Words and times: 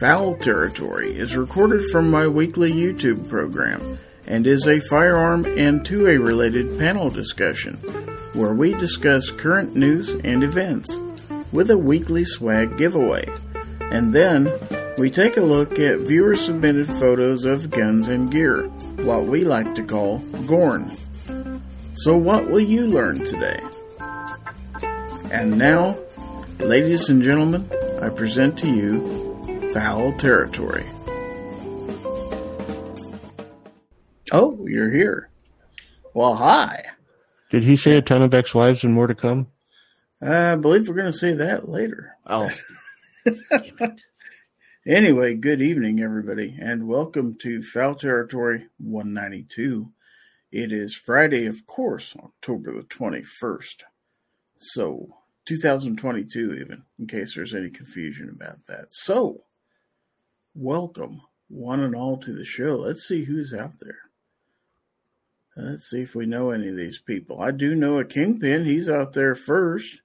Fowl 0.00 0.34
Territory 0.36 1.14
is 1.14 1.36
recorded 1.36 1.90
from 1.90 2.10
my 2.10 2.26
weekly 2.26 2.72
YouTube 2.72 3.28
program 3.28 3.98
and 4.26 4.46
is 4.46 4.66
a 4.66 4.80
firearm 4.80 5.44
and 5.44 5.82
2A 5.82 6.26
related 6.26 6.78
panel 6.78 7.10
discussion 7.10 7.74
where 8.32 8.54
we 8.54 8.72
discuss 8.72 9.30
current 9.30 9.76
news 9.76 10.14
and 10.24 10.42
events 10.42 10.98
with 11.52 11.70
a 11.70 11.76
weekly 11.76 12.24
swag 12.24 12.78
giveaway. 12.78 13.28
And 13.90 14.14
then 14.14 14.50
we 14.96 15.10
take 15.10 15.36
a 15.36 15.42
look 15.42 15.78
at 15.78 15.98
viewer 15.98 16.34
submitted 16.34 16.86
photos 16.86 17.44
of 17.44 17.68
guns 17.68 18.08
and 18.08 18.32
gear, 18.32 18.68
what 19.04 19.26
we 19.26 19.44
like 19.44 19.74
to 19.74 19.82
call 19.82 20.20
GORN. 20.46 20.96
So, 21.92 22.16
what 22.16 22.48
will 22.48 22.60
you 22.60 22.86
learn 22.86 23.22
today? 23.22 23.60
And 25.30 25.58
now, 25.58 25.98
ladies 26.58 27.10
and 27.10 27.22
gentlemen, 27.22 27.70
I 28.00 28.08
present 28.08 28.58
to 28.60 28.70
you 28.74 29.19
Fowl 29.72 30.12
Territory. 30.14 30.84
Oh, 34.32 34.58
you're 34.66 34.90
here. 34.90 35.30
Well, 36.14 36.34
hi. 36.34 36.84
Did 37.50 37.62
he 37.62 37.76
say 37.76 37.96
a 37.96 38.02
ton 38.02 38.22
of 38.22 38.34
ex-wives 38.34 38.84
and 38.84 38.92
more 38.94 39.06
to 39.06 39.14
come? 39.14 39.46
Uh, 40.20 40.52
I 40.52 40.56
believe 40.56 40.88
we're 40.88 40.94
going 40.94 41.12
to 41.12 41.16
say 41.16 41.34
that 41.34 41.68
later. 41.68 42.16
Oh, 42.26 42.50
Anyway, 44.86 45.34
good 45.34 45.60
evening, 45.60 46.00
everybody, 46.00 46.56
and 46.58 46.88
welcome 46.88 47.36
to 47.38 47.62
Fowl 47.62 47.94
Territory 47.94 48.66
192. 48.78 49.92
It 50.50 50.72
is 50.72 50.94
Friday, 50.96 51.46
of 51.46 51.66
course, 51.66 52.16
October 52.18 52.72
the 52.72 52.82
21st. 52.84 53.82
So, 54.56 55.16
2022, 55.46 56.54
even, 56.54 56.82
in 56.98 57.06
case 57.06 57.34
there's 57.34 57.54
any 57.54 57.68
confusion 57.70 58.30
about 58.30 58.66
that. 58.68 58.86
So, 58.90 59.44
welcome, 60.54 61.20
one 61.48 61.80
and 61.80 61.94
all, 61.94 62.16
to 62.18 62.32
the 62.32 62.44
show. 62.44 62.76
Let's 62.76 63.06
see 63.06 63.24
who's 63.24 63.52
out 63.52 63.78
there. 63.80 63.98
Let's 65.56 65.90
see 65.90 66.02
if 66.02 66.14
we 66.14 66.26
know 66.26 66.50
any 66.50 66.68
of 66.68 66.76
these 66.76 66.98
people. 66.98 67.40
I 67.40 67.50
do 67.50 67.74
know 67.74 67.98
a 67.98 68.04
Kingpin. 68.04 68.64
He's 68.64 68.88
out 68.88 69.12
there 69.12 69.34
first. 69.34 70.00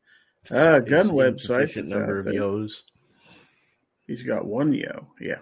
Uh, 0.52 0.80
gun 0.80 1.10
websites. 1.10 1.76
Number 1.84 2.20
of 2.20 2.26
there. 2.26 2.34
yos. 2.34 2.84
He's 4.08 4.24
got 4.24 4.46
one 4.46 4.74
yo, 4.74 5.08
yeah. 5.20 5.40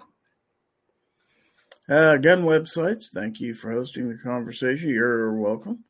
Uh, 1.89 2.15
gun 2.17 2.43
websites, 2.43 3.09
thank 3.09 3.41
you 3.41 3.53
for 3.53 3.71
hosting 3.71 4.07
the 4.07 4.17
conversation. 4.17 4.89
You're 4.89 5.33
welcome. 5.35 5.83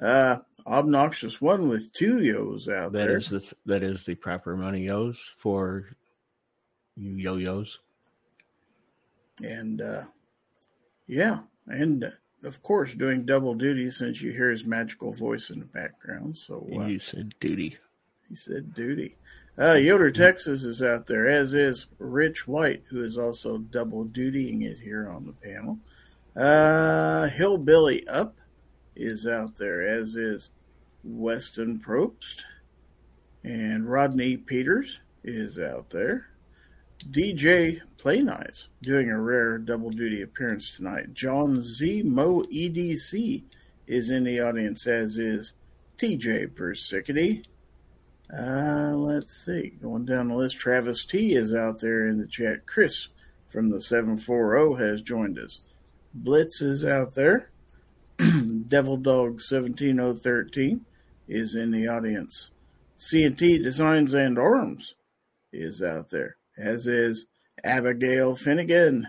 Uh, 0.00 0.38
obnoxious 0.64 1.40
one 1.40 1.68
with 1.68 1.92
two 1.92 2.22
yos 2.22 2.68
out 2.68 2.92
That 2.92 3.08
there. 3.08 3.16
is 3.16 3.28
the 3.30 3.52
that 3.66 3.82
is 3.82 4.04
the 4.04 4.14
proper 4.14 4.52
amount 4.52 4.76
of 4.76 4.82
yos 4.82 5.18
for 5.38 5.86
you 6.96 7.16
yo-yos. 7.16 7.80
And 9.44 9.80
uh, 9.80 10.04
yeah, 11.06 11.40
and 11.66 12.04
uh, 12.04 12.10
of 12.44 12.62
course 12.62 12.94
doing 12.94 13.24
double 13.24 13.54
duty 13.54 13.90
since 13.90 14.20
you 14.20 14.32
hear 14.32 14.50
his 14.50 14.64
magical 14.64 15.12
voice 15.12 15.50
in 15.50 15.58
the 15.58 15.64
background. 15.66 16.36
So 16.36 16.66
uh, 16.76 16.86
You 16.86 16.98
said 16.98 17.34
duty. 17.40 17.76
He 18.28 18.34
said 18.34 18.74
duty. 18.74 19.16
Uh, 19.58 19.74
Yoder, 19.74 20.10
Texas 20.10 20.64
is 20.64 20.82
out 20.82 21.06
there, 21.06 21.28
as 21.28 21.52
is 21.52 21.86
Rich 21.98 22.48
White, 22.48 22.82
who 22.88 23.04
is 23.04 23.18
also 23.18 23.58
double 23.58 24.06
dutying 24.06 24.62
it 24.62 24.78
here 24.78 25.10
on 25.10 25.26
the 25.26 25.32
panel. 25.32 25.78
Uh, 26.34 27.28
Hillbilly 27.28 28.08
Up 28.08 28.38
is 28.96 29.26
out 29.26 29.54
there, 29.56 29.86
as 29.86 30.16
is 30.16 30.48
Weston 31.04 31.78
Probst. 31.78 32.44
And 33.44 33.90
Rodney 33.90 34.38
Peters 34.38 35.00
is 35.22 35.58
out 35.58 35.90
there. 35.90 36.28
DJ 37.04 37.80
Play 37.98 38.20
Nice 38.20 38.68
doing 38.82 39.10
a 39.10 39.20
rare 39.20 39.58
double 39.58 39.90
duty 39.90 40.22
appearance 40.22 40.70
tonight. 40.70 41.14
John 41.14 41.60
Z 41.62 42.02
Mo 42.04 42.42
EDC 42.42 43.42
is 43.86 44.10
in 44.10 44.24
the 44.24 44.40
audience, 44.40 44.86
as 44.86 45.18
is 45.18 45.52
TJ 45.98 46.54
Persicity. 46.54 47.46
Uh, 48.32 48.94
let's 48.96 49.44
see. 49.44 49.74
Going 49.80 50.04
down 50.04 50.28
the 50.28 50.34
list, 50.34 50.56
Travis 50.56 51.04
T 51.04 51.34
is 51.34 51.54
out 51.54 51.80
there 51.80 52.08
in 52.08 52.18
the 52.18 52.26
chat. 52.26 52.66
Chris 52.66 53.08
from 53.48 53.68
the 53.68 53.80
740 53.80 54.82
has 54.82 55.02
joined 55.02 55.38
us. 55.38 55.60
Blitz 56.14 56.62
is 56.62 56.84
out 56.84 57.14
there. 57.14 57.50
Devil 58.68 58.96
Dog 58.96 59.40
17013 59.40 60.84
is 61.28 61.54
in 61.54 61.70
the 61.70 61.88
audience. 61.88 62.50
CNT 62.98 63.62
Designs 63.62 64.14
and 64.14 64.38
Arms 64.38 64.94
is 65.52 65.82
out 65.82 66.08
there, 66.10 66.36
as 66.56 66.86
is 66.86 67.26
Abigail 67.64 68.34
Finnegan. 68.34 69.08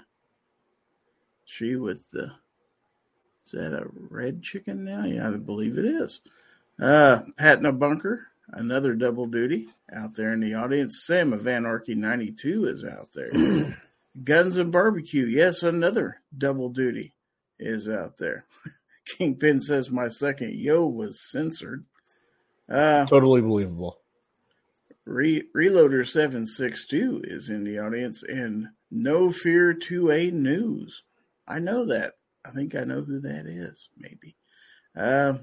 She 1.46 1.76
with 1.76 2.09
the. 2.12 2.31
Is 3.46 3.52
that 3.52 3.74
a 3.74 3.86
red 3.94 4.42
chicken 4.42 4.86
now? 4.86 5.04
Yeah, 5.06 5.28
I 5.28 5.38
believe 5.38 5.78
it 5.78 5.86
is. 5.86 6.22
Uh, 6.80 7.22
Pat 7.38 7.59
in 7.59 7.66
a 7.66 7.72
Bunker, 7.72 8.28
another 8.50 8.94
double 8.94 9.26
duty 9.26 9.68
out 9.94 10.16
there 10.16 10.34
in 10.34 10.40
the 10.40 10.54
audience. 10.54 11.04
Sam 11.06 11.34
of 11.34 11.46
Anarchy 11.46 11.94
92 11.94 12.66
is 12.66 12.84
out 12.86 13.12
there. 13.14 13.78
Guns 14.24 14.58
and 14.58 14.72
Barbecue, 14.72 15.25
yes, 15.25 15.64
another 15.64 16.22
double 16.38 16.70
duty 16.70 17.14
is 17.60 17.90
out 17.90 18.18
there. 18.18 18.46
Kingpin 19.06 19.60
says 19.60 19.92
my 19.92 20.08
second 20.08 20.54
yo 20.54 20.86
was 20.86 21.30
censored. 21.30 21.84
Uh, 22.70 23.06
Totally 23.06 23.42
believable. 23.42 24.00
Re- 25.06 25.44
Reloader 25.56 26.08
762 26.08 27.22
is 27.25 27.50
in 27.50 27.64
the 27.64 27.80
audience, 27.80 28.24
and 28.24 28.69
No 28.90 29.30
Fear 29.30 29.75
2A 29.75 30.31
News. 30.31 31.03
I 31.47 31.59
know 31.59 31.86
that. 31.88 32.14
I 32.46 32.52
think 32.52 32.75
I 32.75 32.84
know 32.84 33.02
who 33.02 33.19
that 33.22 33.46
is, 33.46 33.90
maybe. 33.97 34.36
Uh, 34.96 35.36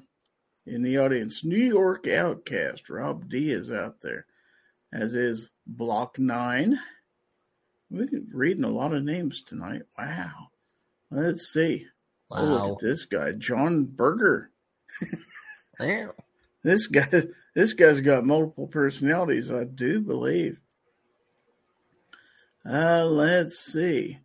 in 0.66 0.82
the 0.82 0.98
audience, 0.98 1.44
New 1.44 1.56
York 1.56 2.06
Outcast. 2.06 2.88
Rob 2.88 3.28
D 3.28 3.50
is 3.50 3.70
out 3.70 4.00
there, 4.00 4.26
as 4.92 5.14
is 5.14 5.50
Block 5.66 6.18
9. 6.18 6.78
We're 7.90 8.08
reading 8.32 8.64
a 8.64 8.70
lot 8.70 8.94
of 8.94 9.02
names 9.02 9.42
tonight. 9.42 9.82
Wow. 9.98 10.48
Let's 11.10 11.52
see. 11.52 11.86
Oh, 12.30 12.44
look 12.44 12.72
at 12.72 12.78
this 12.78 13.04
guy, 13.04 13.32
John 13.32 13.84
Berger. 13.84 14.50
Wow. 15.78 16.12
This 16.62 16.86
guy, 16.86 17.08
this 17.54 17.72
guy's 17.72 18.00
got 18.00 18.26
multiple 18.26 18.66
personalities, 18.66 19.50
I 19.50 19.64
do 19.64 20.00
believe. 20.00 20.60
Uh, 22.64 23.04
let's 23.06 23.58
see. 23.58 24.18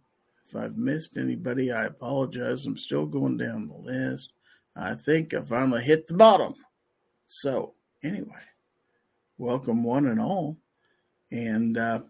If 0.48 0.56
I've 0.56 0.78
missed 0.78 1.18
anybody, 1.18 1.72
I 1.72 1.86
apologize. 1.86 2.66
I'm 2.66 2.78
still 2.78 3.06
going 3.06 3.38
down 3.38 3.68
the 3.68 3.76
list. 3.76 4.32
I 4.76 4.94
think 4.94 5.34
I 5.34 5.42
finally 5.42 5.84
hit 5.84 6.08
the 6.08 6.14
bottom. 6.14 6.54
So, 7.28 7.74
anyway, 8.04 8.44
welcome 9.38 9.84
one 9.84 10.08
and 10.08 10.20
all. 10.20 10.58
And 11.32 11.78
uh, 11.78 12.02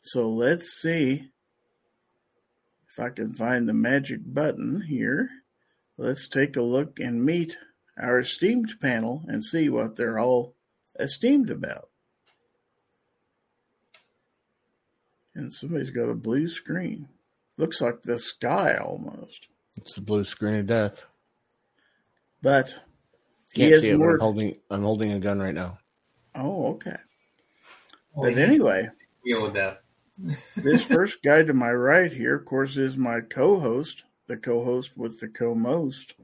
so 0.00 0.28
let's 0.28 0.70
see 0.72 1.30
if 2.88 3.00
I 3.00 3.10
can 3.10 3.32
find 3.32 3.68
the 3.68 3.72
magic 3.72 4.20
button 4.24 4.82
here. 4.82 5.30
Let's 5.96 6.28
take 6.28 6.56
a 6.56 6.62
look 6.62 6.98
and 6.98 7.24
meet 7.24 7.56
our 7.98 8.18
esteemed 8.20 8.74
panel 8.80 9.22
and 9.28 9.44
see 9.44 9.68
what 9.68 9.96
they're 9.96 10.18
all 10.18 10.54
esteemed 10.98 11.50
about. 11.50 11.88
And 15.34 15.52
somebody's 15.52 15.90
got 15.90 16.10
a 16.10 16.14
blue 16.14 16.48
screen. 16.48 17.08
Looks 17.56 17.80
like 17.80 18.02
the 18.02 18.18
sky 18.18 18.76
almost. 18.76 19.48
It's 19.76 19.94
the 19.94 20.00
blue 20.00 20.24
screen 20.24 20.56
of 20.56 20.66
death. 20.66 21.06
But 22.42 22.78
he 23.52 23.62
Can't 23.62 23.72
has 23.74 23.82
see 23.82 23.90
it, 23.90 23.98
more. 23.98 24.14
I'm 24.14 24.20
holding 24.20 24.56
I'm 24.70 24.82
holding 24.82 25.12
a 25.12 25.20
gun 25.20 25.40
right 25.40 25.54
now. 25.54 25.78
Oh, 26.34 26.72
okay. 26.72 26.96
Well, 28.14 28.30
But 28.30 28.38
anyway, 28.38 28.88
Deal 29.24 29.42
with 29.42 29.54
that. 29.54 29.82
this 30.56 30.82
first 30.84 31.22
guy 31.22 31.42
to 31.42 31.54
my 31.54 31.72
right 31.72 32.12
here, 32.12 32.36
of 32.36 32.44
course, 32.44 32.76
is 32.76 32.96
my 32.96 33.20
co 33.20 33.60
host, 33.60 34.04
the 34.26 34.36
co 34.36 34.64
host 34.64 34.96
with 34.96 35.20
the 35.20 35.28
co 35.28 35.54
most. 35.54 36.14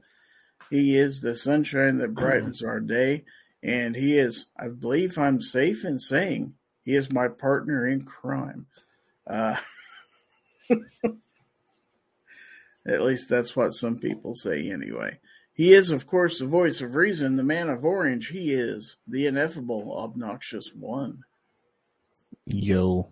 He 0.69 0.97
is 0.97 1.21
the 1.21 1.35
sunshine 1.35 1.97
that 1.97 2.13
brightens 2.13 2.63
our 2.63 2.79
day. 2.79 3.25
And 3.61 3.95
he 3.95 4.17
is, 4.17 4.45
I 4.57 4.67
believe 4.69 5.17
I'm 5.17 5.41
safe 5.41 5.83
in 5.83 5.99
saying, 5.99 6.53
he 6.83 6.95
is 6.95 7.11
my 7.11 7.27
partner 7.27 7.87
in 7.87 8.03
crime. 8.03 8.67
Uh, 9.27 9.57
at 12.87 13.01
least 13.01 13.29
that's 13.29 13.55
what 13.55 13.73
some 13.73 13.99
people 13.99 14.35
say, 14.35 14.69
anyway. 14.71 15.19
He 15.53 15.73
is, 15.73 15.91
of 15.91 16.07
course, 16.07 16.39
the 16.39 16.45
voice 16.45 16.81
of 16.81 16.95
reason, 16.95 17.35
the 17.35 17.43
man 17.43 17.69
of 17.69 17.83
orange. 17.83 18.29
He 18.29 18.53
is 18.53 18.95
the 19.07 19.27
ineffable, 19.27 19.93
obnoxious 19.97 20.73
one. 20.73 21.23
Yo. 22.45 23.09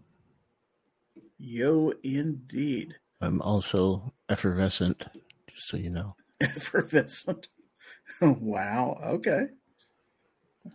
Yo, 1.37 1.93
indeed. 2.03 2.95
I'm 3.21 3.41
also 3.41 4.13
effervescent, 4.29 5.05
just 5.47 5.67
so 5.67 5.77
you 5.77 5.89
know. 5.89 6.15
Effervescent. 6.41 7.47
wow. 8.21 8.99
Okay. 9.03 9.47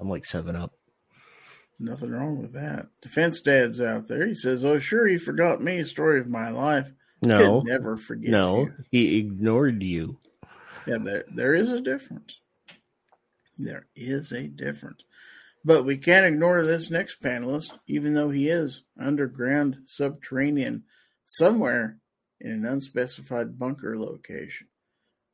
I'm 0.00 0.08
like 0.08 0.24
seven 0.24 0.56
up. 0.56 0.72
Nothing 1.78 2.12
wrong 2.12 2.40
with 2.40 2.52
that. 2.52 2.86
Defense 3.00 3.40
Dad's 3.40 3.80
out 3.80 4.06
there. 4.06 4.26
He 4.26 4.34
says, 4.34 4.64
"Oh, 4.64 4.78
sure, 4.78 5.06
he 5.06 5.18
forgot 5.18 5.62
me. 5.62 5.82
Story 5.82 6.20
of 6.20 6.28
my 6.28 6.50
life. 6.50 6.90
No, 7.22 7.60
Could 7.60 7.68
never 7.68 7.96
forget. 7.96 8.30
no, 8.30 8.62
you. 8.62 8.74
he 8.90 9.18
ignored 9.18 9.82
you. 9.82 10.18
Yeah, 10.86 10.98
there 10.98 11.24
there 11.34 11.54
is 11.54 11.70
a 11.70 11.80
difference. 11.80 12.40
There 13.58 13.86
is 13.94 14.32
a 14.32 14.48
difference. 14.48 15.04
But 15.64 15.84
we 15.84 15.96
can't 15.96 16.26
ignore 16.26 16.64
this 16.64 16.90
next 16.90 17.22
panelist, 17.22 17.72
even 17.86 18.14
though 18.14 18.30
he 18.30 18.48
is 18.48 18.82
underground, 18.98 19.78
subterranean, 19.84 20.84
somewhere 21.24 21.98
in 22.40 22.50
an 22.50 22.66
unspecified 22.66 23.58
bunker 23.58 23.96
location. 23.96 24.66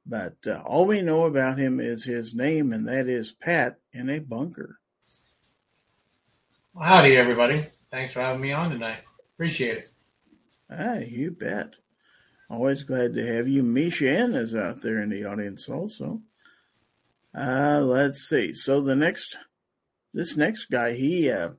But 0.09 0.37
uh, 0.47 0.63
all 0.65 0.87
we 0.87 1.03
know 1.03 1.25
about 1.25 1.59
him 1.59 1.81
is 1.81 2.03
his 2.05 2.35
name, 2.35 2.73
and 2.73 2.89
that 2.89 3.09
is 3.09 3.33
Pat 3.33 3.79
in 3.93 4.09
a 4.09 4.19
bunker. 4.19 4.81
Well, 6.73 6.85
howdy, 6.85 7.17
everybody. 7.17 7.67
Thanks 7.91 8.13
for 8.13 8.21
having 8.21 8.41
me 8.41 8.53
on 8.53 8.71
tonight. 8.71 9.03
Appreciate 9.35 9.79
it. 9.79 9.89
Ah, 10.71 10.95
you 10.95 11.31
bet. 11.31 11.75
Always 12.49 12.83
glad 12.83 13.15
to 13.15 13.27
have 13.27 13.49
you. 13.49 13.63
Misha 13.63 14.35
is 14.35 14.55
out 14.55 14.81
there 14.81 15.03
in 15.03 15.11
the 15.11 15.27
audience 15.27 15.69
also. 15.69 16.23
Uh, 17.37 17.83
let's 17.85 18.21
see. 18.21 18.55
So 18.55 18.81
the 18.81 18.97
next, 18.97 19.37
this 20.15 20.37
next 20.37 20.71
guy, 20.71 20.95
he 20.95 21.31
uh, 21.31 21.51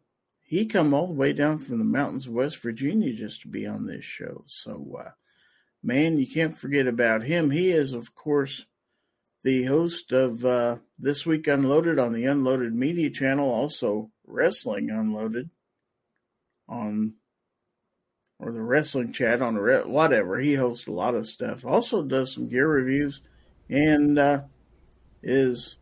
he 0.41 0.65
come 0.65 0.95
all 0.95 1.05
the 1.05 1.13
way 1.13 1.33
down 1.33 1.59
from 1.59 1.77
the 1.77 1.85
mountains 1.85 2.25
of 2.25 2.33
West 2.33 2.57
Virginia 2.63 3.13
just 3.13 3.41
to 3.41 3.47
be 3.47 3.67
on 3.67 3.85
this 3.85 4.03
show. 4.03 4.43
So, 4.47 4.99
uh, 5.05 5.11
man, 5.83 6.17
you 6.17 6.27
can't 6.27 6.57
forget 6.57 6.87
about 6.87 7.23
him. 7.23 7.51
He 7.51 7.71
is, 7.71 7.93
of 7.93 8.15
course, 8.15 8.65
the 9.43 9.63
host 9.65 10.11
of 10.11 10.43
uh, 10.45 10.77
This 10.97 11.25
Week 11.25 11.47
Unloaded 11.47 11.99
on 11.99 12.13
the 12.13 12.25
Unloaded 12.25 12.73
Media 12.73 13.09
Channel, 13.09 13.49
also 13.49 14.11
Wrestling 14.25 14.89
Unloaded 14.89 15.49
on 16.67 17.13
or 18.39 18.51
the 18.53 18.61
wrestling 18.61 19.11
chat 19.11 19.41
on 19.41 19.55
whatever. 19.89 20.39
He 20.39 20.55
hosts 20.55 20.87
a 20.87 20.91
lot 20.91 21.13
of 21.13 21.27
stuff. 21.27 21.65
Also 21.65 22.01
does 22.01 22.33
some 22.33 22.47
gear 22.47 22.67
reviews, 22.67 23.21
and 23.69 24.17
uh, 24.17 24.41
is 25.21 25.75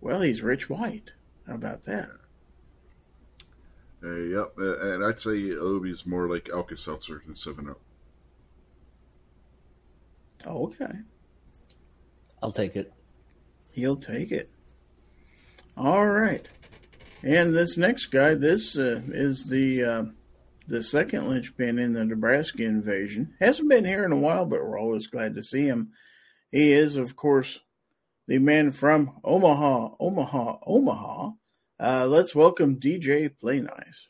well, 0.00 0.20
he's 0.20 0.42
Rich 0.42 0.70
White. 0.70 1.12
How 1.46 1.54
about 1.54 1.82
that? 1.84 2.10
Uh, 4.02 4.16
yep, 4.16 4.52
and 4.58 5.04
I'd 5.04 5.18
say 5.18 5.50
Obi's 5.52 6.06
more 6.06 6.28
like 6.28 6.50
Alka 6.50 6.76
Seltzer 6.76 7.20
than 7.24 7.34
Seven 7.34 7.70
Up. 7.70 7.80
Oh, 10.46 10.66
okay, 10.66 10.92
I'll 12.42 12.52
take 12.52 12.76
it. 12.76 12.92
he'll 13.72 13.96
take 13.96 14.30
it. 14.30 14.50
All 15.76 16.06
right, 16.06 16.46
and 17.22 17.54
this 17.54 17.76
next 17.76 18.06
guy, 18.06 18.34
this 18.34 18.76
uh, 18.78 19.00
is 19.08 19.46
the 19.46 19.84
uh, 19.84 20.04
the 20.68 20.82
second 20.82 21.28
linchpin 21.28 21.78
in 21.78 21.92
the 21.92 22.04
Nebraska 22.04 22.62
invasion. 22.64 23.34
Hasn't 23.40 23.68
been 23.68 23.84
here 23.84 24.04
in 24.04 24.12
a 24.12 24.18
while, 24.18 24.46
but 24.46 24.60
we're 24.62 24.78
always 24.78 25.06
glad 25.06 25.34
to 25.34 25.42
see 25.42 25.66
him. 25.66 25.90
He 26.52 26.72
is, 26.72 26.96
of 26.96 27.16
course, 27.16 27.60
the 28.28 28.38
man 28.38 28.70
from 28.70 29.18
Omaha, 29.24 29.96
Omaha, 29.98 30.58
Omaha. 30.66 31.30
Uh, 31.80 32.06
let's 32.06 32.34
welcome 32.34 32.78
DJ 32.78 33.36
Play 33.36 33.60
Nice. 33.60 34.06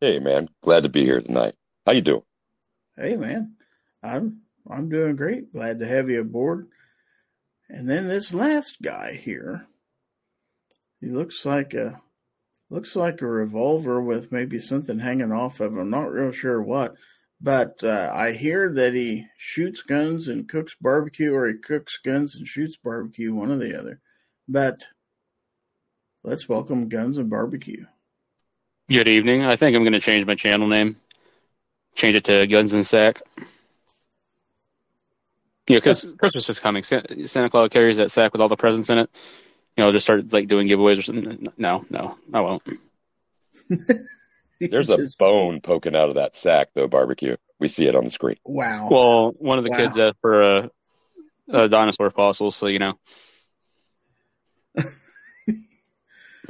Hey 0.00 0.18
man, 0.18 0.48
glad 0.62 0.82
to 0.84 0.88
be 0.88 1.04
here 1.04 1.20
tonight. 1.20 1.54
How 1.84 1.92
you 1.92 2.00
doing? 2.00 2.22
Hey 2.96 3.16
man, 3.16 3.56
I'm 4.02 4.40
I'm 4.70 4.88
doing 4.88 5.16
great. 5.16 5.52
Glad 5.52 5.78
to 5.80 5.86
have 5.86 6.08
you 6.10 6.20
aboard. 6.20 6.68
And 7.68 7.88
then 7.88 8.08
this 8.08 8.32
last 8.32 8.80
guy 8.82 9.14
here, 9.14 9.66
he 11.00 11.08
looks 11.08 11.44
like 11.44 11.74
a 11.74 12.00
looks 12.70 12.96
like 12.96 13.22
a 13.22 13.26
revolver 13.26 14.00
with 14.00 14.32
maybe 14.32 14.58
something 14.58 14.98
hanging 14.98 15.32
off 15.32 15.60
of 15.60 15.72
him. 15.72 15.78
I'm 15.78 15.90
not 15.90 16.10
real 16.12 16.32
sure 16.32 16.60
what, 16.60 16.94
but 17.40 17.82
uh, 17.82 18.10
I 18.12 18.32
hear 18.32 18.72
that 18.72 18.94
he 18.94 19.26
shoots 19.36 19.82
guns 19.82 20.28
and 20.28 20.48
cooks 20.48 20.74
barbecue, 20.80 21.32
or 21.32 21.46
he 21.46 21.54
cooks 21.54 21.98
guns 22.04 22.34
and 22.34 22.46
shoots 22.46 22.76
barbecue, 22.76 23.34
one 23.34 23.52
or 23.52 23.56
the 23.56 23.78
other. 23.78 24.00
But 24.48 24.86
let's 26.24 26.48
welcome 26.48 26.88
Guns 26.88 27.18
and 27.18 27.28
Barbecue. 27.28 27.84
Good 28.88 29.08
evening. 29.08 29.44
I 29.44 29.56
think 29.56 29.76
I'm 29.76 29.82
going 29.82 29.92
to 29.92 30.00
change 30.00 30.24
my 30.26 30.36
channel 30.36 30.68
name. 30.68 30.96
Change 31.96 32.16
it 32.16 32.24
to 32.24 32.46
Guns 32.46 32.72
and 32.72 32.86
Sack. 32.86 33.22
Yeah, 35.68 35.76
because 35.78 36.06
Christmas 36.18 36.48
is 36.48 36.60
coming. 36.60 36.82
Sa- 36.84 37.02
Santa 37.26 37.50
Claus 37.50 37.68
carries 37.70 37.96
that 37.96 38.10
sack 38.10 38.32
with 38.32 38.40
all 38.40 38.48
the 38.48 38.56
presents 38.56 38.88
in 38.90 38.98
it. 38.98 39.10
You 39.76 39.84
know, 39.84 39.90
just 39.92 40.04
start 40.06 40.32
like 40.32 40.48
doing 40.48 40.68
giveaways 40.68 40.98
or 40.98 41.02
something. 41.02 41.48
No, 41.58 41.84
no, 41.90 42.16
I 42.32 42.40
won't. 42.40 42.62
There's 44.60 44.88
a 44.88 44.96
Just- 44.96 45.18
bone 45.18 45.60
poking 45.60 45.94
out 45.96 46.08
of 46.08 46.14
that 46.14 46.36
sack 46.36 46.68
though, 46.74 46.86
barbecue. 46.86 47.36
We 47.58 47.68
see 47.68 47.86
it 47.86 47.94
on 47.96 48.04
the 48.04 48.10
screen. 48.10 48.36
wow. 48.44 48.88
Well, 48.90 49.30
one 49.38 49.58
of 49.58 49.64
the 49.64 49.70
Wow. 49.70 49.76
kids 49.76 49.98
asked 49.98 50.16
for 50.20 50.42
a, 50.42 50.70
a 51.48 51.68
dinosaur 51.68 52.10
fossil, 52.10 52.50
so 52.50 52.66
you 52.66 52.78
know. 52.78 52.92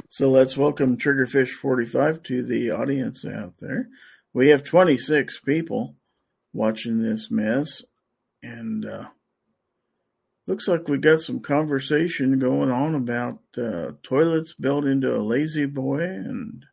So 0.09 0.29
let's 0.31 0.55
welcome 0.55 0.97
Triggerfish45 0.97 2.23
to 2.23 2.41
the 2.41 2.71
audience 2.71 3.25
out 3.25 3.55
there. 3.59 3.89
We 4.33 4.49
have 4.49 4.63
26 4.63 5.41
people 5.41 5.95
watching 6.53 7.01
this 7.01 7.29
mess, 7.29 7.83
and 8.43 8.85
uh, 8.85 9.07
looks 10.47 10.67
like 10.67 10.87
we 10.87 10.97
got 10.97 11.21
some 11.21 11.39
conversation 11.39 12.39
going 12.39 12.71
on 12.71 12.95
about 12.95 13.39
uh, 13.57 13.91
toilets 14.03 14.53
built 14.53 14.85
into 14.85 15.15
a 15.15 15.19
lazy 15.19 15.65
boy 15.65 16.01
and 16.01 16.65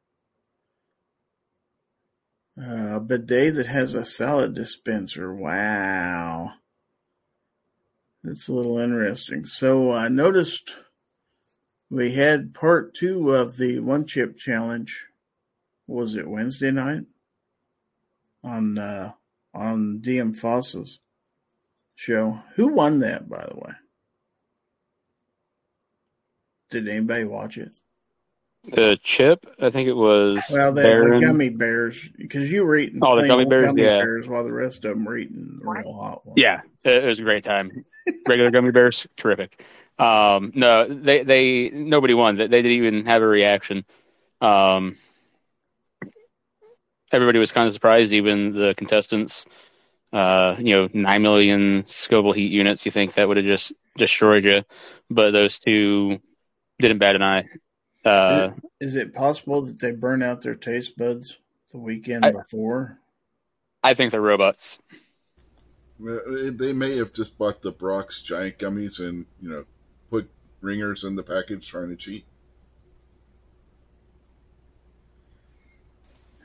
uh, 2.61 2.97
a 2.97 3.01
bidet 3.01 3.57
that 3.57 3.67
has 3.67 3.95
a 3.95 4.05
salad 4.05 4.55
dispenser. 4.55 5.35
Wow. 5.35 6.53
That's 8.23 8.49
a 8.49 8.53
little 8.53 8.79
interesting. 8.79 9.45
So 9.45 9.91
I 9.91 10.09
noticed 10.09 10.75
we 11.91 12.13
had 12.15 12.55
part 12.55 12.95
two 12.95 13.35
of 13.35 13.57
the 13.57 13.81
one 13.81 14.07
chip 14.07 14.39
challenge. 14.39 15.07
Was 15.87 16.15
it 16.15 16.29
Wednesday 16.29 16.71
night 16.71 17.03
on 18.43 18.79
uh, 18.79 19.13
on 19.53 20.01
DM 20.03 20.35
Foss's 20.35 21.01
show? 21.94 22.41
Who 22.56 22.69
won 22.69 23.00
that, 23.00 23.29
by 23.29 23.46
the 23.46 23.56
way? 23.56 23.73
Did 26.70 26.88
anybody 26.88 27.25
watch 27.25 27.58
it? 27.58 27.73
The 28.73 28.99
chip, 29.02 29.46
I 29.61 29.69
think 29.69 29.88
it 29.88 29.93
was 29.94 30.43
Well, 30.50 30.73
the, 30.73 30.82
Baron. 30.82 31.20
the 31.20 31.26
gummy 31.26 31.50
bears, 31.50 32.08
because 32.17 32.50
you 32.50 32.64
were 32.64 32.76
eating 32.76 33.00
Oh, 33.02 33.20
the 33.20 33.29
gummy 33.29 33.44
bears, 33.44 33.67
gummy 33.67 33.82
yeah. 33.82 33.99
bears, 33.99 34.26
while 34.26 34.43
the 34.43 34.52
rest 34.52 34.85
of 34.87 34.94
them 34.94 35.05
were 35.05 35.19
eating 35.19 35.58
the 35.60 35.70
real 35.70 35.93
hot 35.93 36.27
ones. 36.27 36.39
Yeah, 36.39 36.63
it, 36.82 37.05
it 37.05 37.06
was 37.06 37.19
a 37.19 37.22
great 37.24 37.44
time. 37.44 37.84
Regular 38.27 38.51
gummy 38.51 38.70
bears, 38.70 39.06
terrific. 39.17 39.63
Um, 39.98 40.51
no, 40.55 40.89
they 40.89 41.22
they 41.22 41.70
nobody 41.70 42.15
won. 42.15 42.36
They, 42.36 42.46
they 42.48 42.63
didn't 42.63 42.79
even 42.84 43.06
have 43.06 43.22
a 43.22 43.27
reaction. 43.27 43.84
Um, 44.41 44.96
everybody 47.13 47.39
was 47.39 47.53
kind 47.53 47.67
of 47.67 47.72
surprised, 47.72 48.13
even 48.13 48.53
the 48.53 48.74
contestants. 48.77 49.46
Uh, 50.15 50.55
you 50.61 50.77
know, 50.77 50.89
nine 50.93 51.23
million 51.23 51.83
Scoville 51.87 52.33
heat 52.33 52.53
units. 52.53 52.87
You 52.87 52.93
think 52.93 53.15
that 53.15 53.27
would 53.27 53.37
have 53.37 53.47
just 53.47 53.73
destroyed 53.99 54.44
you, 54.44 54.63
but 55.11 55.33
those 55.33 55.59
two 55.59 56.21
didn't 56.79 56.99
bat 56.99 57.17
an 57.17 57.23
eye. 57.23 57.49
Uh, 58.05 58.53
Is 58.81 58.94
it 58.94 59.13
possible 59.13 59.63
that 59.63 59.81
they 59.81 59.91
burn 59.91 60.23
out 60.23 60.41
their 60.41 60.55
taste 60.55 60.97
buds 60.97 61.37
the 61.73 61.79
weekend 61.79 62.25
I- 62.25 62.31
before? 62.31 63.01
I 63.83 63.94
think 63.94 64.13
they're 64.13 64.21
robots. 64.21 64.79
They 65.99 66.73
may 66.73 66.97
have 66.99 67.13
just 67.13 67.37
bought 67.37 67.61
the 67.61 67.73
Brock's 67.73 68.23
giant 68.23 68.59
gummies 68.59 69.01
and 69.01 69.27
you 69.43 69.51
know 69.51 69.65
put 70.11 70.31
ringers 70.61 71.03
in 71.03 71.17
the 71.17 71.25
package 71.25 71.69
trying 71.69 71.91
to 71.91 71.97
cheat. 71.97 72.25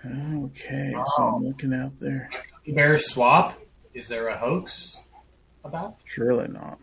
Okay, 0.06 0.94
so 0.94 1.24
I'm 1.24 1.44
looking 1.44 1.74
out 1.74 2.00
there. 2.00 2.29
Bear 2.68 2.98
swap? 2.98 3.60
Is 3.94 4.08
there 4.08 4.29
a 4.29 4.38
hoax 4.38 4.98
about? 5.65 5.98
Surely 6.06 6.48
not. 6.48 6.79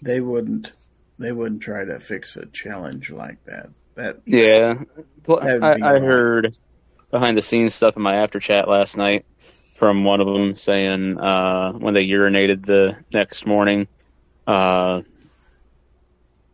They 0.00 0.20
wouldn't. 0.20 0.72
They 1.18 1.32
wouldn't 1.32 1.62
try 1.62 1.84
to 1.84 1.98
fix 1.98 2.36
a 2.36 2.46
challenge 2.46 3.10
like 3.10 3.44
that. 3.44 3.70
That 3.96 4.20
Yeah. 4.24 4.74
Well, 5.26 5.40
That 5.40 5.60
would 5.60 5.82
I, 5.82 5.96
I 5.96 5.98
heard 5.98 6.54
behind 7.10 7.36
the 7.36 7.42
scenes 7.42 7.74
stuff 7.74 7.96
in 7.96 8.02
my 8.02 8.16
after 8.16 8.38
chat 8.38 8.68
last 8.68 8.96
night 8.96 9.26
from 9.74 10.04
one 10.04 10.20
of 10.20 10.26
them 10.26 10.54
saying 10.54 11.18
uh, 11.18 11.72
when 11.72 11.94
they 11.94 12.06
urinated 12.06 12.66
the 12.66 12.96
next 13.12 13.46
morning, 13.46 13.88
uh, 14.46 15.02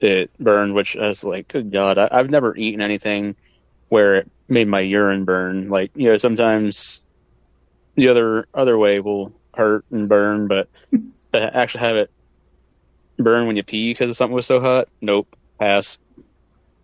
it 0.01 0.31
burned, 0.39 0.75
which 0.75 0.97
I 0.97 1.09
was 1.09 1.25
like, 1.25 1.49
good 1.49 1.73
God, 1.73 1.99
I, 1.99 2.09
I've 2.11 2.31
never 2.31 2.57
eaten 2.57 2.81
anything 2.81 3.37
where 3.89 4.17
it 4.17 4.31
made 4.49 4.69
my 4.69 4.81
urine 4.81 5.25
burn. 5.25 5.69
Like, 5.69 5.91
you 5.95 6.09
know, 6.11 6.17
sometimes 6.17 7.03
the 7.95 8.09
other 8.09 8.47
other 8.55 8.77
way 8.77 9.01
will 9.01 9.33
hurt 9.55 9.85
and 9.91 10.09
burn, 10.09 10.49
but 10.49 10.69
to 11.33 11.57
actually 11.57 11.81
have 11.81 11.97
it 11.97 12.11
burn 13.19 13.47
when 13.47 13.57
you 13.57 13.63
pee 13.63 13.93
because 13.93 14.17
something 14.17 14.35
was 14.35 14.47
so 14.47 14.61
hot, 14.61 14.89
nope, 15.01 15.29
pass. 15.59 15.99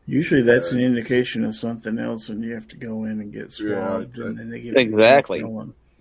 Usually 0.07 0.43
that's 0.43 0.73
an 0.73 0.81
indication 0.81 1.45
of 1.45 1.55
something 1.55 1.99
else, 1.99 2.31
and 2.31 2.43
you 2.43 2.55
have 2.55 2.67
to 2.69 2.77
go 2.77 3.05
in 3.05 3.21
and 3.21 3.33
get 3.33 3.53
swabbed, 3.53 4.17
Yeah, 4.17 4.25
and 4.25 4.39
then 4.39 4.51
they 4.51 4.61
get 4.61 4.77
Exactly. 4.77 5.45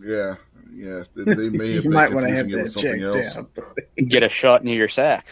Yeah, 0.02 0.36
yeah. 0.72 1.04
They, 1.16 1.34
they 1.36 1.50
may 1.58 1.74
have 1.76 1.84
You 1.84 1.90
been 1.90 1.94
might 1.94 2.12
want 2.14 2.26
to 2.28 2.34
have 2.34 2.48
confusing 2.48 2.84
it 2.88 2.96
with 2.96 3.04
that 3.04 3.26
checked 3.26 3.38
else. 3.38 3.38
out. 3.38 3.76
Get 4.08 4.24
a 4.24 4.30
shot 4.30 4.64
near 4.64 4.76
your 4.76 4.88
sack. 4.88 5.28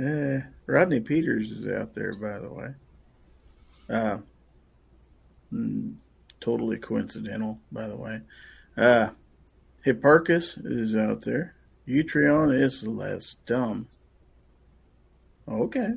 Uh, 0.00 0.40
Rodney 0.66 1.00
Peters 1.00 1.50
is 1.50 1.66
out 1.66 1.94
there, 1.94 2.12
by 2.12 2.38
the 2.38 2.52
way. 2.52 2.68
Uh, 3.92 4.18
totally 6.40 6.78
coincidental, 6.78 7.58
by 7.70 7.86
the 7.86 7.96
way. 7.96 8.20
Uh, 8.76 9.10
Hipparchus 9.84 10.58
is 10.64 10.96
out 10.96 11.22
there. 11.22 11.54
Utreon 11.86 12.58
is 12.58 12.86
less 12.86 13.34
dumb. 13.44 13.88
Okay. 15.46 15.94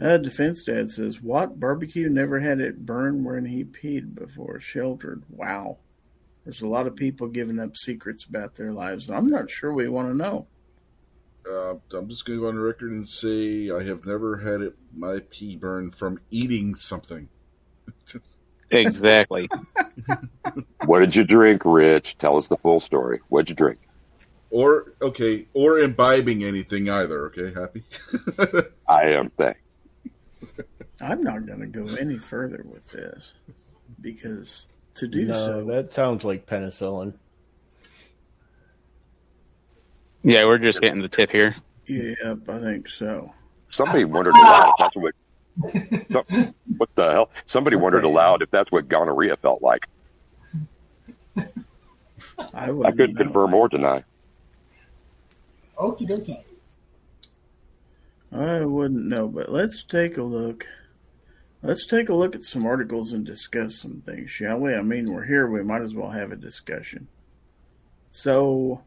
Uh, 0.00 0.16
Defense 0.16 0.62
Dad 0.62 0.90
says, 0.90 1.20
What? 1.20 1.58
Barbecue 1.58 2.08
never 2.08 2.38
had 2.38 2.60
it 2.60 2.86
burn 2.86 3.24
when 3.24 3.44
he 3.44 3.64
peed 3.64 4.14
before. 4.14 4.60
Sheltered. 4.60 5.24
Wow. 5.28 5.78
There's 6.44 6.62
a 6.62 6.68
lot 6.68 6.86
of 6.86 6.96
people 6.96 7.26
giving 7.26 7.58
up 7.58 7.76
secrets 7.76 8.24
about 8.24 8.54
their 8.54 8.72
lives. 8.72 9.10
I'm 9.10 9.28
not 9.28 9.50
sure 9.50 9.72
we 9.72 9.88
want 9.88 10.08
to 10.10 10.16
know. 10.16 10.46
Uh, 11.50 11.74
I'm 11.96 12.08
just 12.08 12.24
going 12.24 12.38
to 12.38 12.42
go 12.42 12.48
on 12.48 12.56
the 12.56 12.60
record 12.60 12.92
and 12.92 13.06
say 13.06 13.70
I 13.70 13.82
have 13.82 14.04
never 14.04 14.36
had 14.36 14.60
it 14.60 14.74
my 14.94 15.20
pee 15.30 15.56
burn 15.56 15.90
from 15.90 16.20
eating 16.30 16.74
something. 16.74 17.28
Exactly. 18.70 19.48
What 20.86 21.00
did 21.00 21.14
you 21.14 21.24
drink, 21.24 21.62
Rich? 21.64 22.16
Tell 22.18 22.38
us 22.38 22.48
the 22.48 22.56
full 22.56 22.80
story. 22.80 23.20
What'd 23.28 23.50
you 23.50 23.54
drink? 23.54 23.78
or 24.50 24.92
okay, 25.02 25.46
or 25.52 25.78
imbibing 25.78 26.44
anything 26.44 26.88
either. 26.88 27.26
Okay, 27.26 27.52
happy. 27.52 27.82
I 28.88 29.02
am 29.10 29.30
thanks. 29.30 29.60
I'm 31.00 31.20
not 31.22 31.46
going 31.46 31.60
to 31.60 31.66
go 31.66 31.94
any 31.96 32.18
further 32.18 32.64
with 32.64 32.86
this 32.88 33.32
because 34.00 34.66
to 34.94 35.06
do 35.06 35.26
no, 35.26 35.34
so, 35.34 35.64
that 35.66 35.92
sounds 35.92 36.24
like 36.24 36.46
penicillin. 36.46 37.14
Yeah, 40.28 40.44
we're 40.44 40.58
just 40.58 40.80
getting 40.80 41.00
the 41.00 41.08
tip 41.08 41.30
here. 41.32 41.56
yep, 41.86 42.38
I 42.48 42.58
think 42.58 42.88
so. 42.88 43.32
Somebody 43.70 44.04
wondered 44.04 44.34
aloud 44.34 44.68
if 44.68 44.74
that's 44.78 44.96
what. 44.96 45.14
some- 46.12 46.54
what 46.76 46.94
the 46.94 47.10
hell? 47.10 47.30
Somebody 47.46 47.76
What 47.76 47.84
wondered 47.84 48.04
aloud 48.04 48.42
if 48.42 48.50
that's 48.50 48.70
what 48.70 48.88
gonorrhea 48.88 49.36
felt 49.38 49.62
like. 49.62 49.86
I 51.36 51.44
I 52.54 52.90
couldn't 52.90 53.14
know. 53.14 53.22
confirm 53.24 53.54
or 53.54 53.68
deny. 53.68 54.04
Okie 55.76 56.08
dokie. 56.08 56.42
I 58.32 58.64
wouldn't 58.64 59.06
know, 59.06 59.28
but 59.28 59.48
let's 59.50 59.82
take 59.84 60.18
a 60.18 60.22
look. 60.22 60.66
Let's 61.62 61.86
take 61.86 62.08
a 62.08 62.14
look 62.14 62.36
at 62.36 62.44
some 62.44 62.66
articles 62.66 63.12
and 63.12 63.24
discuss 63.24 63.80
some 63.80 64.02
things, 64.04 64.30
shall 64.30 64.58
we? 64.58 64.74
I 64.74 64.82
mean, 64.82 65.10
we're 65.12 65.24
here, 65.24 65.48
we 65.48 65.62
might 65.62 65.82
as 65.82 65.94
well 65.94 66.10
have 66.10 66.30
a 66.30 66.36
discussion. 66.36 67.08
So, 68.10 68.82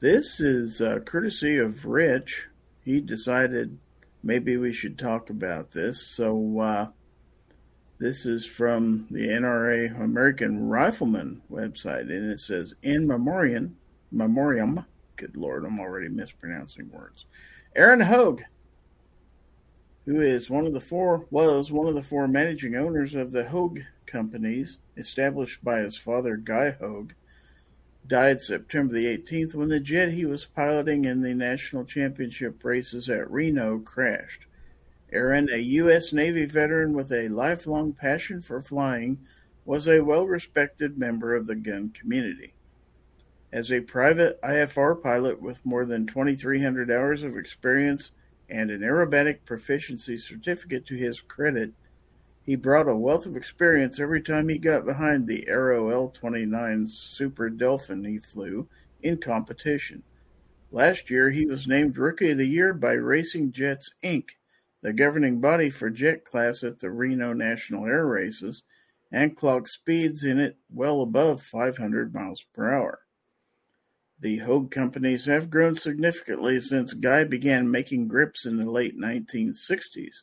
this 0.00 0.40
is 0.40 0.80
uh, 0.80 1.00
courtesy 1.00 1.58
of 1.58 1.86
Rich. 1.86 2.48
He 2.84 3.00
decided 3.00 3.78
maybe 4.22 4.56
we 4.56 4.72
should 4.72 4.98
talk 4.98 5.30
about 5.30 5.72
this. 5.72 6.06
So, 6.06 6.60
uh, 6.60 6.88
this 7.98 8.26
is 8.26 8.44
from 8.44 9.06
the 9.10 9.28
NRA 9.28 9.98
American 9.98 10.68
Rifleman 10.68 11.40
website, 11.50 12.10
and 12.10 12.30
it 12.30 12.40
says, 12.40 12.74
In 12.82 13.06
memoriam, 13.06 13.78
memoriam, 14.12 14.84
good 15.16 15.34
lord, 15.34 15.64
I'm 15.64 15.80
already 15.80 16.08
mispronouncing 16.08 16.90
words. 16.92 17.24
Aaron 17.74 18.00
Hogue, 18.00 18.42
who 20.04 20.20
is 20.20 20.50
one 20.50 20.66
of 20.66 20.74
the 20.74 20.80
four 20.80 21.26
was 21.30 21.72
one 21.72 21.88
of 21.88 21.94
the 21.94 22.02
four 22.02 22.28
managing 22.28 22.76
owners 22.76 23.14
of 23.14 23.32
the 23.32 23.44
Hogue 23.44 23.80
companies 24.04 24.76
established 24.98 25.64
by 25.64 25.80
his 25.80 25.96
father 25.96 26.36
Guy 26.36 26.76
Hogue, 26.78 27.14
died 28.08 28.40
September 28.40 28.94
the 28.94 29.06
18th 29.06 29.54
when 29.54 29.68
the 29.68 29.80
jet 29.80 30.12
he 30.12 30.24
was 30.24 30.44
piloting 30.44 31.04
in 31.04 31.22
the 31.22 31.34
national 31.34 31.84
championship 31.84 32.62
races 32.64 33.08
at 33.08 33.30
Reno 33.30 33.78
crashed. 33.78 34.46
Aaron, 35.12 35.48
a 35.52 35.58
U.S. 35.58 36.12
Navy 36.12 36.44
veteran 36.44 36.92
with 36.92 37.12
a 37.12 37.28
lifelong 37.28 37.92
passion 37.92 38.42
for 38.42 38.60
flying, 38.60 39.18
was 39.64 39.88
a 39.88 40.02
well 40.02 40.26
respected 40.26 40.98
member 40.98 41.34
of 41.34 41.46
the 41.46 41.54
gun 41.54 41.90
community. 41.90 42.54
As 43.52 43.70
a 43.70 43.80
private 43.80 44.40
IFR 44.42 45.02
pilot 45.02 45.40
with 45.40 45.64
more 45.64 45.86
than 45.86 46.06
2,300 46.06 46.90
hours 46.90 47.22
of 47.22 47.36
experience 47.36 48.12
and 48.48 48.70
an 48.70 48.80
aerobatic 48.80 49.44
proficiency 49.44 50.18
certificate 50.18 50.86
to 50.86 50.94
his 50.94 51.20
credit, 51.20 51.72
he 52.46 52.54
brought 52.54 52.88
a 52.88 52.94
wealth 52.94 53.26
of 53.26 53.36
experience 53.36 53.98
every 53.98 54.22
time 54.22 54.48
he 54.48 54.56
got 54.56 54.86
behind 54.86 55.26
the 55.26 55.48
Aero 55.48 55.90
L 55.90 56.08
29 56.08 56.86
Super 56.86 57.50
Delfin 57.50 58.06
he 58.06 58.18
flew 58.18 58.68
in 59.02 59.18
competition. 59.18 60.04
Last 60.70 61.10
year, 61.10 61.30
he 61.30 61.44
was 61.44 61.66
named 61.66 61.98
Rookie 61.98 62.30
of 62.30 62.38
the 62.38 62.46
Year 62.46 62.72
by 62.72 62.92
Racing 62.92 63.50
Jets 63.50 63.90
Inc., 64.04 64.30
the 64.80 64.92
governing 64.92 65.40
body 65.40 65.70
for 65.70 65.90
jet 65.90 66.24
class 66.24 66.62
at 66.62 66.78
the 66.78 66.90
Reno 66.90 67.32
National 67.32 67.86
Air 67.86 68.06
Races, 68.06 68.62
and 69.10 69.36
clocked 69.36 69.68
speeds 69.68 70.22
in 70.22 70.38
it 70.38 70.56
well 70.72 71.02
above 71.02 71.42
500 71.42 72.14
miles 72.14 72.44
per 72.54 72.72
hour. 72.72 73.00
The 74.20 74.38
Hogue 74.38 74.70
companies 74.70 75.26
have 75.26 75.50
grown 75.50 75.74
significantly 75.74 76.60
since 76.60 76.92
Guy 76.92 77.24
began 77.24 77.70
making 77.70 78.08
grips 78.08 78.46
in 78.46 78.56
the 78.56 78.70
late 78.70 78.96
1960s. 78.96 80.22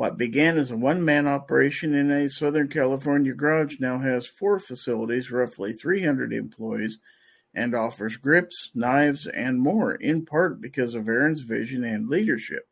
What 0.00 0.16
began 0.16 0.56
as 0.56 0.70
a 0.70 0.78
one 0.78 1.04
man 1.04 1.26
operation 1.26 1.94
in 1.94 2.10
a 2.10 2.30
Southern 2.30 2.68
California 2.68 3.34
garage 3.34 3.80
now 3.80 3.98
has 3.98 4.26
four 4.26 4.58
facilities, 4.58 5.30
roughly 5.30 5.74
300 5.74 6.32
employees, 6.32 6.96
and 7.52 7.74
offers 7.74 8.16
grips, 8.16 8.70
knives, 8.74 9.26
and 9.26 9.60
more, 9.60 9.92
in 9.92 10.24
part 10.24 10.58
because 10.58 10.94
of 10.94 11.06
Aaron's 11.06 11.42
vision 11.42 11.84
and 11.84 12.08
leadership. 12.08 12.66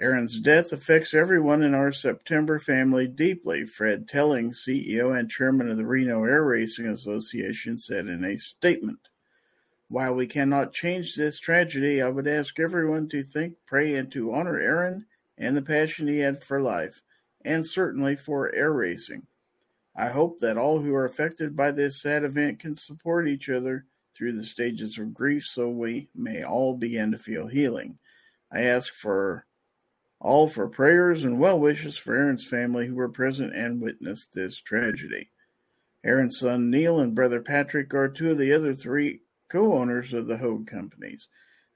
Aaron's 0.00 0.40
death 0.40 0.72
affects 0.72 1.14
everyone 1.14 1.62
in 1.62 1.72
our 1.72 1.92
September 1.92 2.58
family 2.58 3.06
deeply, 3.06 3.64
Fred 3.64 4.08
Telling, 4.08 4.50
CEO 4.50 5.16
and 5.16 5.30
chairman 5.30 5.70
of 5.70 5.76
the 5.76 5.86
Reno 5.86 6.24
Air 6.24 6.42
Racing 6.42 6.88
Association, 6.88 7.76
said 7.76 8.08
in 8.08 8.24
a 8.24 8.36
statement. 8.38 8.98
While 9.86 10.14
we 10.14 10.26
cannot 10.26 10.72
change 10.72 11.14
this 11.14 11.38
tragedy, 11.38 12.02
I 12.02 12.08
would 12.08 12.26
ask 12.26 12.58
everyone 12.58 13.08
to 13.10 13.22
think, 13.22 13.54
pray, 13.66 13.94
and 13.94 14.10
to 14.10 14.34
honor 14.34 14.58
Aaron 14.58 15.06
and 15.42 15.56
the 15.56 15.62
passion 15.62 16.06
he 16.06 16.20
had 16.20 16.42
for 16.42 16.62
life, 16.62 17.02
and 17.44 17.66
certainly 17.66 18.14
for 18.14 18.54
air 18.54 18.72
racing. 18.72 19.26
I 19.96 20.08
hope 20.08 20.38
that 20.38 20.56
all 20.56 20.80
who 20.80 20.94
are 20.94 21.04
affected 21.04 21.56
by 21.56 21.72
this 21.72 22.00
sad 22.00 22.22
event 22.22 22.60
can 22.60 22.76
support 22.76 23.28
each 23.28 23.50
other 23.50 23.84
through 24.16 24.34
the 24.34 24.44
stages 24.44 24.96
of 24.98 25.12
grief 25.12 25.44
so 25.44 25.68
we 25.68 26.08
may 26.14 26.44
all 26.44 26.76
begin 26.76 27.10
to 27.10 27.18
feel 27.18 27.48
healing. 27.48 27.98
I 28.52 28.62
ask 28.62 28.94
for 28.94 29.44
all 30.20 30.46
for 30.46 30.68
prayers 30.68 31.24
and 31.24 31.40
well 31.40 31.58
wishes 31.58 31.98
for 31.98 32.14
Aaron's 32.14 32.46
family 32.46 32.86
who 32.86 32.94
were 32.94 33.08
present 33.08 33.52
and 33.52 33.82
witnessed 33.82 34.32
this 34.32 34.60
tragedy. 34.60 35.30
Aaron's 36.04 36.38
son 36.38 36.70
Neil 36.70 37.00
and 37.00 37.16
brother 37.16 37.40
Patrick 37.40 37.92
are 37.94 38.08
two 38.08 38.30
of 38.30 38.38
the 38.38 38.52
other 38.52 38.74
three 38.74 39.22
co 39.48 39.72
owners 39.74 40.12
of 40.12 40.28
the 40.28 40.38
Hogue 40.38 40.68
companies. 40.68 41.26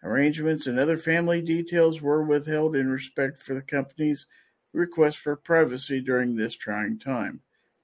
Arrangements 0.07 0.69
and 0.69 0.79
other 0.79 0.97
family 0.97 1.43
details 1.43 2.01
were 2.01 2.23
withheld 2.23 2.77
in 2.77 2.89
respect 2.89 3.43
for 3.43 3.55
the 3.55 3.61
company's 3.61 4.27
request 4.73 5.19
for 5.19 5.35
privacy 5.35 6.01
during 6.01 6.37
this 6.37 6.55
trying 6.55 6.97
time. 6.97 7.41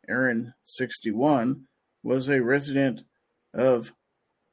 Aaron, 0.08 0.54
61, 0.62 1.66
was 2.04 2.28
a 2.28 2.40
resident 2.40 3.02
of 3.54 3.92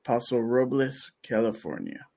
Paso 0.04 0.40
Robles, 0.40 1.12
California. 1.22 2.08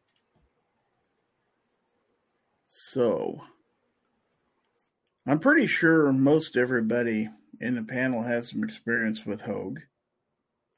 So, 2.71 3.43
I'm 5.27 5.39
pretty 5.39 5.67
sure 5.67 6.13
most 6.13 6.57
everybody 6.57 7.29
in 7.61 7.75
the 7.75 7.83
panel 7.83 8.23
has 8.23 8.49
some 8.49 8.65
experience 8.65 9.27
with 9.27 9.43
Hogue. 9.43 9.81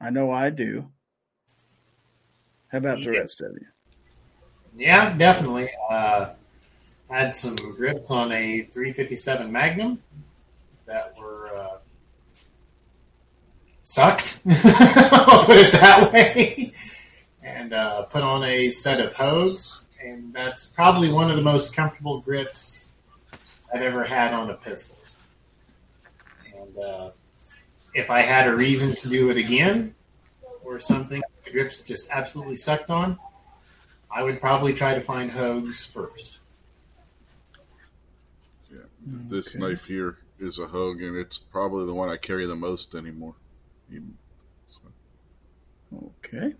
I 0.01 0.11
know 0.11 0.33
I 0.33 0.51
do. 0.51 0.91
How 2.73 2.79
about 2.79 3.03
the 3.03 3.11
rest 3.11 3.41
of 3.41 3.53
you? 3.53 3.69
Yeah, 4.77 5.17
definitely. 5.17 5.71
Uh, 5.91 6.31
had 7.09 7.35
some 7.35 7.55
grips 7.57 8.11
on 8.11 8.33
a 8.33 8.63
357 8.63 9.51
Magnum 9.51 10.03
that 10.87 11.17
were 11.19 11.55
uh, 11.57 11.77
sucked. 13.83 14.41
I'll 14.49 15.45
put 15.45 15.59
it 15.59 15.73
that 15.73 16.13
way. 16.13 16.73
And 17.43 17.73
uh, 17.73 18.03
put 18.03 18.23
on 18.23 18.43
a 18.45 18.71
set 18.71 19.01
of 19.01 19.15
Hogues, 19.15 19.85
and 20.03 20.33
that's 20.33 20.67
probably 20.67 21.13
one 21.13 21.31
of 21.31 21.37
the 21.37 21.43
most 21.43 21.77
comfortable 21.77 22.21
grips 22.23 22.91
I've 23.73 23.83
ever 23.83 24.05
had 24.05 24.33
on 24.33 24.51
a 24.51 24.55
pistol. 24.55 24.97
And 26.57 26.79
uh, 26.79 27.11
if 27.95 28.11
I 28.11 28.23
had 28.23 28.49
a 28.49 28.55
reason 28.57 28.95
to 28.97 29.09
do 29.09 29.31
it 29.31 29.37
again, 29.37 29.95
or 30.65 30.81
something 30.81 31.23
the 31.45 31.51
grips 31.51 31.83
just 31.83 32.11
absolutely 32.11 32.57
sucked 32.57 32.91
on, 32.91 33.19
I 34.15 34.23
would 34.23 34.41
probably 34.41 34.73
try 34.75 34.95
to 34.95 35.01
find 35.01 35.31
Hogues 35.31 35.87
first. 35.91 36.39
This 39.07 39.55
Okay. 39.55 39.63
knife 39.63 39.85
here 39.85 40.17
is 40.39 40.59
a 40.59 40.67
Hogue, 40.67 41.03
and 41.03 41.15
it's 41.17 41.37
probably 41.39 41.85
the 41.85 41.93
one 41.93 42.09
I 42.09 42.17
carry 42.17 42.47
the 42.47 42.57
most 42.57 42.95
anymore. 42.95 43.35
Even- 43.91 44.17
so- 44.67 44.81
Okay. 46.25 46.55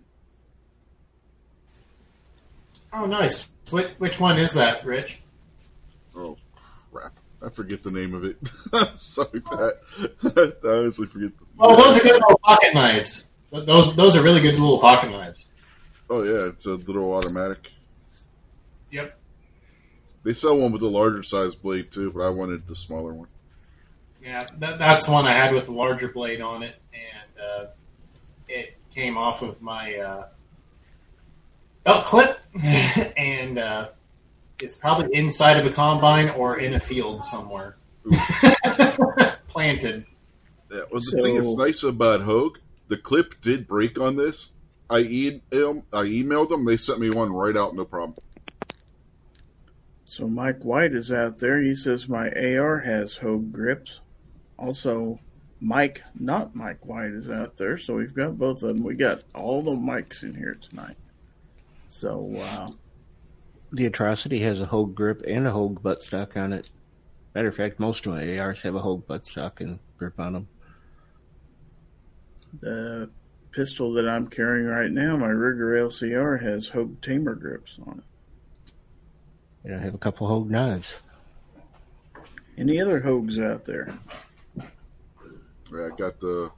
Oh, 2.93 3.05
nice. 3.07 3.49
Which, 3.71 3.87
which 3.97 4.19
one 4.19 4.37
is 4.37 4.53
that, 4.53 4.85
Rich? 4.85 5.21
Oh 6.15 6.37
crap! 6.91 7.17
I 7.43 7.49
forget 7.49 7.81
the 7.83 7.91
name 7.91 8.13
of 8.13 8.23
it. 8.23 8.37
Sorry, 8.97 9.41
Pat. 9.41 9.73
I 10.63 10.67
honestly 10.67 11.07
forget. 11.07 11.31
The, 11.37 11.45
Oh, 11.59 11.75
those 11.75 11.97
are 11.97 12.03
good 12.03 12.13
little 12.13 12.39
pocket 12.43 12.73
knives. 12.75 13.27
Those 13.51 13.95
those 13.95 14.15
are 14.15 14.21
really 14.23 14.39
good 14.39 14.53
little 14.53 14.79
pocket 14.79 15.09
knives. 15.09 15.44
Oh 16.09 16.23
yeah, 16.23 16.47
it's 16.47 16.65
a 16.65 16.75
little 16.75 17.13
automatic. 17.13 17.71
Yep. 18.91 19.17
They 20.23 20.33
sell 20.33 20.57
one 20.57 20.71
with 20.71 20.81
a 20.81 20.87
larger 20.87 21.23
size 21.23 21.55
blade 21.55 21.91
too, 21.91 22.11
but 22.11 22.21
I 22.21 22.29
wanted 22.29 22.67
the 22.67 22.75
smaller 22.75 23.13
one. 23.13 23.27
Yeah, 24.23 24.39
that, 24.57 24.79
that's 24.79 25.05
the 25.05 25.11
one 25.11 25.27
I 25.27 25.33
had 25.33 25.53
with 25.53 25.65
the 25.65 25.71
larger 25.71 26.07
blade 26.07 26.41
on 26.41 26.63
it, 26.63 26.75
and 26.93 27.45
uh, 27.47 27.65
it 28.47 28.75
came 28.89 29.17
off 29.17 29.43
of 29.43 29.61
my 29.61 29.95
uh, 29.97 30.27
belt 31.83 32.05
clip, 32.05 32.39
and 32.63 33.59
uh, 33.59 33.89
it's 34.63 34.75
probably 34.75 35.15
inside 35.15 35.57
of 35.57 35.65
a 35.67 35.69
combine 35.69 36.29
or 36.29 36.57
in 36.57 36.73
a 36.73 36.79
field 36.79 37.23
somewhere, 37.23 37.77
planted. 39.47 40.07
Yeah, 40.71 40.81
well, 40.91 41.01
the 41.01 41.19
thing 41.21 41.35
that's 41.35 41.55
nice 41.55 41.83
about 41.83 42.21
Hogue, 42.21 42.57
the 42.87 42.97
clip 42.97 43.39
did 43.41 43.67
break 43.67 43.99
on 43.99 44.15
this. 44.15 44.53
I 44.89 44.99
e- 44.99 45.41
I 45.51 45.55
emailed 46.03 46.49
them. 46.49 46.65
They 46.65 46.77
sent 46.77 46.99
me 46.99 47.09
one 47.09 47.31
right 47.33 47.57
out, 47.57 47.73
no 47.75 47.85
problem. 47.85 48.17
So 50.05 50.27
Mike 50.27 50.63
White 50.63 50.93
is 50.93 51.11
out 51.11 51.39
there. 51.39 51.61
He 51.61 51.75
says 51.75 52.07
my 52.07 52.29
AR 52.31 52.79
has 52.79 53.17
Hogue 53.17 53.51
grips. 53.51 53.99
Also, 54.57 55.19
Mike, 55.59 56.03
not 56.17 56.55
Mike 56.55 56.85
White, 56.85 57.11
is 57.11 57.29
out 57.29 57.57
there. 57.57 57.77
So 57.77 57.95
we've 57.95 58.13
got 58.13 58.37
both 58.37 58.61
of 58.63 58.69
them. 58.69 58.83
We 58.83 58.95
got 58.95 59.23
all 59.33 59.61
the 59.61 59.71
mics 59.71 60.23
in 60.23 60.33
here 60.35 60.55
tonight. 60.69 60.95
So 61.87 62.31
uh, 62.37 62.67
The 63.73 63.87
atrocity 63.87 64.39
has 64.39 64.61
a 64.61 64.65
Hogue 64.67 64.95
grip 64.95 65.23
and 65.27 65.47
a 65.47 65.51
Hogue 65.51 65.81
buttstock 65.81 66.37
on 66.37 66.53
it. 66.53 66.69
Matter 67.33 67.49
of 67.49 67.55
fact, 67.55 67.79
most 67.79 68.05
of 68.05 68.13
my 68.13 68.37
ARs 68.39 68.61
have 68.61 68.75
a 68.75 68.79
Hogue 68.81 69.05
buttstock 69.07 69.59
and 69.59 69.79
grip 69.97 70.17
on 70.19 70.33
them. 70.33 70.47
the 72.61 73.09
pistol 73.55 73.93
that 73.93 74.07
I'm 74.07 74.27
carrying 74.27 74.67
right 74.67 74.91
now, 74.91 75.15
my 75.15 75.29
Ruger 75.29 75.79
LCR, 75.79 76.41
has 76.41 76.67
Hogue 76.67 77.01
Tamer 77.01 77.35
grips 77.35 77.79
on 77.87 77.99
it. 77.99 78.73
And 79.63 79.75
I 79.75 79.79
have 79.79 79.95
a 79.95 79.97
couple 79.97 80.27
Hogue 80.27 80.49
knives. 80.49 80.97
Any 82.57 82.81
other 82.81 83.01
Hogues 83.01 83.41
out 83.41 83.65
there? 83.65 83.97
I 84.59 85.89
got 85.97 86.19
the 86.19 86.51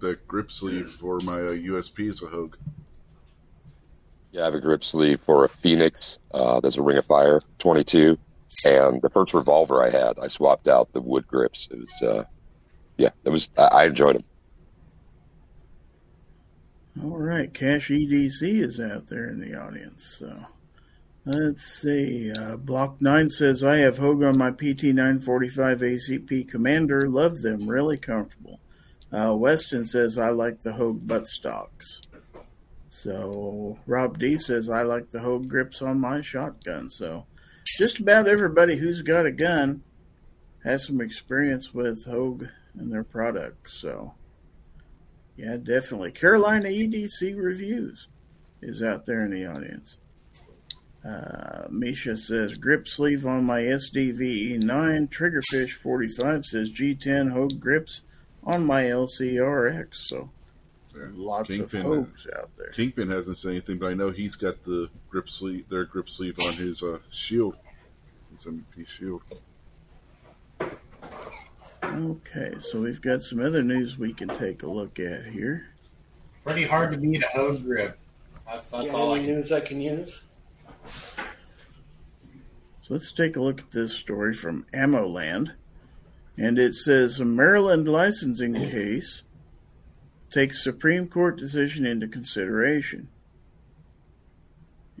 the 0.00 0.18
grip 0.28 0.50
sleeve 0.50 0.88
for 0.88 1.18
my 1.20 1.40
uh, 1.40 1.50
USP 1.50 2.08
as 2.08 2.22
a 2.22 2.26
Hogue. 2.26 2.56
Yeah, 4.32 4.42
I 4.42 4.44
have 4.46 4.54
a 4.54 4.60
grip 4.60 4.84
sleeve 4.84 5.20
for 5.20 5.44
a 5.44 5.48
Phoenix. 5.48 6.18
Uh, 6.32 6.60
there's 6.60 6.76
a 6.76 6.82
Ring 6.82 6.98
of 6.98 7.06
Fire 7.06 7.40
22, 7.58 8.16
and 8.64 9.02
the 9.02 9.10
first 9.10 9.34
revolver 9.34 9.82
I 9.82 9.90
had, 9.90 10.18
I 10.18 10.28
swapped 10.28 10.68
out 10.68 10.92
the 10.92 11.00
wood 11.00 11.26
grips. 11.26 11.68
It 11.70 11.78
was, 11.78 12.02
uh, 12.02 12.24
yeah, 12.96 13.10
it 13.24 13.30
was. 13.30 13.48
I, 13.56 13.62
I 13.62 13.86
enjoyed 13.86 14.16
them. 14.16 14.24
All 17.04 17.18
right, 17.18 17.52
Cash 17.54 17.90
EDC 17.90 18.60
is 18.60 18.80
out 18.80 19.06
there 19.06 19.28
in 19.28 19.38
the 19.38 19.54
audience. 19.54 20.04
So 20.18 20.46
let's 21.24 21.62
see. 21.62 22.32
Uh, 22.32 22.56
Block 22.56 23.00
9 23.00 23.30
says, 23.30 23.62
I 23.62 23.76
have 23.76 23.98
Hogue 23.98 24.24
on 24.24 24.36
my 24.36 24.50
PT 24.50 24.84
945 24.84 25.80
ACP 25.80 26.48
Commander. 26.48 27.08
Love 27.08 27.40
them. 27.40 27.68
Really 27.68 27.98
comfortable. 27.98 28.58
Uh, 29.12 29.32
Weston 29.36 29.84
says, 29.84 30.18
I 30.18 30.30
like 30.30 30.60
the 30.60 30.72
Hogue 30.72 31.06
buttstocks. 31.06 32.00
So 32.88 33.78
Rob 33.86 34.18
D 34.18 34.36
says, 34.36 34.68
I 34.68 34.82
like 34.82 35.10
the 35.10 35.20
Hogue 35.20 35.46
grips 35.46 35.82
on 35.82 36.00
my 36.00 36.20
shotgun. 36.20 36.90
So 36.90 37.26
just 37.78 38.00
about 38.00 38.26
everybody 38.26 38.76
who's 38.76 39.02
got 39.02 39.24
a 39.24 39.30
gun 39.30 39.84
has 40.64 40.84
some 40.84 41.00
experience 41.00 41.72
with 41.72 42.04
Hogue 42.06 42.46
and 42.74 42.92
their 42.92 43.04
products. 43.04 43.74
So. 43.80 44.14
Yeah, 45.38 45.56
definitely. 45.56 46.10
Carolina 46.10 46.66
EDC 46.68 47.34
Reviews 47.36 48.08
is 48.60 48.82
out 48.82 49.06
there 49.06 49.24
in 49.24 49.30
the 49.30 49.46
audience. 49.46 49.96
Uh, 51.04 51.68
Misha 51.70 52.16
says 52.16 52.58
grip 52.58 52.88
sleeve 52.88 53.24
on 53.24 53.44
my 53.44 53.60
SDVE 53.60 54.60
9. 54.62 55.08
Triggerfish 55.08 55.70
45 55.74 56.44
says 56.44 56.72
G10 56.72 57.30
Hogue 57.30 57.60
grips 57.60 58.02
on 58.42 58.66
my 58.66 58.84
LCRX. 58.86 59.94
So 60.08 60.28
Yeah. 60.96 61.02
lots 61.12 61.48
Kingpin, 61.50 61.80
of 61.82 61.86
Hogues 61.86 62.36
out 62.36 62.50
there. 62.58 62.70
Kingpin 62.70 63.08
hasn't 63.08 63.36
said 63.36 63.52
anything, 63.52 63.78
but 63.78 63.92
I 63.92 63.94
know 63.94 64.10
he's 64.10 64.34
got 64.34 64.64
the 64.64 64.90
grip 65.08 65.28
sleeve, 65.28 65.68
their 65.68 65.84
grip 65.84 66.10
sleeve 66.10 66.36
on 66.44 66.54
his 66.54 66.82
uh, 66.82 66.98
shield, 67.10 67.56
his 68.32 68.44
MP 68.44 68.84
shield. 68.84 69.22
Okay, 71.82 72.54
so 72.58 72.80
we've 72.80 73.00
got 73.00 73.22
some 73.22 73.40
other 73.40 73.62
news 73.62 73.98
we 73.98 74.12
can 74.12 74.28
take 74.28 74.62
a 74.62 74.68
look 74.68 74.98
at 74.98 75.26
here. 75.26 75.68
Pretty 76.44 76.64
hard 76.64 76.92
to 76.92 76.98
beat 76.98 77.22
a 77.22 77.28
Hogue 77.28 77.62
grip. 77.62 77.98
That's 78.46 78.70
that's 78.70 78.94
all 78.94 79.12
I 79.12 79.18
can. 79.18 79.26
news 79.26 79.52
I 79.52 79.60
can 79.60 79.80
use? 79.80 80.22
So 80.86 82.94
let's 82.94 83.12
take 83.12 83.36
a 83.36 83.40
look 83.40 83.60
at 83.60 83.70
this 83.70 83.94
story 83.94 84.32
from 84.32 84.66
Ammo 84.72 85.06
Land, 85.06 85.52
And 86.38 86.58
it 86.58 86.74
says 86.74 87.20
a 87.20 87.24
Maryland 87.24 87.86
licensing 87.86 88.54
case 88.54 89.22
takes 90.30 90.64
Supreme 90.64 91.06
Court 91.06 91.36
decision 91.36 91.84
into 91.84 92.08
consideration. 92.08 93.08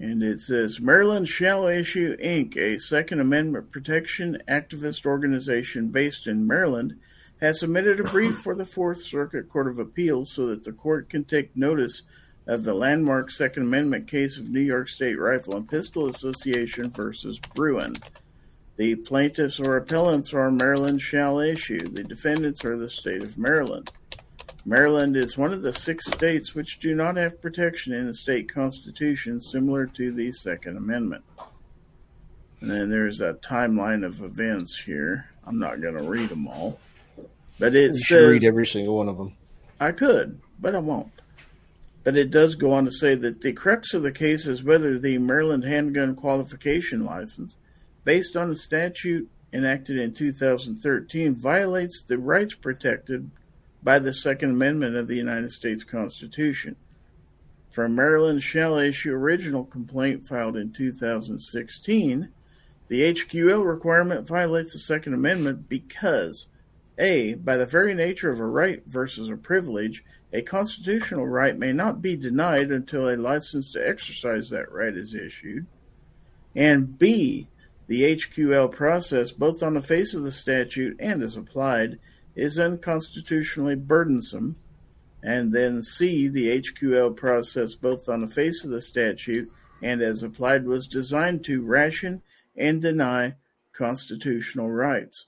And 0.00 0.22
it 0.22 0.40
says 0.40 0.80
Maryland 0.80 1.28
shall 1.28 1.66
issue 1.66 2.16
Inc., 2.18 2.56
a 2.56 2.78
Second 2.78 3.20
Amendment 3.20 3.72
protection 3.72 4.38
activist 4.48 5.04
organization 5.04 5.88
based 5.88 6.28
in 6.28 6.46
Maryland, 6.46 6.98
has 7.40 7.60
submitted 7.60 7.98
a 7.98 8.04
brief 8.04 8.38
for 8.42 8.54
the 8.54 8.64
Fourth 8.64 9.02
Circuit 9.02 9.48
Court 9.48 9.66
of 9.66 9.80
Appeals 9.80 10.30
so 10.30 10.46
that 10.46 10.62
the 10.62 10.72
court 10.72 11.08
can 11.08 11.24
take 11.24 11.56
notice 11.56 12.02
of 12.46 12.62
the 12.62 12.74
landmark 12.74 13.30
Second 13.30 13.64
Amendment 13.64 14.06
case 14.06 14.38
of 14.38 14.48
New 14.48 14.60
York 14.60 14.88
State 14.88 15.18
Rifle 15.18 15.56
and 15.56 15.68
Pistol 15.68 16.08
Association 16.08 16.90
versus 16.90 17.38
Bruen. 17.54 17.94
The 18.76 18.94
plaintiffs 18.94 19.58
or 19.58 19.76
appellants 19.76 20.32
are 20.32 20.50
Maryland 20.52 21.02
shall 21.02 21.40
issue. 21.40 21.80
The 21.80 22.04
defendants 22.04 22.64
are 22.64 22.76
the 22.76 22.88
state 22.88 23.24
of 23.24 23.36
Maryland. 23.36 23.90
Maryland 24.68 25.16
is 25.16 25.38
one 25.38 25.54
of 25.54 25.62
the 25.62 25.72
six 25.72 26.04
states 26.04 26.54
which 26.54 26.78
do 26.78 26.94
not 26.94 27.16
have 27.16 27.40
protection 27.40 27.94
in 27.94 28.06
the 28.06 28.12
state 28.12 28.52
constitution 28.52 29.40
similar 29.40 29.86
to 29.86 30.12
the 30.12 30.30
Second 30.30 30.76
Amendment. 30.76 31.24
And 32.60 32.70
then 32.70 32.90
there's 32.90 33.22
a 33.22 33.32
timeline 33.32 34.04
of 34.04 34.20
events 34.20 34.78
here. 34.84 35.30
I'm 35.46 35.58
not 35.58 35.80
going 35.80 35.94
to 35.94 36.02
read 36.02 36.28
them 36.28 36.46
all. 36.46 36.78
But 37.58 37.74
it 37.74 37.92
You 37.92 37.96
says 37.96 38.30
read 38.30 38.44
every 38.44 38.66
single 38.66 38.98
one 38.98 39.08
of 39.08 39.16
them. 39.16 39.32
I 39.80 39.92
could, 39.92 40.38
but 40.60 40.74
I 40.74 40.80
won't. 40.80 41.12
But 42.04 42.16
it 42.16 42.30
does 42.30 42.54
go 42.54 42.72
on 42.72 42.84
to 42.84 42.92
say 42.92 43.14
that 43.14 43.40
the 43.40 43.54
crux 43.54 43.94
of 43.94 44.02
the 44.02 44.12
case 44.12 44.46
is 44.46 44.62
whether 44.62 44.98
the 44.98 45.16
Maryland 45.16 45.64
handgun 45.64 46.14
qualification 46.14 47.06
license, 47.06 47.56
based 48.04 48.36
on 48.36 48.50
a 48.50 48.56
statute 48.56 49.30
enacted 49.50 49.96
in 49.96 50.12
2013, 50.12 51.34
violates 51.36 52.02
the 52.02 52.18
rights 52.18 52.54
protected 52.54 53.30
by 53.82 53.98
the 53.98 54.12
Second 54.12 54.50
Amendment 54.50 54.96
of 54.96 55.08
the 55.08 55.16
United 55.16 55.52
States 55.52 55.84
Constitution. 55.84 56.76
From 57.70 57.94
Maryland 57.94 58.42
shall 58.42 58.78
issue 58.78 59.12
original 59.12 59.64
complaint 59.64 60.26
filed 60.26 60.56
in 60.56 60.72
2016, 60.72 62.28
the 62.88 63.02
HQL 63.02 63.66
requirement 63.66 64.26
violates 64.26 64.72
the 64.72 64.78
Second 64.78 65.14
Amendment 65.14 65.68
because 65.68 66.46
a. 66.98 67.34
By 67.34 67.56
the 67.56 67.66
very 67.66 67.94
nature 67.94 68.30
of 68.30 68.40
a 68.40 68.46
right 68.46 68.82
versus 68.86 69.28
a 69.28 69.36
privilege, 69.36 70.04
a 70.32 70.42
constitutional 70.42 71.26
right 71.26 71.56
may 71.56 71.72
not 71.72 72.02
be 72.02 72.16
denied 72.16 72.70
until 72.70 73.08
a 73.08 73.16
license 73.16 73.70
to 73.72 73.88
exercise 73.88 74.50
that 74.50 74.72
right 74.72 74.96
is 74.96 75.14
issued. 75.14 75.66
And 76.54 76.98
B. 76.98 77.48
The 77.86 78.16
HQL 78.16 78.70
process, 78.70 79.30
both 79.30 79.62
on 79.62 79.74
the 79.74 79.80
face 79.80 80.12
of 80.12 80.22
the 80.22 80.32
statute 80.32 80.96
and 80.98 81.22
as 81.22 81.36
applied, 81.36 81.98
is 82.38 82.58
unconstitutionally 82.58 83.74
burdensome. 83.74 84.56
And 85.22 85.52
then 85.52 85.82
C. 85.82 86.28
The 86.28 86.60
HQL 86.60 87.16
process, 87.16 87.74
both 87.74 88.08
on 88.08 88.20
the 88.20 88.28
face 88.28 88.64
of 88.64 88.70
the 88.70 88.80
statute 88.80 89.50
and 89.82 90.00
as 90.00 90.22
applied, 90.22 90.64
was 90.64 90.86
designed 90.86 91.44
to 91.44 91.62
ration 91.62 92.22
and 92.56 92.80
deny 92.80 93.34
constitutional 93.72 94.70
rights. 94.70 95.26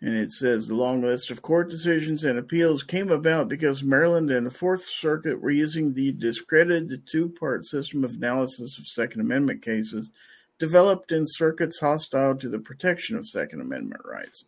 And 0.00 0.14
it 0.14 0.30
says 0.30 0.68
the 0.68 0.74
long 0.74 1.00
list 1.00 1.30
of 1.30 1.40
court 1.40 1.70
decisions 1.70 2.22
and 2.22 2.38
appeals 2.38 2.82
came 2.82 3.10
about 3.10 3.48
because 3.48 3.82
Maryland 3.82 4.30
and 4.30 4.46
the 4.46 4.50
Fourth 4.50 4.84
Circuit 4.84 5.40
were 5.40 5.50
using 5.50 5.92
the 5.92 6.12
discredited 6.12 7.06
two 7.06 7.30
part 7.30 7.64
system 7.64 8.04
of 8.04 8.14
analysis 8.14 8.78
of 8.78 8.86
Second 8.86 9.22
Amendment 9.22 9.62
cases 9.62 10.10
developed 10.58 11.12
in 11.12 11.24
circuits 11.26 11.80
hostile 11.80 12.34
to 12.36 12.48
the 12.48 12.58
protection 12.58 13.16
of 13.16 13.28
Second 13.28 13.60
Amendment 13.60 14.02
rights. 14.04 14.44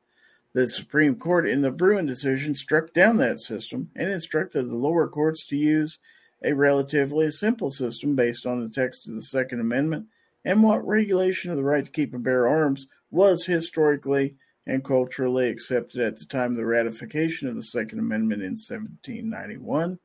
The 0.59 0.68
Supreme 0.68 1.14
Court 1.14 1.49
in 1.49 1.61
the 1.61 1.71
Bruen 1.71 2.05
decision 2.05 2.53
struck 2.53 2.92
down 2.92 3.18
that 3.18 3.38
system 3.38 3.92
and 3.94 4.11
instructed 4.11 4.64
the 4.64 4.75
lower 4.75 5.07
courts 5.07 5.47
to 5.47 5.57
use 5.57 6.01
a 6.42 6.53
relatively 6.53 7.31
simple 7.31 7.71
system 7.71 8.16
based 8.16 8.44
on 8.44 8.64
the 8.64 8.68
text 8.68 9.09
of 9.09 9.14
the 9.14 9.23
Second 9.23 9.61
Amendment 9.61 10.09
and 10.44 10.61
what 10.61 10.85
regulation 10.85 11.53
of 11.53 11.57
the 11.57 11.62
right 11.62 11.85
to 11.85 11.90
keep 11.92 12.12
and 12.12 12.25
bear 12.25 12.49
arms 12.49 12.88
was 13.12 13.44
historically 13.44 14.35
and 14.66 14.83
culturally 14.83 15.49
accepted 15.49 16.01
at 16.01 16.18
the 16.18 16.25
time 16.25 16.51
of 16.51 16.57
the 16.57 16.66
ratification 16.66 17.47
of 17.47 17.55
the 17.55 17.62
Second 17.62 18.01
Amendment 18.01 18.42
in 18.42 18.55
1791, 18.55 19.97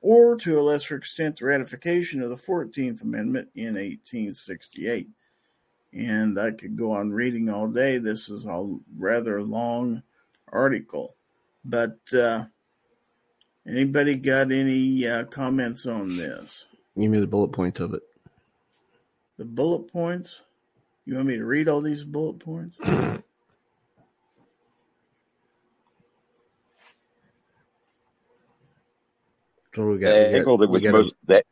or 0.00 0.36
to 0.36 0.58
a 0.58 0.62
lesser 0.62 0.96
extent, 0.96 1.36
the 1.36 1.44
ratification 1.44 2.20
of 2.22 2.30
the 2.30 2.34
14th 2.34 3.02
Amendment 3.02 3.50
in 3.54 3.74
1868. 3.74 5.10
And 5.94 6.38
I 6.40 6.50
could 6.52 6.76
go 6.76 6.92
on 6.92 7.10
reading 7.10 7.50
all 7.50 7.68
day. 7.68 7.98
This 7.98 8.28
is 8.30 8.46
a 8.46 8.76
rather 8.96 9.42
long 9.42 10.02
article. 10.50 11.16
But 11.64 11.98
uh, 12.14 12.46
anybody 13.66 14.16
got 14.16 14.50
any 14.52 15.06
uh, 15.06 15.24
comments 15.24 15.86
on 15.86 16.08
this? 16.16 16.64
Give 16.98 17.10
me 17.10 17.20
the 17.20 17.26
bullet 17.26 17.52
points 17.52 17.80
of 17.80 17.92
it. 17.94 18.02
The 19.38 19.44
bullet 19.44 19.92
points? 19.92 20.40
You 21.04 21.14
want 21.16 21.26
me 21.26 21.36
to 21.36 21.44
read 21.44 21.68
all 21.68 21.80
these 21.80 22.04
bullet 22.04 22.38
points? 22.38 22.76
So 29.74 29.86
we 29.86 29.94
The 29.94 30.00
got, 30.00 30.08
we 30.12 30.24
got- 30.24 30.34
angle 30.34 30.58
that 30.58 30.68
we 30.68 30.72
was 30.74 30.82
got 30.82 30.88
a- 30.88 30.92
most 30.92 31.14
that 31.26 31.44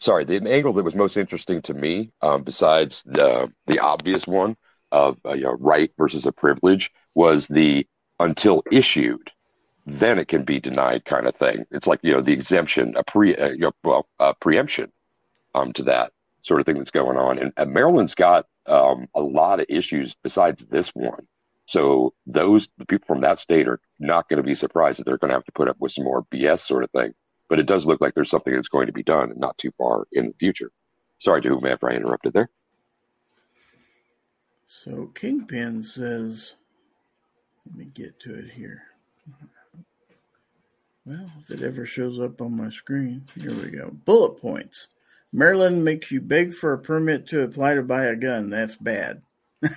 sorry, 0.00 0.24
the 0.24 0.36
angle 0.50 0.72
that 0.74 0.84
was 0.84 0.94
most 0.94 1.16
interesting 1.16 1.62
to 1.62 1.74
me, 1.74 2.12
um, 2.22 2.42
besides 2.42 3.02
the 3.06 3.52
the 3.66 3.78
obvious 3.78 4.26
one 4.26 4.56
of 4.92 5.18
uh, 5.24 5.32
you 5.34 5.44
know 5.44 5.56
right 5.60 5.90
versus 5.98 6.26
a 6.26 6.32
privilege, 6.32 6.90
was 7.14 7.46
the 7.46 7.86
until 8.18 8.62
issued, 8.70 9.30
then 9.86 10.18
it 10.18 10.28
can 10.28 10.44
be 10.44 10.60
denied 10.60 11.04
kind 11.04 11.26
of 11.26 11.36
thing. 11.36 11.64
It's 11.70 11.86
like 11.86 12.00
you 12.02 12.12
know 12.12 12.22
the 12.22 12.32
exemption, 12.32 12.94
a 12.96 13.04
pre, 13.04 13.36
uh, 13.36 13.50
you 13.50 13.58
know, 13.58 13.72
well, 13.84 14.08
uh, 14.18 14.32
preemption, 14.40 14.92
um, 15.54 15.72
to 15.74 15.84
that 15.84 16.12
sort 16.42 16.60
of 16.60 16.66
thing 16.66 16.78
that's 16.78 16.90
going 16.90 17.18
on. 17.18 17.38
And, 17.38 17.52
and 17.56 17.72
Maryland's 17.72 18.14
got 18.14 18.46
um, 18.66 19.08
a 19.14 19.20
lot 19.20 19.60
of 19.60 19.66
issues 19.68 20.16
besides 20.22 20.64
this 20.70 20.90
one. 20.94 21.26
So 21.66 22.14
those 22.26 22.68
the 22.78 22.86
people 22.86 23.06
from 23.06 23.20
that 23.20 23.38
state 23.38 23.68
are 23.68 23.80
not 23.98 24.28
going 24.28 24.38
to 24.38 24.42
be 24.42 24.54
surprised 24.54 24.98
that 24.98 25.04
they're 25.04 25.18
going 25.18 25.28
to 25.28 25.36
have 25.36 25.44
to 25.44 25.52
put 25.52 25.68
up 25.68 25.76
with 25.78 25.92
some 25.92 26.04
more 26.04 26.24
BS 26.32 26.60
sort 26.66 26.84
of 26.84 26.90
thing 26.90 27.14
but 27.50 27.58
it 27.58 27.66
does 27.66 27.84
look 27.84 28.00
like 28.00 28.14
there's 28.14 28.30
something 28.30 28.54
that's 28.54 28.68
going 28.68 28.86
to 28.86 28.92
be 28.92 29.02
done 29.02 29.34
not 29.36 29.58
too 29.58 29.72
far 29.76 30.06
in 30.12 30.28
the 30.28 30.34
future. 30.38 30.70
Sorry 31.18 31.42
to 31.42 31.48
whomever 31.48 31.90
I 31.90 31.96
interrupted 31.96 32.32
there. 32.32 32.48
So 34.68 35.10
Kingpin 35.14 35.82
says, 35.82 36.54
let 37.66 37.76
me 37.76 37.86
get 37.92 38.20
to 38.20 38.36
it 38.36 38.52
here. 38.52 38.84
Well, 41.04 41.28
if 41.40 41.50
it 41.50 41.62
ever 41.62 41.84
shows 41.84 42.20
up 42.20 42.40
on 42.40 42.56
my 42.56 42.70
screen, 42.70 43.26
here 43.34 43.52
we 43.52 43.70
go. 43.70 43.90
Bullet 43.90 44.40
points. 44.40 44.86
Maryland 45.32 45.84
makes 45.84 46.12
you 46.12 46.20
beg 46.20 46.54
for 46.54 46.72
a 46.72 46.78
permit 46.78 47.26
to 47.28 47.42
apply 47.42 47.74
to 47.74 47.82
buy 47.82 48.04
a 48.04 48.16
gun. 48.16 48.48
That's 48.48 48.76
bad. 48.76 49.22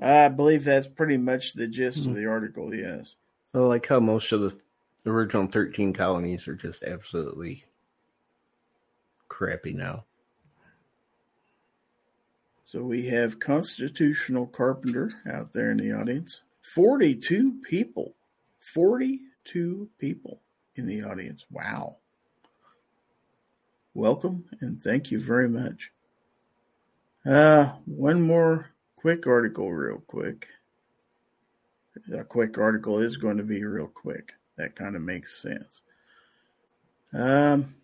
I 0.00 0.28
believe 0.28 0.64
that's 0.64 0.88
pretty 0.88 1.16
much 1.16 1.54
the 1.54 1.66
gist 1.66 2.00
of 2.00 2.06
hmm. 2.06 2.14
the 2.14 2.26
article, 2.26 2.74
yes. 2.74 3.14
I 3.54 3.58
like 3.58 3.86
how 3.86 4.00
most 4.00 4.32
of 4.32 4.40
the 4.40 4.58
original 5.06 5.46
13 5.46 5.92
colonies 5.92 6.46
are 6.46 6.54
just 6.54 6.82
absolutely 6.82 7.64
crappy 9.28 9.72
now. 9.72 10.04
So 12.64 12.82
we 12.82 13.06
have 13.08 13.40
Constitutional 13.40 14.46
Carpenter 14.46 15.12
out 15.30 15.52
there 15.52 15.70
in 15.70 15.78
the 15.78 15.92
audience. 15.92 16.42
42 16.62 17.60
people. 17.68 18.14
42 18.60 19.88
people 19.98 20.40
in 20.76 20.86
the 20.86 21.02
audience. 21.02 21.44
Wow. 21.50 21.96
Welcome 23.94 24.44
and 24.60 24.80
thank 24.80 25.10
you 25.10 25.20
very 25.20 25.48
much. 25.48 25.90
Uh, 27.26 27.72
one 27.84 28.22
more 28.22 28.70
quick 28.96 29.26
article, 29.26 29.70
real 29.70 30.02
quick. 30.06 30.48
A 32.12 32.24
quick 32.24 32.56
article 32.56 33.00
is 33.00 33.16
going 33.16 33.36
to 33.36 33.42
be 33.42 33.62
real 33.64 33.86
quick. 33.86 34.32
That 34.58 34.76
kind 34.76 34.96
of 34.96 35.02
makes 35.02 35.40
sense. 35.40 35.80
Um, 37.14 37.74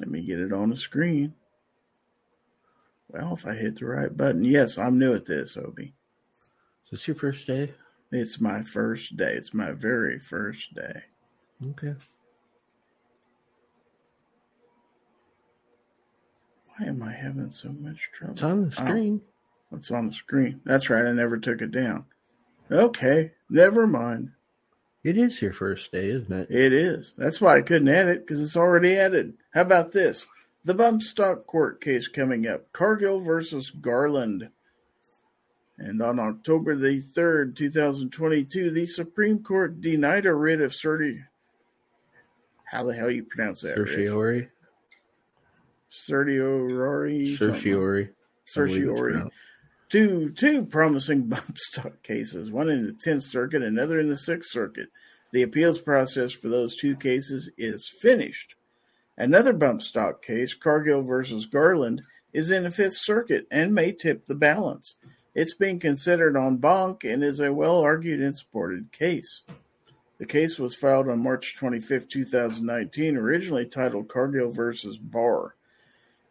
let 0.00 0.08
me 0.10 0.22
get 0.22 0.38
it 0.40 0.52
on 0.52 0.70
the 0.70 0.76
screen. 0.76 1.34
Well, 3.08 3.34
if 3.34 3.46
I 3.46 3.54
hit 3.54 3.78
the 3.78 3.86
right 3.86 4.14
button, 4.16 4.42
yes, 4.44 4.78
I'm 4.78 4.98
new 4.98 5.14
at 5.14 5.26
this, 5.26 5.56
Obi. 5.56 5.94
Is 6.86 6.90
this 6.90 7.08
your 7.08 7.14
first 7.16 7.46
day? 7.46 7.72
It's 8.10 8.40
my 8.40 8.62
first 8.62 9.16
day. 9.16 9.34
It's 9.34 9.52
my 9.54 9.72
very 9.72 10.18
first 10.18 10.74
day. 10.74 11.02
Okay. 11.70 11.94
Why 16.78 16.86
am 16.86 17.02
I 17.02 17.12
having 17.12 17.50
so 17.50 17.68
much 17.70 18.10
trouble? 18.12 18.34
It's 18.34 18.42
on 18.42 18.62
the 18.62 18.66
Oh, 18.80 18.86
screen. 18.86 19.20
it's 19.72 19.90
on 19.90 20.06
the 20.08 20.12
screen. 20.12 20.60
That's 20.64 20.88
right. 20.90 21.04
I 21.04 21.12
never 21.12 21.38
took 21.38 21.60
it 21.62 21.70
down. 21.70 22.06
Okay, 22.70 23.32
never 23.50 23.86
mind. 23.86 24.30
It 25.04 25.18
is 25.18 25.42
your 25.42 25.52
first 25.52 25.90
day, 25.90 26.10
isn't 26.10 26.32
it? 26.32 26.50
It 26.50 26.72
is. 26.72 27.14
That's 27.18 27.40
why 27.40 27.56
I 27.56 27.62
couldn't 27.62 27.88
add 27.88 28.08
it 28.08 28.24
because 28.26 28.40
it's 28.40 28.56
already 28.56 28.96
added. 28.96 29.34
How 29.52 29.62
about 29.62 29.92
this? 29.92 30.26
The 30.64 30.74
bump 30.74 31.02
stock 31.02 31.46
court 31.46 31.80
case 31.80 32.06
coming 32.06 32.46
up 32.46 32.72
Cargill 32.72 33.18
versus 33.18 33.70
Garland. 33.70 34.48
And 35.76 36.00
on 36.00 36.20
October 36.20 36.76
the 36.76 37.00
3rd, 37.00 37.56
2022, 37.56 38.70
the 38.70 38.86
Supreme 38.86 39.42
Court 39.42 39.80
denied 39.80 40.26
a 40.26 40.34
writ 40.34 40.60
of 40.60 40.70
certi. 40.70 41.24
How 42.64 42.84
the 42.84 42.94
hell 42.94 43.10
you 43.10 43.24
pronounce 43.24 43.62
that? 43.62 43.74
Certiorari. 43.74 44.50
Certiorari. 45.90 47.36
Certiorari. 47.36 48.04
I 48.04 48.06
believe 48.06 48.12
it's 48.44 48.52
Certiorari. 48.54 49.30
Two 49.92 50.30
two 50.30 50.64
promising 50.64 51.22
bump 51.28 51.58
stock 51.58 52.02
cases, 52.02 52.50
one 52.50 52.70
in 52.70 52.86
the 52.86 52.94
Tenth 52.94 53.24
Circuit, 53.24 53.62
another 53.62 54.00
in 54.00 54.08
the 54.08 54.16
Sixth 54.16 54.50
Circuit. 54.50 54.88
The 55.32 55.42
appeals 55.42 55.80
process 55.80 56.32
for 56.32 56.48
those 56.48 56.76
two 56.76 56.96
cases 56.96 57.50
is 57.58 57.92
finished. 58.00 58.54
Another 59.18 59.52
bump 59.52 59.82
stock 59.82 60.22
case, 60.22 60.54
Cargill 60.54 61.02
versus 61.02 61.44
Garland, 61.44 62.00
is 62.32 62.50
in 62.50 62.64
the 62.64 62.70
Fifth 62.70 62.96
Circuit 62.96 63.46
and 63.50 63.74
may 63.74 63.92
tip 63.92 64.26
the 64.26 64.34
balance. 64.34 64.94
It's 65.34 65.54
being 65.54 65.78
considered 65.78 66.36
on 66.36 66.56
banc 66.56 67.04
and 67.04 67.22
is 67.22 67.38
a 67.38 67.52
well 67.52 67.78
argued 67.78 68.20
and 68.20 68.34
supported 68.36 68.92
case. 68.92 69.42
The 70.16 70.26
case 70.26 70.58
was 70.58 70.74
filed 70.74 71.08
on 71.08 71.22
March 71.22 71.54
25, 71.56 72.08
2019, 72.08 73.16
originally 73.16 73.66
titled 73.66 74.08
Cargill 74.08 74.50
versus 74.50 74.96
Barr. 74.96 75.54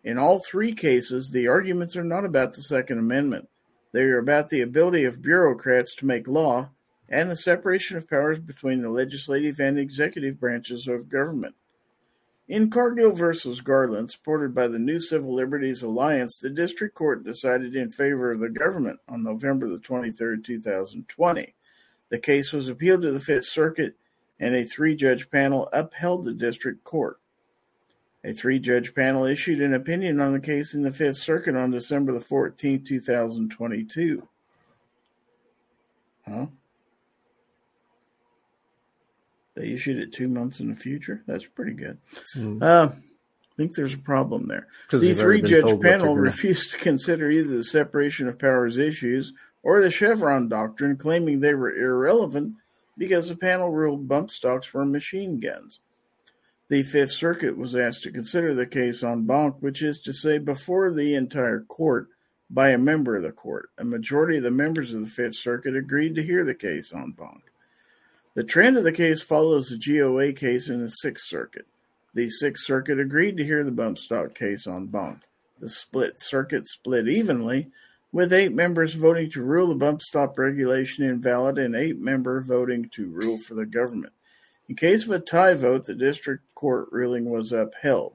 In 0.03 0.17
all 0.17 0.39
three 0.39 0.73
cases, 0.73 1.29
the 1.29 1.47
arguments 1.47 1.95
are 1.95 2.03
not 2.03 2.25
about 2.25 2.53
the 2.53 2.63
Second 2.63 2.97
Amendment. 2.97 3.49
They 3.91 4.03
are 4.03 4.17
about 4.17 4.49
the 4.49 4.61
ability 4.61 5.03
of 5.03 5.21
bureaucrats 5.21 5.95
to 5.95 6.05
make 6.05 6.27
law 6.27 6.69
and 7.09 7.29
the 7.29 7.35
separation 7.35 7.97
of 7.97 8.09
powers 8.09 8.39
between 8.39 8.81
the 8.81 8.89
legislative 8.89 9.59
and 9.59 9.77
executive 9.77 10.39
branches 10.39 10.87
of 10.87 11.09
government. 11.09 11.55
In 12.47 12.69
Cargill 12.69 13.13
versus 13.13 13.61
Garland, 13.61 14.11
supported 14.11 14.53
by 14.53 14.67
the 14.67 14.79
New 14.79 14.99
Civil 14.99 15.33
Liberties 15.33 15.83
Alliance, 15.83 16.37
the 16.37 16.49
district 16.49 16.95
court 16.95 17.23
decided 17.23 17.77
in 17.77 17.89
favor 17.89 18.29
of 18.29 18.39
the 18.39 18.49
government 18.49 18.99
on 19.07 19.23
November 19.23 19.69
the 19.69 19.77
23rd, 19.77 20.43
2020. 20.43 21.55
The 22.09 22.19
case 22.19 22.51
was 22.51 22.67
appealed 22.67 23.03
to 23.03 23.11
the 23.13 23.21
Fifth 23.21 23.45
Circuit, 23.45 23.95
and 24.37 24.53
a 24.53 24.65
three 24.65 24.97
judge 24.97 25.29
panel 25.29 25.69
upheld 25.71 26.25
the 26.25 26.33
district 26.33 26.83
court. 26.83 27.20
A 28.23 28.33
three 28.33 28.59
judge 28.59 28.93
panel 28.93 29.25
issued 29.25 29.61
an 29.61 29.73
opinion 29.73 30.19
on 30.19 30.33
the 30.33 30.39
case 30.39 30.73
in 30.73 30.83
the 30.83 30.91
Fifth 30.91 31.17
Circuit 31.17 31.55
on 31.55 31.71
December 31.71 32.11
the 32.11 32.19
14th, 32.19 32.85
2022. 32.85 34.27
Huh? 36.27 36.45
They 39.55 39.67
issued 39.69 39.97
it 39.97 40.13
two 40.13 40.27
months 40.27 40.59
in 40.59 40.69
the 40.69 40.75
future? 40.75 41.23
That's 41.25 41.45
pretty 41.45 41.73
good. 41.73 41.97
Mm. 42.37 42.61
Uh, 42.61 42.89
I 42.91 43.55
think 43.57 43.75
there's 43.75 43.93
a 43.93 43.99
problem 43.99 44.47
there. 44.47 44.67
The 44.89 45.13
three 45.13 45.41
judge 45.41 45.63
told 45.63 45.73
what 45.73 45.81
they're 45.81 45.99
panel 45.99 46.15
refused 46.15 46.71
to 46.71 46.77
consider 46.77 47.29
either 47.29 47.57
the 47.57 47.63
separation 47.63 48.27
of 48.27 48.39
powers 48.39 48.77
issues 48.77 49.33
or 49.63 49.81
the 49.81 49.91
Chevron 49.91 50.47
doctrine, 50.47 50.95
claiming 50.95 51.39
they 51.39 51.53
were 51.53 51.75
irrelevant 51.75 52.55
because 52.97 53.27
the 53.27 53.35
panel 53.35 53.71
ruled 53.71 54.07
bump 54.07 54.31
stocks 54.31 54.73
were 54.73 54.85
machine 54.85 55.39
guns. 55.39 55.79
The 56.71 56.83
Fifth 56.83 57.11
Circuit 57.11 57.57
was 57.57 57.75
asked 57.75 58.03
to 58.03 58.13
consider 58.13 58.53
the 58.53 58.65
case 58.65 59.03
on 59.03 59.25
banc, 59.25 59.57
which 59.59 59.81
is 59.81 59.99
to 59.99 60.13
say 60.13 60.37
before 60.37 60.89
the 60.89 61.15
entire 61.15 61.59
court 61.59 62.07
by 62.49 62.69
a 62.69 62.77
member 62.77 63.17
of 63.17 63.23
the 63.23 63.33
court. 63.33 63.71
A 63.77 63.83
majority 63.83 64.37
of 64.37 64.43
the 64.43 64.51
members 64.51 64.93
of 64.93 65.01
the 65.01 65.07
Fifth 65.07 65.35
Circuit 65.35 65.75
agreed 65.75 66.15
to 66.15 66.23
hear 66.23 66.45
the 66.45 66.55
case 66.55 66.93
on 66.93 67.11
banc. 67.11 67.41
The 68.35 68.45
trend 68.45 68.77
of 68.77 68.85
the 68.85 68.93
case 68.93 69.21
follows 69.21 69.67
the 69.67 69.77
GOA 69.77 70.31
case 70.31 70.69
in 70.69 70.81
the 70.81 70.87
Sixth 70.87 71.27
Circuit. 71.27 71.67
The 72.13 72.29
Sixth 72.29 72.65
Circuit 72.65 73.01
agreed 73.01 73.35
to 73.35 73.43
hear 73.43 73.65
the 73.65 73.71
bump 73.71 73.97
stock 73.97 74.33
case 74.33 74.65
on 74.65 74.87
banc. 74.87 75.23
The 75.59 75.67
split 75.67 76.21
circuit 76.21 76.69
split 76.69 77.09
evenly, 77.09 77.69
with 78.13 78.31
eight 78.31 78.53
members 78.53 78.93
voting 78.93 79.29
to 79.31 79.43
rule 79.43 79.67
the 79.67 79.75
bump 79.75 80.01
stop 80.01 80.39
regulation 80.39 81.03
invalid 81.03 81.57
and 81.57 81.75
eight 81.75 81.99
members 81.99 82.47
voting 82.47 82.87
to 82.93 83.09
rule 83.09 83.37
for 83.37 83.55
the 83.55 83.65
government. 83.65 84.13
In 84.69 84.77
case 84.77 85.05
of 85.05 85.11
a 85.11 85.19
tie 85.19 85.53
vote, 85.53 85.83
the 85.83 85.93
district 85.93 86.45
court 86.61 86.89
ruling 86.91 87.27
was 87.27 87.51
upheld. 87.51 88.13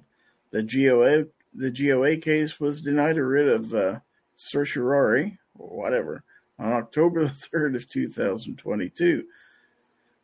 The 0.53 0.63
GOA 0.63 1.27
the 1.53 1.71
GOA 1.71 2.17
case 2.19 2.61
was 2.61 2.81
denied 2.81 3.19
a 3.19 3.25
writ 3.25 3.49
of 3.49 3.75
uh, 3.75 3.99
certiorari 4.37 5.39
or 5.59 5.77
whatever 5.77 6.23
on 6.59 6.73
October 6.73 7.25
the 7.25 7.31
third 7.31 7.75
of 7.75 7.89
two 7.89 8.09
thousand 8.09 8.57
twenty-two. 8.57 9.25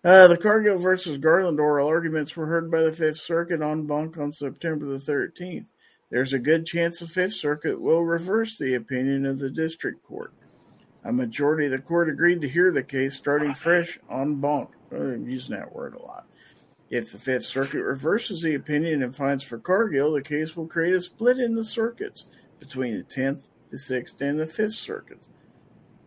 Uh, 0.04 0.28
the 0.28 0.36
Cargill 0.36 0.78
versus 0.78 1.16
Garland 1.16 1.58
oral 1.58 1.88
arguments 1.88 2.36
were 2.36 2.46
heard 2.46 2.70
by 2.70 2.82
the 2.82 2.92
Fifth 2.92 3.18
Circuit 3.18 3.60
on 3.60 3.86
banc 3.86 4.16
on 4.18 4.32
September 4.32 4.84
the 4.84 4.98
13th. 4.98 5.66
There's 6.10 6.32
a 6.32 6.40
good 6.40 6.66
chance 6.66 6.98
the 6.98 7.06
Fifth 7.06 7.34
Circuit 7.34 7.80
will 7.80 8.02
reverse 8.02 8.58
the 8.58 8.74
opinion 8.74 9.24
of 9.26 9.38
the 9.38 9.48
District 9.48 10.02
Court. 10.02 10.32
A 11.04 11.12
majority 11.12 11.66
of 11.66 11.72
the 11.72 11.78
court 11.78 12.08
agreed 12.08 12.40
to 12.40 12.48
hear 12.48 12.72
the 12.72 12.82
case 12.82 13.14
starting 13.14 13.54
fresh 13.54 14.00
on 14.08 14.40
banc. 14.40 14.70
I'm 14.90 15.28
using 15.28 15.54
that 15.54 15.72
word 15.72 15.94
a 15.94 16.02
lot. 16.02 16.26
If 16.92 17.10
the 17.10 17.18
Fifth 17.18 17.46
Circuit 17.46 17.82
reverses 17.82 18.42
the 18.42 18.54
opinion 18.54 19.02
and 19.02 19.16
finds 19.16 19.42
for 19.42 19.56
Cargill, 19.56 20.12
the 20.12 20.20
case 20.20 20.54
will 20.54 20.66
create 20.66 20.94
a 20.94 21.00
split 21.00 21.38
in 21.38 21.54
the 21.54 21.64
circuits 21.64 22.26
between 22.60 22.94
the 22.94 23.02
10th, 23.02 23.48
the 23.70 23.78
6th, 23.78 24.20
and 24.20 24.38
the 24.38 24.44
5th 24.44 24.74
Circuits. 24.74 25.30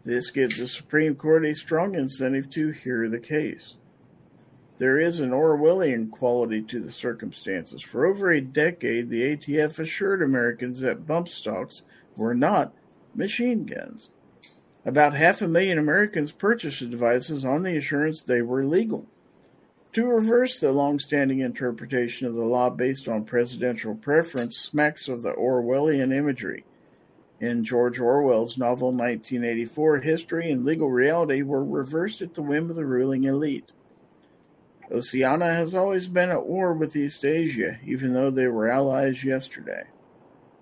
This 0.04 0.30
gives 0.30 0.60
the 0.60 0.68
Supreme 0.68 1.16
Court 1.16 1.44
a 1.44 1.56
strong 1.56 1.96
incentive 1.96 2.52
to 2.52 2.70
hear 2.70 3.10
the 3.10 3.20
case. 3.20 3.78
There 4.78 5.00
is 5.00 5.20
an 5.20 5.32
Orwellian 5.32 6.12
quality 6.12 6.62
to 6.62 6.80
the 6.80 6.92
circumstances. 6.92 7.82
For 7.82 8.06
over 8.06 8.30
a 8.30 8.40
decade, 8.40 9.10
the 9.10 9.36
ATF 9.36 9.80
assured 9.80 10.22
Americans 10.22 10.82
that 10.82 11.08
bump 11.08 11.30
stocks 11.30 11.82
were 12.16 12.36
not 12.36 12.76
machine 13.16 13.66
guns. 13.66 14.12
About 14.86 15.16
half 15.16 15.42
a 15.42 15.48
million 15.48 15.80
Americans 15.80 16.32
purchased 16.32 16.82
the 16.82 16.86
devices 16.86 17.44
on 17.44 17.64
the 17.64 17.76
assurance 17.76 18.22
they 18.22 18.44
were 18.44 18.64
legal. 18.64 19.08
To 19.96 20.06
reverse 20.06 20.60
the 20.60 20.74
long-standing 20.74 21.40
interpretation 21.40 22.28
of 22.28 22.34
the 22.34 22.44
law 22.44 22.70
based 22.70 23.08
on 23.08 23.24
presidential 23.24 23.96
preference 23.96 24.58
smacks 24.58 25.08
of 25.08 25.22
the 25.22 25.32
Orwellian 25.32 26.14
imagery. 26.14 26.66
In 27.40 27.64
George 27.64 27.98
Orwell's 27.98 28.58
novel 28.58 28.90
1984, 28.92 30.02
history 30.02 30.52
and 30.52 30.66
legal 30.66 30.92
reality 30.92 31.44
were 31.44 31.64
reversed 31.64 32.22
at 32.22 32.34
the 32.34 32.42
whim 32.42 32.70
of 32.70 32.76
the 32.76 32.86
ruling 32.86 33.24
elite. 33.24 33.72
Oceania 34.92 35.54
has 35.54 35.74
always 35.74 36.10
been 36.10 36.30
at 36.30 36.46
war 36.46 36.74
with 36.74 36.94
Eastasia, 36.94 37.80
even 37.86 38.14
though 38.14 38.32
they 38.32 38.48
were 38.48 38.70
allies 38.70 39.24
yesterday. 39.24 39.84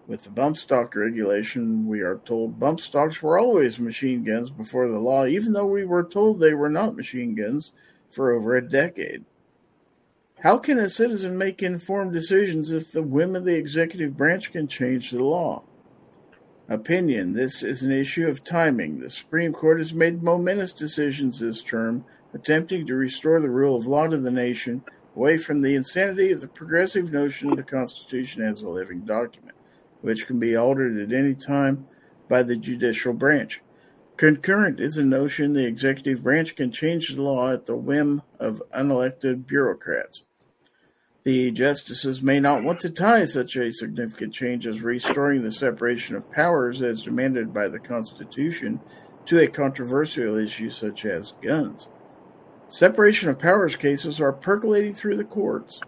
With 0.05 0.25
the 0.25 0.29
bump 0.29 0.57
stock 0.57 0.95
regulation, 0.95 1.87
we 1.87 2.01
are 2.01 2.21
told 2.23 2.59
bump 2.59 2.79
stocks 2.79 3.23
were 3.23 3.39
always 3.39 3.79
machine 3.79 4.23
guns 4.23 4.51
before 4.51 4.87
the 4.87 4.99
law, 4.99 5.25
even 5.25 5.53
though 5.53 5.65
we 5.65 5.85
were 5.85 6.03
told 6.03 6.39
they 6.39 6.53
were 6.53 6.69
not 6.69 6.95
machine 6.95 7.33
guns 7.33 7.71
for 8.13 8.31
over 8.31 8.55
a 8.55 8.67
decade. 8.67 9.25
How 10.41 10.57
can 10.57 10.77
a 10.77 10.89
citizen 10.89 11.37
make 11.37 11.63
informed 11.63 12.13
decisions 12.13 12.69
if 12.69 12.91
the 12.91 13.01
whim 13.01 13.35
of 13.35 13.45
the 13.45 13.55
executive 13.55 14.17
branch 14.17 14.51
can 14.51 14.67
change 14.67 15.09
the 15.09 15.23
law? 15.23 15.63
Opinion 16.69 17.33
This 17.33 17.63
is 17.63 17.83
an 17.83 17.91
issue 17.91 18.27
of 18.27 18.43
timing. 18.43 18.99
The 18.99 19.09
Supreme 19.09 19.53
Court 19.53 19.79
has 19.79 19.93
made 19.93 20.21
momentous 20.21 20.73
decisions 20.73 21.39
this 21.39 21.61
term 21.61 22.05
attempting 22.33 22.85
to 22.87 22.95
restore 22.95 23.39
the 23.39 23.49
rule 23.49 23.75
of 23.75 23.87
law 23.87 24.07
to 24.07 24.17
the 24.17 24.31
nation 24.31 24.83
away 25.15 25.37
from 25.37 25.61
the 25.61 25.75
insanity 25.75 26.31
of 26.31 26.41
the 26.41 26.47
progressive 26.47 27.11
notion 27.11 27.49
of 27.49 27.57
the 27.57 27.63
Constitution 27.63 28.41
as 28.41 28.61
a 28.61 28.69
living 28.69 29.01
document, 29.01 29.55
which 30.01 30.27
can 30.27 30.39
be 30.39 30.55
altered 30.55 30.97
at 30.97 31.17
any 31.17 31.35
time 31.35 31.87
by 32.27 32.43
the 32.43 32.55
judicial 32.55 33.13
branch. 33.13 33.61
Concurrent 34.23 34.79
is 34.79 34.95
the 34.95 35.03
notion 35.03 35.51
the 35.51 35.65
executive 35.65 36.23
branch 36.23 36.55
can 36.55 36.71
change 36.71 37.09
the 37.09 37.21
law 37.21 37.51
at 37.51 37.65
the 37.65 37.75
whim 37.75 38.21
of 38.39 38.63
unelected 38.73 39.45
bureaucrats. 39.45 40.23
The 41.25 41.51
justices 41.51 42.21
may 42.21 42.39
not 42.39 42.63
want 42.63 42.79
to 42.79 42.89
tie 42.89 43.25
such 43.25 43.57
a 43.57 43.73
significant 43.73 44.33
change 44.33 44.65
as 44.65 44.81
restoring 44.81 45.43
the 45.43 45.51
separation 45.51 46.15
of 46.15 46.31
powers 46.31 46.81
as 46.81 47.03
demanded 47.03 47.53
by 47.53 47.67
the 47.67 47.79
Constitution 47.79 48.79
to 49.25 49.39
a 49.39 49.47
controversial 49.49 50.37
issue 50.37 50.69
such 50.69 51.03
as 51.03 51.33
guns. 51.41 51.89
Separation 52.69 53.27
of 53.29 53.37
powers 53.37 53.75
cases 53.75 54.21
are 54.21 54.31
percolating 54.31 54.93
through 54.93 55.17
the 55.17 55.25
courts. 55.25 55.81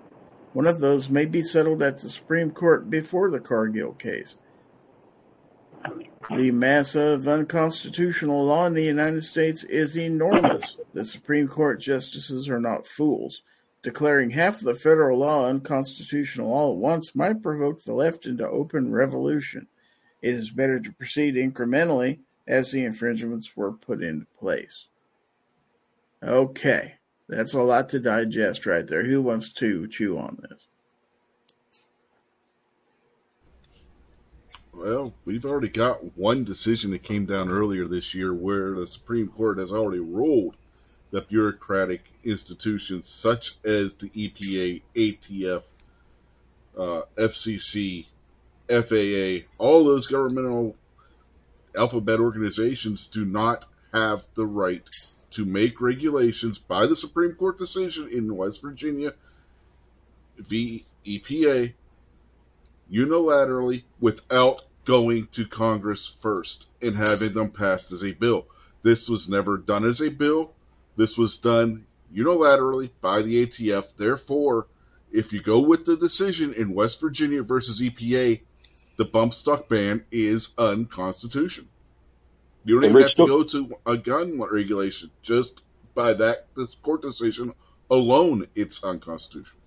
One 0.52 0.67
of 0.67 0.82
those 0.82 1.08
may 1.08 1.26
be 1.26 1.41
settled 1.41 1.82
at 1.82 2.00
the 2.00 2.10
Supreme 2.10 2.52
Court 2.52 2.89
before 2.89 3.30
the 3.30 3.39
Cargill 3.39 3.93
case. 3.93 4.36
The 6.36 6.52
mass 6.52 6.95
of 6.95 7.28
unconstitutional 7.28 8.45
law 8.45 8.65
in 8.65 8.74
the 8.74 8.84
United 8.84 9.24
States 9.24 9.63
is 9.63 9.95
enormous. 9.95 10.78
The 10.93 11.06
Supreme 11.06 11.48
Court 11.48 11.80
justices 11.80 12.50
are 12.50 12.60
not 12.60 12.88
fools. 12.88 13.43
Declaring 13.84 14.32
half 14.32 14.60
the 14.60 14.74
federal 14.74 15.19
law 15.19 15.48
unconstitutional 15.48 16.52
all 16.52 16.74
at 16.74 16.80
once 16.80 17.13
might 17.13 17.43
provoke 17.43 17.84
the 17.84 17.93
left 17.93 18.26
into 18.26 18.48
open 18.48 18.91
revolution. 18.91 19.67
It 20.24 20.34
is 20.34 20.50
better 20.50 20.80
to 20.80 20.91
proceed 20.91 21.36
incrementally 21.36 22.19
as 22.48 22.71
the 22.71 22.84
infringements 22.84 23.56
were 23.56 23.71
put 23.71 24.02
into 24.02 24.26
place. 24.39 24.88
Okay, 26.24 26.95
that's 27.30 27.54
a 27.54 27.62
lot 27.62 27.89
to 27.89 28.00
digest 28.00 28.65
right 28.65 28.88
there. 28.88 29.06
Who 29.06 29.21
wants 29.21 29.54
to 29.54 29.88
chew 29.88 30.17
on 30.17 30.39
this? 30.50 30.65
Well, 34.76 35.14
we've 35.24 35.46
already 35.46 35.70
got 35.70 36.18
one 36.18 36.44
decision 36.44 36.92
that 36.92 37.04
came 37.04 37.26
down 37.26 37.50
earlier 37.50 37.88
this 37.88 38.14
year 38.14 38.34
where 38.34 38.74
the 38.74 38.86
Supreme 38.86 39.30
Court 39.30 39.58
has 39.58 39.72
already 39.72 40.02
ruled 40.02 40.58
that 41.12 41.30
bureaucratic 41.30 42.02
institutions 42.26 43.08
such 43.08 43.56
as 43.64 43.94
the 43.94 44.10
EPA, 44.10 44.82
ATF, 44.94 45.64
uh, 46.78 47.02
FCC, 47.18 48.08
FAA, 48.68 49.48
all 49.60 49.86
those 49.86 50.08
governmental 50.08 50.76
alphabet 51.78 52.20
organizations 52.20 53.08
do 53.08 53.24
not 53.24 53.66
have 53.94 54.28
the 54.36 54.46
right 54.46 54.84
to 55.32 55.46
make 55.46 55.80
regulations 55.80 56.60
by 56.60 56.86
the 56.86 56.98
Supreme 56.98 57.34
Court 57.36 57.58
decision 57.58 58.10
in 58.10 58.36
West 58.36 58.62
Virginia 58.62 59.14
v. 60.38 60.84
EPA 61.06 61.74
unilaterally 62.91 63.84
without 64.00 64.63
going 64.86 65.28
to 65.28 65.45
Congress 65.45 66.08
first 66.08 66.67
and 66.82 66.95
having 66.95 67.34
them 67.34 67.50
passed 67.50 67.91
as 67.91 68.04
a 68.04 68.12
bill. 68.12 68.45
This 68.84 69.10
was 69.10 69.28
never 69.28 69.58
done 69.58 69.86
as 69.86 70.02
a 70.02 70.10
bill. 70.10 70.54
This 70.95 71.17
was 71.17 71.38
done 71.38 71.86
unilaterally 72.13 72.91
by 73.02 73.21
the 73.21 73.45
ATF. 73.45 73.95
Therefore, 73.98 74.67
if 75.12 75.34
you 75.34 75.41
go 75.41 75.62
with 75.62 75.86
the 75.86 75.98
decision 75.98 76.54
in 76.54 76.74
West 76.74 77.02
Virginia 77.02 77.41
versus 77.41 77.82
EPA, 77.82 78.41
the 78.98 79.06
bump 79.06 79.34
stock 79.34 79.67
ban 79.67 80.06
is 80.12 80.54
unconstitutional. 80.58 81.67
You 82.63 82.80
don't 82.80 82.89
even 82.89 83.02
have 83.02 83.13
to 83.15 83.28
go 83.28 83.43
to 83.43 83.71
a 83.86 83.98
gun 83.98 84.39
regulation. 84.52 85.12
Just 85.21 85.63
by 85.93 86.13
that 86.13 86.48
this 86.56 86.76
court 86.76 87.02
decision 87.02 87.54
alone, 87.89 88.48
it's 88.56 88.84
unconstitutional. 88.84 89.62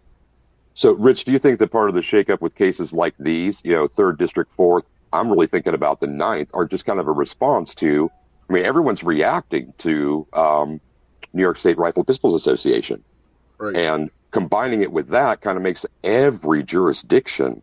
So, 0.78 0.92
Rich, 0.92 1.24
do 1.24 1.32
you 1.32 1.40
think 1.40 1.58
that 1.58 1.72
part 1.72 1.88
of 1.88 1.96
the 1.96 2.02
shakeup 2.02 2.40
with 2.40 2.54
cases 2.54 2.92
like 2.92 3.12
these, 3.18 3.58
you 3.64 3.72
know, 3.74 3.88
third 3.88 4.16
district, 4.16 4.54
fourth, 4.54 4.84
I'm 5.12 5.28
really 5.28 5.48
thinking 5.48 5.74
about 5.74 5.98
the 5.98 6.06
ninth, 6.06 6.50
are 6.54 6.66
just 6.66 6.86
kind 6.86 7.00
of 7.00 7.08
a 7.08 7.10
response 7.10 7.74
to? 7.76 8.08
I 8.48 8.52
mean, 8.52 8.64
everyone's 8.64 9.02
reacting 9.02 9.74
to 9.78 10.24
um, 10.32 10.80
New 11.32 11.42
York 11.42 11.58
State 11.58 11.78
Rifle 11.78 12.04
Pistols 12.04 12.40
Association, 12.40 13.02
Right. 13.58 13.74
and 13.74 14.08
combining 14.30 14.82
it 14.82 14.92
with 14.92 15.08
that 15.08 15.40
kind 15.40 15.56
of 15.56 15.64
makes 15.64 15.84
every 16.04 16.62
jurisdiction 16.62 17.60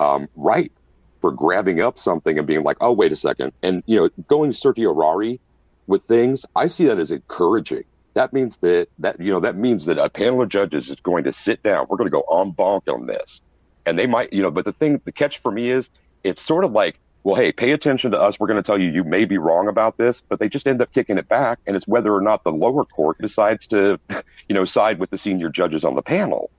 um, 0.00 0.28
right 0.34 0.72
for 1.20 1.30
grabbing 1.30 1.80
up 1.80 2.00
something 2.00 2.38
and 2.38 2.46
being 2.48 2.64
like, 2.64 2.78
oh, 2.80 2.90
wait 2.90 3.12
a 3.12 3.16
second, 3.16 3.52
and 3.62 3.84
you 3.86 4.00
know, 4.00 4.08
going 4.26 4.52
certiorari 4.52 5.38
with 5.86 6.02
things, 6.06 6.44
I 6.56 6.66
see 6.66 6.86
that 6.86 6.98
as 6.98 7.12
encouraging. 7.12 7.84
That 8.18 8.32
means 8.32 8.56
that 8.62 8.88
that 8.98 9.20
you 9.20 9.30
know 9.30 9.38
that 9.38 9.54
means 9.54 9.84
that 9.84 9.96
a 9.96 10.10
panel 10.10 10.42
of 10.42 10.48
judges 10.48 10.88
is 10.88 10.98
going 10.98 11.22
to 11.22 11.32
sit 11.32 11.62
down. 11.62 11.86
We're 11.88 11.98
going 11.98 12.10
to 12.10 12.18
go 12.20 12.24
en 12.40 12.50
banc 12.50 12.88
on 12.88 13.06
this, 13.06 13.40
and 13.86 13.96
they 13.96 14.06
might, 14.06 14.32
you 14.32 14.42
know. 14.42 14.50
But 14.50 14.64
the 14.64 14.72
thing, 14.72 15.00
the 15.04 15.12
catch 15.12 15.40
for 15.40 15.52
me 15.52 15.70
is, 15.70 15.88
it's 16.24 16.42
sort 16.42 16.64
of 16.64 16.72
like, 16.72 16.98
well, 17.22 17.36
hey, 17.36 17.52
pay 17.52 17.70
attention 17.70 18.10
to 18.10 18.20
us. 18.20 18.40
We're 18.40 18.48
going 18.48 18.60
to 18.60 18.66
tell 18.66 18.76
you 18.76 18.88
you 18.88 19.04
may 19.04 19.24
be 19.24 19.38
wrong 19.38 19.68
about 19.68 19.98
this, 19.98 20.20
but 20.28 20.40
they 20.40 20.48
just 20.48 20.66
end 20.66 20.82
up 20.82 20.92
kicking 20.92 21.16
it 21.16 21.28
back, 21.28 21.60
and 21.64 21.76
it's 21.76 21.86
whether 21.86 22.12
or 22.12 22.20
not 22.20 22.42
the 22.42 22.50
lower 22.50 22.84
court 22.84 23.18
decides 23.18 23.68
to, 23.68 24.00
you 24.48 24.54
know, 24.56 24.64
side 24.64 24.98
with 24.98 25.10
the 25.10 25.18
senior 25.18 25.48
judges 25.48 25.84
on 25.84 25.94
the 25.94 26.02
panel, 26.02 26.50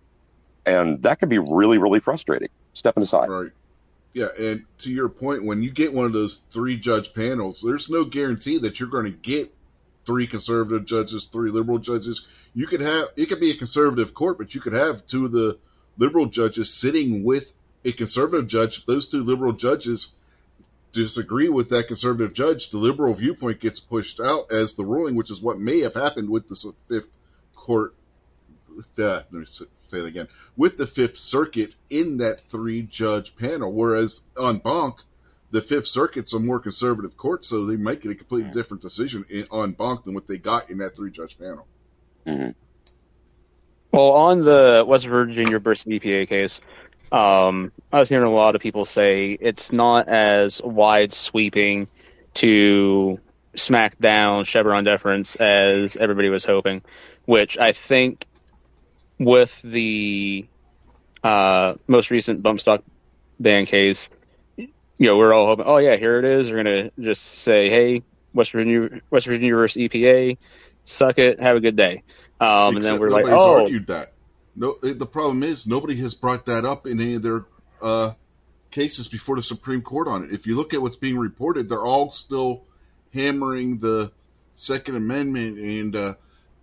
and 0.66 1.04
that 1.04 1.20
can 1.20 1.28
be 1.28 1.40
really, 1.40 1.78
really 1.78 2.00
frustrating. 2.00 2.48
Stepping 2.74 3.04
aside. 3.04 3.30
Right. 3.30 3.52
Yeah, 4.14 4.28
and 4.40 4.64
to 4.78 4.92
your 4.92 5.10
point, 5.10 5.44
when 5.44 5.62
you 5.62 5.72
get 5.72 5.92
one 5.92 6.06
of 6.06 6.14
those 6.14 6.42
three 6.52 6.78
judge 6.78 7.14
panels, 7.14 7.62
there's 7.62 7.90
no 7.90 8.06
guarantee 8.06 8.60
that 8.60 8.80
you're 8.80 8.88
going 8.88 9.12
to 9.12 9.18
get 9.18 9.54
three 10.10 10.26
conservative 10.26 10.86
judges, 10.86 11.28
three 11.28 11.52
liberal 11.52 11.78
judges. 11.78 12.26
You 12.56 12.66
could 12.66 12.82
have 12.82 13.10
it 13.16 13.28
could 13.28 13.40
be 13.40 13.52
a 13.52 13.56
conservative 13.56 14.16
court, 14.16 14.40
but 14.40 14.56
you 14.56 14.60
could 14.60 14.74
have 14.74 15.06
two 15.06 15.26
of 15.26 15.32
the 15.32 15.60
liberal 16.00 16.26
judges 16.26 16.74
sitting 16.74 17.24
with 17.24 17.54
a 17.86 17.92
conservative 17.92 18.48
judge, 18.48 18.80
If 18.80 18.86
those 18.88 19.08
two 19.08 19.24
liberal 19.24 19.54
judges 19.54 20.12
disagree 20.94 21.48
with 21.48 21.70
that 21.70 21.86
conservative 21.86 22.34
judge, 22.34 22.72
the 22.72 22.80
liberal 22.80 23.14
viewpoint 23.14 23.60
gets 23.60 23.80
pushed 23.80 24.20
out 24.20 24.52
as 24.52 24.74
the 24.74 24.84
ruling, 24.84 25.16
which 25.16 25.30
is 25.30 25.44
what 25.44 25.60
may 25.60 25.82
have 25.82 25.94
happened 25.94 26.28
with 26.28 26.48
the 26.48 26.74
Fifth 26.88 27.16
Court. 27.56 27.94
Uh, 28.98 29.04
let 29.04 29.32
me 29.32 29.46
say 29.46 29.66
it 29.92 30.06
again. 30.06 30.28
With 30.58 30.78
the 30.78 30.88
Fifth 30.88 31.18
Circuit 31.18 31.76
in 31.92 32.18
that 32.18 32.40
three 32.40 32.82
judge 32.82 33.36
panel, 33.36 33.72
whereas 33.72 34.22
on 34.40 34.58
banc, 34.58 35.02
the 35.52 35.62
Fifth 35.62 35.88
Circuit's 35.88 36.34
a 36.34 36.40
more 36.40 36.60
conservative 36.60 37.18
court, 37.18 37.46
so 37.46 37.66
they 37.66 37.76
might 37.76 38.02
get 38.02 38.12
a 38.12 38.16
completely 38.16 38.52
different 38.52 38.82
decision 38.82 39.26
in, 39.30 39.46
en 39.52 39.72
banc 39.72 40.04
than 40.04 40.14
what 40.14 40.28
they 40.28 40.38
got 40.38 40.70
in 40.70 40.78
that 40.80 40.96
three 40.96 41.12
judge 41.12 41.38
panel. 41.40 41.66
Mhm. 42.28 42.54
Well, 43.92 44.12
on 44.12 44.42
the 44.42 44.84
West 44.86 45.08
Virginia 45.08 45.58
versus 45.60 45.88
EPA 45.88 46.28
case, 46.28 46.62
um, 47.12 47.72
I 47.92 48.00
was 48.00 48.10
hearing 48.10 48.28
a 48.28 48.32
lot 48.32 48.56
of 48.56 48.62
people 48.62 48.86
say 48.86 49.38
it's 49.40 49.72
not 49.72 50.08
as 50.08 50.62
wide 50.62 51.12
sweeping 51.12 51.88
to 52.36 53.20
smack 53.56 53.98
down 53.98 54.46
Chevron 54.46 54.84
deference 54.84 55.36
as 55.38 55.96
everybody 55.96 56.30
was 56.30 56.46
hoping, 56.46 56.84
which 57.26 57.58
I 57.58 57.72
think 57.72 58.26
with 59.18 59.60
the 59.64 60.46
uh, 61.24 61.74
most 61.88 62.12
recent 62.12 62.44
bump 62.44 62.60
stock 62.60 62.84
ban 63.40 63.66
case, 63.66 64.08
you 65.00 65.08
know, 65.08 65.18
we're 65.18 65.34
all 65.34 65.48
hoping, 65.48 65.66
oh 65.66 65.78
yeah, 65.78 65.96
here 65.96 66.20
it 66.20 66.26
is. 66.26 66.52
We're 66.52 66.58
gonna 66.64 66.92
just 67.00 67.24
say, 67.24 67.70
hey, 67.70 68.04
West 68.34 68.52
Virginia, 68.52 69.02
West 69.10 69.26
Virginia 69.26 69.56
versus 69.56 69.82
EPA, 69.82 70.38
suck 70.84 71.18
it, 71.18 71.40
have 71.40 71.58
a 71.58 71.60
good 71.60 71.76
day. 71.76 72.04
Um, 72.40 72.76
and 72.76 72.86
then 72.86 73.00
we're 73.00 73.10
like, 73.10 73.26
oh, 73.28 73.64
argued 73.64 73.88
that. 73.88 74.14
No, 74.56 74.76
the 74.82 75.06
problem 75.06 75.42
is 75.44 75.66
nobody 75.68 75.96
has 75.98 76.14
brought 76.14 76.46
that 76.48 76.66
up 76.66 76.86
in 76.86 77.00
any 77.00 77.16
of 77.16 77.22
their 77.24 77.46
uh, 77.82 78.12
cases 78.72 79.08
before 79.08 79.36
the 79.38 79.42
Supreme 79.42 79.82
Court 79.82 80.08
on 80.08 80.26
it. 80.26 80.32
If 80.32 80.48
you 80.48 80.56
look 80.56 80.74
at 80.74 80.82
what's 80.82 80.98
being 80.98 81.18
reported, 81.18 81.70
they're 81.70 81.86
all 81.86 82.12
still 82.12 82.66
hammering 83.14 83.80
the 83.80 84.12
Second 84.56 84.98
Amendment 84.98 85.58
and 85.60 85.96
uh, 85.96 86.14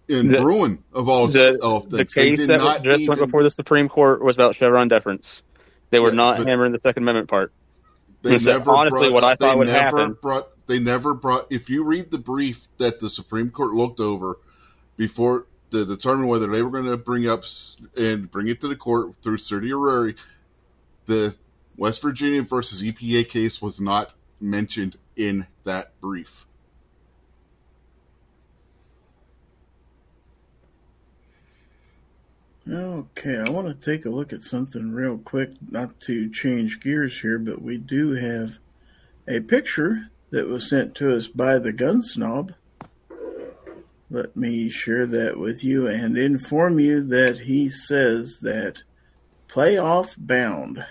and 0.09 0.31
The- 0.31 0.45
ruin 0.45 0.85
of 0.93 1.09
all, 1.09 1.27
the, 1.27 1.59
all 1.63 1.81
the 1.81 2.05
things. 2.05 2.15
Case 2.15 2.47
that 2.47 2.83
just 2.85 3.09
went 3.09 3.21
before 3.21 3.43
the 3.43 3.51
Supreme 3.51 3.89
Court 3.89 4.23
was 4.23 4.37
about 4.37 4.57
Chevron 4.57 4.89
deference. 4.89 5.43
They 5.91 5.99
were 5.99 6.11
Yeah, 6.11 6.15
not 6.17 6.37
but- 6.39 6.47
hammering 6.47 6.73
the 6.73 6.81
Second 6.83 7.03
Amendment 7.05 7.29
part. 7.29 7.53
They 8.27 8.39
never 8.39 8.71
honestly, 8.71 9.09
brought, 9.09 9.13
what 9.13 9.25
I 9.25 9.37
thought 9.37 9.59
would 9.59 9.69
happen- 9.69 10.17
Brought, 10.21 10.49
they 10.67 10.79
never 10.79 11.15
brought. 11.15 11.47
If 11.51 11.71
you 11.71 11.85
read 11.85 12.11
the 12.11 12.19
brief 12.19 12.69
that 12.79 13.01
the 13.01 13.09
Supreme 13.11 13.51
Court 13.51 13.73
looked 13.73 14.01
over 14.01 14.39
before 14.97 15.47
to 15.71 15.85
determine 15.85 16.29
whether 16.29 16.47
they 16.47 16.63
were 16.63 16.71
going 16.71 16.87
to 16.87 16.97
bring 16.97 17.29
up 17.29 17.45
and 17.97 18.31
bring 18.31 18.49
it 18.49 18.61
to 18.61 18.69
the 18.69 18.77
court 18.77 19.17
through 19.23 19.37
certiorari, 19.37 20.17
the 21.07 21.37
West 21.77 22.03
Virginia 22.03 22.43
versus 22.43 22.83
EPA 22.83 23.29
case 23.29 23.61
was 23.61 23.81
not 23.81 24.15
mentioned 24.41 24.97
in 25.17 25.47
that 25.65 25.99
brief. 26.01 26.47
Okay, 32.69 33.45
I 33.47 33.51
want 33.51 33.69
to 33.69 33.75
take 33.75 34.07
a 34.07 34.11
look 34.11 34.33
at 34.33 34.43
something 34.43 34.91
real 34.91 35.19
quick, 35.19 35.51
not 35.71 36.01
to 36.01 36.29
change 36.29 36.81
gears 36.81 37.21
here, 37.21 37.39
but 37.39 37.63
we 37.63 37.79
do 37.79 38.13
have 38.15 38.59
a 39.29 39.41
picture 39.41 40.11
that 40.31 40.49
was 40.49 40.69
sent 40.69 40.97
to 40.97 41.17
us 41.17 41.29
by 41.29 41.59
the 41.59 41.73
gun 41.73 42.03
snob. 42.03 42.53
Let 44.11 44.37
me 44.37 44.69
share 44.69 45.07
that 45.07 45.39
with 45.39 45.63
you 45.63 45.87
and 45.87 46.19
inform 46.19 46.81
you 46.81 47.03
that 47.05 47.41
he 47.41 47.69
says 47.69 48.41
that 48.41 48.83
playoff 49.49 50.17
bound. 50.19 50.85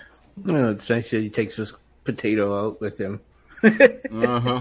Oh, 0.46 0.70
it's 0.70 0.88
nice 0.88 1.10
that 1.10 1.20
he 1.20 1.30
takes 1.30 1.56
his 1.56 1.74
potato 2.04 2.66
out 2.66 2.80
with 2.80 2.98
him. 2.98 3.20
Uh 3.62 4.40
huh. 4.40 4.60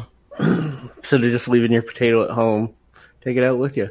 Instead 0.97 1.23
of 1.23 1.31
just 1.31 1.47
leaving 1.47 1.71
your 1.71 1.81
potato 1.81 2.25
at 2.25 2.31
home, 2.31 2.73
take 3.21 3.37
it 3.37 3.43
out 3.43 3.57
with 3.57 3.77
you. 3.77 3.89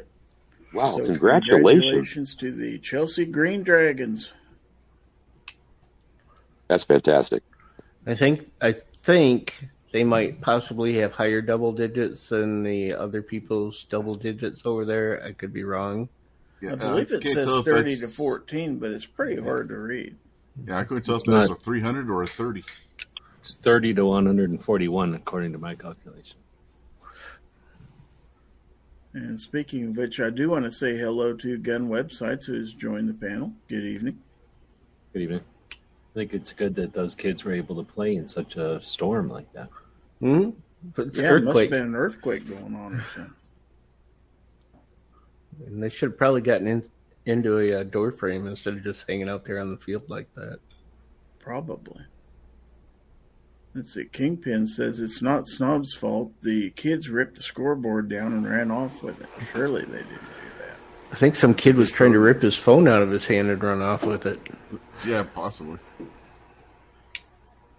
Wow, 0.75 0.97
So 0.97 1.05
congratulations. 1.05 1.71
congratulations 1.71 2.35
to 2.35 2.51
the 2.51 2.77
Chelsea 2.79 3.25
Green 3.25 3.63
Dragons. 3.63 4.33
That's 6.67 6.83
fantastic. 6.83 7.43
I 8.05 8.15
think 8.15 8.51
I 8.61 8.75
think 9.03 9.67
they 9.91 10.03
might 10.03 10.41
possibly 10.41 10.97
have 10.97 11.13
higher 11.13 11.41
double 11.41 11.71
digits 11.71 12.29
than 12.29 12.63
the 12.63 12.93
other 12.93 13.21
people's 13.21 13.83
double 13.83 14.15
digits 14.15 14.63
over 14.65 14.83
there. 14.83 15.23
I 15.23 15.31
could 15.31 15.53
be 15.53 15.63
wrong. 15.63 16.09
Yeah, 16.61 16.73
I 16.73 16.75
believe 16.75 17.11
it 17.11 17.23
says 17.23 17.61
30 17.61 17.95
to 17.97 18.07
14, 18.07 18.77
but 18.79 18.91
it's 18.91 19.05
pretty 19.05 19.41
hard 19.41 19.69
to 19.69 19.77
read. 19.77 20.15
Yeah, 20.67 20.79
I 20.79 20.83
couldn't 20.83 21.03
tell 21.03 21.15
if 21.15 21.21
It's 21.21 21.29
that 21.31 21.49
was 21.49 21.51
a 21.51 21.55
300 21.55 22.09
or 22.09 22.23
a 22.23 22.27
30. 22.27 22.63
It's 23.39 23.55
30 23.55 23.93
to 23.95 24.05
141, 24.05 25.13
according 25.15 25.51
to 25.51 25.57
my 25.57 25.75
calculation. 25.75 26.37
And 29.15 29.39
speaking 29.39 29.87
of 29.87 29.97
which, 29.97 30.19
I 30.19 30.29
do 30.29 30.49
want 30.49 30.65
to 30.65 30.71
say 30.71 30.97
hello 30.97 31.33
to 31.35 31.57
Gun 31.57 31.87
Websites, 31.87 32.43
who 32.43 32.59
has 32.59 32.73
joined 32.73 33.07
the 33.07 33.13
panel. 33.13 33.53
Good 33.69 33.85
evening. 33.85 34.19
Good 35.13 35.21
evening. 35.21 35.41
I 35.71 36.13
think 36.13 36.33
it's 36.33 36.51
good 36.51 36.75
that 36.75 36.91
those 36.91 37.15
kids 37.15 37.45
were 37.45 37.53
able 37.53 37.77
to 37.77 37.83
play 37.83 38.17
in 38.17 38.27
such 38.27 38.57
a 38.57 38.81
storm 38.81 39.29
like 39.29 39.51
that. 39.53 39.69
Hmm? 40.19 40.49
But 40.93 41.07
it's 41.07 41.19
yeah, 41.19 41.37
it 41.37 41.45
must 41.45 41.59
have 41.59 41.69
been 41.69 41.81
an 41.83 41.95
earthquake 41.95 42.45
going 42.49 42.75
on 42.75 42.95
or 42.95 43.05
something. 43.15 43.33
and 45.65 45.81
they 45.81 45.87
should 45.87 46.09
have 46.09 46.17
probably 46.17 46.41
gotten 46.41 46.67
in, 46.67 46.83
into 47.25 47.59
a 47.59 47.79
uh, 47.79 47.83
door 47.83 48.11
frame 48.11 48.47
instead 48.47 48.73
of 48.73 48.83
just 48.83 49.07
hanging 49.07 49.29
out 49.29 49.45
there 49.45 49.61
on 49.61 49.71
the 49.71 49.77
field 49.77 50.09
like 50.09 50.27
that. 50.35 50.59
Probably. 51.39 52.03
Let's 53.75 53.93
see. 53.93 54.05
Kingpin 54.05 54.65
says 54.67 54.99
it's 55.01 55.21
not 55.21 55.47
Snob's 55.47 55.93
fault. 55.93 56.31
The 56.41 56.69
kids 56.71 57.09
ripped 57.09 57.35
the 57.35 57.43
scoreboard 57.43 58.09
down 58.09 58.31
and 58.31 58.49
ran 58.49 58.71
off 58.71 59.03
with 59.03 59.19
it. 59.21 59.27
Surely 59.51 59.81
they 59.83 59.97
didn't 59.97 60.07
do 60.09 60.59
that. 60.59 60.77
I 61.11 61.15
think 61.15 61.35
some 61.35 61.53
kid 61.53 61.75
was 61.75 61.91
trying 61.91 62.13
to 62.13 62.19
rip 62.19 62.41
his 62.41 62.55
phone 62.55 62.87
out 62.87 63.01
of 63.01 63.11
his 63.11 63.27
hand 63.27 63.49
and 63.49 63.61
run 63.61 63.81
off 63.81 64.05
with 64.05 64.25
it. 64.25 64.39
Yeah, 65.05 65.23
possibly. 65.23 65.77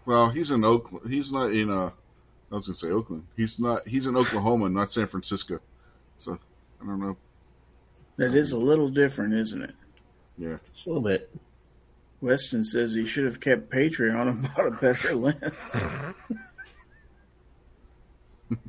Well, 0.04 0.28
he's 0.28 0.50
in 0.50 0.64
Oakland. 0.64 1.10
He's 1.10 1.32
not 1.32 1.52
in 1.52 1.70
uh 1.70 1.90
I 2.50 2.54
was 2.54 2.66
gonna 2.68 2.76
say 2.76 2.90
Oakland. 2.90 3.26
He's 3.36 3.58
not. 3.58 3.86
He's 3.88 4.06
in 4.06 4.16
Oklahoma, 4.16 4.68
not 4.68 4.90
San 4.90 5.06
Francisco. 5.06 5.58
So 6.18 6.38
I 6.80 6.86
don't 6.86 7.00
know. 7.00 7.16
That 8.18 8.34
is 8.34 8.52
a 8.52 8.58
little 8.58 8.88
different, 8.88 9.34
isn't 9.34 9.62
it? 9.62 9.74
Yeah, 10.38 10.58
Just 10.72 10.86
a 10.86 10.90
little 10.90 11.02
bit. 11.02 11.34
Weston 12.20 12.64
says 12.64 12.94
he 12.94 13.06
should 13.06 13.24
have 13.24 13.40
kept 13.40 13.70
Patreon 13.70 14.28
and 14.28 14.42
bought 14.54 14.66
a 14.66 14.70
better 14.70 15.14
lens. 15.14 15.84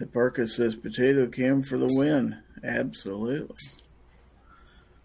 Hipparchus 0.00 0.56
says 0.56 0.74
potato 0.74 1.28
cam 1.28 1.62
for 1.62 1.78
the 1.78 1.92
win. 1.92 2.38
Absolutely. 2.62 3.56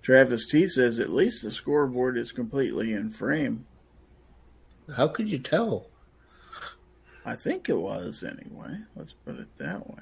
Travis 0.02 0.48
T 0.48 0.68
says 0.68 1.00
at 1.00 1.10
least 1.10 1.44
the 1.44 1.52
scoreboard 1.52 2.18
is 2.18 2.32
completely 2.32 2.94
in 2.94 3.10
frame. 3.12 3.66
How 4.96 5.08
could 5.08 5.30
you 5.30 5.38
tell? 5.38 5.88
I 7.26 7.36
think 7.36 7.70
it 7.70 7.78
was 7.78 8.24
anyway. 8.24 8.80
Let's 8.96 9.14
put 9.14 9.40
it 9.40 9.56
that 9.58 9.88
way. 9.88 10.02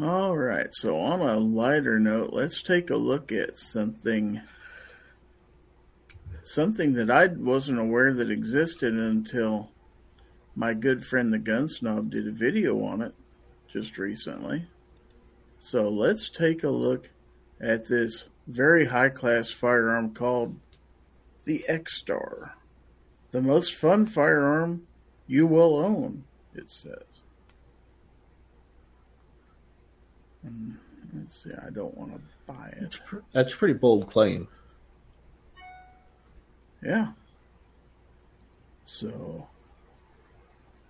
All 0.00 0.36
right. 0.36 0.66
So, 0.72 0.98
on 0.98 1.20
a 1.20 1.36
lighter 1.36 2.00
note, 2.00 2.32
let's 2.32 2.62
take 2.62 2.90
a 2.90 2.96
look 2.96 3.30
at 3.30 3.56
something 3.56 4.42
something 6.42 6.92
that 6.94 7.10
I 7.10 7.26
wasn't 7.28 7.78
aware 7.78 8.12
that 8.12 8.30
existed 8.30 8.92
until 8.92 9.70
my 10.54 10.74
good 10.74 11.04
friend 11.04 11.32
the 11.32 11.38
Gun 11.38 11.68
Snob 11.68 12.10
did 12.10 12.28
a 12.28 12.32
video 12.32 12.82
on 12.84 13.00
it 13.02 13.14
just 13.72 13.96
recently. 13.96 14.66
So, 15.60 15.88
let's 15.88 16.28
take 16.28 16.64
a 16.64 16.70
look 16.70 17.10
at 17.60 17.86
this 17.86 18.28
very 18.48 18.86
high 18.86 19.10
class 19.10 19.50
firearm 19.50 20.12
called 20.12 20.56
the 21.44 21.64
Extar. 21.68 22.50
The 23.30 23.40
most 23.40 23.72
fun 23.74 24.06
firearm 24.06 24.88
you 25.28 25.46
will 25.46 25.76
own, 25.76 26.24
it 26.52 26.72
says. 26.72 27.13
Let's 31.14 31.44
see, 31.44 31.50
I 31.64 31.70
don't 31.70 31.96
want 31.96 32.12
to 32.12 32.20
buy 32.52 32.68
it. 32.72 32.80
That's, 32.80 32.98
that's 33.32 33.52
a 33.52 33.56
pretty 33.56 33.74
bold 33.74 34.10
claim. 34.10 34.48
Yeah. 36.82 37.12
So, 38.84 39.46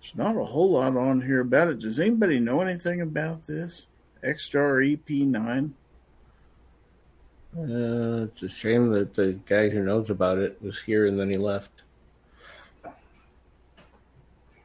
there's 0.01 0.15
not 0.15 0.35
a 0.35 0.45
whole 0.45 0.71
lot 0.71 0.97
on 0.97 1.21
here 1.21 1.41
about 1.41 1.69
it. 1.69 1.79
Does 1.79 1.99
anybody 1.99 2.39
know 2.39 2.61
anything 2.61 3.01
about 3.01 3.47
this? 3.47 3.87
Extar 4.23 4.83
EP9? 4.83 5.71
Uh, 7.57 8.25
it's 8.25 8.43
a 8.43 8.49
shame 8.49 8.91
that 8.91 9.13
the 9.13 9.39
guy 9.45 9.69
who 9.69 9.81
knows 9.81 10.09
about 10.09 10.39
it 10.39 10.61
was 10.61 10.81
here 10.81 11.07
and 11.07 11.17
then 11.17 11.29
he 11.29 11.37
left. 11.37 11.71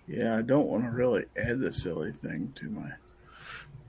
Yeah, 0.09 0.37
I 0.37 0.43
don't 0.43 0.67
want 0.67 0.83
to 0.85 0.91
really 0.91 1.27
add 1.37 1.61
the 1.61 1.73
silly 1.73 2.11
thing 2.11 2.53
to 2.57 2.69
my. 2.69 2.91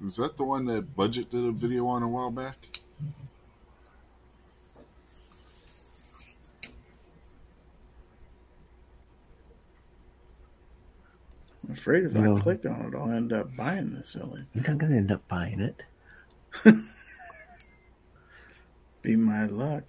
Is 0.04 0.16
that 0.16 0.36
the 0.36 0.44
one 0.44 0.66
that 0.66 0.96
Budget 0.96 1.30
did 1.30 1.46
a 1.46 1.52
video 1.52 1.86
on 1.86 2.02
a 2.02 2.10
while 2.10 2.32
back? 2.32 2.56
I'm 11.64 11.74
afraid 11.74 12.06
if 12.06 12.14
no. 12.14 12.38
I 12.38 12.40
click 12.42 12.66
on 12.66 12.82
it, 12.82 12.98
I'll 12.98 13.12
end 13.12 13.32
up 13.32 13.56
buying 13.56 13.94
this 13.94 14.10
silly. 14.10 14.44
You're 14.54 14.68
not 14.68 14.80
going 14.80 14.92
to 14.92 14.98
end 14.98 15.12
up 15.12 15.28
buying 15.28 15.60
it. 15.62 15.84
Be 19.04 19.16
my 19.16 19.46
luck. 19.46 19.84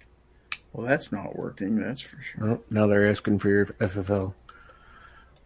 Well, 0.71 0.85
that's 0.87 1.11
not 1.11 1.35
working, 1.35 1.75
that's 1.75 2.01
for 2.01 2.21
sure. 2.21 2.51
Oh, 2.51 2.63
now 2.69 2.87
they're 2.87 3.09
asking 3.09 3.39
for 3.39 3.49
your 3.49 3.65
FFL. 3.65 4.33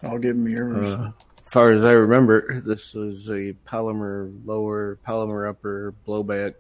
I'll 0.03 0.19
give 0.19 0.35
them 0.35 0.47
yours. 0.47 0.93
Uh, 0.93 1.11
far 1.49 1.71
as 1.71 1.83
I 1.85 1.91
remember, 1.91 2.61
this 2.61 2.93
was 2.93 3.29
a 3.29 3.53
polymer 3.65 4.31
lower, 4.45 4.97
polymer 5.07 5.49
upper, 5.49 5.93
blowback, 6.05 6.55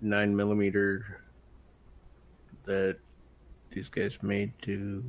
nine 0.00 0.34
millimeter 0.34 1.22
that 2.64 2.98
these 3.70 3.88
guys 3.88 4.22
made 4.22 4.52
to 4.62 5.04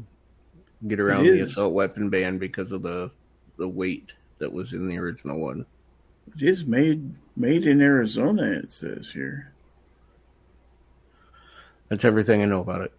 get 0.88 1.00
around 1.00 1.24
the 1.24 1.42
assault 1.42 1.74
weapon 1.74 2.10
ban 2.10 2.38
because 2.38 2.72
of 2.72 2.82
the 2.82 3.12
the 3.58 3.68
weight 3.68 4.14
that 4.38 4.52
was 4.52 4.72
in 4.72 4.88
the 4.88 4.98
original 4.98 5.38
one. 5.38 5.66
it 6.36 6.42
is 6.42 6.64
made 6.64 7.16
made 7.36 7.66
in 7.66 7.82
Arizona. 7.82 8.44
It 8.44 8.72
says 8.72 9.10
here. 9.12 9.52
That's 11.90 12.06
everything 12.06 12.42
I 12.42 12.46
know 12.46 12.62
about 12.62 12.82
it. 12.82 12.94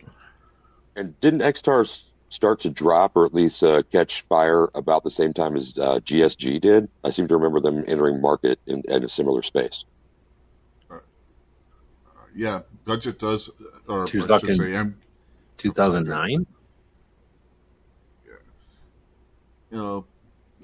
And 0.96 1.18
didn't 1.20 1.40
Extars 1.40 2.02
start 2.30 2.60
to 2.60 2.70
drop 2.70 3.16
or 3.16 3.26
at 3.26 3.34
least 3.34 3.62
uh, 3.62 3.82
catch 3.92 4.24
fire 4.28 4.68
about 4.74 5.04
the 5.04 5.10
same 5.10 5.34
time 5.34 5.56
as 5.56 5.74
uh, 5.76 6.00
GSG 6.00 6.60
did? 6.60 6.88
I 7.04 7.10
seem 7.10 7.28
to 7.28 7.36
remember 7.36 7.60
them 7.60 7.84
entering 7.86 8.20
market 8.20 8.58
in, 8.66 8.82
in 8.88 9.04
a 9.04 9.08
similar 9.08 9.42
space. 9.42 9.84
Yeah, 12.34 12.60
budget 12.84 13.18
does, 13.18 13.50
or 13.88 14.06
She 14.06 14.20
I 14.20 14.38
should 14.38 14.54
say, 14.54 14.74
M, 14.74 14.96
2009? 15.58 16.46
you 19.70 19.76
know, 19.76 20.06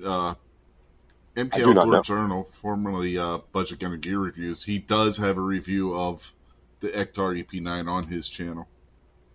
uh, 0.05 0.35
I 0.37 1.41
MK 1.41 1.59
do 1.59 1.67
not 1.67 1.79
Outdoor 1.79 1.93
know. 1.93 2.03
Journal, 2.03 2.45
formerly 2.45 3.19
uh, 3.19 3.39
Budget 3.53 3.81
Gun 3.81 3.93
and 3.93 4.03
Gear 4.03 4.19
Reviews, 4.19 4.63
he 4.63 4.79
does 4.79 5.17
have 5.19 5.39
a 5.39 5.41
review 5.41 5.95
of 5.95 6.33
the 6.81 6.89
Extar 6.89 7.45
EP9 7.45 7.89
on 7.89 8.07
his 8.07 8.29
channel. 8.29 8.69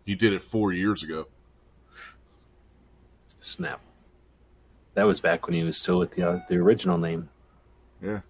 He 0.05 0.15
did 0.15 0.33
it 0.33 0.41
four 0.41 0.73
years 0.73 1.03
ago. 1.03 1.27
Snap. 3.41 3.81
That 4.93 5.03
was 5.03 5.19
back 5.19 5.45
when 5.45 5.55
he 5.55 5.63
was 5.63 5.77
still 5.77 5.99
with 5.99 6.11
the 6.11 6.29
uh, 6.29 6.39
the 6.47 6.57
original 6.57 6.97
name. 6.97 7.29
Yeah. 8.01 8.21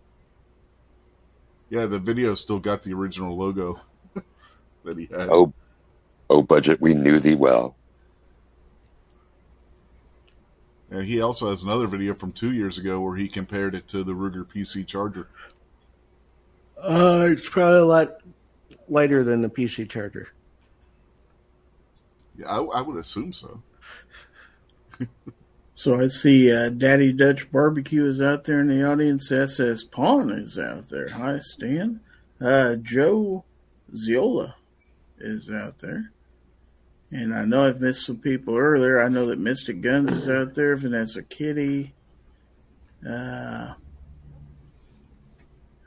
Yeah, 1.69 1.85
the 1.85 1.99
video 1.99 2.33
still 2.33 2.59
got 2.59 2.83
the 2.83 2.93
original 2.93 3.35
logo 3.37 3.79
that 4.83 4.97
he 4.97 5.05
had. 5.05 5.29
Oh, 5.29 5.53
oh, 6.29 6.41
budget, 6.41 6.81
we 6.81 6.93
knew 6.93 7.19
thee 7.19 7.35
well. 7.35 7.75
And 10.89 11.05
he 11.05 11.21
also 11.21 11.49
has 11.49 11.63
another 11.63 11.87
video 11.87 12.13
from 12.13 12.33
two 12.33 12.51
years 12.51 12.77
ago 12.77 12.99
where 12.99 13.15
he 13.15 13.29
compared 13.29 13.75
it 13.75 13.87
to 13.89 14.03
the 14.03 14.11
Ruger 14.11 14.45
PC 14.45 14.85
Charger. 14.85 15.29
Uh, 16.77 17.29
it's 17.31 17.47
probably 17.47 17.79
a 17.79 17.85
lot 17.85 18.17
lighter 18.89 19.23
than 19.23 19.41
the 19.41 19.49
PC 19.49 19.89
charger. 19.89 20.33
Yeah, 22.37 22.47
I, 22.47 22.61
I 22.61 22.81
would 22.81 22.97
assume 22.97 23.31
so. 23.31 23.61
So 25.73 25.99
I 25.99 26.09
see 26.09 26.51
uh, 26.51 26.69
Daddy 26.69 27.11
Dutch 27.11 27.51
Barbecue 27.51 28.05
is 28.05 28.21
out 28.21 28.43
there 28.43 28.59
in 28.59 28.67
the 28.67 28.87
audience. 28.87 29.31
SS 29.31 29.83
Pawn 29.83 30.29
is 30.29 30.55
out 30.57 30.89
there. 30.89 31.07
Hi, 31.13 31.39
Stan. 31.39 32.01
Uh, 32.39 32.75
Joe 32.75 33.45
Ziola 33.91 34.53
is 35.19 35.49
out 35.49 35.79
there. 35.79 36.11
And 37.09 37.33
I 37.33 37.45
know 37.45 37.65
I've 37.65 37.81
missed 37.81 38.05
some 38.05 38.17
people 38.17 38.55
earlier. 38.55 39.01
I 39.01 39.07
know 39.07 39.25
that 39.25 39.39
Mystic 39.39 39.81
Guns 39.81 40.11
is 40.11 40.29
out 40.29 40.53
there. 40.53 40.75
Vanessa 40.75 41.23
Kitty. 41.23 41.95
Uh, 43.03 43.73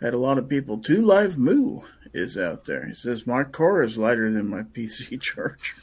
had 0.00 0.14
a 0.14 0.18
lot 0.18 0.38
of 0.38 0.48
people. 0.48 0.78
Two 0.78 1.02
Live 1.02 1.38
Moo 1.38 1.82
is 2.12 2.36
out 2.36 2.64
there. 2.64 2.88
He 2.88 2.94
says, 2.94 3.28
My 3.28 3.44
car 3.44 3.82
is 3.84 3.96
lighter 3.96 4.32
than 4.32 4.48
my 4.48 4.62
PC 4.62 5.20
charger. 5.20 5.76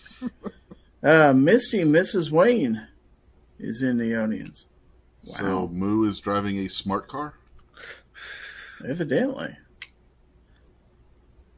uh, 1.02 1.32
Misty 1.34 1.84
Mrs. 1.84 2.30
Wayne 2.30 2.88
is 3.62 3.82
in 3.84 3.97
the 3.97 4.16
audience. 4.16 4.66
So 5.22 5.68
Moo 5.68 6.07
is 6.09 6.20
driving 6.20 6.59
a 6.59 6.68
smart 6.68 7.07
car? 7.07 7.36
Evidently. 8.86 9.55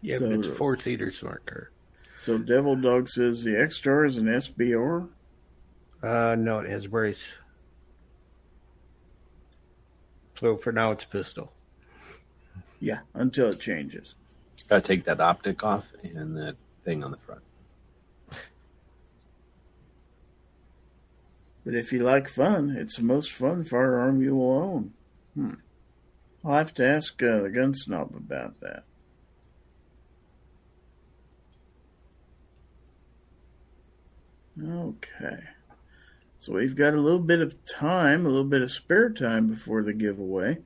Yeah, 0.02 0.18
So- 0.20 0.30
but 0.30 0.40
it's 0.40 0.48
four 0.58 0.78
seater 0.78 1.12
smart 1.12 1.46
car. 1.46 1.72
So 2.20 2.38
Devil 2.38 2.76
Dog 2.78 3.10
says 3.10 3.44
the 3.44 3.52
Extar 3.52 4.06
is 4.08 4.18
an 4.18 4.28
SBR. 4.28 5.10
Uh, 6.02 6.36
no, 6.38 6.60
it 6.60 6.70
has 6.70 6.88
brace. 6.88 7.34
So 10.40 10.58
for 10.58 10.72
now, 10.72 10.92
it's 10.92 11.06
pistol. 11.06 11.54
Yeah, 12.80 13.00
until 13.14 13.50
it 13.50 13.60
changes. 13.60 14.16
Got 14.68 14.84
to 14.84 14.88
take 14.96 15.06
that 15.06 15.22
optic 15.22 15.64
off 15.64 15.86
and 16.04 16.36
that 16.38 16.56
thing 16.84 17.04
on 17.04 17.12
the 17.12 17.18
front. 17.18 17.42
But 21.66 21.76
if 21.76 21.94
you 21.94 22.00
like 22.00 22.28
fun, 22.28 22.76
it's 22.78 22.98
the 22.98 23.04
most 23.04 23.32
fun 23.32 23.64
firearm 23.64 24.22
you 24.22 24.36
will 24.36 24.58
own. 24.58 24.94
Hmm. 25.36 25.54
I'll 26.44 26.58
have 26.58 26.74
to 26.76 26.86
ask 26.86 27.22
uh, 27.24 27.42
the 27.42 27.50
gun 27.50 27.74
snob 27.74 28.14
about 28.16 28.60
that. 28.60 28.84
Okay. 34.62 35.40
So 36.38 36.54
we've 36.54 36.76
got 36.76 36.94
a 36.94 37.00
little 37.00 37.20
bit 37.20 37.40
of 37.40 37.56
time, 37.64 38.26
a 38.26 38.30
little 38.30 38.44
bit 38.44 38.62
of 38.62 38.70
spare 38.70 39.10
time 39.10 39.48
before 39.48 39.82
the 39.82 39.94
giveaway. 39.94 40.58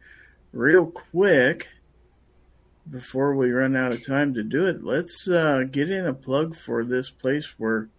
Real 0.51 0.87
quick, 0.87 1.67
before 2.89 3.35
we 3.35 3.51
run 3.51 3.75
out 3.75 3.93
of 3.93 4.05
time 4.05 4.33
to 4.33 4.43
do 4.43 4.65
it, 4.65 4.83
let's 4.83 5.29
uh, 5.29 5.63
get 5.69 5.91
in 5.91 6.07
a 6.07 6.13
plug 6.13 6.55
for 6.55 6.83
this 6.83 7.11
place 7.11 7.53
where 7.59 7.89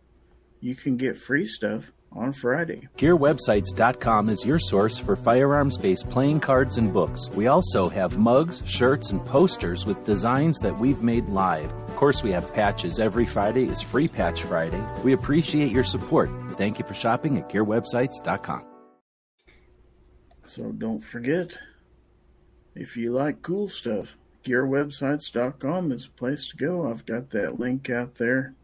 you 0.60 0.74
can 0.74 0.96
get 0.96 1.16
free 1.16 1.46
stuff 1.46 1.92
on 2.12 2.32
Friday. 2.32 2.88
GearWebsites.com 2.96 4.28
is 4.28 4.44
your 4.44 4.58
source 4.58 4.98
for 4.98 5.16
firearms 5.16 5.78
based 5.78 6.08
playing 6.10 6.40
cards 6.40 6.78
and 6.78 6.92
books. 6.92 7.28
We 7.30 7.46
also 7.46 7.88
have 7.88 8.18
mugs, 8.18 8.62
shirts, 8.66 9.10
and 9.10 9.24
posters 9.24 9.86
with 9.86 10.04
designs 10.04 10.58
that 10.60 10.78
we've 10.78 11.02
made 11.02 11.28
live. 11.28 11.72
Of 11.72 11.96
course, 11.96 12.22
we 12.22 12.32
have 12.32 12.52
patches. 12.54 12.98
Every 12.98 13.26
Friday 13.26 13.68
is 13.68 13.82
Free 13.82 14.08
Patch 14.08 14.42
Friday. 14.42 14.82
We 15.04 15.12
appreciate 15.12 15.72
your 15.72 15.84
support. 15.84 16.30
Thank 16.52 16.78
you 16.78 16.84
for 16.84 16.94
shopping 16.94 17.38
at 17.38 17.48
GearWebsites.com. 17.48 18.64
So 20.44 20.72
don't 20.72 21.00
forget, 21.00 21.58
if 22.74 22.96
you 22.96 23.12
like 23.12 23.42
cool 23.42 23.68
stuff, 23.68 24.16
gearwebsites.com 24.44 25.92
is 25.92 26.06
a 26.06 26.10
place 26.10 26.48
to 26.48 26.56
go. 26.56 26.90
I've 26.90 27.04
got 27.04 27.30
that 27.30 27.60
link 27.60 27.90
out 27.90 28.14
there 28.14 28.54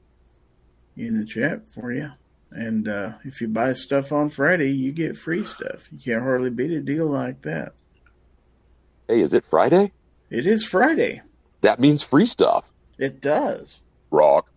in 0.97 1.19
the 1.19 1.27
chat 1.27 1.69
for 1.69 1.93
you. 1.93 2.13
And 2.55 2.87
uh, 2.89 3.15
if 3.25 3.41
you 3.41 3.49
buy 3.49 3.73
stuff 3.73 4.13
on 4.13 4.29
Friday, 4.29 4.71
you 4.71 4.93
get 4.93 5.17
free 5.17 5.45
stuff. 5.45 5.89
You 5.91 5.99
can't 5.99 6.23
hardly 6.23 6.51
beat 6.51 6.71
a 6.71 6.81
deal 6.81 7.07
like 7.07 7.43
that. 7.43 7.73
Hey, 9.09 9.21
is 9.21 9.35
it 9.35 9.45
Friday? 9.51 9.93
It 10.31 10.47
is 10.47 10.65
Friday. 10.65 11.21
That 11.63 11.81
means 11.81 12.05
free 12.05 12.27
stuff. 12.27 12.65
It 12.97 13.21
does. 13.21 13.81
Rock. 14.11 14.49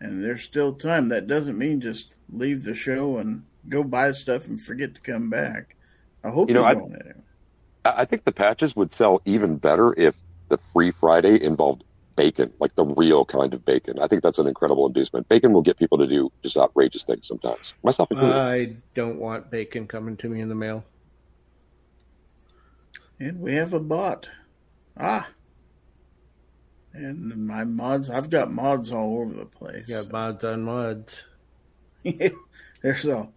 And 0.00 0.24
there's 0.24 0.42
still 0.42 0.72
time. 0.72 1.10
That 1.10 1.26
doesn't 1.26 1.58
mean 1.58 1.82
just 1.82 2.14
leave 2.32 2.64
the 2.64 2.74
show 2.74 3.18
and 3.18 3.44
go 3.68 3.84
buy 3.84 4.12
stuff 4.12 4.48
and 4.48 4.60
forget 4.60 4.94
to 4.94 5.00
come 5.02 5.28
back. 5.28 5.76
I 6.24 6.30
hope 6.30 6.48
You 6.48 6.54
know. 6.54 6.64
I 6.64 6.76
I 7.84 8.04
think 8.06 8.24
the 8.24 8.32
patches 8.32 8.74
would 8.74 8.94
sell 8.94 9.20
even 9.26 9.56
better 9.56 9.92
if 9.98 10.14
the 10.48 10.58
free 10.72 10.92
Friday 10.92 11.42
involved 11.42 11.84
bacon, 12.16 12.52
like 12.58 12.74
the 12.74 12.84
real 12.84 13.24
kind 13.24 13.54
of 13.54 13.64
bacon. 13.64 13.98
I 13.98 14.06
think 14.06 14.22
that's 14.22 14.38
an 14.38 14.46
incredible 14.46 14.86
inducement. 14.86 15.28
Bacon 15.28 15.52
will 15.52 15.62
get 15.62 15.78
people 15.78 15.98
to 15.98 16.06
do 16.06 16.30
just 16.42 16.56
outrageous 16.56 17.02
things 17.02 17.26
sometimes, 17.26 17.74
myself 17.82 18.10
included. 18.10 18.36
I 18.36 18.76
don't 18.94 19.18
want 19.18 19.50
bacon 19.50 19.86
coming 19.86 20.16
to 20.18 20.28
me 20.28 20.40
in 20.40 20.48
the 20.48 20.54
mail. 20.54 20.84
And 23.18 23.40
we 23.40 23.54
have 23.54 23.72
a 23.72 23.80
bot. 23.80 24.28
Ah. 24.98 25.28
And 26.92 27.46
my 27.46 27.64
mods, 27.64 28.10
I've 28.10 28.30
got 28.30 28.50
mods 28.50 28.92
all 28.92 29.20
over 29.20 29.32
the 29.32 29.46
place. 29.46 29.88
Got 29.88 30.12
mods 30.12 30.44
on 30.44 30.64
mods. 30.64 31.24
there's 32.82 33.04
a 33.06 33.28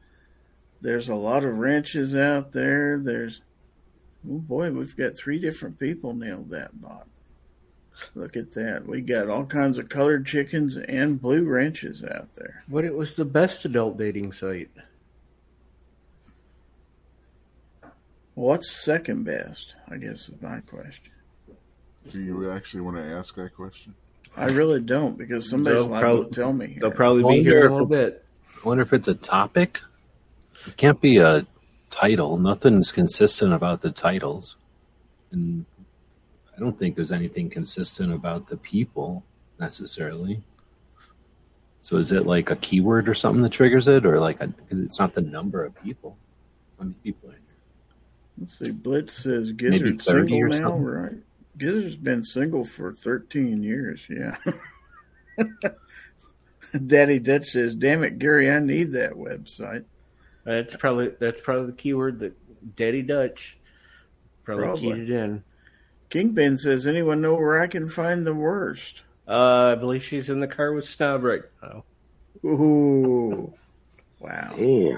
there's 0.82 1.10
a 1.10 1.16
lot 1.16 1.46
of 1.46 1.58
wrenches 1.58 2.16
out 2.16 2.52
there. 2.52 3.00
There's 3.00 3.42
oh 4.30 4.40
boy, 4.40 4.72
we've 4.72 4.98
got 4.98 5.16
three 5.16 5.40
different 5.40 5.80
people 5.80 6.14
nailed 6.14 6.50
that 6.50 6.82
bot. 6.82 7.08
Look 8.14 8.36
at 8.36 8.52
that. 8.54 8.86
We 8.86 9.02
got 9.02 9.30
all 9.30 9.46
kinds 9.46 9.78
of 9.78 9.90
colored 9.90 10.26
chickens 10.26 10.78
and 10.78 11.22
blue 11.22 11.46
wrenches 11.46 12.04
out 12.04 12.34
there. 12.36 12.64
But 12.68 12.86
it 12.86 12.96
was 12.96 13.16
the 13.16 13.26
best 13.26 13.66
adult 13.66 13.98
dating 13.98 14.32
site. 14.34 14.70
What's 18.36 18.70
second 18.70 19.24
best? 19.24 19.76
I 19.90 19.98
guess 19.98 20.30
is 20.30 20.42
my 20.42 20.60
question. 20.62 21.12
Do 22.08 22.22
you 22.22 22.52
actually 22.52 22.82
want 22.82 22.98
to 22.98 23.04
ask 23.04 23.36
that 23.36 23.54
question? 23.54 23.96
I 24.38 24.48
really 24.48 24.82
don't 24.82 25.18
because 25.18 25.50
somebody's 25.50 25.80
They'll 25.80 25.88
liable 25.88 26.18
prob- 26.24 26.32
to 26.32 26.36
tell 26.36 26.54
me. 26.54 26.78
They'll 26.80 26.92
probably 26.92 27.38
be 27.38 27.44
here 27.44 27.68
a 27.68 27.72
little 27.72 27.88
bit. 27.88 28.24
I 28.64 28.68
wonder 28.68 28.84
if 28.84 28.92
it's 28.92 29.08
a 29.08 29.16
topic. 29.16 29.82
It 30.68 30.76
can't 30.76 31.00
be 31.00 31.18
a 31.18 31.48
title. 31.90 32.38
Nothing's 32.38 32.92
consistent 32.92 33.54
about 33.54 33.82
the 33.82 33.92
titles, 33.92 34.58
and 35.32 35.66
I 36.56 36.60
don't 36.60 36.78
think 36.78 36.96
there's 36.96 37.12
anything 37.12 37.50
consistent 37.50 38.14
about 38.14 38.48
the 38.48 38.58
people 38.58 39.24
necessarily. 39.60 40.42
So 41.82 41.98
is 41.98 42.12
it 42.12 42.26
like 42.26 42.50
a 42.50 42.56
keyword 42.56 43.08
or 43.10 43.14
something 43.14 43.44
that 43.44 43.52
triggers 43.52 43.88
it, 43.88 44.06
or 44.06 44.20
like 44.20 44.40
because 44.40 44.80
it's 44.80 45.00
not 45.00 45.14
the 45.14 45.22
number 45.22 45.64
of 45.64 45.76
people? 45.84 46.18
How 46.80 46.86
many 46.86 46.96
people 47.04 47.30
are 47.30 47.34
in 47.34 47.40
here? 47.40 47.58
Let's 48.40 48.58
see. 48.58 48.72
Blitz 48.72 49.14
says 49.14 49.48
Maybe 49.50 49.78
Gizzard's 49.92 50.06
single 50.06 50.38
or 50.40 50.48
now, 50.48 50.56
something? 50.58 50.84
right? 50.84 51.14
Gizzard's 51.58 51.96
been 51.96 52.24
single 52.24 52.66
for 52.66 52.92
13 52.92 53.62
years. 53.64 54.02
Yeah. 54.10 54.36
Daddy 56.88 57.20
Dutch 57.20 57.46
says, 57.46 57.76
"Damn 57.76 58.04
it, 58.04 58.20
Gary, 58.20 58.50
I 58.50 58.60
need 58.60 58.92
that 58.94 59.14
website." 59.14 59.86
That's 60.44 60.76
probably 60.76 61.10
that's 61.20 61.40
probably 61.42 61.68
the 61.68 61.78
keyword 61.78 62.20
that 62.20 62.76
Daddy 62.76 63.02
Dutch 63.02 63.58
probably, 64.44 64.66
Probably. 64.66 64.82
keyed 64.92 65.10
it 65.10 65.10
in. 65.12 65.44
Kingpin 66.10 66.58
says, 66.58 66.86
"Anyone 66.88 67.22
know 67.22 67.36
where 67.36 67.60
I 67.60 67.68
can 67.68 67.90
find 67.90 68.26
the 68.26 68.34
worst?" 68.34 69.04
Uh, 69.28 69.74
I 69.76 69.80
believe 69.80 70.04
she's 70.04 70.30
in 70.30 70.40
the 70.40 70.48
car 70.48 70.72
with 70.74 70.86
Snob 70.86 71.24
right 71.24 71.42
now. 71.64 71.84
Ooh, 72.44 73.54
wow, 74.20 74.54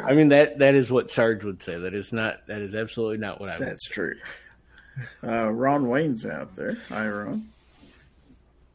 I 0.06 0.14
mean 0.14 0.30
that 0.30 0.60
that 0.60 0.76
is 0.76 0.92
what 0.92 1.10
Sarge 1.12 1.44
would 1.44 1.64
say. 1.64 1.78
That 1.78 1.94
is 1.94 2.12
not 2.12 2.46
that 2.48 2.62
is 2.62 2.76
absolutely 2.76 3.18
not 3.18 3.40
what 3.40 3.50
I 3.50 3.58
would. 3.58 3.68
that's 3.68 3.88
true. 3.88 4.16
Uh, 5.24 5.50
Ron 5.50 5.88
Wayne's 5.88 6.26
out 6.26 6.56
there. 6.56 6.76
Hi, 6.90 7.08
Ron. 7.08 7.48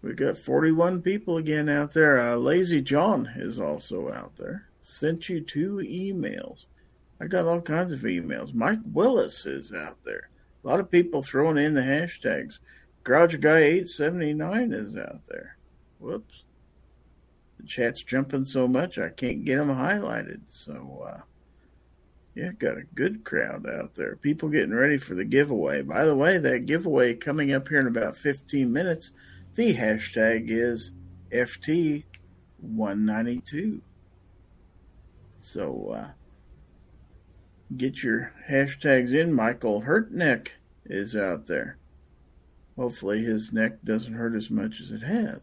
We've 0.03 0.17
got 0.17 0.39
41 0.39 1.03
people 1.03 1.37
again 1.37 1.69
out 1.69 1.93
there. 1.93 2.19
Uh, 2.19 2.37
Lazy 2.37 2.81
John 2.81 3.31
is 3.37 3.61
also 3.61 4.13
out 4.13 4.37
there. 4.37 4.67
Sent 4.81 5.29
you 5.29 5.41
two 5.41 5.77
emails. 5.77 6.65
I 7.21 7.27
got 7.27 7.45
all 7.45 7.61
kinds 7.61 7.93
of 7.93 8.01
emails. 8.01 8.53
Mike 8.53 8.81
Willis 8.93 9.47
is 9.47 9.73
out 9.73 9.97
there. 10.05 10.29
A 10.65 10.69
lot 10.69 10.81
of 10.81 10.91
people 10.91 11.23
throwing 11.23 11.59
in 11.59 11.75
the 11.75 11.81
hashtags. 11.81 12.59
Garage 13.05 13.37
Guy 13.37 13.59
879 13.59 14.73
is 14.73 14.97
out 14.97 15.21
there. 15.29 15.57
Whoops. 15.99 16.43
The 17.59 17.67
chat's 17.67 18.03
jumping 18.03 18.45
so 18.45 18.69
much 18.69 18.99
I 18.99 19.09
can't 19.09 19.45
get 19.45 19.59
them 19.59 19.69
highlighted. 19.69 20.41
So, 20.49 21.07
uh, 21.09 21.21
yeah, 22.35 22.53
got 22.53 22.79
a 22.79 22.85
good 22.95 23.25
crowd 23.25 23.69
out 23.69 23.95
there. 23.95 24.17
People 24.17 24.49
getting 24.49 24.75
ready 24.75 24.97
for 24.99 25.15
the 25.15 25.25
giveaway. 25.25 25.83
By 25.83 26.05
the 26.05 26.17
way, 26.17 26.39
that 26.39 26.67
giveaway 26.67 27.15
coming 27.15 27.53
up 27.53 27.69
here 27.69 27.81
in 27.81 27.89
about 27.89 28.17
15 28.17 28.73
minutes. 28.73 29.11
The 29.55 29.75
hashtag 29.75 30.47
is 30.49 30.93
FT192. 31.31 33.81
So, 35.41 35.93
uh, 35.95 36.09
get 37.77 38.03
your 38.03 38.33
hashtags 38.49 39.13
in. 39.13 39.33
Michael 39.33 39.83
Hurtneck 39.83 40.49
is 40.87 41.15
out 41.17 41.47
there. 41.47 41.77
Hopefully, 42.77 43.23
his 43.23 43.53
neck 43.53 43.83
doesn't 43.85 44.15
hurt 44.15 44.35
as 44.35 44.51
much 44.51 44.81
as 44.81 44.91
it 44.91 45.03
has. 45.03 45.41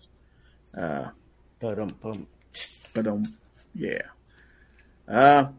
Uh, 0.75 1.09
But 1.59 1.80
um, 1.80 2.27
but 2.93 3.07
um, 3.07 3.38
yeah. 3.75 4.01
Uh, 5.07 5.49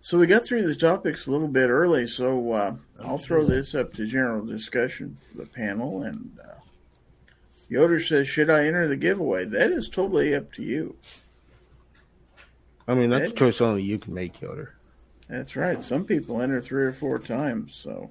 so 0.00 0.18
we 0.18 0.26
got 0.26 0.44
through 0.44 0.66
the 0.68 0.74
topics 0.76 1.26
a 1.26 1.30
little 1.32 1.48
bit 1.48 1.68
early, 1.68 2.06
so 2.06 2.52
uh, 2.52 2.76
I'll 3.02 3.18
throw 3.18 3.44
this 3.44 3.74
up 3.74 3.92
to 3.94 4.06
general 4.06 4.44
discussion 4.46 5.16
for 5.30 5.38
the 5.38 5.46
panel. 5.46 6.02
And 6.04 6.38
uh, 6.42 6.60
Yoder 7.68 7.98
says, 8.00 8.28
"Should 8.28 8.50
I 8.50 8.66
enter 8.66 8.86
the 8.86 8.96
giveaway?" 8.96 9.46
That 9.46 9.72
is 9.72 9.88
totally 9.88 10.34
up 10.34 10.52
to 10.52 10.62
you. 10.62 10.96
I 12.86 12.94
mean 12.94 13.10
that's 13.10 13.30
a 13.30 13.34
Ed? 13.34 13.36
choice 13.36 13.60
only 13.60 13.82
you 13.82 13.98
can 13.98 14.14
make, 14.14 14.40
Yoder. 14.40 14.75
That's 15.28 15.56
right. 15.56 15.82
Some 15.82 16.04
people 16.04 16.40
enter 16.40 16.60
three 16.60 16.84
or 16.84 16.92
four 16.92 17.18
times, 17.18 17.74
so 17.74 18.10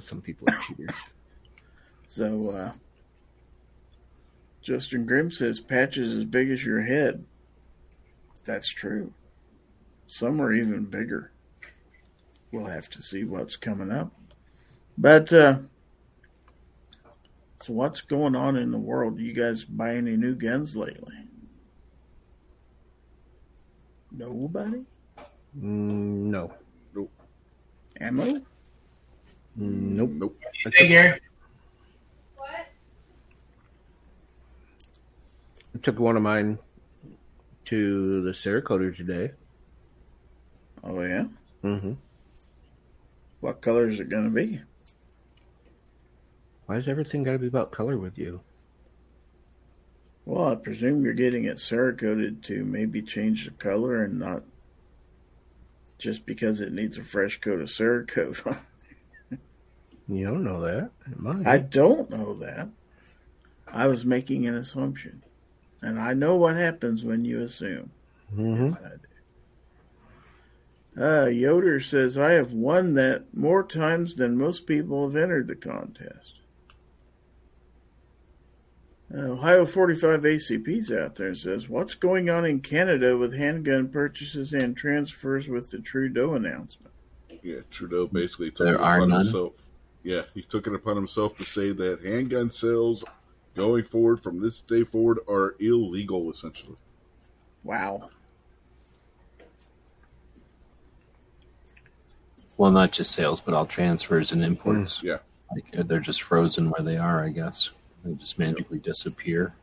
some 0.00 0.20
people 0.20 0.48
are 0.50 0.58
cheaters. 0.58 0.96
so. 2.06 2.50
Uh, 2.50 2.72
Justin 4.64 5.04
Grimm 5.04 5.30
says, 5.30 5.60
"Patches 5.60 6.14
as 6.14 6.24
big 6.24 6.50
as 6.50 6.64
your 6.64 6.82
head." 6.82 7.26
That's 8.46 8.68
true. 8.68 9.12
Some 10.06 10.40
are 10.40 10.54
even 10.54 10.84
bigger. 10.84 11.32
We'll 12.50 12.66
have 12.66 12.88
to 12.90 13.02
see 13.02 13.24
what's 13.24 13.56
coming 13.56 13.90
up. 13.90 14.12
But 14.96 15.32
uh, 15.32 15.58
so, 17.60 17.72
what's 17.74 18.00
going 18.00 18.34
on 18.34 18.56
in 18.56 18.70
the 18.70 18.78
world? 18.78 19.18
You 19.18 19.34
guys 19.34 19.64
buy 19.64 19.96
any 19.96 20.16
new 20.16 20.34
guns 20.34 20.76
lately? 20.76 21.16
Nobody? 24.10 24.86
Mm, 25.56 26.30
no, 26.30 26.52
Ammo? 28.00 28.24
Mm, 28.24 28.44
nope. 29.56 30.10
Nope. 30.12 30.40
You 30.64 30.70
say, 30.70 30.88
Gary? 30.88 31.20
I 35.74 35.78
took 35.82 35.98
one 35.98 36.16
of 36.16 36.22
mine 36.22 36.58
to 37.66 38.22
the 38.22 38.32
Cerakoter 38.32 38.96
today. 38.96 39.32
Oh 40.82 41.00
yeah. 41.00 41.24
Mm-hmm. 41.62 41.92
What 43.40 43.60
color 43.60 43.88
is 43.88 44.00
it 44.00 44.08
going 44.08 44.24
to 44.24 44.30
be? 44.30 44.60
Why 46.66 46.76
is 46.76 46.88
everything 46.88 47.22
got 47.22 47.32
to 47.32 47.38
be 47.38 47.46
about 47.46 47.72
color 47.72 47.98
with 47.98 48.18
you? 48.18 48.40
Well, 50.24 50.48
I 50.48 50.54
presume 50.54 51.04
you're 51.04 51.12
getting 51.12 51.44
it 51.44 51.58
Cerakoted 51.58 52.42
to 52.44 52.64
maybe 52.64 53.02
change 53.02 53.44
the 53.44 53.50
color 53.52 54.04
and 54.04 54.18
not 54.18 54.42
just 55.98 56.26
because 56.26 56.60
it 56.60 56.72
needs 56.72 56.98
a 56.98 57.02
fresh 57.04 57.40
coat 57.40 57.60
of 57.60 57.68
Cerakote. 57.68 58.58
You 60.06 60.26
don't 60.26 60.44
know 60.44 60.60
that. 60.60 60.90
I 61.46 61.56
don't 61.58 62.10
know 62.10 62.34
that. 62.34 62.68
I 63.66 63.86
was 63.86 64.04
making 64.04 64.46
an 64.46 64.54
assumption. 64.54 65.22
And 65.80 65.98
I 65.98 66.12
know 66.12 66.36
what 66.36 66.56
happens 66.56 67.04
when 67.04 67.24
you 67.24 67.40
assume. 67.40 67.90
Mhm. 68.34 68.70
Yes, 68.74 68.78
I 68.84 68.88
do. 70.96 71.02
Uh, 71.02 71.26
Yoder 71.26 71.80
says, 71.80 72.16
I 72.18 72.32
have 72.32 72.52
won 72.52 72.94
that 72.94 73.34
more 73.34 73.64
times 73.66 74.14
than 74.16 74.36
most 74.38 74.66
people 74.66 75.06
have 75.08 75.16
entered 75.16 75.48
the 75.48 75.56
contest. 75.56 76.34
Uh, 79.16 79.20
Ohio 79.32 79.64
45 79.64 80.22
ACP's 80.22 80.90
out 80.90 81.14
there 81.14 81.28
and 81.28 81.38
says, 81.38 81.68
What's 81.68 81.94
going 81.94 82.28
on 82.30 82.44
in 82.44 82.60
Canada 82.60 83.16
with 83.16 83.32
handgun 83.34 83.88
purchases 83.88 84.52
and 84.52 84.76
transfers 84.76 85.48
with 85.48 85.70
the 85.70 85.78
Trudeau 85.78 86.34
announcement? 86.34 86.92
Yeah, 87.42 87.60
Trudeau 87.70 88.06
basically 88.06 88.50
took 88.50 88.66
There 88.66 88.74
it 88.74 88.80
are 88.80 88.96
upon 88.96 89.10
none? 89.10 89.20
himself. 89.20 89.68
Yeah, 90.02 90.22
he 90.34 90.42
took 90.42 90.66
it 90.66 90.74
upon 90.74 90.96
himself 90.96 91.36
to 91.36 91.44
say 91.44 91.70
that 91.72 92.02
handgun 92.04 92.50
sales 92.50 93.04
going 93.54 93.84
forward 93.84 94.18
from 94.20 94.40
this 94.40 94.60
day 94.60 94.82
forward 94.82 95.20
are 95.28 95.54
illegal, 95.60 96.30
essentially. 96.30 96.76
Wow. 97.62 98.10
Well, 102.56 102.70
not 102.70 102.92
just 102.92 103.12
sales, 103.12 103.40
but 103.40 103.54
all 103.54 103.66
transfers 103.66 104.32
and 104.32 104.42
imports. 104.42 105.02
Yeah. 105.02 105.18
Like 105.52 105.86
they're 105.86 106.00
just 106.00 106.22
frozen 106.22 106.70
where 106.70 106.82
they 106.82 106.96
are, 106.96 107.22
I 107.24 107.28
guess. 107.28 107.70
They 108.04 108.12
just 108.14 108.38
magically 108.38 108.78
disappear. 108.78 109.54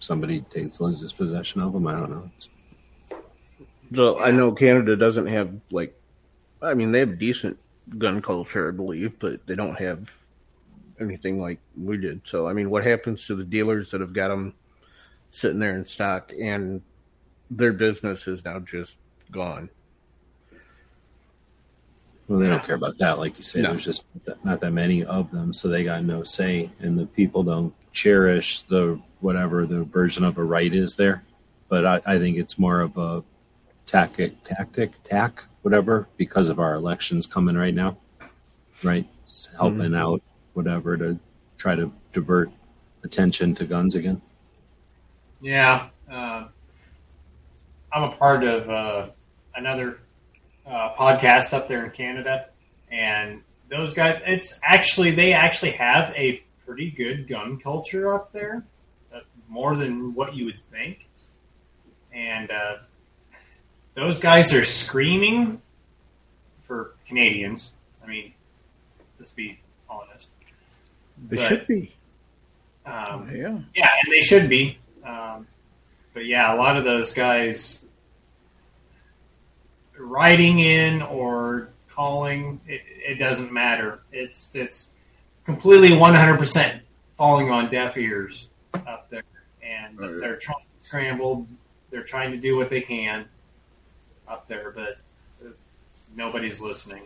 Somebody 0.00 0.40
takes 0.50 0.80
loses 0.80 1.12
possession 1.12 1.60
of 1.60 1.72
them. 1.72 1.86
I 1.86 1.92
don't 1.92 2.10
know. 2.10 2.30
So 3.94 4.20
I 4.20 4.30
know 4.30 4.52
Canada 4.52 4.96
doesn't 4.96 5.26
have 5.26 5.52
like, 5.70 5.94
I 6.62 6.74
mean 6.74 6.92
they 6.92 7.00
have 7.00 7.18
decent 7.18 7.58
gun 7.98 8.22
culture, 8.22 8.68
I 8.68 8.72
believe, 8.72 9.18
but 9.18 9.46
they 9.46 9.54
don't 9.54 9.78
have 9.78 10.10
anything 11.00 11.40
like 11.40 11.58
we 11.76 11.96
did. 11.96 12.22
So 12.24 12.48
I 12.48 12.52
mean, 12.52 12.70
what 12.70 12.84
happens 12.84 13.26
to 13.26 13.34
the 13.34 13.44
dealers 13.44 13.90
that 13.90 14.00
have 14.00 14.12
got 14.12 14.28
them 14.28 14.54
sitting 15.30 15.58
there 15.58 15.76
in 15.76 15.84
stock 15.84 16.32
and 16.40 16.82
their 17.50 17.72
business 17.72 18.26
is 18.26 18.44
now 18.44 18.58
just 18.60 18.96
gone? 19.30 19.70
Well, 22.30 22.38
they 22.38 22.46
don't 22.46 22.62
care 22.62 22.76
about 22.76 22.96
that. 22.98 23.18
Like 23.18 23.36
you 23.38 23.42
say, 23.42 23.60
No. 23.60 23.70
there's 23.70 23.84
just 23.84 24.04
not 24.44 24.60
that 24.60 24.70
many 24.70 25.02
of 25.04 25.32
them, 25.32 25.52
so 25.52 25.66
they 25.66 25.82
got 25.82 26.04
no 26.04 26.22
say, 26.22 26.70
and 26.78 26.96
the 26.96 27.06
people 27.06 27.42
don't 27.42 27.74
cherish 27.92 28.62
the 28.62 29.00
whatever 29.18 29.66
the 29.66 29.82
version 29.82 30.22
of 30.22 30.38
a 30.38 30.44
right 30.44 30.72
is 30.72 30.94
there. 30.94 31.24
But 31.68 31.84
I, 31.84 32.00
I 32.06 32.18
think 32.20 32.36
it's 32.36 32.56
more 32.56 32.82
of 32.82 32.96
a 32.96 33.24
tactic, 33.84 34.44
tactic, 34.44 34.92
tack, 35.02 35.42
whatever, 35.62 36.06
because 36.18 36.48
of 36.48 36.60
our 36.60 36.74
elections 36.74 37.26
coming 37.26 37.56
right 37.56 37.74
now, 37.74 37.98
right? 38.84 39.08
It's 39.24 39.48
helping 39.58 39.96
out, 39.96 40.22
whatever, 40.54 40.96
to 40.98 41.18
try 41.58 41.74
to 41.74 41.92
divert 42.12 42.48
attention 43.02 43.56
to 43.56 43.64
guns 43.64 43.96
again. 43.96 44.22
Yeah, 45.40 45.88
uh, 46.08 46.44
I'm 47.92 48.02
a 48.04 48.12
part 48.12 48.44
of 48.44 48.70
uh, 48.70 49.08
another 49.56 49.98
uh, 50.70 50.94
podcast 50.94 51.52
up 51.52 51.68
there 51.68 51.84
in 51.84 51.90
Canada, 51.90 52.46
and 52.90 53.42
those 53.68 53.94
guys. 53.94 54.20
It's 54.26 54.58
actually 54.62 55.10
they 55.12 55.32
actually 55.32 55.72
have 55.72 56.12
a 56.16 56.42
pretty 56.64 56.90
good 56.90 57.26
gun 57.28 57.58
culture 57.58 58.12
up 58.14 58.32
there, 58.32 58.64
uh, 59.14 59.20
more 59.48 59.76
than 59.76 60.14
what 60.14 60.34
you 60.36 60.44
would 60.46 60.60
think, 60.70 61.08
and 62.12 62.50
uh, 62.50 62.76
those 63.94 64.20
guys 64.20 64.54
are 64.54 64.64
screaming 64.64 65.60
for 66.62 66.94
Canadians. 67.06 67.72
I 68.02 68.06
mean, 68.06 68.32
let's 69.18 69.32
be 69.32 69.58
honest. 69.88 70.28
They 71.28 71.36
But, 71.36 71.46
should 71.48 71.66
be. 71.66 71.92
Um, 72.86 73.28
Yeah. 73.34 73.58
yeah, 73.74 73.88
and 74.02 74.12
they 74.12 74.22
should 74.22 74.48
be. 74.48 74.78
Um, 75.04 75.46
but 76.14 76.24
yeah, 76.26 76.54
a 76.54 76.56
lot 76.56 76.76
of 76.76 76.84
those 76.84 77.12
guys 77.12 77.84
writing 80.06 80.58
in 80.60 81.02
or 81.02 81.68
calling, 81.88 82.60
it, 82.66 82.82
it 82.86 83.14
doesn't 83.18 83.52
matter. 83.52 84.00
It's 84.12 84.50
it's 84.54 84.90
completely 85.44 85.96
one 85.96 86.14
hundred 86.14 86.38
percent 86.38 86.82
falling 87.16 87.50
on 87.50 87.70
deaf 87.70 87.96
ears 87.96 88.48
up 88.74 89.08
there, 89.10 89.22
and 89.62 89.98
Oh, 90.00 90.08
yeah. 90.08 90.20
they're 90.20 90.36
trying 90.36 90.64
scrambled. 90.78 91.46
They're 91.90 92.02
trying 92.04 92.30
to 92.32 92.38
do 92.38 92.56
what 92.56 92.70
they 92.70 92.80
can 92.80 93.26
up 94.28 94.46
there, 94.46 94.70
but 94.70 94.98
nobody's 96.16 96.60
listening. 96.60 97.02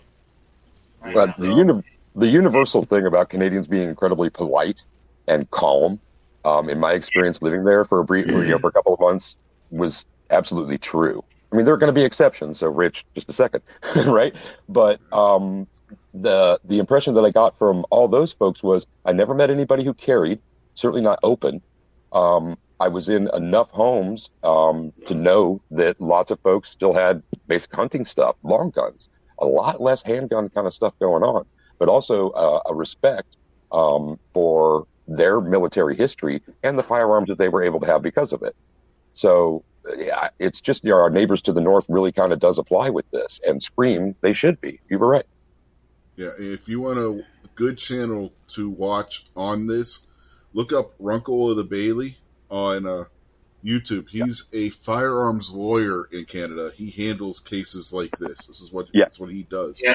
Right 1.03 1.15
But 1.15 1.37
the 1.39 1.49
uni- 1.53 1.83
the 2.15 2.27
universal 2.29 2.85
thing 2.85 3.07
about 3.07 3.29
Canadians 3.31 3.67
being 3.67 3.89
incredibly 3.89 4.31
polite 4.31 4.83
and 5.27 5.51
calm, 5.51 5.99
um, 6.45 6.69
in 6.69 6.79
my 6.79 6.93
experience 6.93 7.43
living 7.43 7.65
there 7.65 7.85
for 7.85 8.01
a 8.01 8.05
brief, 8.05 8.27
you 8.27 8.47
know, 8.47 8.59
for 8.59 8.69
a 8.69 8.73
couple 8.73 8.95
of 8.95 9.01
months, 9.01 9.37
was 9.71 10.05
absolutely 10.31 10.79
true. 10.79 11.25
I 11.55 11.57
mean, 11.57 11.67
there 11.67 11.75
are 11.75 11.79
going 11.79 11.95
to 11.95 11.99
be 11.99 12.05
exceptions. 12.05 12.59
So, 12.59 12.67
Rich, 12.67 13.07
just 13.15 13.29
a 13.29 13.33
second, 13.33 13.63
right? 14.07 14.35
But 14.69 14.99
um, 15.13 15.69
the 16.13 16.59
the 16.65 16.81
impression 16.81 17.15
that 17.15 17.25
I 17.25 17.31
got 17.31 17.57
from 17.61 17.87
all 17.91 18.09
those 18.09 18.33
folks 18.33 18.61
was 18.61 18.89
I 19.05 19.13
never 19.13 19.35
met 19.35 19.51
anybody 19.51 19.85
who 19.85 19.95
carried, 19.95 20.41
certainly 20.75 21.01
not 21.01 21.21
open. 21.23 21.63
Um, 22.13 22.59
I 22.81 22.89
was 22.89 23.09
in 23.09 23.31
enough 23.35 23.71
homes 23.71 24.31
um, 24.43 24.93
to 25.07 25.15
know 25.15 25.63
that 25.71 26.01
lots 26.01 26.33
of 26.33 26.41
folks 26.41 26.71
still 26.71 26.93
had 26.93 27.23
basic 27.47 27.73
hunting 27.73 28.05
stuff, 28.05 28.35
long 28.43 28.71
guns, 28.71 29.09
a 29.39 29.47
lot 29.47 29.81
less 29.81 30.03
handgun 30.03 30.49
kind 30.49 30.67
of 30.67 30.75
stuff 30.75 30.95
going 30.99 31.23
on, 31.23 31.45
but 31.79 31.89
also 31.89 32.31
uh, 32.31 32.63
a 32.67 32.75
respect 32.75 33.37
um, 33.71 34.19
for 34.33 34.89
their 35.07 35.41
military 35.41 35.97
history 35.97 36.43
and 36.65 36.77
the 36.77 36.83
firearms 36.83 37.29
that 37.29 37.39
they 37.39 37.49
were 37.49 37.63
able 37.63 37.79
to 37.79 37.87
have 37.87 38.03
because 38.03 38.33
of 38.33 38.43
it. 38.43 38.57
So 39.13 39.65
it's 40.39 40.61
just 40.61 40.85
you 40.85 40.91
know, 40.91 40.97
our 40.97 41.11
neighbors 41.11 41.43
to 41.43 41.53
the 41.53 41.61
north 41.61 41.85
really 41.89 42.13
kind 42.13 42.33
of 42.33 42.41
does 42.41 42.59
apply 42.59 42.91
with 42.91 43.11
this, 43.11 43.41
and 43.47 43.63
Scream 43.63 44.15
they 44.21 44.33
should 44.33 44.61
be. 44.61 44.81
You 44.89 44.99
were 44.99 45.09
right. 45.09 45.27
Yeah, 46.17 46.31
if 46.39 46.69
you 46.69 46.81
want 46.81 46.99
a 46.99 47.25
good 47.55 47.77
channel 47.79 48.33
to 48.49 48.69
watch 48.71 49.27
on 49.37 49.67
this, 49.67 50.03
look 50.53 50.73
up 50.73 50.93
Runkle 50.99 51.51
of 51.51 51.57
the 51.57 51.65
Bailey 51.65 52.17
on 52.51 52.87
uh, 52.87 53.05
YouTube. 53.65 54.09
He's 54.09 54.45
a 54.53 54.71
firearms 54.71 55.53
lawyer 55.53 56.09
in 56.13 56.25
Canada. 56.27 56.71
He 56.75 56.91
handles 56.91 57.41
cases 57.41 57.93
like 57.93 58.17
this. 58.19 58.47
This 58.47 58.61
is 58.61 58.73
what 58.73 58.89
Yeah. 58.93 59.05
that's 59.05 59.19
what 59.19 59.31
he 59.31 59.43
does. 59.45 59.81
Yeah. 59.83 59.95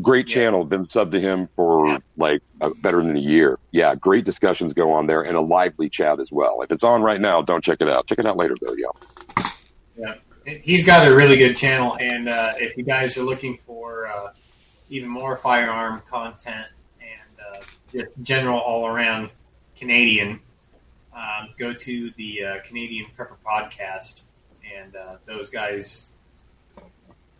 Great 0.00 0.28
Yeah. 0.28 0.34
channel. 0.36 0.64
Been 0.64 0.86
subbed 0.86 1.10
to 1.10 1.20
him 1.20 1.48
for 1.56 1.88
Yeah. 1.88 1.98
like 2.16 2.40
uh, 2.60 2.70
better 2.80 3.02
than 3.02 3.16
a 3.16 3.20
year. 3.20 3.58
Yeah, 3.72 3.96
great 3.96 4.24
discussions 4.24 4.72
go 4.74 4.92
on 4.92 5.08
there 5.08 5.22
and 5.22 5.36
a 5.36 5.40
lively 5.40 5.88
chat 5.88 6.20
as 6.20 6.30
well. 6.30 6.62
If 6.62 6.70
it's 6.70 6.84
on 6.84 7.02
right 7.02 7.20
now, 7.20 7.42
don't 7.42 7.64
check 7.64 7.78
it 7.80 7.88
out. 7.88 8.06
Check 8.06 8.20
it 8.20 8.26
out 8.26 8.36
later 8.36 8.54
though. 8.60 8.74
Yeah. 8.76 8.88
He's 10.62 10.84
got 10.84 11.06
a 11.06 11.14
really 11.14 11.36
good 11.36 11.56
channel, 11.56 11.96
and 12.00 12.28
uh, 12.28 12.52
if 12.56 12.76
you 12.76 12.82
guys 12.82 13.16
are 13.16 13.22
looking 13.22 13.58
for 13.58 14.06
uh, 14.06 14.32
even 14.88 15.08
more 15.08 15.36
firearm 15.36 16.02
content 16.08 16.66
and 17.00 17.38
uh, 17.40 17.60
just 17.92 18.12
general 18.22 18.58
all 18.58 18.86
around 18.86 19.30
Canadian, 19.76 20.40
um, 21.14 21.50
go 21.58 21.72
to 21.72 22.10
the 22.16 22.44
uh, 22.44 22.60
Canadian 22.64 23.06
Prepper 23.16 23.36
podcast, 23.44 24.22
and 24.76 24.96
uh, 24.96 25.16
those 25.26 25.50
guys, 25.50 26.10
a 26.78 26.82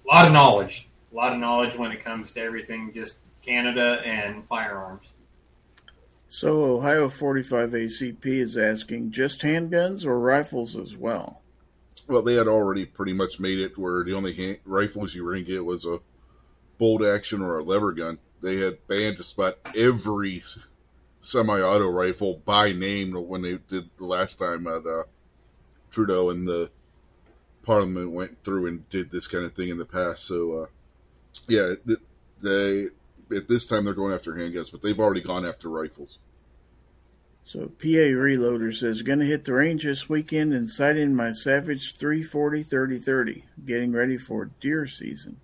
lot 0.06 0.26
of 0.26 0.32
knowledge, 0.32 0.88
a 1.12 1.16
lot 1.16 1.32
of 1.32 1.38
knowledge 1.38 1.76
when 1.76 1.92
it 1.92 2.00
comes 2.02 2.32
to 2.32 2.40
everything, 2.40 2.92
just 2.94 3.18
Canada 3.42 4.00
and 4.04 4.46
firearms. 4.46 5.06
So 6.30 6.76
Ohio 6.76 7.08
45 7.08 7.70
ACP 7.70 8.26
is 8.26 8.58
asking 8.58 9.12
just 9.12 9.40
handguns 9.40 10.04
or 10.04 10.18
rifles 10.18 10.76
as 10.76 10.94
well. 10.94 11.37
Well, 12.08 12.22
they 12.22 12.34
had 12.34 12.48
already 12.48 12.86
pretty 12.86 13.12
much 13.12 13.38
made 13.38 13.58
it 13.58 13.76
where 13.76 14.02
the 14.02 14.14
only 14.14 14.32
hand, 14.32 14.58
rifles 14.64 15.14
you 15.14 15.24
were 15.24 15.32
going 15.32 15.44
to 15.44 15.52
get 15.52 15.64
was 15.64 15.84
a 15.84 16.00
bolt 16.78 17.04
action 17.04 17.42
or 17.42 17.58
a 17.58 17.62
lever 17.62 17.92
gun. 17.92 18.18
They 18.40 18.56
had 18.56 18.86
banned 18.86 19.18
just 19.18 19.34
about 19.34 19.58
every 19.76 20.42
semi-auto 21.20 21.90
rifle 21.90 22.40
by 22.44 22.72
name 22.72 23.12
when 23.12 23.42
they 23.42 23.58
did 23.68 23.90
the 23.98 24.06
last 24.06 24.38
time 24.38 24.66
at 24.66 24.86
uh, 24.86 25.02
Trudeau 25.90 26.30
and 26.30 26.48
the 26.48 26.70
Parliament 27.62 28.12
went 28.12 28.42
through 28.42 28.68
and 28.68 28.88
did 28.88 29.10
this 29.10 29.26
kind 29.26 29.44
of 29.44 29.52
thing 29.52 29.68
in 29.68 29.76
the 29.76 29.84
past. 29.84 30.24
So, 30.24 30.62
uh, 30.62 30.66
yeah, 31.46 31.74
they 32.40 32.86
at 33.36 33.48
this 33.48 33.66
time 33.66 33.84
they're 33.84 33.92
going 33.92 34.14
after 34.14 34.32
handguns, 34.32 34.72
but 34.72 34.80
they've 34.80 34.98
already 34.98 35.20
gone 35.20 35.44
after 35.44 35.68
rifles. 35.68 36.18
So 37.48 37.60
PA 37.60 38.12
Reloader 38.12 38.76
says, 38.76 39.02
to 39.02 39.16
hit 39.24 39.46
the 39.46 39.54
range 39.54 39.84
this 39.84 40.06
weekend 40.06 40.52
and 40.52 40.68
sight 40.68 40.98
in 40.98 41.16
my 41.16 41.32
Savage 41.32 41.96
340 41.96 42.62
3030. 42.62 43.42
Getting 43.64 43.90
ready 43.90 44.18
for 44.18 44.50
deer 44.60 44.86
season. 44.86 45.40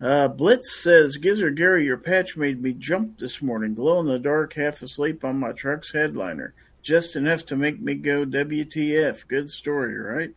Uh, 0.00 0.26
Blitz 0.26 0.82
says, 0.82 1.16
Gizzard 1.16 1.56
Gary, 1.56 1.84
your 1.84 1.98
patch 1.98 2.36
made 2.36 2.60
me 2.60 2.72
jump 2.72 3.20
this 3.20 3.40
morning, 3.40 3.74
glow 3.74 4.00
in 4.00 4.06
the 4.06 4.18
dark, 4.18 4.54
half 4.54 4.82
asleep 4.82 5.24
on 5.24 5.38
my 5.38 5.52
truck's 5.52 5.92
headliner. 5.92 6.52
Just 6.82 7.14
enough 7.14 7.46
to 7.46 7.54
make 7.54 7.80
me 7.80 7.94
go 7.94 8.26
WTF. 8.26 9.28
Good 9.28 9.50
story, 9.50 9.96
right? 9.96 10.34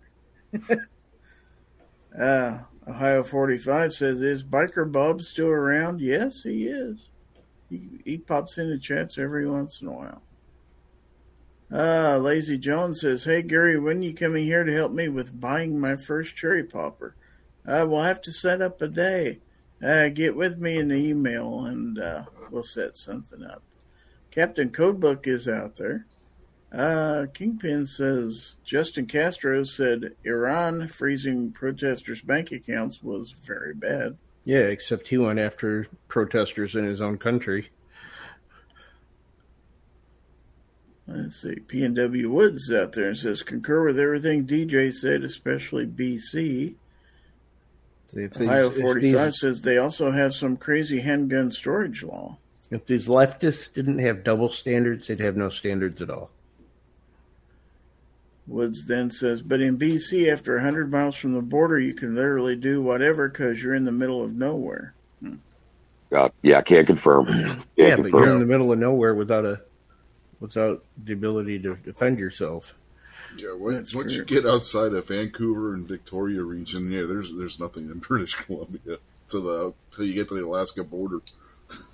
uh, 2.20 2.60
Ohio 2.88 3.24
45 3.24 3.94
says, 3.94 4.22
Is 4.22 4.44
Biker 4.44 4.92
Bob 4.92 5.24
still 5.24 5.48
around? 5.48 6.02
Yes, 6.02 6.44
he 6.44 6.68
is. 6.68 7.10
He, 7.68 7.82
he 8.06 8.20
pops 8.20 8.60
into 8.60 8.78
chats 8.78 9.18
every 9.18 9.50
once 9.50 9.82
in 9.82 9.88
a 9.88 9.92
while. 9.92 10.22
Uh, 11.72 12.18
Lazy 12.18 12.58
Jones 12.58 13.02
says, 13.02 13.24
Hey 13.24 13.42
Gary, 13.42 13.80
when 13.80 14.04
you 14.04 14.14
coming 14.14 14.44
here 14.44 14.64
to 14.64 14.74
help 14.74 14.92
me 14.92 15.08
with 15.08 15.40
buying 15.40 15.80
my 15.80 15.96
first 15.96 16.36
cherry 16.36 16.64
popper? 16.64 17.16
Uh, 17.66 17.86
we'll 17.88 18.02
have 18.02 18.22
to 18.22 18.32
set 18.32 18.62
up 18.62 18.82
a 18.82 18.88
day. 18.88 19.40
Uh, 19.82 20.10
get 20.10 20.36
with 20.36 20.58
me 20.58 20.78
in 20.78 20.90
the 20.90 20.96
email 20.96 21.66
and 21.66 21.98
uh, 21.98 22.24
we'll 22.50 22.64
set 22.64 22.98
something 22.98 23.44
up. 23.44 23.64
Captain 24.32 24.70
Codebook 24.70 25.28
is 25.28 25.48
out 25.48 25.76
there. 25.76 26.06
Uh, 26.74 27.26
Kingpin 27.34 27.86
says 27.86 28.56
Justin 28.64 29.06
Castro 29.06 29.64
said 29.64 30.16
Iran 30.24 30.88
freezing 30.88 31.52
protesters' 31.52 32.22
bank 32.22 32.52
accounts 32.52 33.04
was 33.04 33.32
very 33.32 33.74
bad. 33.74 34.18
Yeah, 34.46 34.60
except 34.60 35.10
he 35.10 35.18
went 35.18 35.40
after 35.40 35.88
protesters 36.08 36.76
in 36.76 36.86
his 36.86 37.02
own 37.02 37.18
country. 37.18 37.70
Let's 41.08 41.42
see. 41.42 41.56
PNW 41.56 42.28
Woods 42.30 42.72
out 42.72 42.94
there 42.94 43.08
and 43.08 43.18
says 43.18 43.44
concur 43.44 43.86
with 43.86 44.00
everything 44.00 44.46
DJ 44.46 44.94
said, 44.94 45.24
especially 45.24 45.86
BC. 45.86 46.76
It's, 48.14 48.40
Ohio 48.42 48.66
it's- 48.68 48.74
it's 48.76 48.82
45 48.82 49.26
these- 49.32 49.40
says 49.40 49.62
they 49.62 49.78
also 49.78 50.12
have 50.12 50.34
some 50.34 50.58
crazy 50.58 51.00
handgun 51.00 51.52
storage 51.52 52.04
law. 52.04 52.38
if 52.70 52.86
these 52.86 53.08
leftists 53.08 53.72
didn't 53.74 54.00
have 54.00 54.24
double 54.24 54.50
standards, 54.50 55.08
they'd 55.08 55.20
have 55.20 55.36
no 55.36 55.50
standards 55.50 56.02
at 56.02 56.10
all. 56.10 56.30
Woods 58.48 58.86
then 58.86 59.10
says, 59.10 59.42
but 59.42 59.62
in 59.62 59.78
BC, 59.78 60.32
after 60.32 60.56
100 60.56 60.92
miles 60.92 61.16
from 61.16 61.34
the 61.34 61.42
border, 61.42 61.80
you 61.80 61.94
can 61.94 62.16
literally 62.16 62.56
do 62.56 62.82
whatever 62.82 63.30
because 63.30 63.62
you're 63.62 63.76
in 63.76 63.86
the 63.86 63.92
middle 63.92 64.24
of 64.24 64.34
nowhere. 64.36 64.94
Uh, 66.12 66.28
yeah, 66.42 66.58
I 66.58 66.62
can't 66.62 66.86
confirm. 66.88 67.26
Can't 67.26 67.66
yeah, 67.78 67.96
but 67.96 68.12
you're 68.12 68.34
in 68.34 68.40
the 68.40 68.46
middle 68.46 68.72
of 68.74 68.80
nowhere 68.80 69.16
without 69.16 69.46
a 69.46 69.62
without 70.42 70.84
the 71.02 71.14
ability 71.14 71.60
to 71.60 71.76
defend 71.76 72.20
yourself. 72.20 72.76
Yeah, 73.38 73.54
when, 73.54 73.76
That's 73.76 73.96
once 73.96 74.14
you 74.14 74.26
get 74.26 74.46
outside 74.46 74.92
of 74.92 75.08
Vancouver 75.08 75.74
and 75.74 75.88
Victoria 75.88 76.44
region, 76.44 76.92
yeah, 76.92 77.04
there's 77.04 77.32
there's 77.34 77.62
nothing 77.62 77.90
in 77.90 78.00
British 78.10 78.36
Columbia 78.36 78.98
to 79.30 79.40
the 79.40 79.74
till 79.96 80.04
you 80.06 80.14
get 80.16 80.28
to 80.30 80.36
the 80.36 80.46
Alaska 80.46 80.84
border. 80.84 81.22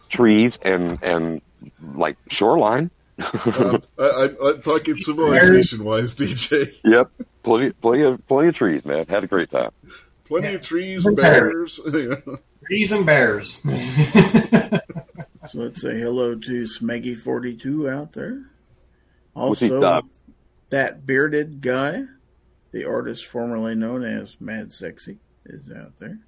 trees 0.09 0.57
and 0.63 1.03
and 1.03 1.41
like 1.93 2.17
shoreline. 2.29 2.89
Uh, 3.19 3.79
I, 3.99 4.03
I, 4.03 4.27
I'm 4.49 4.61
talking 4.61 4.97
civilization 4.97 5.83
wise, 5.83 6.15
DJ. 6.15 6.73
Yep, 6.83 7.11
plenty 7.43 7.71
plenty 7.73 8.03
of 8.03 8.27
plenty 8.27 8.47
of 8.49 8.55
trees, 8.55 8.83
man. 8.85 9.05
Had 9.07 9.23
a 9.23 9.27
great 9.27 9.51
time. 9.51 9.71
Plenty 10.25 10.47
Yeah. 10.49 10.53
of 10.55 10.61
trees, 10.61 11.05
Okay. 11.05 11.21
bears. 11.21 11.79
Trees 12.67 12.91
and 12.91 13.05
bears. 13.05 13.61
So 15.49 15.59
let's 15.59 15.81
say 15.81 15.97
hello 15.97 16.35
to 16.35 16.63
Smeggy42 16.63 17.89
out 17.89 18.11
there. 18.11 18.49
Also, 19.33 20.01
that 20.69 21.05
bearded 21.05 21.61
guy, 21.61 22.03
the 22.71 22.85
artist 22.85 23.25
formerly 23.25 23.75
known 23.75 24.03
as 24.03 24.35
Mad 24.41 24.71
Sexy, 24.71 25.19
is 25.45 25.71
out 25.71 25.97
there. 25.99 26.19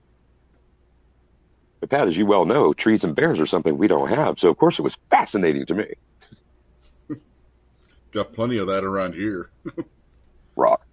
But 1.80 1.90
Pat, 1.90 2.08
as 2.08 2.16
you 2.16 2.26
well 2.26 2.46
know, 2.46 2.74
trees 2.74 3.04
and 3.04 3.16
bears 3.16 3.40
are 3.40 3.46
something 3.46 3.78
we 3.78 3.88
don't 3.88 4.10
have. 4.10 4.40
So 4.40 4.50
of 4.50 4.58
course 4.58 4.80
it 4.80 4.84
was 4.84 4.96
fascinating 5.10 5.66
to 5.66 5.74
me. 5.74 5.94
Got 8.12 8.32
plenty 8.34 8.58
of 8.58 8.68
that 8.68 8.84
around 8.84 9.16
here. 9.16 9.50
Rock. 10.56 10.86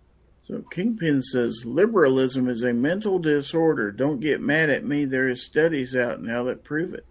So 0.47 0.64
Kingpin 0.70 1.22
says 1.22 1.64
liberalism 1.64 2.49
is 2.49 2.62
a 2.62 2.72
mental 2.72 3.18
disorder. 3.18 3.91
Don't 3.91 4.20
get 4.20 4.41
mad 4.41 4.70
at 4.70 4.85
me. 4.85 5.05
There 5.05 5.29
is 5.29 5.45
studies 5.45 5.95
out 5.95 6.22
now 6.22 6.45
that 6.45 6.64
prove 6.64 6.95
it. 6.95 7.05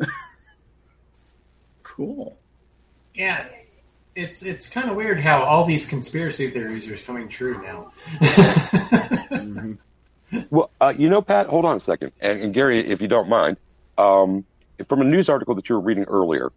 cool. 1.94 2.36
Yeah, 3.14 3.46
it's 4.16 4.42
it's 4.42 4.68
kind 4.68 4.90
of 4.90 4.96
weird 4.96 5.20
how 5.20 5.42
all 5.44 5.64
these 5.64 5.88
conspiracy 5.88 6.50
theories 6.50 6.88
are 6.88 6.96
coming 6.96 7.28
true 7.28 7.62
now. 7.62 7.92
Mhm. 9.30 9.78
Well, 10.50 10.70
uh, 10.80 10.92
you 10.96 11.08
know, 11.08 11.22
Pat, 11.22 11.46
hold 11.46 11.64
on 11.64 11.76
a 11.76 11.80
second. 11.80 12.10
And, 12.20 12.40
and 12.40 12.54
Gary, 12.54 12.90
if 12.90 13.00
you 13.00 13.06
don't 13.06 13.28
mind, 13.28 13.56
um, 13.96 14.44
from 14.88 15.00
a 15.00 15.04
news 15.04 15.28
article 15.28 15.54
that 15.54 15.68
you 15.68 15.76
were 15.76 15.80
reading 15.80 16.04
earlier, 16.04 16.50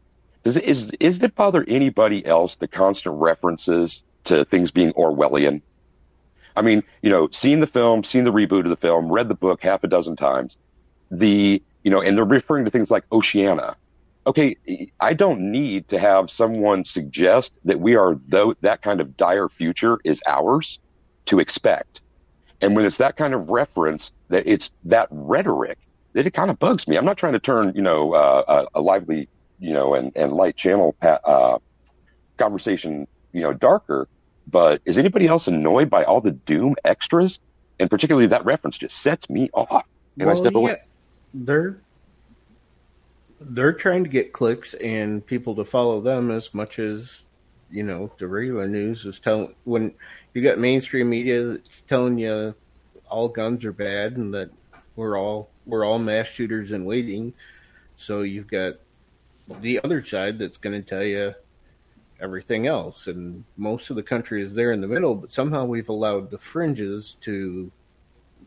does 0.44 0.58
it, 0.58 0.64
is, 0.64 0.92
is 1.00 1.22
it 1.22 1.36
bother 1.36 1.64
anybody 1.68 2.26
else 2.26 2.56
the 2.56 2.68
constant 2.68 3.22
references 3.22 4.02
to 4.24 4.46
things 4.46 4.72
being 4.72 4.94
Orwellian? 4.94 5.62
I 6.56 6.64
mean, 6.64 6.84
you 7.04 7.12
know, 7.12 7.30
seeing 7.32 7.60
the 7.60 7.68
film, 7.68 8.04
seeing 8.04 8.24
the 8.24 8.34
reboot 8.34 8.62
of 8.62 8.70
the 8.70 8.78
film, 8.78 9.12
read 9.12 9.28
the 9.28 9.36
book 9.36 9.62
half 9.62 9.84
a 9.84 9.88
dozen 9.88 10.16
times, 10.16 10.58
the, 11.12 11.62
you 11.84 11.92
know, 11.92 12.02
and 12.02 12.18
they're 12.18 12.26
referring 12.26 12.66
to 12.66 12.72
things 12.72 12.90
like 12.90 13.04
Oceania. 13.12 13.76
Okay, 14.28 14.58
I 15.00 15.14
don't 15.14 15.52
need 15.52 15.88
to 15.88 15.98
have 15.98 16.30
someone 16.30 16.84
suggest 16.84 17.54
that 17.64 17.80
we 17.80 17.96
are, 17.96 18.20
though, 18.28 18.56
that 18.60 18.82
kind 18.82 19.00
of 19.00 19.16
dire 19.16 19.48
future 19.48 20.00
is 20.04 20.22
ours 20.28 20.80
to 21.28 21.40
expect. 21.40 22.02
And 22.60 22.76
when 22.76 22.84
it's 22.84 22.98
that 22.98 23.16
kind 23.16 23.34
of 23.34 23.48
reference, 23.48 24.12
that 24.28 24.46
it's 24.46 24.70
that 24.84 25.08
rhetoric, 25.12 25.78
that 26.12 26.28
it 26.28 26.34
kind 26.34 26.52
of 26.52 26.60
bugs 26.60 26.90
me. 26.90 26.98
I'm 26.98 27.06
not 27.06 27.18
trying 27.18 27.34
to 27.34 27.40
turn, 27.40 27.72
you 27.74 27.82
know, 27.82 28.14
uh, 28.16 28.66
a, 28.74 28.80
a 28.80 28.82
lively, 28.82 29.30
you 29.60 29.72
know, 29.72 29.94
and, 29.94 30.12
and 30.14 30.34
light 30.34 30.58
channel 30.58 30.94
pa- 31.02 31.22
uh, 31.24 31.60
conversation, 32.38 33.08
you 33.32 33.44
know, 33.44 33.54
darker. 33.54 34.10
But 34.46 34.82
is 34.84 34.98
anybody 34.98 35.28
else 35.28 35.48
annoyed 35.48 35.90
by 35.90 36.04
all 36.04 36.20
the 36.20 36.32
doom 36.32 36.76
extras? 36.84 37.40
And 37.80 37.90
particularly 37.90 38.28
that 38.28 38.44
reference 38.44 38.78
just 38.78 38.98
sets 39.02 39.30
me 39.30 39.50
off. 39.54 39.86
And 40.20 40.30
I 40.30 40.36
step 40.36 40.56
away. 40.56 40.76
They're 41.34 41.80
they're 43.40 43.74
trying 43.74 44.04
to 44.04 44.10
get 44.10 44.34
clicks 44.34 44.74
and 44.76 45.26
people 45.26 45.56
to 45.56 45.66
follow 45.66 46.02
them 46.02 46.32
as 46.32 46.54
much 46.54 46.80
as 46.80 47.24
you 47.70 47.84
know 47.84 48.12
the 48.18 48.28
regular 48.28 48.68
news 48.68 49.06
is 49.06 49.20
telling. 49.20 49.54
When 49.64 49.94
you 50.34 50.42
got 50.42 50.60
mainstream 50.60 51.10
media 51.10 51.44
that's 51.44 51.82
telling 51.82 52.18
you 52.18 52.56
all 53.10 53.30
guns 53.30 53.64
are 53.66 53.74
bad 53.74 54.18
and 54.18 54.34
that 54.34 54.50
we're 54.96 55.18
all 55.18 55.50
we're 55.66 55.86
all 55.86 56.00
mass 56.00 56.28
shooters 56.28 56.72
in 56.72 56.86
waiting, 56.86 57.34
so 57.96 58.22
you've 58.22 58.48
got 58.48 58.76
the 59.62 59.80
other 59.84 60.02
side 60.04 60.40
that's 60.40 60.58
going 60.58 60.82
to 60.82 60.88
tell 60.88 61.04
you 61.04 61.34
everything 62.20 62.66
else, 62.66 63.08
and 63.08 63.44
most 63.56 63.90
of 63.90 63.96
the 63.96 64.04
country 64.04 64.42
is 64.42 64.54
there 64.54 64.72
in 64.72 64.82
the 64.82 64.88
middle. 64.88 65.16
But 65.16 65.32
somehow 65.32 65.66
we've 65.66 65.90
allowed 65.90 66.32
the 66.32 66.38
fringes 66.38 67.16
to 67.22 67.72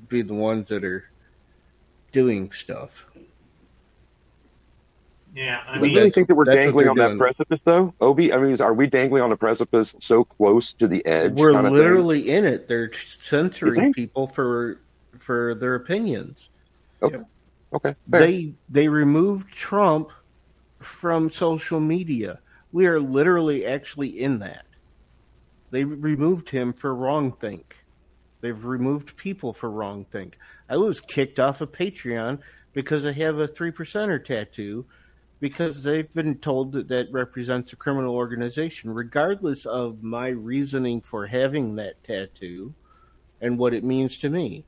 be 0.09 0.23
the 0.23 0.35
ones 0.35 0.69
that 0.69 0.85
are 0.85 1.05
doing 2.13 2.51
stuff. 2.51 3.07
Yeah, 5.35 5.61
I 5.67 5.75
Do 5.75 5.81
mean, 5.81 5.91
you 5.91 5.99
really 5.99 6.11
think 6.11 6.29
that 6.29 6.35
we're 6.35 6.45
dangling 6.45 6.85
they're 6.85 6.91
on 6.91 6.97
that 6.97 7.19
precipice, 7.19 7.61
though, 7.65 7.95
Obi? 8.01 8.33
I 8.33 8.39
mean, 8.39 8.61
are 8.61 8.75
we 8.75 8.87
dangling 8.87 9.23
on 9.23 9.31
the 9.31 9.37
precipice 9.37 9.95
so 10.01 10.25
close 10.25 10.73
to 10.75 10.89
the 10.89 11.05
edge? 11.07 11.35
We're 11.35 11.53
kind 11.53 11.67
of 11.67 11.73
thing? 11.73 11.79
literally 11.79 12.31
in 12.31 12.45
it. 12.45 12.69
They're 12.69 12.93
censoring 12.93 13.93
people 13.93 14.27
for 14.27 14.81
for 15.19 15.55
their 15.55 15.75
opinions. 15.75 16.51
Okay. 17.03 17.19
Okay. 17.73 17.95
Fair. 18.11 18.21
They 18.21 18.55
they 18.69 18.89
removed 18.89 19.53
Trump 19.53 20.11
from 20.81 21.31
social 21.31 21.81
media. 21.81 22.41
We 22.73 22.87
are 22.87 23.01
literally 23.01 23.67
actually 23.67 24.21
in 24.21 24.41
that. 24.41 24.65
They 25.71 25.85
removed 25.85 26.51
him 26.51 26.73
for 26.73 26.95
wrong 26.95 27.33
think. 27.33 27.77
They've 28.41 28.65
removed 28.65 29.17
people 29.17 29.53
for 29.53 29.71
wrong 29.71 30.05
think. 30.05 30.39
I 30.69 30.77
was 30.77 31.01
kicked 31.01 31.39
off 31.39 31.61
of 31.61 31.73
Patreon 31.73 32.41
because 32.73 33.05
I 33.05 33.13
have 33.13 33.39
a 33.39 33.47
three 33.47 33.71
percenter 33.71 34.25
tattoo 34.25 34.87
because 35.41 35.83
they've 35.83 36.13
been 36.13 36.37
told 36.37 36.73
that 36.73 36.89
that 36.89 37.11
represents 37.11 37.73
a 37.73 37.77
criminal 37.77 38.15
organization, 38.15 38.93
regardless 38.93 39.65
of 39.65 40.03
my 40.03 40.29
reasoning 40.29 41.01
for 41.01 41.27
having 41.27 41.77
that 41.77 42.03
tattoo 42.05 42.75
and 43.41 43.59
what 43.59 43.73
it 43.73 43.83
means 43.83 44.19
to 44.19 44.29
me. 44.29 44.67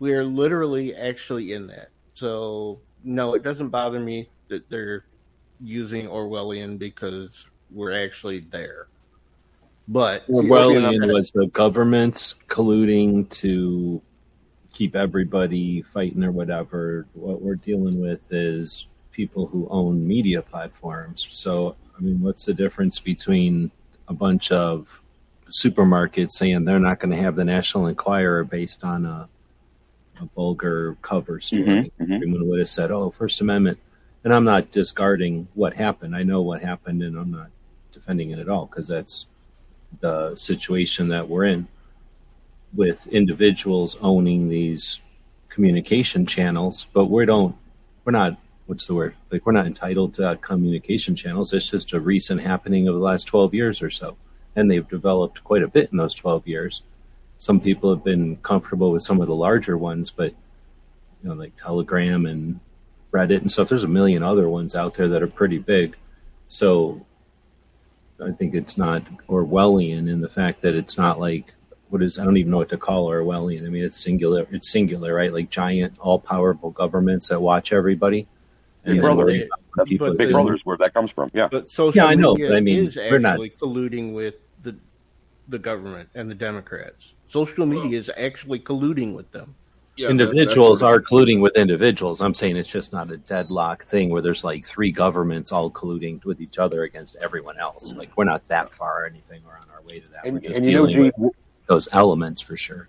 We 0.00 0.12
are 0.14 0.24
literally 0.24 0.94
actually 0.94 1.52
in 1.52 1.68
that. 1.68 1.90
So, 2.14 2.80
no, 3.04 3.34
it 3.34 3.44
doesn't 3.44 3.68
bother 3.68 4.00
me 4.00 4.28
that 4.48 4.68
they're 4.68 5.04
using 5.60 6.06
Orwellian 6.06 6.78
because 6.78 7.46
we're 7.70 8.04
actually 8.04 8.40
there. 8.40 8.88
But 9.86 10.26
Orwellian 10.26 11.12
was 11.12 11.30
the 11.30 11.46
government's 11.46 12.34
colluding 12.48 13.30
to 13.30 14.02
keep 14.74 14.96
everybody 14.96 15.82
fighting 15.82 16.24
or 16.24 16.32
whatever. 16.32 17.06
What 17.14 17.40
we're 17.40 17.54
dealing 17.54 18.00
with 18.00 18.32
is 18.32 18.88
people 19.18 19.46
who 19.48 19.66
own 19.68 20.06
media 20.06 20.40
platforms. 20.40 21.26
So, 21.32 21.74
I 21.96 22.00
mean, 22.00 22.20
what's 22.20 22.44
the 22.44 22.54
difference 22.54 23.00
between 23.00 23.72
a 24.06 24.14
bunch 24.14 24.52
of 24.52 25.02
supermarkets 25.50 26.30
saying 26.30 26.64
they're 26.64 26.78
not 26.78 27.00
going 27.00 27.10
to 27.10 27.20
have 27.20 27.34
the 27.34 27.44
National 27.44 27.88
Enquirer 27.88 28.44
based 28.44 28.84
on 28.84 29.04
a, 29.04 29.28
a 30.20 30.24
vulgar 30.36 30.96
cover 31.02 31.40
story? 31.40 31.64
Mhm, 31.64 31.90
mhm. 32.00 32.14
Everyone 32.14 32.48
would 32.48 32.60
have 32.60 32.68
said, 32.68 32.92
"Oh, 32.92 33.10
First 33.10 33.40
Amendment." 33.40 33.78
And 34.22 34.32
I'm 34.32 34.44
not 34.44 34.70
discarding 34.70 35.48
what 35.54 35.74
happened. 35.74 36.14
I 36.14 36.22
know 36.22 36.40
what 36.42 36.62
happened, 36.62 37.02
and 37.02 37.16
I'm 37.18 37.32
not 37.32 37.50
defending 37.92 38.30
it 38.30 38.38
at 38.38 38.48
all 38.48 38.66
because 38.66 38.86
that's 38.86 39.26
the 39.98 40.36
situation 40.36 41.08
that 41.08 41.28
we're 41.28 41.46
in 41.54 41.66
with 42.72 43.06
individuals 43.08 43.96
owning 44.00 44.48
these 44.48 45.00
communication 45.48 46.24
channels, 46.24 46.86
but 46.92 47.06
we 47.06 47.24
don't, 47.24 47.56
we're 48.04 48.12
not, 48.12 48.36
what's 48.68 48.86
the 48.86 48.94
word? 48.94 49.14
Like, 49.30 49.46
we're 49.46 49.52
not 49.52 49.66
entitled 49.66 50.14
to 50.14 50.28
uh, 50.28 50.36
communication 50.36 51.16
channels. 51.16 51.52
It's 51.54 51.70
just 51.70 51.94
a 51.94 52.00
recent 52.00 52.42
happening 52.42 52.86
of 52.86 52.94
the 52.94 53.00
last 53.00 53.24
12 53.24 53.54
years 53.54 53.80
or 53.80 53.88
so. 53.88 54.16
And 54.54 54.70
they've 54.70 54.86
developed 54.86 55.42
quite 55.42 55.62
a 55.62 55.68
bit 55.68 55.90
in 55.90 55.96
those 55.96 56.14
12 56.14 56.46
years. 56.46 56.82
Some 57.38 57.60
people 57.60 57.88
have 57.94 58.04
been 58.04 58.36
comfortable 58.36 58.92
with 58.92 59.02
some 59.02 59.22
of 59.22 59.26
the 59.26 59.34
larger 59.34 59.78
ones, 59.78 60.10
but, 60.10 60.32
you 61.22 61.28
know, 61.28 61.34
like 61.34 61.56
Telegram 61.56 62.26
and 62.26 62.60
Reddit 63.10 63.40
and 63.40 63.50
stuff, 63.50 63.70
there's 63.70 63.84
a 63.84 63.88
million 63.88 64.22
other 64.22 64.50
ones 64.50 64.74
out 64.74 64.94
there 64.94 65.08
that 65.08 65.22
are 65.22 65.28
pretty 65.28 65.58
big. 65.58 65.96
So 66.48 67.06
I 68.22 68.32
think 68.32 68.54
it's 68.54 68.76
not 68.76 69.02
Orwellian 69.28 70.10
in 70.10 70.20
the 70.20 70.28
fact 70.28 70.60
that 70.62 70.74
it's 70.74 70.98
not 70.98 71.18
like 71.18 71.54
what 71.88 72.02
is 72.02 72.18
I 72.18 72.24
don't 72.24 72.36
even 72.36 72.50
know 72.50 72.58
what 72.58 72.68
to 72.68 72.76
call 72.76 73.08
Orwellian. 73.08 73.64
I 73.64 73.70
mean, 73.70 73.84
it's 73.84 74.02
singular. 74.02 74.46
It's 74.50 74.70
singular, 74.70 75.14
right? 75.14 75.32
Like 75.32 75.48
giant, 75.48 75.98
all-powerful 75.98 76.72
governments 76.72 77.28
that 77.28 77.40
watch 77.40 77.72
everybody. 77.72 78.26
Yeah, 78.84 79.00
brother. 79.00 79.24
worry 79.24 79.48
But- 79.76 79.88
but 79.98 80.16
Big 80.18 80.28
the- 80.28 80.32
Brother's 80.34 80.60
where 80.64 80.76
that 80.78 80.94
comes 80.94 81.10
from. 81.10 81.30
Yeah. 81.34 81.48
But 81.50 81.68
social 81.68 82.02
Yeah, 82.02 82.06
I 82.10 82.14
know, 82.14 82.32
media 82.32 82.48
but 82.48 82.56
I 82.56 82.60
mean, 82.60 82.86
is 82.86 82.96
we're 82.96 83.18
not- 83.18 83.32
actually 83.34 83.50
colluding 83.50 84.12
with 84.14 84.34
the 84.62 84.76
the 85.48 85.58
government 85.58 86.08
and 86.14 86.30
the 86.30 86.34
Democrats. 86.34 87.14
Social 87.28 87.66
media 87.66 87.98
is 87.98 88.10
actually 88.16 88.60
colluding 88.60 89.14
with 89.14 89.30
them. 89.32 89.54
Yeah, 89.96 90.10
individuals 90.10 90.80
that's 90.80 90.94
are 90.94 91.00
colluding 91.02 91.40
with 91.40 91.56
individuals. 91.56 92.20
I'm 92.20 92.32
saying 92.34 92.56
it's 92.56 92.68
just 92.68 92.92
not 92.92 93.10
a 93.10 93.16
deadlock 93.16 93.84
thing 93.84 94.10
where 94.10 94.22
there's 94.22 94.44
like 94.44 94.64
three 94.64 94.92
governments 94.92 95.50
all 95.50 95.70
colluding 95.70 96.24
with 96.24 96.40
each 96.40 96.58
other 96.58 96.84
against 96.84 97.16
everyone 97.16 97.58
else. 97.58 97.92
Like 97.94 98.16
we're 98.16 98.24
not 98.24 98.46
that 98.48 98.72
far 98.72 99.02
or 99.02 99.06
anything. 99.06 99.42
We're 99.44 99.56
on 99.56 99.66
our 99.74 99.82
way 99.82 99.98
to 100.00 100.08
that. 100.12 100.24
And, 100.24 100.34
we're 100.34 100.40
just 100.40 100.56
and 100.58 100.66
you 100.66 100.72
know, 100.72 100.86
dealing 100.86 101.10
G, 101.10 101.12
with 101.18 101.32
those 101.66 101.88
elements 101.92 102.40
for 102.40 102.56
sure. 102.56 102.88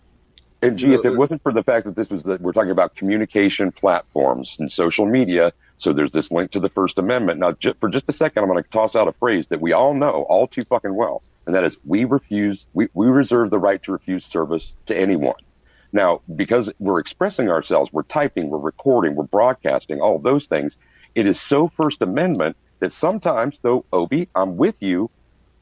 And 0.61 0.77
gee, 0.77 0.87
You 0.87 0.93
know, 0.93 0.99
if 0.99 1.05
it 1.05 1.17
wasn't 1.17 1.41
for 1.41 1.51
the 1.53 1.63
fact 1.63 1.85
that 1.85 1.95
this 1.95 2.09
was 2.09 2.21
the, 2.23 2.37
we're 2.41 2.51
talking 2.51 2.71
about 2.71 2.95
communication 2.95 3.71
platforms 3.71 4.57
and 4.59 4.71
social 4.71 5.05
media, 5.05 5.51
so 5.79 5.93
there's 5.93 6.11
this 6.11 6.29
link 6.29 6.51
to 6.51 6.59
the 6.59 6.69
First 6.69 6.99
Amendment. 6.99 7.39
Now, 7.39 7.55
for 7.79 7.89
just 7.89 8.05
a 8.07 8.11
second, 8.11 8.43
I'm 8.43 8.49
going 8.49 8.63
to 8.63 8.69
toss 8.69 8.95
out 8.95 9.07
a 9.07 9.13
phrase 9.13 9.47
that 9.47 9.61
we 9.61 9.73
all 9.73 9.93
know 9.93 10.25
all 10.29 10.47
too 10.47 10.61
fucking 10.61 10.93
well, 10.93 11.23
and 11.45 11.55
that 11.55 11.63
is 11.63 11.77
we 11.85 12.05
refuse, 12.05 12.65
we, 12.73 12.89
we 12.93 13.07
reserve 13.07 13.49
the 13.49 13.57
right 13.57 13.81
to 13.83 13.91
refuse 13.91 14.25
service 14.25 14.73
to 14.85 14.95
anyone. 14.95 15.41
Now, 15.91 16.21
because 16.35 16.71
we're 16.79 16.99
expressing 16.99 17.49
ourselves, 17.49 17.91
we're 17.91 18.03
typing, 18.03 18.49
we're 18.49 18.59
recording, 18.59 19.15
we're 19.15 19.23
broadcasting, 19.23 20.01
all 20.01 20.19
those 20.19 20.45
things, 20.45 20.77
it 21.15 21.25
is 21.25 21.41
so 21.41 21.69
First 21.69 22.01
Amendment 22.01 22.55
that 22.79 22.91
sometimes, 22.91 23.57
though, 23.61 23.85
Obi, 23.91 24.27
I'm 24.35 24.57
with 24.57 24.81
you, 24.81 25.09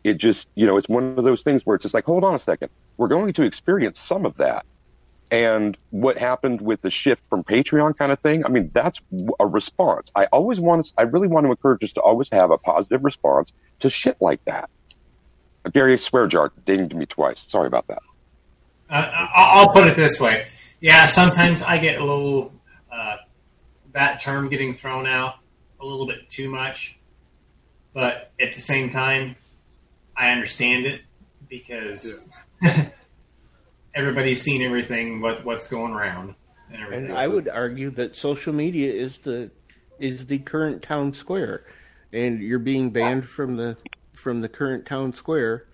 it 0.04 0.18
just, 0.18 0.48
you 0.56 0.66
know, 0.66 0.78
it's 0.78 0.90
one 0.90 1.18
of 1.18 1.24
those 1.24 1.44
things 1.44 1.66
where 1.66 1.76
it's 1.76 1.84
just 1.84 1.94
like, 1.94 2.06
hold 2.06 2.24
on 2.24 2.36
a 2.36 2.40
second. 2.40 2.70
We're 2.98 3.08
going 3.08 3.34
to 3.34 3.44
experience 3.44 4.00
some 4.00 4.26
of 4.26 4.36
that. 4.38 4.66
And 5.30 5.78
what 5.90 6.18
happened 6.18 6.62
with 6.62 6.82
the 6.82 6.90
shift 6.90 7.22
from 7.30 7.44
Patreon 7.44 7.98
kind 7.98 8.12
of 8.12 8.20
thing, 8.20 8.46
I 8.46 8.50
mean, 8.50 8.72
that's 8.74 9.00
a 9.40 9.46
response. 9.46 10.10
I 10.16 10.26
always 10.26 10.60
want 10.60 10.86
to, 10.86 10.94
I 10.98 11.02
really 11.02 11.28
want 11.28 11.46
to 11.46 11.52
encourage 11.52 11.84
us 11.84 11.92
to 11.94 12.02
always 12.02 12.30
have 12.32 12.50
a 12.52 12.58
positive 12.58 13.04
response 13.04 13.52
to 13.80 13.90
shit 13.90 14.18
like 14.22 14.44
that. 14.46 14.70
Gary 15.74 15.98
Swearjar 15.98 16.52
dinged 16.66 16.96
me 16.96 17.06
twice. 17.06 17.44
Sorry 17.50 17.68
about 17.68 17.88
that. 17.88 18.02
Uh, 18.90 18.94
I- 18.94 19.52
I'll 19.60 19.70
put 19.70 19.88
it 19.88 19.98
this 19.98 20.20
way. 20.22 20.48
Yeah, 20.80 21.08
sometimes 21.08 21.62
I 21.62 21.78
get 21.78 22.00
a 22.00 22.06
little 22.06 22.54
uh, 22.92 23.18
that 23.92 24.22
term 24.22 24.48
getting 24.48 24.76
thrown 24.76 25.08
out 25.08 25.36
a 25.82 25.86
little 25.86 26.08
bit 26.08 26.30
too 26.30 26.50
much, 26.50 26.98
but 27.94 28.32
at 28.40 28.54
the 28.54 28.62
same 28.62 28.90
time, 28.90 29.36
I 30.16 30.32
understand 30.32 30.86
it 30.86 31.02
because 31.50 32.24
everybody's 33.98 34.42
seen 34.42 34.62
everything, 34.62 35.20
what 35.22 35.44
what's 35.44 35.68
going 35.68 35.94
around, 35.94 36.36
and 36.72 36.82
everything. 36.84 37.06
And 37.10 37.18
I 37.18 37.28
would 37.28 37.50
argue 37.50 37.90
that 37.92 38.16
social 38.16 38.54
media 38.54 38.94
is 38.94 39.18
the 39.20 39.52
is 40.00 40.28
the 40.28 40.38
current 40.40 40.84
town 40.84 41.14
square, 41.14 41.66
and 42.14 42.40
you're 42.42 42.60
being 42.60 42.92
banned 42.92 43.28
from 43.28 43.58
the 43.58 43.76
from 44.14 44.42
the 44.42 44.50
current 44.50 44.86
town 44.86 45.14
square 45.14 45.66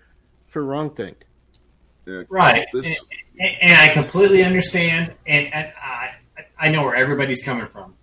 for 0.46 0.64
wrong 0.64 0.94
thing. 0.94 1.14
Yeah, 2.06 2.22
Right. 2.28 2.66
This, 2.72 3.00
and, 3.38 3.56
and 3.62 3.78
I 3.78 3.88
completely 3.92 4.44
understand, 4.44 5.12
and, 5.26 5.52
and 5.52 5.72
I 5.82 6.10
I 6.58 6.70
know 6.70 6.82
where 6.84 6.94
everybody's 6.94 7.42
coming 7.44 7.66
from, 7.66 7.94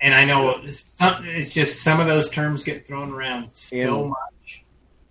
and 0.00 0.14
I 0.14 0.24
know 0.24 0.60
some, 0.68 1.24
it's 1.26 1.52
just 1.54 1.82
some 1.82 2.00
of 2.00 2.06
those 2.06 2.30
terms 2.30 2.64
get 2.64 2.86
thrown 2.86 3.12
around 3.12 3.52
so 3.52 3.76
And- 3.76 4.08
much. 4.10 4.64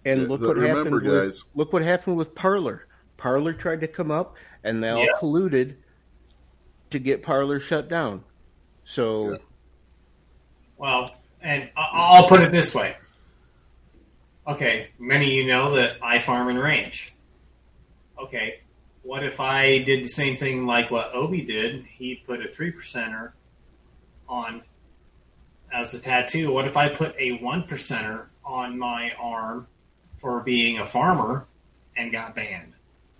And 0.05 0.27
look 0.27 0.41
but 0.41 0.47
what 0.49 0.57
remember, 0.57 0.83
happened. 0.83 1.01
With, 1.05 1.23
guys- 1.25 1.45
look 1.55 1.71
what 1.71 1.81
happened 1.81 2.17
with 2.17 2.35
Parler. 2.35 2.87
Parler 3.17 3.53
tried 3.53 3.81
to 3.81 3.87
come 3.87 4.11
up, 4.11 4.35
and 4.63 4.83
they 4.83 4.89
all 4.89 5.03
Yeah. 5.03 5.11
colluded 5.19 5.75
to 6.89 6.99
get 6.99 7.23
Parler 7.23 7.59
shut 7.59 7.89
down. 7.89 8.23
So 8.85 9.39
Well, 10.77 11.15
and 11.41 11.69
I'll 11.77 12.27
put 12.27 12.41
it 12.41 12.51
this 12.51 12.75
way. 12.75 12.97
Okay, 14.45 14.89
many 14.99 15.27
of 15.27 15.31
you 15.31 15.47
know 15.47 15.75
that 15.75 15.97
I 16.01 16.19
farm 16.19 16.49
and 16.49 16.59
ranch. 16.59 17.13
Okay, 18.17 18.59
what 19.03 19.23
if 19.23 19.39
I 19.39 19.79
did 19.79 20.03
the 20.03 20.09
same 20.09 20.35
thing 20.35 20.65
like 20.65 20.91
what 20.91 21.13
Obi 21.13 21.41
did? 21.41 21.85
He 21.85 22.15
put 22.15 22.45
a 22.45 22.47
three 22.49 22.71
percenter 22.71 23.31
on 24.27 24.63
as 25.71 25.93
a 25.93 25.99
tattoo. 26.01 26.51
What 26.51 26.65
if 26.67 26.75
I 26.75 26.89
put 26.89 27.15
a 27.17 27.37
one 27.37 27.63
percenter 27.63 28.27
on 28.43 28.77
my 28.77 29.13
arm 29.17 29.67
for 30.19 30.41
being 30.41 30.79
a 30.79 30.85
farmer 30.85 31.45
and 31.95 32.11
got 32.11 32.35
banned 32.35 32.72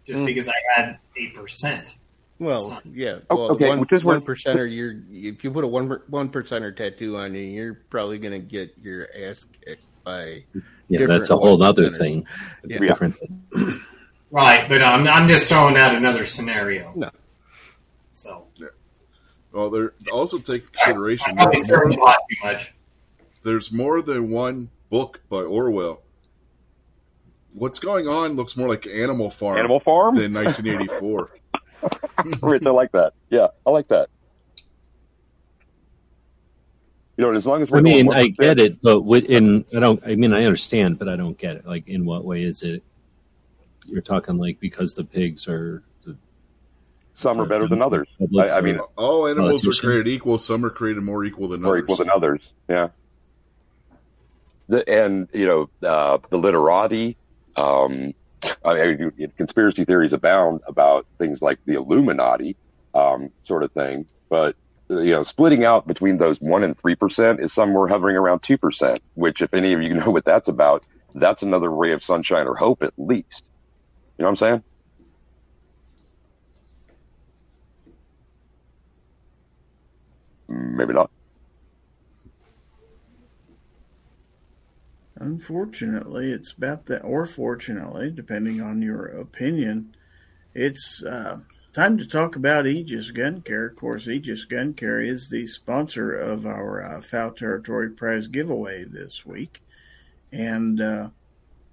just 0.06 0.22
Mm. 0.22 0.26
because 0.26 0.50
I 0.50 0.54
had 0.76 0.98
a 1.18 1.28
percent? 1.30 1.98
Well, 2.40 2.62
Son. 2.62 2.82
yeah. 2.94 3.20
Oh, 3.30 3.36
Well, 3.38 3.52
okay, 3.52 3.70
one, 3.70 3.80
which 3.80 3.92
is 3.94 4.04
one 4.04 4.22
percenter. 4.22 4.70
You're 4.74 4.96
if 5.12 5.44
you 5.44 5.52
put 5.52 5.64
a 5.64 5.68
one 5.68 5.90
one 6.08 6.30
percenter 6.30 6.76
tattoo 6.76 7.16
on 7.18 7.34
you, 7.36 7.42
you're 7.42 7.74
probably 7.90 8.18
gonna 8.18 8.40
get 8.40 8.74
your 8.82 9.08
ass 9.16 9.46
kicked 9.66 9.86
by. 10.04 10.44
Yeah, 10.90 11.06
that's 11.06 11.30
a 11.30 11.38
whole 11.38 11.62
other 11.64 11.90
thing. 11.90 12.26
Yeah. 12.66 12.80
Different. 12.80 13.16
Right, 14.32 14.68
but 14.68 14.82
I'm, 14.82 15.08
I'm 15.08 15.28
just 15.28 15.48
throwing 15.48 15.78
out 15.78 15.94
another 15.94 16.26
scenario. 16.26 16.92
No. 16.96 17.12
So 18.14 18.48
well, 19.52 19.70
there 19.70 19.94
also 20.12 20.40
take 20.40 20.72
consideration. 20.72 21.36
probably 21.36 21.62
There's 21.62 21.96
more, 21.96 22.08
too 22.08 22.36
much. 22.44 22.74
there's 23.44 23.72
more 23.72 24.02
than 24.02 24.32
one 24.32 24.72
book 24.90 25.22
by 25.30 25.42
Orwell. 25.42 26.02
What's 27.54 27.80
going 27.80 28.08
on 28.08 28.34
looks 28.34 28.58
more 28.58 28.68
like 28.68 28.88
Animal 28.88 29.30
Farm 29.30 29.58
Animal 29.58 29.80
Farm? 29.80 30.16
than 30.16 30.34
1984. 30.34 31.32
Rich, 32.42 32.66
I 32.66 32.70
like 32.70 32.92
that. 32.94 33.14
Yeah, 33.30 33.48
I 33.66 33.70
like 33.70 33.88
that. 33.90 34.10
You 37.18 37.26
know, 37.26 37.34
as 37.34 37.46
long 37.46 37.62
as 37.62 37.70
we're 37.70 37.78
I 37.78 37.82
mean, 37.82 38.12
I 38.12 38.30
1%, 38.30 38.38
get 38.38 38.60
it, 38.60 38.82
but 38.82 39.02
in 39.26 39.66
I 39.76 39.80
don't. 39.80 40.02
I 40.06 40.16
mean, 40.16 40.34
I 40.34 40.46
understand, 40.46 40.98
but 40.98 41.08
I 41.08 41.16
don't 41.16 41.38
get 41.38 41.58
it. 41.58 41.66
Like, 41.66 41.88
in 41.88 42.06
what 42.06 42.26
way 42.26 42.44
is 42.44 42.64
it? 42.64 42.82
You're 43.86 44.02
talking 44.02 44.38
like 44.38 44.60
because 44.60 44.96
the 44.96 45.04
pigs 45.04 45.48
are. 45.48 45.84
The, 46.06 46.16
Some 47.14 47.40
are 47.40 47.46
better 47.46 47.68
than 47.68 47.84
others. 47.84 48.08
I, 48.40 48.50
I 48.50 48.62
mean, 48.62 48.80
All 48.98 49.28
animals 49.28 49.68
are 49.68 49.80
created 49.80 50.08
equal. 50.08 50.40
Some 50.40 50.66
are 50.66 50.72
created 50.72 51.04
more 51.04 51.24
equal 51.24 51.50
than 51.50 51.62
more 51.62 51.74
others. 51.74 51.84
equal 51.84 51.98
than 51.98 52.10
others. 52.10 52.52
Yeah. 52.68 52.90
The, 54.70 54.90
and 54.90 55.28
you 55.34 55.46
know 55.46 55.88
uh, 55.88 56.18
the 56.30 56.38
literati. 56.38 57.16
Um, 57.56 58.14
I 58.66 58.74
mean, 58.74 59.12
conspiracy 59.38 59.86
theories 59.86 60.14
abound 60.14 60.62
about 60.68 61.08
things 61.18 61.42
like 61.42 61.60
the 61.66 61.76
Illuminati, 61.76 62.58
um, 62.94 63.32
sort 63.44 63.64
of 63.64 63.72
thing. 63.72 64.08
But 64.30 64.56
uh, 64.90 65.00
you 65.00 65.12
know, 65.12 65.24
splitting 65.24 65.64
out 65.66 65.88
between 65.88 66.18
those 66.18 66.40
one 66.42 66.64
and 66.64 66.78
three 66.80 66.96
percent 66.96 67.40
is 67.40 67.54
somewhere 67.54 67.88
hovering 67.88 68.18
around 68.18 68.42
two 68.44 68.58
percent. 68.58 69.00
Which, 69.16 69.42
if 69.42 69.54
any 69.54 69.74
of 69.74 69.82
you 69.82 69.94
know 69.96 70.12
what 70.12 70.26
that's 70.26 70.48
about, 70.48 70.86
that's 71.16 71.42
another 71.44 71.72
ray 71.72 71.94
of 71.94 72.04
sunshine 72.04 72.48
or 72.48 72.56
hope, 72.56 72.84
at 72.84 72.94
least. 72.98 73.50
You 74.18 74.24
know 74.24 74.30
what 74.32 74.32
I'm 74.32 74.36
saying? 74.38 74.64
Maybe 80.48 80.94
not. 80.94 81.12
Unfortunately, 85.24 86.32
it's 86.34 86.52
about 86.52 86.88
that, 86.88 87.00
or 87.00 87.26
fortunately, 87.26 88.12
depending 88.12 88.60
on 88.60 88.82
your 88.82 89.06
opinion, 89.06 89.96
it's 90.54 91.02
uh, 91.02 91.40
time 91.72 91.98
to 91.98 92.06
talk 92.06 92.36
about 92.36 92.68
Aegis 92.68 93.12
Gun 93.12 93.42
Care. 93.42 93.68
Of 93.68 93.78
course, 93.78 94.10
Aegis 94.10 94.44
Gun 94.44 94.74
Care 94.74 95.00
is 95.00 95.30
the 95.30 95.48
sponsor 95.48 96.14
of 96.14 96.46
our 96.46 96.82
uh, 96.82 97.00
Fowl 97.00 97.32
Territory 97.32 97.92
Prize 97.92 98.28
giveaway 98.28 98.84
this 98.84 99.26
week. 99.26 99.62
And 100.34 100.82
uh, 100.82 101.12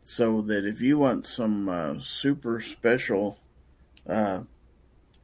so 0.05 0.43
that 0.43 0.65
if 0.65 0.81
you 0.81 0.99
want 0.99 1.27
some 1.27 1.69
uh, 1.69 1.95
super 1.99 2.61
special 2.61 3.37
uh, 4.09 4.43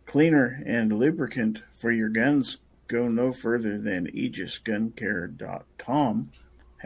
cleaner 0.05 0.65
and 0.67 0.93
lubricant 0.93 1.61
for 1.77 1.93
your 1.93 2.09
guns, 2.09 2.59
go 2.89 3.07
no 3.07 3.31
further 3.31 3.79
than 3.79 4.09
aegisguncare.com 4.09 6.33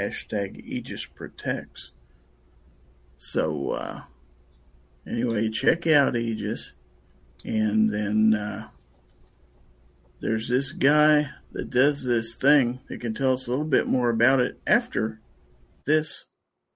hashtag 0.01 0.65
Aegis 0.65 1.05
Protects. 1.07 1.91
So, 3.19 3.71
uh, 3.71 4.01
anyway, 5.07 5.51
check 5.51 5.87
out 5.87 6.17
Aegis. 6.17 6.73
And 7.45 7.93
then 7.93 8.35
uh, 8.35 8.69
there's 10.21 10.49
this 10.49 10.73
guy 10.73 11.31
that 11.53 11.71
does 11.71 12.05
this 12.05 12.35
thing 12.35 12.81
that 12.89 13.01
can 13.01 13.15
tell 13.15 13.33
us 13.33 13.47
a 13.47 13.51
little 13.51 13.65
bit 13.65 13.87
more 13.87 14.11
about 14.11 14.41
it 14.41 14.61
after 14.67 15.21
this 15.87 16.27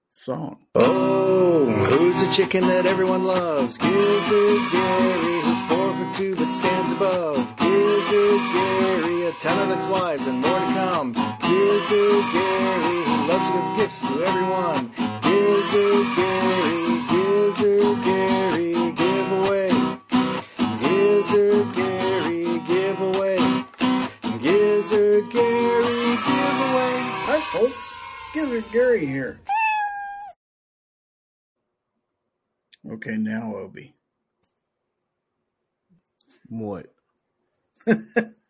song. 0.09 0.59
Oh, 0.75 1.65
who's 1.65 2.25
the 2.25 2.31
chicken 2.31 2.61
that 2.61 2.85
everyone 2.85 3.23
loves? 3.23 3.77
Gizzard 3.77 4.71
Gary, 4.71 5.41
who's 5.41 5.69
four 5.69 5.93
foot 5.93 6.15
two 6.15 6.35
but 6.35 6.51
stands 6.53 6.91
above. 6.91 7.55
Gizzard 7.57 8.41
Gary, 8.53 9.27
a 9.27 9.31
ton 9.33 9.69
of 9.69 9.77
ex-wives 9.77 10.27
and 10.27 10.41
more 10.41 10.59
to 10.59 10.65
come. 10.65 11.34
Gizzard 11.47 12.25
Gary, 12.33 13.03
who 13.03 13.27
loves 13.27 13.45
to 13.45 13.53
give 13.61 13.77
gifts 13.77 14.01
to 14.01 14.23
everyone. 14.23 14.91
Gizzard 15.21 16.07
Gary, 16.15 17.01
Gizzard 17.11 18.03
Gary, 18.03 18.73
giveaway. 18.93 19.69
Gizzard 20.81 21.73
Gary, 21.75 22.59
giveaway. 22.67 23.37
Gizzard 24.41 25.31
Gary, 25.31 26.17
giveaway. 26.27 26.95
Hi, 27.27 27.41
folks. 27.51 27.77
Gizzard 28.33 28.65
Gary 28.71 29.05
here. 29.05 29.39
Okay, 32.91 33.17
now 33.17 33.55
Obi. 33.55 33.93
What? 36.49 36.87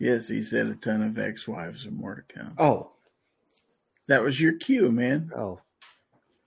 Yes, 0.00 0.26
he 0.26 0.42
said 0.42 0.66
a 0.66 0.74
ton 0.74 1.02
of 1.02 1.18
ex-wives 1.18 1.84
and 1.84 1.96
more 1.96 2.14
to 2.16 2.22
come. 2.34 2.54
Oh, 2.58 2.90
That 4.08 4.22
was 4.22 4.40
your 4.40 4.54
cue, 4.54 4.90
man. 4.90 5.30
oh. 5.36 5.60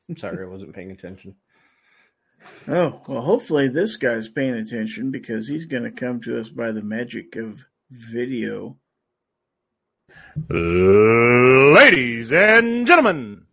I'm 0.10 0.18
sorry, 0.18 0.44
I 0.44 0.48
wasn't 0.50 0.74
paying 0.76 0.92
attention. 0.92 1.36
Oh, 2.68 3.00
well, 3.08 3.22
hopefully 3.22 3.70
this 3.70 3.96
guy's 3.96 4.28
paying 4.28 4.56
attention 4.56 5.12
because 5.12 5.48
he's 5.48 5.64
going 5.64 5.84
to 5.84 5.92
come 5.92 6.20
to 6.22 6.38
us 6.42 6.50
by 6.50 6.72
the 6.72 6.82
magic 6.82 7.38
of 7.38 7.64
video. 7.90 8.76
Ladies 10.50 12.34
and 12.34 12.86
gentlemen, 12.86 13.46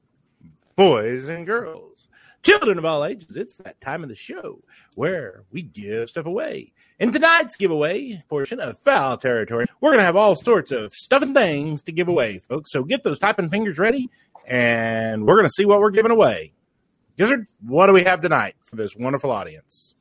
boys 0.77 1.29
and 1.29 1.47
girls, 1.47 2.09
children 2.43 2.79
of 2.79 2.85
all 2.85 3.05
ages, 3.05 3.37
it's 3.37 3.59
that 3.59 3.81
time 3.81 4.03
of 4.03 4.09
the 4.09 4.15
show 4.17 4.61
where 4.95 5.45
we 5.53 5.63
give 5.63 6.11
stuff 6.11 6.27
away. 6.27 6.73
In 7.01 7.13
tonight's 7.13 7.57
giveaway 7.57 8.23
portion 8.29 8.61
of 8.61 8.79
Fowl 8.81 9.17
Territory, 9.17 9.65
we're 9.81 9.89
going 9.89 10.01
to 10.01 10.05
have 10.05 10.17
all 10.17 10.35
sorts 10.35 10.71
of 10.71 10.93
stuff 10.93 11.23
and 11.23 11.35
things 11.35 11.81
to 11.85 11.93
give 11.93 12.09
away, 12.09 12.41
folks. 12.41 12.71
So 12.73 12.85
get 12.85 13.05
those 13.05 13.19
typing 13.19 13.49
fingers 13.49 13.79
ready, 13.79 14.11
and 14.47 15.27
we're 15.27 15.37
going 15.37 15.49
to 15.49 15.53
see 15.57 15.65
what 15.65 15.81
we're 15.81 15.93
giving 15.93 16.13
away. 16.13 16.53
Gizzard, 17.17 17.47
what 17.67 17.87
do 17.87 17.95
we 17.95 18.05
have 18.05 18.21
tonight 18.21 18.55
for 18.67 18.77
this 18.77 18.95
wonderful 18.95 19.31
audience? 19.31 19.95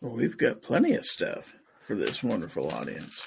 Well, 0.00 0.16
we've 0.16 0.36
got 0.36 0.60
plenty 0.60 0.94
of 0.96 1.04
stuff 1.04 1.54
for 1.80 1.94
this 1.94 2.24
wonderful 2.24 2.68
audience. 2.72 3.22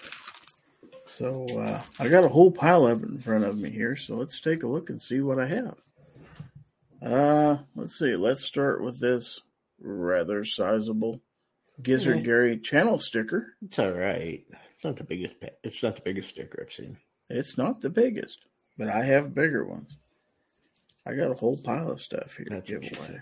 So 1.05 1.47
uh, 1.57 1.81
I 1.97 2.09
got 2.09 2.25
a 2.25 2.29
whole 2.29 2.51
pile 2.51 2.85
of 2.85 3.03
it 3.03 3.09
in 3.09 3.19
front 3.19 3.45
of 3.45 3.57
me 3.57 3.69
here. 3.69 3.95
So 3.95 4.17
let's 4.17 4.41
take 4.41 4.63
a 4.63 4.67
look 4.67 4.89
and 4.89 5.01
see 5.01 5.21
what 5.21 5.39
I 5.39 5.47
have. 5.47 5.77
Uh, 7.01 7.57
let's 7.73 7.97
see. 7.97 8.17
Let's 8.17 8.43
start 8.43 8.83
with 8.83 8.99
this 8.99 9.39
rather 9.79 10.43
sizable 10.43 11.21
Gizzard 11.81 12.17
Mhm. 12.19 12.23
Gary 12.23 12.57
channel 12.57 12.97
sticker. 12.97 13.53
It's 13.63 13.77
all 13.79 13.91
right. 13.91 14.45
It's 14.73 14.83
not 14.83 14.95
the 14.97 15.03
biggest. 15.03 15.39
pa- 15.39 15.47
It's 15.63 15.83
not 15.83 15.95
the 15.95 16.01
biggest 16.01 16.29
sticker 16.29 16.61
I've 16.65 16.73
seen. 16.73 16.97
It's 17.29 17.57
not 17.57 17.81
the 17.81 17.89
biggest, 17.89 18.39
but 18.77 18.89
I 18.89 19.03
have 19.03 19.33
bigger 19.35 19.65
ones. 19.65 19.97
I 21.05 21.13
got 21.13 21.31
a 21.31 21.35
whole 21.35 21.57
pile 21.57 21.91
of 21.91 22.01
stuff 22.01 22.35
here 22.35 22.45
to 22.45 22.51
That's 22.55 22.69
give 22.69 22.97
away. 22.99 23.21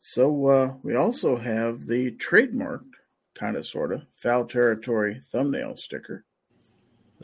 So 0.00 0.46
uh, 0.46 0.74
we 0.82 0.94
also 0.96 1.36
have 1.36 1.86
the 1.86 2.12
trademarked, 2.12 2.94
kind 3.34 3.56
of, 3.56 3.66
sort 3.66 3.92
of, 3.92 4.02
fowl 4.12 4.46
territory 4.46 5.20
thumbnail 5.30 5.76
sticker. 5.76 6.24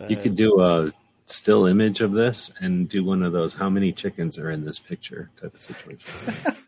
You 0.08 0.16
could 0.16 0.36
do 0.36 0.60
a 0.60 0.92
still 1.26 1.66
image 1.66 2.00
of 2.00 2.12
this 2.12 2.50
and 2.60 2.88
do 2.88 3.02
one 3.04 3.22
of 3.22 3.32
those 3.32 3.54
how 3.54 3.70
many 3.70 3.92
chickens 3.92 4.38
are 4.38 4.50
in 4.50 4.64
this 4.64 4.78
picture 4.78 5.30
type 5.40 5.54
of 5.54 5.60
situation. 5.60 6.12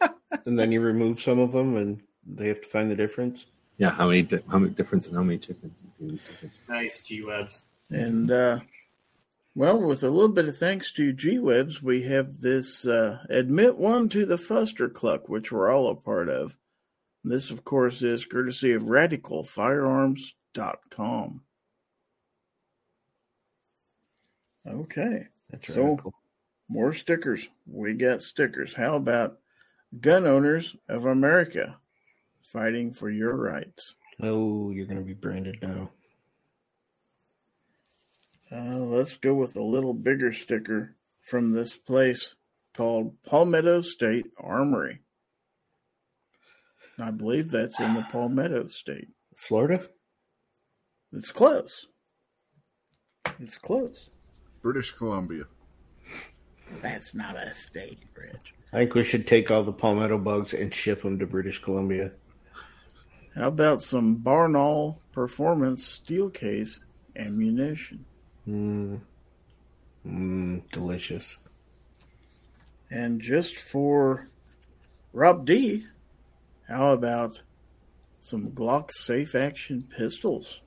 and 0.47 0.59
then 0.59 0.73
you 0.73 0.81
remove 0.81 1.21
some 1.21 1.39
of 1.41 1.53
them, 1.53 1.77
and 1.77 2.01
they 2.25 2.49
have 2.49 2.61
to 2.63 2.69
find 2.69 2.91
the 2.91 2.95
difference. 2.97 3.47
Yeah, 3.79 3.91
how 3.91 4.09
many 4.09 4.23
di- 4.23 4.43
how 4.51 4.59
many 4.59 4.73
difference 4.73 5.07
in 5.07 5.15
how 5.15 5.23
many 5.23 5.37
chickens 5.39 5.79
between 5.81 6.13
these 6.13 6.23
two 6.23 6.33
pictures? 6.33 6.59
Nice 6.69 7.05
G 7.05 7.23
Webs. 7.23 7.67
And 7.91 8.31
uh, 8.31 8.61
well, 9.55 9.79
with 9.81 10.03
a 10.03 10.09
little 10.11 10.29
bit 10.31 10.49
of 10.49 10.57
thanks 10.57 10.93
to 10.95 11.13
G 11.13 11.39
Webs, 11.39 11.83
we 11.83 12.03
have 12.05 12.41
this 12.41 12.87
uh, 12.87 13.19
admit 13.29 13.77
one 13.77 14.09
to 14.11 14.25
the 14.27 14.37
Fuster 14.37 14.91
Cluck, 14.93 15.29
which 15.29 15.53
we're 15.53 15.71
all 15.71 15.91
a 15.91 15.95
part 15.95 16.29
of. 16.31 16.57
This, 17.25 17.51
of 17.51 17.65
course, 17.65 18.03
is 18.03 18.25
courtesy 18.25 18.73
of 18.73 18.85
RadicalFirearms.com. 18.85 21.41
Okay, 24.69 25.29
That's 25.51 25.73
So- 25.75 25.83
radical. 25.85 26.15
more 26.69 26.93
stickers. 26.93 27.49
We 27.67 27.95
got 27.95 28.21
stickers. 28.23 28.75
How 28.75 28.97
about 28.97 29.39
gun 30.01 30.27
owners 30.27 30.75
of 30.89 31.05
America 31.05 31.79
fighting 32.53 32.93
for 32.93 33.11
your 33.11 33.35
rights? 33.35 33.95
Oh, 34.23 34.71
you're 34.71 34.87
going 34.87 34.99
to 34.99 35.05
be 35.05 35.15
branded 35.15 35.59
now. 35.63 35.91
Uh, 38.51 38.79
let's 38.79 39.17
go 39.17 39.35
with 39.35 39.57
a 39.57 39.63
little 39.63 39.93
bigger 39.93 40.33
sticker 40.33 40.95
from 41.21 41.53
this 41.53 41.75
place 41.75 42.35
called 42.75 43.15
Palmetto 43.25 43.81
State 43.81 44.27
Armory. 44.39 45.01
I 46.99 47.11
believe 47.11 47.51
that's 47.51 47.81
in 47.81 47.95
the 47.95 48.07
Palmetto 48.11 48.69
State. 48.69 49.09
Florida? 49.35 49.89
It's 51.13 51.31
close. 51.31 51.87
It's 53.41 53.59
close. 53.59 54.09
British 54.63 54.93
Columbia. 54.93 55.45
That's 56.83 57.15
not 57.15 57.37
a 57.37 57.53
state, 57.53 58.03
Rich. 58.17 58.55
I 58.73 58.79
think 58.79 58.95
we 58.95 59.05
should 59.05 59.27
take 59.27 59.51
all 59.51 59.63
the 59.63 59.73
palmetto 59.73 60.19
bugs 60.19 60.53
and 60.55 60.75
ship 60.75 61.03
them 61.03 61.19
to 61.19 61.27
British 61.27 61.63
Columbia. 61.63 62.13
How 63.37 63.49
about 63.49 63.83
some 63.83 64.17
Barnaul 64.17 64.97
Performance 65.13 65.85
steel 65.85 66.31
case 66.31 66.81
ammunition? 67.17 68.07
Mmm. 68.49 69.01
Mmm, 70.07 70.63
delicious. 70.73 71.37
And 72.91 73.21
just 73.21 73.57
for 73.57 74.29
Rob 75.13 75.45
D, 75.45 75.85
how 76.67 76.93
about 76.93 77.43
some 78.23 78.53
Glock 78.53 78.91
safe 78.91 79.35
action 79.35 79.83
pistols? 79.83 80.63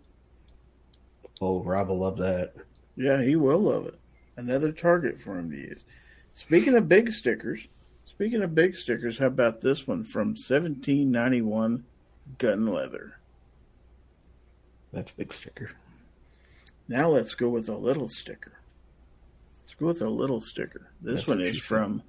Oh, 1.41 1.63
Rob 1.63 1.87
will 1.87 1.99
love 1.99 2.17
that. 2.17 2.53
Yeah, 2.95 3.23
he 3.23 3.35
will 3.35 3.59
love 3.59 3.87
it. 3.87 3.99
Another 4.37 4.71
target 4.71 5.19
for 5.19 5.39
him 5.39 5.49
to 5.49 5.57
use. 5.57 5.83
Speaking 6.33 6.75
of 6.75 6.87
big 6.87 7.11
stickers, 7.11 7.67
speaking 8.05 8.43
of 8.43 8.53
big 8.53 8.75
stickers, 8.75 9.17
how 9.17 9.27
about 9.27 9.61
this 9.61 9.87
one 9.87 10.03
from 10.03 10.29
1791 10.29 11.83
Gun 12.37 12.67
Leather? 12.67 13.15
That's 14.93 15.11
a 15.11 15.15
big 15.15 15.33
sticker. 15.33 15.71
Now 16.87 17.09
let's 17.09 17.35
go 17.35 17.49
with 17.49 17.69
a 17.69 17.75
little 17.75 18.09
sticker. 18.09 18.53
Let's 19.65 19.79
go 19.79 19.87
with 19.87 20.01
a 20.01 20.09
little 20.09 20.41
sticker. 20.41 20.89
This 21.01 21.15
That's 21.15 21.27
one 21.27 21.41
is 21.41 21.59
from 21.59 22.01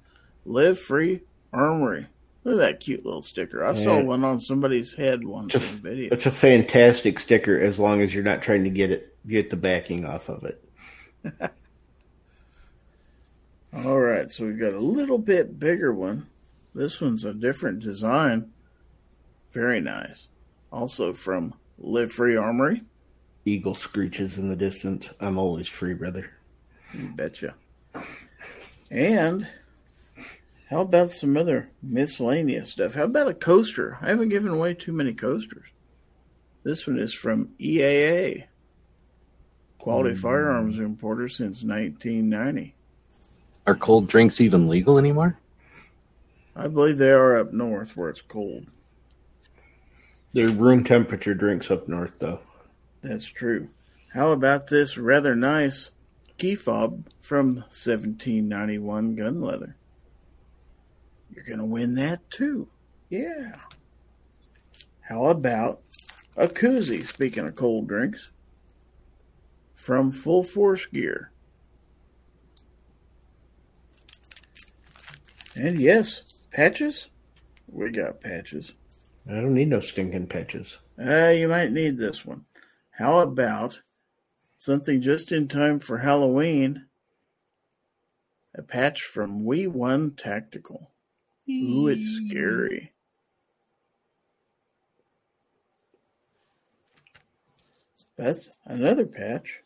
Live 0.45 0.79
Free 0.79 1.21
Armory. 1.53 2.07
Look 2.43 2.55
at 2.55 2.57
that 2.57 2.79
cute 2.79 3.05
little 3.05 3.21
sticker. 3.21 3.63
I 3.63 3.73
saw 3.75 4.01
one 4.01 4.23
on 4.23 4.39
somebody's 4.39 4.93
head 4.93 5.23
once 5.23 5.53
It's 5.53 5.71
in 5.71 5.77
a 5.77 5.81
video. 5.81 6.09
it's 6.11 6.25
a 6.25 6.31
fantastic 6.31 7.19
sticker 7.19 7.59
as 7.59 7.77
long 7.77 8.01
as 8.01 8.15
you're 8.15 8.23
not 8.23 8.41
trying 8.41 8.63
to 8.63 8.71
get 8.71 8.89
it 8.89 9.15
get 9.27 9.51
the 9.51 9.55
backing 9.57 10.05
off 10.05 10.27
of 10.27 10.43
it. 10.45 10.63
All 13.73 13.99
right, 13.99 14.29
so 14.31 14.45
we've 14.45 14.59
got 14.59 14.73
a 14.73 14.79
little 14.79 15.19
bit 15.19 15.59
bigger 15.59 15.93
one. 15.93 16.25
This 16.73 16.99
one's 16.99 17.25
a 17.25 17.33
different 17.33 17.79
design. 17.79 18.51
Very 19.51 19.81
nice. 19.81 20.27
Also 20.71 21.13
from 21.13 21.53
Live 21.77 22.11
Free 22.11 22.35
Armory. 22.35 22.83
Eagle 23.43 23.75
screeches 23.75 24.37
in 24.37 24.49
the 24.49 24.55
distance. 24.55 25.09
I'm 25.19 25.37
always 25.37 25.67
free, 25.67 25.93
brother. 25.93 26.31
You 26.93 27.09
betcha. 27.15 27.55
And 28.89 29.47
how 30.69 30.81
about 30.81 31.11
some 31.11 31.35
other 31.35 31.69
miscellaneous 31.81 32.69
stuff? 32.69 32.93
How 32.93 33.03
about 33.03 33.27
a 33.27 33.33
coaster? 33.33 33.97
I 34.01 34.09
haven't 34.09 34.29
given 34.29 34.51
away 34.51 34.73
too 34.73 34.93
many 34.93 35.13
coasters. 35.13 35.67
This 36.63 36.85
one 36.85 36.99
is 36.99 37.13
from 37.13 37.49
EAA, 37.59 38.45
Quality 39.79 40.11
hmm. 40.11 40.21
Firearms 40.21 40.77
Importer 40.77 41.27
since 41.27 41.63
1990. 41.63 42.75
Are 43.65 43.75
cold 43.75 44.07
drinks 44.07 44.39
even 44.39 44.67
legal 44.67 44.99
anymore? 44.99 45.39
I 46.55 46.67
believe 46.67 46.97
they 46.97 47.11
are 47.11 47.37
up 47.37 47.51
north 47.51 47.97
where 47.97 48.09
it's 48.09 48.21
cold. 48.21 48.67
They're 50.33 50.49
room 50.49 50.83
temperature 50.83 51.33
drinks 51.33 51.69
up 51.69 51.87
north, 51.87 52.19
though. 52.19 52.39
That's 53.01 53.27
true. 53.27 53.69
How 54.13 54.31
about 54.31 54.67
this 54.67 54.97
rather 54.97 55.35
nice 55.35 55.91
key 56.37 56.55
fob 56.55 57.07
from 57.19 57.55
1791 57.55 59.15
gun 59.15 59.41
leather? 59.41 59.75
You're 61.33 61.45
going 61.45 61.59
to 61.59 61.65
win 61.65 61.95
that 61.95 62.29
too. 62.29 62.67
Yeah. 63.09 63.55
How 65.01 65.25
about 65.25 65.81
a 66.37 66.47
koozie, 66.47 67.05
speaking 67.05 67.45
of 67.45 67.55
cold 67.55 67.87
drinks, 67.87 68.29
from 69.75 70.11
Full 70.11 70.43
Force 70.43 70.85
Gear? 70.85 71.31
And 75.55 75.77
yes, 75.77 76.21
patches. 76.51 77.07
We 77.67 77.91
got 77.91 78.21
patches. 78.21 78.71
I 79.27 79.35
don't 79.35 79.53
need 79.53 79.69
no 79.69 79.79
stinking 79.79 80.27
patches. 80.27 80.79
Uh, 80.99 81.29
you 81.29 81.47
might 81.47 81.71
need 81.71 81.97
this 81.97 82.25
one. 82.25 82.45
How 82.91 83.19
about 83.19 83.81
something 84.57 85.01
just 85.01 85.31
in 85.31 85.47
time 85.47 85.79
for 85.79 85.99
Halloween? 85.99 86.85
A 88.55 88.61
patch 88.61 89.01
from 89.01 89.45
We 89.45 89.67
One 89.67 90.11
Tactical. 90.11 90.91
Ooh, 91.49 91.87
it's 91.87 92.21
scary. 92.25 92.91
But 98.17 98.41
another 98.65 99.05
patch. 99.05 99.61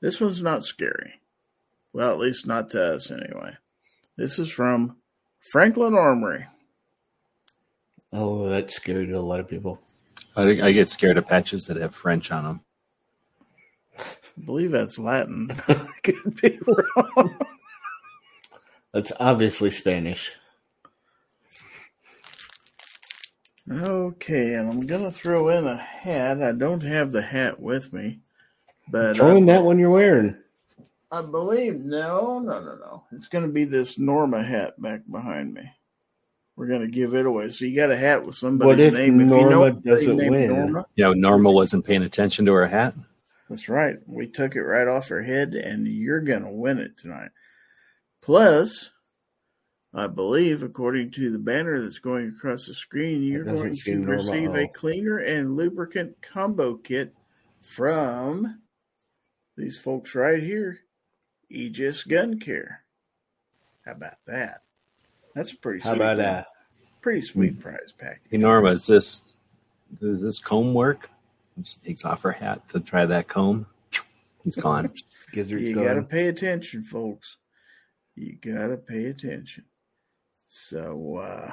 This 0.00 0.20
one's 0.20 0.42
not 0.42 0.64
scary. 0.64 1.20
Well, 1.92 2.10
at 2.10 2.18
least 2.18 2.46
not 2.46 2.70
to 2.70 2.94
us 2.94 3.10
anyway. 3.10 3.56
This 4.16 4.38
is 4.38 4.50
from 4.50 4.96
Franklin 5.40 5.94
Armory. 5.94 6.46
Oh, 8.12 8.48
that's 8.48 8.74
scary 8.74 9.06
to 9.06 9.18
a 9.18 9.20
lot 9.20 9.40
of 9.40 9.48
people. 9.48 9.80
I 10.36 10.44
think 10.44 10.60
I 10.60 10.72
get 10.72 10.88
scared 10.88 11.18
of 11.18 11.26
patches 11.26 11.66
that 11.66 11.76
have 11.76 11.94
French 11.94 12.30
on 12.30 12.44
them. 12.44 12.60
I 13.98 14.44
believe 14.44 14.70
that's 14.70 14.98
Latin. 14.98 15.48
Could 16.02 16.40
be 16.40 16.58
wrong. 16.66 17.38
That's 18.92 19.12
obviously 19.20 19.70
Spanish. 19.70 20.32
Okay, 23.70 24.54
and 24.54 24.70
I'm 24.70 24.86
gonna 24.86 25.10
throw 25.10 25.48
in 25.48 25.66
a 25.66 25.76
hat. 25.76 26.42
I 26.42 26.52
don't 26.52 26.80
have 26.80 27.12
the 27.12 27.20
hat 27.20 27.60
with 27.60 27.92
me, 27.92 28.20
but 28.90 29.16
Throw 29.16 29.36
in 29.36 29.42
uh, 29.48 29.52
that 29.52 29.64
one 29.64 29.78
you're 29.78 29.90
wearing. 29.90 30.36
I 31.10 31.20
believe 31.20 31.80
no, 31.80 32.38
no, 32.38 32.60
no, 32.60 32.76
no. 32.76 33.04
It's 33.12 33.28
gonna 33.28 33.48
be 33.48 33.64
this 33.64 33.98
Norma 33.98 34.42
hat 34.42 34.80
back 34.80 35.02
behind 35.10 35.52
me. 35.52 35.70
We're 36.58 36.66
gonna 36.66 36.88
give 36.88 37.14
it 37.14 37.24
away. 37.24 37.50
So 37.50 37.66
you 37.66 37.76
got 37.76 37.92
a 37.92 37.96
hat 37.96 38.26
with 38.26 38.34
somebody's 38.34 38.66
What 38.66 38.80
if 38.80 38.94
name. 38.94 39.20
if 39.20 39.28
you 39.28 39.32
know 39.32 39.48
Norma 39.48 39.66
anybody 39.66 39.90
doesn't 39.90 40.16
named 40.16 40.30
win? 40.32 40.48
Norma, 40.48 40.86
Yeah, 40.96 41.12
Norma 41.14 41.52
wasn't 41.52 41.84
paying 41.84 42.02
attention 42.02 42.46
to 42.46 42.52
her 42.52 42.66
hat. 42.66 42.94
That's 43.48 43.68
right. 43.68 43.96
We 44.06 44.26
took 44.26 44.56
it 44.56 44.62
right 44.62 44.88
off 44.88 45.06
her 45.06 45.22
head, 45.22 45.54
and 45.54 45.86
you're 45.86 46.20
going 46.20 46.42
to 46.42 46.50
win 46.50 46.78
it 46.78 46.98
tonight. 46.98 47.30
Plus, 48.20 48.90
I 49.94 50.08
believe, 50.08 50.64
according 50.64 51.12
to 51.12 51.30
the 51.30 51.38
banner 51.38 51.80
that's 51.80 52.00
going 52.00 52.34
across 52.36 52.66
the 52.66 52.74
screen, 52.74 53.22
you're 53.22 53.44
going 53.44 53.70
to 53.70 53.74
seem 53.76 54.02
receive 54.02 54.56
a 54.56 54.66
cleaner 54.66 55.18
and 55.18 55.56
lubricant 55.56 56.20
combo 56.20 56.74
kit 56.74 57.14
from 57.62 58.60
these 59.56 59.78
folks 59.78 60.16
right 60.16 60.42
here, 60.42 60.80
Aegis 61.50 62.02
Gun 62.02 62.40
Care. 62.40 62.82
How 63.86 63.92
about 63.92 64.18
that? 64.26 64.62
That's 65.38 65.52
pretty. 65.52 65.78
How 65.80 65.90
sweet 65.90 65.96
about 66.02 66.18
a 66.18 66.28
uh, 66.28 66.44
Pretty 67.00 67.22
sweet 67.22 67.60
prize 67.60 67.94
pack. 67.96 68.22
Hey 68.28 68.38
Norma, 68.38 68.70
is 68.70 68.88
this 68.88 69.22
does 70.00 70.20
this 70.20 70.40
comb 70.40 70.74
work? 70.74 71.10
She 71.62 71.78
takes 71.78 72.04
off 72.04 72.22
her 72.22 72.32
hat 72.32 72.68
to 72.70 72.80
try 72.80 73.06
that 73.06 73.28
comb. 73.28 73.66
He's 74.42 74.56
gone. 74.56 74.92
You 75.32 75.74
gotta 75.74 76.02
pay 76.02 76.28
attention, 76.28 76.82
folks. 76.82 77.36
You 78.16 78.36
gotta 78.40 78.78
pay 78.78 79.06
attention. 79.06 79.64
So 80.48 81.18
uh 81.18 81.52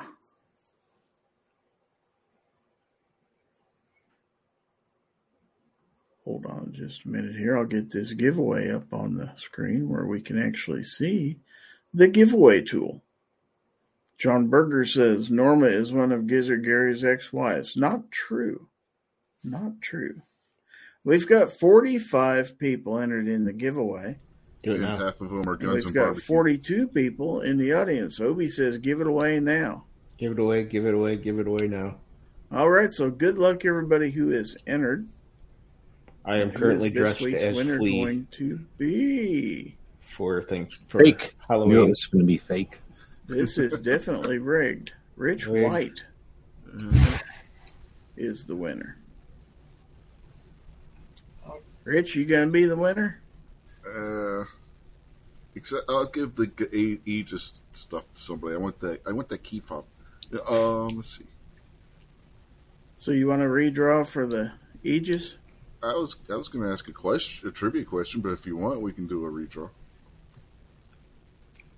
hold 6.23 6.45
on 6.47 6.71
just 6.73 7.05
a 7.05 7.09
minute 7.09 7.35
here. 7.35 7.55
I'll 7.55 7.65
get 7.65 7.91
this 7.91 8.13
giveaway 8.13 8.71
up 8.71 8.91
on 8.93 9.15
the 9.15 9.29
screen 9.35 9.89
where 9.89 10.05
we 10.05 10.21
can 10.21 10.41
actually 10.41 10.83
see 10.83 11.37
the 11.93 12.07
giveaway 12.07 12.61
tool. 12.61 13.03
John 14.17 14.47
Berger 14.47 14.85
says 14.85 15.29
Norma 15.29 15.67
is 15.67 15.91
one 15.91 16.11
of 16.11 16.27
Gizzard 16.27 16.63
Gary's 16.63 17.03
ex-wives. 17.03 17.75
Not 17.75 18.11
true. 18.11 18.67
Not 19.43 19.81
true. 19.81 20.21
We've 21.03 21.27
got 21.27 21.51
45 21.51 22.57
people 22.57 22.97
entered 22.99 23.27
in 23.27 23.45
the 23.45 23.53
giveaway. 23.53 24.17
Do 24.63 24.71
it 24.71 24.75
and 24.75 24.83
now. 24.83 24.97
half 24.97 25.21
of 25.21 25.29
them 25.29 25.47
are 25.47 25.53
And 25.53 25.61
guns 25.61 25.85
We've 25.85 25.85
and 25.87 25.95
got 25.95 26.05
barbecue. 26.05 26.23
42 26.23 26.87
people 26.87 27.41
in 27.41 27.57
the 27.57 27.73
audience. 27.73 28.19
Obi 28.19 28.49
says 28.49 28.77
give 28.79 29.01
it 29.01 29.07
away 29.07 29.39
now. 29.39 29.83
Give 30.17 30.31
it 30.31 30.39
away, 30.39 30.63
give 30.63 30.85
it 30.85 30.93
away, 30.93 31.17
give 31.17 31.39
it 31.39 31.47
away 31.47 31.67
now. 31.67 31.97
All 32.51 32.69
right, 32.69 32.91
so 32.91 33.11
good 33.11 33.37
luck 33.37 33.65
everybody 33.65 34.09
who 34.11 34.31
is 34.31 34.55
entered. 34.65 35.07
I 36.23 36.37
am 36.37 36.51
currently 36.51 36.87
is 36.87 36.93
this 36.93 37.01
dressed 37.01 37.21
week's 37.21 37.43
as 37.43 37.55
winner 37.57 37.77
Flea 37.77 38.01
going 38.03 38.27
to 38.31 38.59
be? 38.77 39.77
for 39.99 40.41
things 40.41 40.79
for 40.87 41.03
Fake. 41.03 41.35
I 41.49 41.55
knew 41.57 41.63
it 41.63 41.67
Halloween. 41.67 41.89
was 41.89 42.05
going 42.05 42.21
to 42.21 42.27
be 42.27 42.37
fake. 42.37 42.79
This 43.27 43.57
is 43.57 43.79
definitely 43.79 44.37
rigged. 44.37 44.93
Rich 45.15 45.47
Rigged. 45.47 45.69
White 45.69 46.05
is 48.17 48.45
the 48.45 48.55
winner. 48.55 48.97
Rich, 51.85 52.15
you 52.15 52.25
gonna 52.25 52.51
be 52.51 52.65
the 52.65 52.75
winner? 52.75 53.21
Uh, 53.87 54.43
except 55.55 55.83
I'll 55.89 56.07
give 56.07 56.35
the 56.35 56.99
Aegis 57.05 57.61
stuff 57.73 58.11
to 58.11 58.19
somebody. 58.19 58.55
I 58.55 58.57
want 58.59 58.79
that. 58.79 59.01
I 59.07 59.11
want 59.11 59.29
that 59.29 59.43
key 59.43 59.59
fob. 59.59 59.85
Um, 60.49 60.89
let's 60.89 61.17
see. 61.17 61.25
So 62.97 63.11
you 63.11 63.27
want 63.27 63.41
to 63.41 63.47
redraw 63.47 64.07
for 64.07 64.25
the 64.25 64.51
Aegis? 64.83 65.35
I 65.83 65.93
was 65.93 66.15
I 66.31 66.35
was 66.35 66.47
going 66.47 66.65
to 66.65 66.71
ask 66.71 66.87
a 66.89 66.91
question, 66.93 67.47
a 67.47 67.51
trivia 67.51 67.85
question, 67.85 68.21
but 68.21 68.29
if 68.29 68.47
you 68.47 68.57
want, 68.57 68.81
we 68.81 68.91
can 68.91 69.05
do 69.05 69.25
a 69.25 69.29
redraw. 69.29 69.69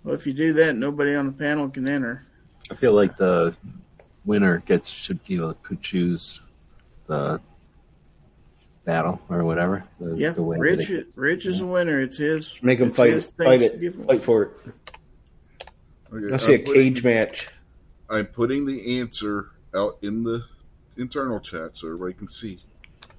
Well, 0.08 0.16
if 0.16 0.26
you 0.26 0.32
do 0.32 0.54
that, 0.54 0.78
nobody 0.78 1.16
on 1.16 1.26
the 1.26 1.34
panel 1.34 1.68
can 1.68 1.86
enter. 1.86 2.26
I 2.72 2.76
feel 2.76 2.94
like 2.94 3.18
the 3.18 3.54
winner 4.24 4.60
gets 4.66 4.88
should 4.88 5.22
give 5.26 5.62
could 5.64 5.82
choose 5.82 6.42
the 7.08 7.42
battle 8.86 9.20
or 9.28 9.44
whatever. 9.44 9.84
The, 10.00 10.16
Yeah, 10.16 10.30
the 10.30 10.44
way 10.44 10.58
Rich. 10.60 10.90
it- 10.92 11.08
Rich 11.18 11.46
is 11.46 11.60
a 11.60 11.66
winner. 11.66 12.00
It's 12.02 12.16
his. 12.20 12.56
Make 12.62 12.80
him 12.80 12.94
fight 12.94 13.10
it. 13.16 13.34
Fight 13.38 13.62
it. 13.62 13.96
Fight 14.06 14.24
for 14.24 14.44
it. 14.44 14.52
Okay, 16.14 16.34
I 16.34 16.38
see 16.38 16.54
a 16.54 16.58
I'm 16.60 16.64
putting- 16.64 16.94
cage 16.94 17.04
match. 17.04 17.48
I'm 18.10 18.26
putting 18.28 18.66
the 18.66 19.02
answer 19.02 19.50
out 19.76 19.98
in 20.04 20.24
the 20.24 20.42
internal 20.96 21.42
chat 21.42 21.76
so 21.76 21.88
everybody 21.88 22.14
can 22.14 22.30
see. 22.30 22.62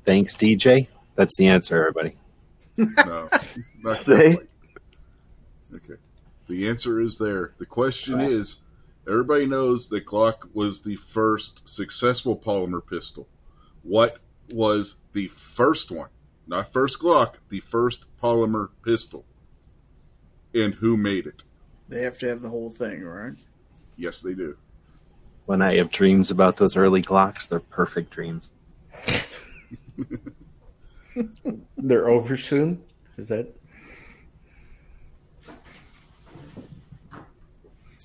Thanks, 0.06 0.34
DJ. 0.34 0.88
That's 1.16 1.36
the 1.36 1.48
answer, 1.48 1.76
everybody. 1.76 2.16
No, 2.78 3.28
not 3.82 4.06
Say? 4.06 4.36
quite. 4.36 4.48
Okay. 5.74 5.94
The 6.48 6.68
answer 6.68 7.00
is 7.00 7.18
there. 7.18 7.52
The 7.58 7.66
question 7.66 8.20
is 8.20 8.60
everybody 9.06 9.46
knows 9.46 9.88
that 9.88 10.06
Glock 10.06 10.48
was 10.54 10.80
the 10.80 10.96
first 10.96 11.68
successful 11.68 12.36
polymer 12.36 12.84
pistol. 12.84 13.28
What 13.82 14.18
was 14.50 14.96
the 15.12 15.28
first 15.28 15.90
one? 15.90 16.08
Not 16.46 16.72
first 16.72 16.98
Glock, 16.98 17.36
the 17.50 17.60
first 17.60 18.06
polymer 18.22 18.70
pistol. 18.82 19.24
And 20.54 20.74
who 20.74 20.96
made 20.96 21.26
it? 21.26 21.44
They 21.88 22.02
have 22.02 22.18
to 22.18 22.28
have 22.28 22.40
the 22.40 22.48
whole 22.48 22.70
thing, 22.70 23.04
right? 23.04 23.34
Yes, 23.96 24.22
they 24.22 24.32
do. 24.32 24.56
When 25.44 25.60
I 25.60 25.76
have 25.76 25.90
dreams 25.90 26.30
about 26.30 26.56
those 26.56 26.76
early 26.76 27.02
Glocks, 27.02 27.48
they're 27.48 27.60
perfect 27.60 28.10
dreams. 28.10 28.52
They're 31.76 32.08
over 32.08 32.36
soon. 32.36 32.82
Is 33.16 33.28
that 33.28 33.57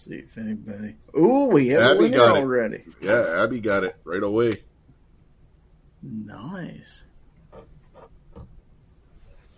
see 0.03 0.15
if 0.15 0.37
anybody. 0.37 0.95
Ooh, 1.17 1.45
we 1.45 1.69
have 1.69 1.81
a 1.81 1.91
Abby 1.91 1.99
winner 1.99 2.17
got 2.17 2.35
it. 2.35 2.39
already. 2.39 2.83
Yeah, 3.01 3.41
Abby 3.43 3.59
got 3.59 3.83
it 3.83 3.95
right 4.03 4.23
away. 4.23 4.51
Nice. 6.01 7.03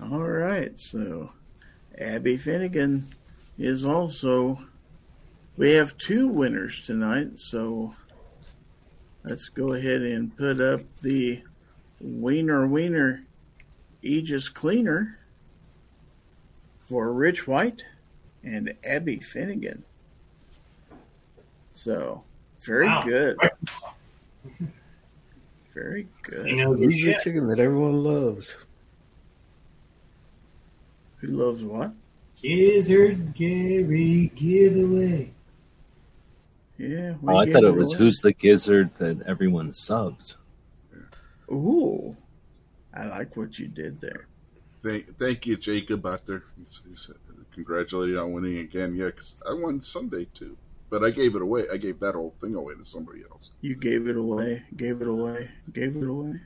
All 0.01 0.19
right, 0.19 0.79
so 0.79 1.31
Abby 1.97 2.37
Finnegan 2.37 3.07
is 3.57 3.85
also. 3.85 4.59
We 5.57 5.71
have 5.71 5.97
two 5.97 6.27
winners 6.27 6.85
tonight, 6.85 7.39
so 7.39 7.95
let's 9.23 9.47
go 9.47 9.73
ahead 9.73 10.01
and 10.01 10.35
put 10.35 10.59
up 10.59 10.81
the 11.01 11.41
Wiener 12.01 12.67
Wiener 12.67 13.23
Aegis 14.01 14.49
Cleaner 14.49 15.17
for 16.81 17.13
Rich 17.13 17.47
White 17.47 17.83
and 18.43 18.73
Abby 18.83 19.19
Finnegan. 19.19 19.83
So, 21.79 22.23
very 22.61 22.87
Wow. 22.87 23.03
good. 23.03 23.37
Very 25.73 26.07
good. 26.23 26.47
You 26.47 26.55
know 26.55 26.73
the 26.73 26.85
who's 26.85 27.03
the 27.03 27.19
chicken 27.21 27.47
that 27.47 27.59
everyone 27.59 28.01
loves? 28.01 28.55
Who 31.17 31.27
loves 31.27 31.63
what? 31.63 31.91
Gizzard 32.41 33.33
Gary 33.33 34.31
giveaway. 34.35 35.31
Yeah. 36.77 37.15
Oh, 37.27 37.35
I 37.35 37.51
thought 37.51 37.65
it 37.65 37.75
was 37.75 37.93
away. 37.93 37.97
who's 38.05 38.19
the 38.19 38.31
gizzard 38.31 38.95
that 38.95 39.21
everyone 39.23 39.73
subs. 39.73 40.37
Ooh, 41.51 42.15
I 42.93 43.07
like 43.07 43.35
what 43.35 43.59
you 43.59 43.67
did 43.67 43.99
there. 43.99 44.27
Thank, 44.81 45.17
thank 45.17 45.45
you, 45.45 45.57
Jacob, 45.57 46.05
out 46.05 46.25
there. 46.25 46.43
He's, 46.57 46.81
he's 46.87 47.11
congratulated 47.53 48.17
on 48.17 48.31
winning 48.31 48.59
again. 48.59 48.95
Yeah, 48.95 49.11
'cause 49.11 49.41
I 49.45 49.53
won 49.55 49.81
Sunday 49.81 50.25
too, 50.33 50.55
but 50.89 51.03
I 51.03 51.09
gave 51.09 51.35
it 51.35 51.41
away. 51.41 51.63
I 51.71 51.77
gave 51.77 51.99
that 51.99 52.15
whole 52.15 52.33
thing 52.39 52.55
away 52.55 52.73
to 52.75 52.85
somebody 52.85 53.21
else. 53.29 53.51
You 53.61 53.75
gave 53.75 54.07
it 54.07 54.17
away. 54.17 54.63
Gave 54.75 55.01
it 55.01 55.07
away. 55.07 55.49
Gave 55.73 55.95
it 55.95 56.07
away. 56.07 56.39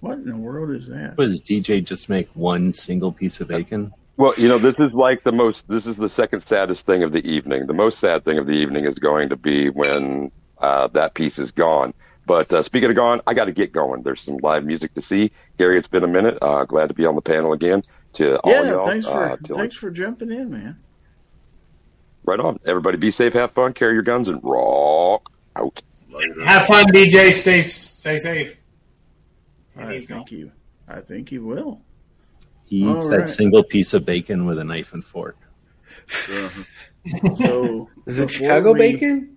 What 0.00 0.18
in 0.18 0.26
the 0.26 0.36
world 0.36 0.70
is 0.70 0.88
that? 0.88 1.16
What 1.16 1.26
does 1.30 1.40
DJ 1.40 1.84
just 1.84 2.08
make 2.08 2.28
one 2.34 2.72
single 2.72 3.12
piece 3.12 3.40
of 3.40 3.48
bacon? 3.48 3.92
Well, 4.18 4.34
you 4.36 4.48
know, 4.48 4.58
this 4.58 4.74
is 4.78 4.92
like 4.92 5.24
the 5.24 5.32
most. 5.32 5.68
This 5.68 5.86
is 5.86 5.96
the 5.96 6.08
second 6.08 6.46
saddest 6.46 6.86
thing 6.86 7.02
of 7.02 7.12
the 7.12 7.26
evening. 7.28 7.66
The 7.66 7.74
most 7.74 7.98
sad 7.98 8.24
thing 8.24 8.38
of 8.38 8.46
the 8.46 8.52
evening 8.52 8.86
is 8.86 8.94
going 8.98 9.28
to 9.28 9.36
be 9.36 9.68
when 9.68 10.30
uh, 10.58 10.88
that 10.88 11.14
piece 11.14 11.38
is 11.38 11.50
gone. 11.50 11.92
But 12.26 12.52
uh, 12.52 12.62
speaking 12.62 12.90
of 12.90 12.96
gone, 12.96 13.20
I 13.26 13.34
got 13.34 13.44
to 13.44 13.52
get 13.52 13.72
going. 13.72 14.02
There's 14.02 14.22
some 14.22 14.38
live 14.38 14.64
music 14.64 14.94
to 14.94 15.02
see. 15.02 15.30
Gary, 15.58 15.78
it's 15.78 15.86
been 15.86 16.02
a 16.02 16.08
minute. 16.08 16.38
Uh, 16.42 16.64
glad 16.64 16.88
to 16.88 16.94
be 16.94 17.06
on 17.06 17.14
the 17.14 17.20
panel 17.20 17.52
again. 17.52 17.82
To 18.14 18.38
all 18.38 18.50
Yeah, 18.52 18.72
y'all, 18.72 18.86
thanks 18.86 19.06
for 19.06 19.32
uh, 19.32 19.36
till- 19.44 19.56
thanks 19.56 19.76
for 19.76 19.90
jumping 19.90 20.32
in, 20.32 20.50
man. 20.50 20.78
Right 22.26 22.40
on. 22.40 22.58
Everybody, 22.66 22.96
be 22.98 23.10
safe, 23.10 23.32
have 23.34 23.52
fun, 23.52 23.72
carry 23.72 23.94
your 23.94 24.02
guns, 24.02 24.28
and 24.28 24.40
rock 24.42 25.30
out. 25.56 25.80
Have 26.44 26.66
fun, 26.66 26.86
DJ. 26.92 27.32
Stay 27.32 27.62
stay 27.62 28.18
safe. 28.18 28.58
And 29.76 29.88
I 29.88 29.94
he's 29.94 30.06
think 30.06 30.30
you. 30.32 30.50
I 30.88 31.00
think 31.00 31.30
you 31.32 31.44
will. 31.44 31.80
He 32.64 32.78
eats 32.78 33.04
All 33.06 33.10
that 33.10 33.18
right. 33.20 33.28
single 33.28 33.62
piece 33.62 33.94
of 33.94 34.04
bacon 34.04 34.44
with 34.46 34.58
a 34.58 34.64
knife 34.64 34.92
and 34.92 35.04
fork. 35.04 35.36
Uh-huh. 36.28 36.62
So 37.36 37.88
Is 38.06 38.18
it 38.18 38.26
before 38.26 38.28
Chicago 38.28 38.72
we- 38.72 38.78
bacon? 38.80 39.36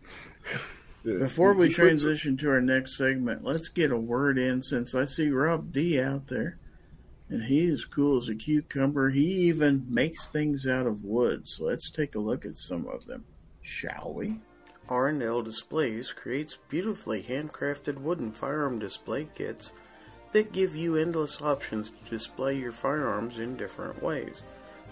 Before 1.04 1.54
we 1.54 1.68
You 1.68 1.72
put 1.72 1.76
some- 1.76 1.86
transition 1.86 2.38
to 2.38 2.50
our 2.50 2.62
next 2.62 2.98
segment, 2.98 3.44
let's 3.44 3.70
get 3.70 3.92
a 3.92 3.98
word 3.98 4.38
in 4.40 4.62
since 4.62 4.96
I 4.96 5.06
see 5.06 5.30
Rob 5.30 5.72
D 5.72 6.00
out 6.02 6.28
there. 6.28 6.58
And 7.30 7.44
he 7.44 7.66
is 7.66 7.86
cool 7.86 8.18
as 8.18 8.28
a 8.28 8.36
cucumber. 8.36 9.10
He 9.10 9.48
even 9.48 9.86
makes 9.90 10.30
things 10.30 10.66
out 10.66 10.88
of 10.88 11.04
wood. 11.04 11.48
So 11.48 11.66
let's 11.66 11.90
take 11.90 12.16
a 12.16 12.20
look 12.20 12.46
at 12.46 12.58
some 12.58 12.88
of 12.88 13.06
them, 13.06 13.24
shall 13.62 14.14
we? 14.16 14.40
R&L 14.90 15.44
Displays 15.44 16.12
creates 16.12 16.58
beautifully 16.70 17.22
handcrafted 17.22 18.00
wooden 18.00 18.32
firearm 18.32 18.80
display 18.80 19.28
kits 19.36 19.72
that 20.32 20.52
give 20.52 20.76
you 20.76 20.96
endless 20.96 21.40
options 21.42 21.92
to 21.92 22.10
display 22.10 22.58
your 22.58 22.72
firearms 22.72 23.38
in 23.38 23.56
different 23.56 24.02
ways. 24.02 24.42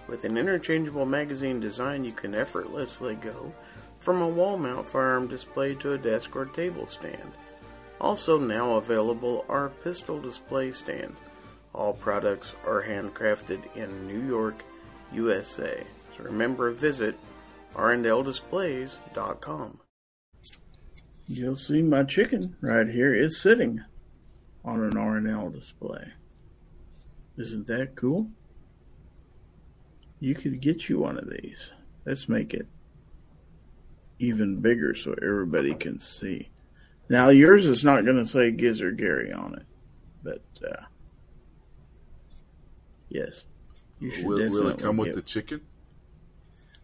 With 0.08 0.24
an 0.24 0.38
interchangeable 0.38 1.06
magazine 1.06 1.60
design, 1.60 2.04
you 2.04 2.12
can 2.12 2.36
effortlessly 2.36 3.16
go 3.16 3.52
from 4.00 4.22
a 4.22 4.28
wall 4.28 4.58
mount 4.58 4.88
firearm 4.90 5.28
display 5.28 5.74
to 5.76 5.94
a 5.94 5.98
desk 5.98 6.36
or 6.36 6.46
table 6.46 6.86
stand. 6.86 7.32
Also, 8.00 8.38
now 8.38 8.76
available 8.76 9.46
are 9.50 9.70
pistol 9.84 10.20
display 10.20 10.72
stands. 10.72 11.20
All 11.74 11.94
products 11.94 12.54
are 12.66 12.84
handcrafted 12.84 13.76
in 13.76 14.08
New 14.08 14.28
York, 14.28 14.64
USA. 15.14 15.84
So 16.16 16.24
remember, 16.24 16.72
visit 16.72 17.18
rndldisplays.com. 17.76 19.80
You'll 21.28 21.58
see 21.58 21.82
my 21.82 22.04
chicken 22.04 22.56
right 22.62 22.88
here 22.88 23.14
is 23.14 23.42
sitting 23.42 23.82
on 24.64 24.82
an 24.82 24.98
R&L 24.98 25.50
display. 25.50 26.14
Isn't 27.38 27.68
that 27.68 27.96
cool? 27.96 28.30
You 30.20 30.34
could 30.34 30.62
get 30.62 30.90
you 30.90 31.00
one 31.00 31.18
of 31.18 31.30
these. 31.30 31.70
Let's 32.06 32.28
make 32.28 32.54
it 32.54 32.68
even 34.20 34.62
bigger 34.62 34.96
so 34.96 35.14
everybody 35.22 35.76
can 35.76 36.00
see. 36.00 36.50
Now 37.10 37.30
yours 37.30 37.66
is 37.66 37.84
not 37.84 38.06
going 38.06 38.18
to 38.18 38.26
say 38.26 38.52
Gizzard 38.52 38.98
Gary 38.98 39.32
on 39.32 39.54
it, 39.54 39.66
but 40.24 40.42
uh, 40.68 40.84
Yes. 43.10 43.44
You 44.00 44.12
should 44.12 44.26
Will, 44.26 44.50
will 44.50 44.68
it 44.70 44.80
come 44.80 44.98
with 44.98 45.08
get- 45.08 45.16
the 45.16 45.22
chicken? 45.22 45.62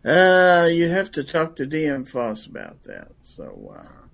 Uh, 0.05 0.67
you'd 0.69 0.91
have 0.91 1.11
to 1.11 1.23
talk 1.23 1.55
to 1.55 1.65
DM 1.65 2.05
Foss 2.05 2.45
about 2.45 2.83
that. 2.83 3.09
So, 3.21 3.73
uh, 3.79 4.07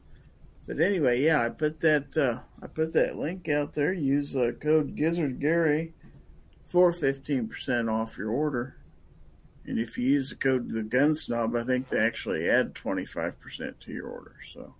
but 0.67 0.79
anyway, 0.79 1.19
yeah, 1.21 1.43
I 1.43 1.49
put 1.49 1.79
that 1.79 2.15
uh, 2.15 2.39
I 2.61 2.67
put 2.67 2.93
that 2.93 3.17
link 3.17 3.49
out 3.49 3.73
there. 3.73 3.91
Use 3.91 4.35
uh, 4.35 4.51
code 4.61 4.95
Gizzard 4.95 5.39
Gary 5.39 5.93
for 6.67 6.91
fifteen 6.91 7.47
percent 7.47 7.89
off 7.89 8.19
your 8.19 8.29
order. 8.29 8.75
And 9.65 9.79
if 9.79 9.97
you 9.97 10.09
use 10.09 10.29
the 10.29 10.35
code 10.35 10.69
the 10.69 10.83
Gun 10.83 11.15
Snob, 11.15 11.55
I 11.55 11.63
think 11.63 11.89
they 11.89 11.97
actually 11.99 12.47
add 12.47 12.75
twenty 12.75 13.05
five 13.05 13.39
percent 13.39 13.79
to 13.81 13.91
your 13.91 14.07
order. 14.09 14.35
So, 14.53 14.75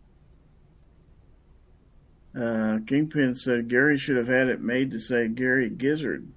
uh, 2.39 2.79
Kingpin 2.85 3.33
said 3.33 3.67
Gary 3.67 3.97
should 3.97 4.17
have 4.17 4.27
had 4.27 4.47
it 4.47 4.61
made 4.61 4.91
to 4.91 4.99
say 4.99 5.27
Gary 5.27 5.69
Gizzard. 5.69 6.27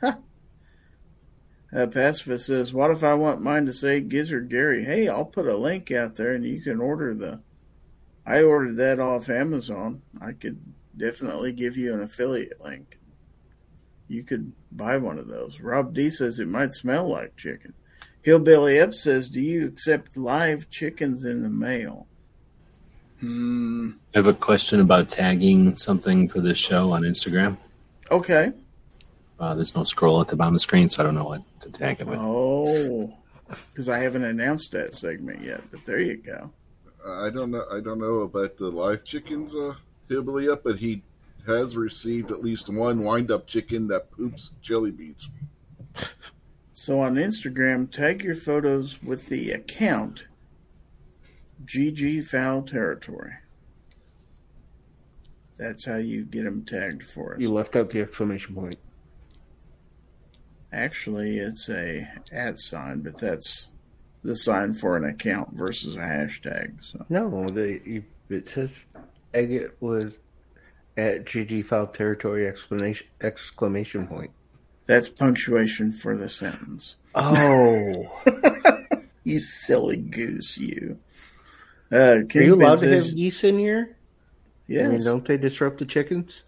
Huh. 0.00 0.16
Uh, 1.72 1.86
Pacifist 1.86 2.46
says, 2.46 2.72
"What 2.72 2.90
if 2.90 3.04
I 3.04 3.14
want 3.14 3.42
mine 3.42 3.66
to 3.66 3.72
say 3.72 4.00
Gizzard 4.00 4.48
Gary? 4.48 4.84
Hey, 4.84 5.08
I'll 5.08 5.24
put 5.24 5.46
a 5.46 5.56
link 5.56 5.90
out 5.92 6.16
there, 6.16 6.32
and 6.32 6.44
you 6.44 6.60
can 6.60 6.80
order 6.80 7.14
the. 7.14 7.40
I 8.26 8.42
ordered 8.42 8.76
that 8.76 8.98
off 8.98 9.30
Amazon. 9.30 10.02
I 10.20 10.32
could 10.32 10.60
definitely 10.96 11.52
give 11.52 11.76
you 11.76 11.94
an 11.94 12.02
affiliate 12.02 12.60
link. 12.60 12.98
You 14.08 14.24
could 14.24 14.52
buy 14.72 14.96
one 14.96 15.18
of 15.18 15.28
those. 15.28 15.60
Rob 15.60 15.94
D 15.94 16.10
says 16.10 16.40
it 16.40 16.48
might 16.48 16.74
smell 16.74 17.08
like 17.08 17.36
chicken. 17.36 17.74
Hillbilly 18.22 18.80
Up 18.80 18.92
says, 18.92 19.30
"Do 19.30 19.40
you 19.40 19.66
accept 19.66 20.16
live 20.16 20.68
chickens 20.70 21.24
in 21.24 21.42
the 21.42 21.48
mail?" 21.48 22.08
Hmm. 23.20 23.90
I 24.14 24.18
have 24.18 24.26
a 24.26 24.34
question 24.34 24.80
about 24.80 25.08
tagging 25.08 25.76
something 25.76 26.28
for 26.28 26.40
this 26.40 26.58
show 26.58 26.90
on 26.90 27.02
Instagram. 27.02 27.56
Okay. 28.10 28.52
Uh, 29.40 29.54
there's 29.54 29.74
no 29.74 29.84
scroll 29.84 30.20
at 30.20 30.28
the 30.28 30.36
bottom 30.36 30.54
of 30.54 30.56
the 30.56 30.60
screen, 30.60 30.86
so 30.86 31.02
I 31.02 31.04
don't 31.04 31.14
know 31.14 31.24
what 31.24 31.42
to 31.62 31.70
tag 31.70 32.00
it 32.00 32.06
with. 32.06 32.18
Oh, 32.20 33.12
because 33.72 33.88
I 33.88 33.98
haven't 33.98 34.24
announced 34.24 34.70
that 34.72 34.94
segment 34.94 35.42
yet. 35.42 35.62
But 35.70 35.84
there 35.86 35.98
you 35.98 36.18
go. 36.18 36.50
I 37.06 37.30
don't 37.30 37.50
know. 37.50 37.64
I 37.72 37.80
don't 37.80 37.98
know 37.98 38.20
about 38.20 38.58
the 38.58 38.68
live 38.68 39.02
chickens, 39.02 39.54
uh, 39.54 39.72
hillbilly 40.10 40.50
up, 40.50 40.62
but 40.62 40.76
he 40.76 41.02
has 41.46 41.74
received 41.74 42.30
at 42.30 42.42
least 42.42 42.68
one 42.68 43.02
wind-up 43.02 43.46
chicken 43.46 43.88
that 43.88 44.10
poops 44.10 44.52
jelly 44.60 44.90
beans. 44.90 45.30
So 46.72 47.00
on 47.00 47.14
Instagram, 47.14 47.90
tag 47.90 48.22
your 48.22 48.34
photos 48.34 49.02
with 49.02 49.26
the 49.28 49.52
account 49.52 50.24
GG 51.64 52.26
Fowl 52.26 52.62
Territory. 52.62 53.32
That's 55.58 55.84
how 55.84 55.96
you 55.96 56.24
get 56.24 56.44
them 56.44 56.64
tagged 56.64 57.06
for 57.06 57.34
us. 57.34 57.40
You 57.40 57.50
left 57.50 57.76
out 57.76 57.90
the 57.90 58.00
exclamation 58.00 58.54
point. 58.54 58.76
Actually, 60.72 61.38
it's 61.38 61.68
a 61.68 62.08
at 62.32 62.58
sign, 62.58 63.00
but 63.00 63.18
that's 63.18 63.68
the 64.22 64.36
sign 64.36 64.74
for 64.74 64.96
an 64.96 65.04
account 65.04 65.52
versus 65.52 65.96
a 65.96 66.00
hashtag. 66.00 66.82
So 66.82 67.04
No, 67.08 67.48
the 67.48 67.80
you, 67.84 68.04
it 68.28 68.48
says 68.48 68.84
egg 69.34 69.52
it 69.52 69.76
with 69.80 70.18
at 70.96 71.24
GG 71.24 71.64
fowl 71.64 71.86
territory 71.88 72.46
exclamation 72.46 73.06
exclamation 73.20 74.06
point. 74.06 74.30
that's 74.86 75.08
punctuation 75.08 75.90
for 75.92 76.16
the 76.16 76.28
sentence. 76.28 76.96
Oh, 77.14 78.22
You 79.24 79.38
silly 79.38 79.96
goose, 79.96 80.56
you. 80.56 80.98
Uh, 81.92 82.20
are 82.34 82.42
you 82.42 82.54
allowed 82.54 82.78
to 82.80 82.88
have 82.88 83.14
geese 83.14 83.44
in 83.44 83.58
here? 83.58 83.96
Yes. 84.66 84.86
I 84.86 84.92
mean, 84.92 85.04
don't 85.04 85.24
they 85.24 85.36
disrupt 85.36 85.78
the 85.78 85.84
chickens? 85.84 86.44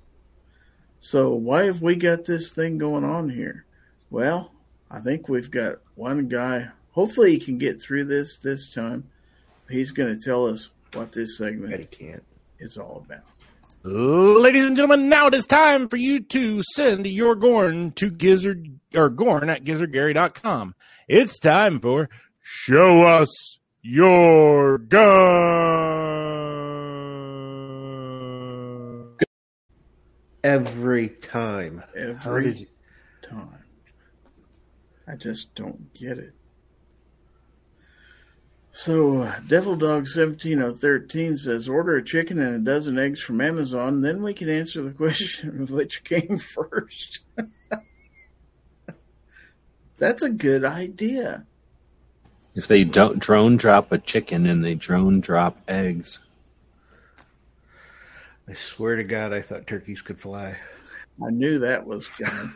So 1.00 1.30
why 1.34 1.64
have 1.64 1.82
we 1.82 1.96
got 1.96 2.24
this 2.24 2.52
thing 2.52 2.78
going 2.78 3.04
on 3.04 3.28
here? 3.28 3.64
Well, 4.12 4.52
I 4.90 5.00
think 5.00 5.30
we've 5.30 5.50
got 5.50 5.76
one 5.94 6.28
guy. 6.28 6.68
Hopefully, 6.90 7.30
he 7.32 7.38
can 7.38 7.56
get 7.56 7.80
through 7.80 8.04
this 8.04 8.36
this 8.36 8.68
time. 8.68 9.08
He's 9.70 9.90
going 9.90 10.14
to 10.14 10.22
tell 10.22 10.46
us 10.46 10.68
what 10.92 11.12
this 11.12 11.38
Bet 11.38 11.54
he 11.54 11.60
segment 11.60 11.90
can't. 11.90 12.22
is 12.58 12.76
all 12.76 13.06
about. 13.06 13.22
Ladies 13.84 14.66
and 14.66 14.76
gentlemen, 14.76 15.08
now 15.08 15.28
it 15.28 15.34
is 15.34 15.46
time 15.46 15.88
for 15.88 15.96
you 15.96 16.20
to 16.20 16.62
send 16.74 17.06
your 17.06 17.34
Gorn 17.34 17.92
to 17.92 18.10
Gizzard 18.10 18.78
or 18.94 19.08
Gorn 19.08 19.48
at 19.48 19.64
gizzardgary.com. 19.64 20.74
It's 21.08 21.38
time 21.38 21.80
for 21.80 22.10
Show 22.42 23.06
Us 23.06 23.60
Your 23.80 24.76
Gun. 24.76 25.00
Every 30.44 31.08
time. 31.08 31.78
How 31.78 31.86
Every 32.00 32.44
did 32.44 32.60
you, 32.60 32.66
time. 33.22 33.61
I 35.06 35.16
just 35.16 35.54
don't 35.54 35.92
get 35.94 36.18
it. 36.18 36.32
So, 38.74 39.18
uh, 39.18 39.38
Devil 39.48 39.76
Dog 39.76 40.06
17013 40.06 41.36
says, 41.36 41.68
Order 41.68 41.96
a 41.96 42.04
chicken 42.04 42.40
and 42.40 42.56
a 42.56 42.58
dozen 42.58 42.98
eggs 42.98 43.20
from 43.20 43.42
Amazon, 43.42 44.00
then 44.00 44.22
we 44.22 44.32
can 44.32 44.48
answer 44.48 44.82
the 44.82 44.90
question 44.92 45.60
of 45.62 45.70
which 45.70 46.04
came 46.04 46.38
first. 46.54 47.20
That's 49.98 50.22
a 50.22 50.30
good 50.30 50.64
idea. 50.64 51.46
If 52.54 52.66
they 52.66 52.84
don't 52.84 53.18
drone 53.18 53.56
drop 53.56 53.92
a 53.92 53.98
chicken 53.98 54.46
and 54.46 54.64
they 54.64 54.74
drone 54.74 55.20
drop 55.20 55.58
eggs, 55.68 56.20
I 58.48 58.54
swear 58.54 58.96
to 58.96 59.04
God, 59.04 59.32
I 59.32 59.42
thought 59.42 59.66
turkeys 59.66 60.02
could 60.02 60.20
fly. 60.20 60.56
I 61.24 61.30
knew 61.30 61.58
that 61.60 61.86
was 61.86 62.08
coming. 62.08 62.52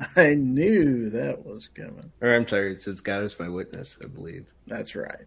I 0.16 0.34
knew 0.34 1.10
that 1.10 1.44
was 1.44 1.68
coming. 1.68 2.12
Or 2.20 2.34
I'm 2.34 2.46
sorry, 2.46 2.72
it 2.72 2.82
says 2.82 3.00
God 3.00 3.24
is 3.24 3.38
my 3.38 3.48
witness, 3.48 3.96
I 4.02 4.06
believe. 4.06 4.52
That's 4.66 4.94
right. 4.94 5.26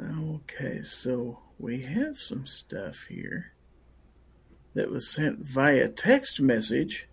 Okay, 0.00 0.82
so 0.82 1.38
we 1.58 1.82
have 1.82 2.18
some 2.20 2.46
stuff 2.46 3.06
here 3.08 3.52
that 4.74 4.90
was 4.90 5.08
sent 5.08 5.40
via 5.40 5.88
text 5.88 6.40
message, 6.40 7.08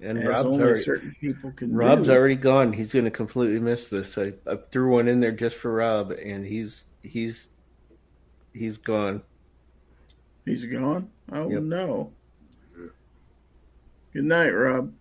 And 0.00 0.26
Rob's 0.26 0.46
only 0.46 0.62
already, 0.64 0.82
certain 0.82 1.14
people 1.20 1.52
can 1.52 1.74
Rob's 1.74 2.08
do. 2.08 2.14
already 2.14 2.36
gone. 2.36 2.72
He's 2.72 2.92
going 2.94 3.04
to 3.04 3.10
completely 3.10 3.60
miss 3.60 3.90
this. 3.90 4.16
I, 4.16 4.32
I 4.46 4.56
threw 4.70 4.90
one 4.92 5.06
in 5.08 5.20
there 5.20 5.32
just 5.32 5.56
for 5.56 5.72
Rob, 5.72 6.12
and 6.12 6.46
he's 6.46 6.84
he's 7.02 7.48
he's 8.54 8.78
gone. 8.78 9.22
He's 10.46 10.64
gone. 10.64 11.10
Oh 11.30 11.50
Yep. 11.50 11.62
no. 11.62 12.12
Good 14.12 14.24
night, 14.24 14.50
Rob. 14.50 14.92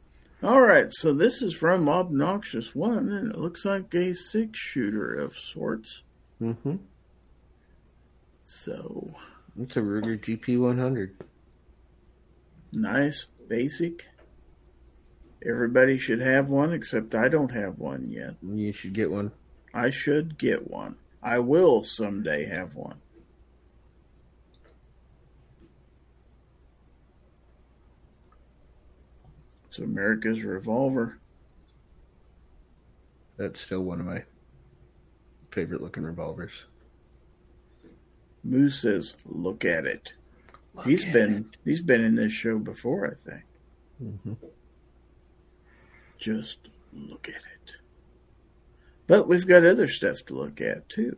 All 0.42 0.62
right, 0.62 0.88
so 0.92 1.14
this 1.14 1.42
is 1.42 1.54
from 1.54 1.90
Obnoxious 1.90 2.74
One, 2.74 3.12
and 3.12 3.32
it 3.32 3.38
looks 3.38 3.66
like 3.66 3.94
a 3.94 4.14
six 4.14 4.58
shooter 4.60 5.14
of 5.16 5.36
sorts. 5.36 6.04
Mm-hmm. 6.42 6.78
So 8.46 9.14
It's 9.60 9.78
a 9.78 9.82
Ruger 9.82 10.18
GP 10.18 10.60
100. 10.60 11.16
nice, 12.74 13.26
basic. 13.48 14.06
Everybody 15.46 15.98
should 15.98 16.22
have 16.22 16.50
one, 16.50 16.74
except 16.74 17.16
I 17.16 17.30
don't 17.30 17.52
have 17.52 17.80
one 17.80 18.10
yet. 18.10 18.36
You 18.42 18.72
should 18.72 18.94
get 18.94 19.12
one. 19.12 19.32
I 19.74 19.90
should 19.90 20.38
get 20.38 20.70
one. 20.70 20.96
I 21.22 21.40
will 21.40 21.84
someday 21.84 22.46
have 22.46 22.76
one. 22.76 22.98
It's 29.80 29.86
America's 29.86 30.44
revolver. 30.44 31.20
That's 33.38 33.62
still 33.62 33.80
one 33.80 34.02
of 34.02 34.06
my 34.06 34.24
favorite 35.52 35.82
looking 35.82 36.04
revolvers. 36.04 36.66
Moose 38.44 38.82
says, 38.82 39.16
"Look 39.26 39.64
at 39.64 39.86
it." 39.86 40.12
Look 40.74 40.86
he's 40.86 41.06
at 41.06 41.14
been 41.14 41.56
he's 41.64 41.82
been 41.82 42.02
in 42.02 42.16
this 42.16 42.34
show 42.34 42.60
before, 42.60 43.08
I 43.08 43.30
think. 43.30 43.44
Mhm. 44.04 44.38
Just 46.18 46.68
look 46.92 47.30
at 47.30 47.36
it. 47.36 47.76
But 49.08 49.30
we've 49.30 49.48
got 49.48 49.66
other 49.66 49.88
stuff 49.88 50.18
to 50.26 50.34
look 50.34 50.60
at 50.60 50.90
too. 50.90 51.16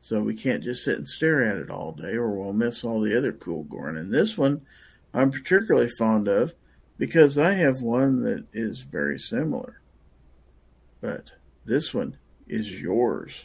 So 0.00 0.20
we 0.20 0.34
can't 0.34 0.64
just 0.64 0.82
sit 0.82 0.98
and 0.98 1.06
stare 1.06 1.40
at 1.40 1.56
it 1.56 1.70
all 1.70 1.92
day 1.92 2.16
or 2.16 2.30
we'll 2.30 2.52
miss 2.52 2.82
all 2.82 3.00
the 3.00 3.16
other 3.16 3.32
cool 3.32 3.62
Gorn. 3.62 3.96
And 3.96 4.12
this 4.12 4.36
one 4.36 4.66
I'm 5.14 5.30
particularly 5.30 5.88
fond 5.88 6.26
of 6.26 6.52
because 6.98 7.38
I 7.38 7.52
have 7.54 7.82
one 7.82 8.22
that 8.22 8.44
is 8.52 8.80
very 8.80 9.18
similar. 9.18 9.80
But 11.00 11.32
this 11.64 11.92
one 11.92 12.16
is 12.48 12.70
yours. 12.72 13.44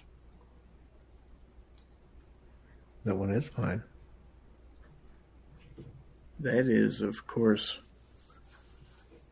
That 3.03 3.15
one 3.15 3.31
is 3.31 3.49
mine. 3.57 3.83
That 6.39 6.67
is, 6.67 7.01
of 7.01 7.27
course, 7.27 7.79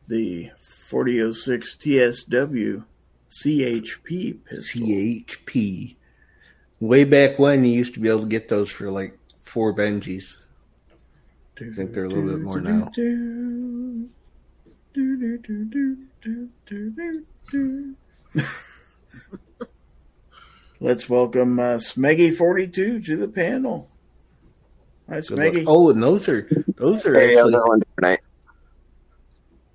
the 0.07 0.51
4006 0.59 1.77
TSW 1.77 2.83
CHP 3.29 4.43
pistol. 4.45 4.81
CHP. 4.81 5.95
Way 6.79 7.03
back 7.03 7.37
when, 7.37 7.63
you 7.63 7.71
used 7.71 7.93
to 7.93 7.99
be 7.99 8.09
able 8.09 8.21
to 8.21 8.27
get 8.27 8.49
those 8.49 8.71
for 8.71 8.89
like 8.89 9.17
four 9.43 9.73
Benjis. 9.73 10.37
I 11.61 11.71
think 11.71 11.93
they're 11.93 12.05
a 12.05 12.09
little 12.09 12.23
bit 12.23 12.39
more 12.39 12.61
now. 12.61 12.89
Let's 20.79 21.09
welcome 21.09 21.59
uh, 21.59 21.75
Smeggy42 21.75 23.05
to 23.05 23.17
the 23.17 23.27
panel. 23.27 23.89
Hi, 25.09 25.17
Smeggy. 25.17 25.65
Oh, 25.67 25.89
and 25.89 26.01
those 26.01 26.29
are 26.29 26.49
those 26.77 27.05
are 27.05 27.19
hey, 27.19 27.37
actually 27.37 28.17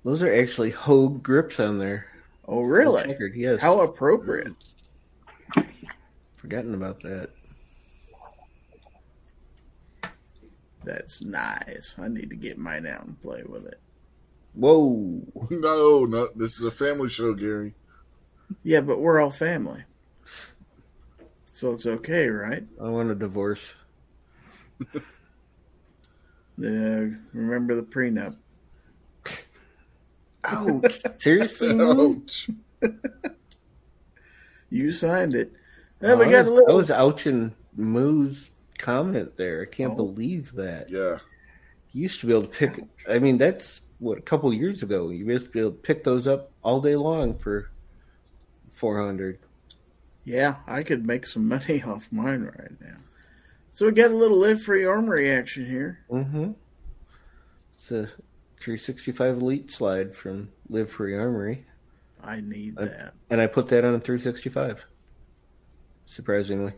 those 0.03 0.23
are 0.23 0.33
actually 0.33 0.71
Hogue 0.71 1.21
grips 1.21 1.59
on 1.59 1.77
there. 1.77 2.07
Oh, 2.47 2.61
really? 2.61 3.15
Yes. 3.35 3.59
How 3.59 3.81
appropriate. 3.81 4.53
Forgotten 6.37 6.73
about 6.75 7.01
that. 7.01 7.31
That's 10.85 11.21
nice. 11.21 11.95
I 11.97 12.07
need 12.07 12.29
to 12.29 12.35
get 12.35 12.57
mine 12.57 12.85
out 12.85 13.05
and 13.05 13.19
play 13.21 13.43
with 13.43 13.65
it. 13.65 13.79
Whoa. 14.53 15.21
No, 15.51 16.05
no, 16.05 16.29
this 16.35 16.57
is 16.57 16.63
a 16.63 16.71
family 16.71 17.09
show, 17.09 17.33
Gary. 17.33 17.73
Yeah, 18.63 18.81
but 18.81 18.99
we're 18.99 19.19
all 19.19 19.31
family. 19.31 19.83
So 21.51 21.71
it's 21.71 21.85
okay, 21.85 22.27
right? 22.27 22.63
I 22.81 22.89
want 22.89 23.11
a 23.11 23.15
divorce. 23.15 23.73
Uh, 26.57 27.11
remember 27.33 27.75
the 27.75 27.83
prenup. 27.83 28.33
Ouch. 30.45 31.01
Seriously? 31.17 31.73
Moo? 31.73 32.21
Ouch. 32.21 32.49
You 34.69 34.93
signed 34.93 35.35
it. 35.35 35.51
Uh, 36.01 36.15
we 36.17 36.27
I 36.27 36.31
got 36.31 36.45
was, 36.45 36.47
a 36.47 36.53
little. 36.53 36.71
I 36.71 36.73
was 36.75 36.91
ouching 36.91 37.53
Moo's 37.75 38.51
comment 38.77 39.37
there. 39.37 39.61
I 39.61 39.65
can't 39.65 39.93
Oh. 39.93 39.95
believe 39.95 40.53
that. 40.53 40.89
Yeah. 40.89 41.17
You 41.91 42.01
used 42.03 42.19
to 42.21 42.27
be 42.27 42.33
able 42.33 42.43
to 42.43 42.47
pick. 42.49 42.83
I 43.09 43.19
mean, 43.19 43.37
that's 43.37 43.81
what 43.99 44.17
a 44.17 44.21
couple 44.21 44.53
years 44.53 44.83
ago. 44.83 45.09
You 45.09 45.25
used 45.25 45.45
to 45.45 45.51
be 45.51 45.59
able 45.59 45.71
to 45.71 45.77
pick 45.77 46.03
those 46.03 46.27
up 46.27 46.51
all 46.61 46.81
day 46.81 46.95
long 46.95 47.37
for 47.37 47.69
four 48.73 48.97
hundred. 49.03 49.39
Yeah, 50.25 50.55
I 50.67 50.83
could 50.83 51.05
make 51.05 51.25
some 51.25 51.47
money 51.47 51.81
off 51.87 52.11
mine 52.11 52.43
right 52.43 52.81
now. 52.81 52.97
So 53.71 53.85
we 53.85 53.91
got 53.91 54.11
a 54.11 54.15
little 54.15 54.37
live 54.37 54.61
free 54.61 54.85
armory 54.85 55.29
action 55.31 55.65
here. 55.65 55.99
Mm-hmm. 56.09 56.51
It's 57.73 57.91
a 57.91 58.07
365 58.59 59.37
Elite 59.41 59.69
slide 59.71 60.15
from 60.15 60.49
Live 60.69 60.89
Free 60.89 61.13
Armory, 61.13 61.65
I 62.23 62.39
need 62.41 62.77
that. 62.77 63.13
and 63.29 63.39
I 63.41 63.47
put 63.47 63.67
that 63.67 63.83
on 63.85 63.93
a 63.93 63.99
365. 63.99 64.85
Surprisingly, 66.05 66.73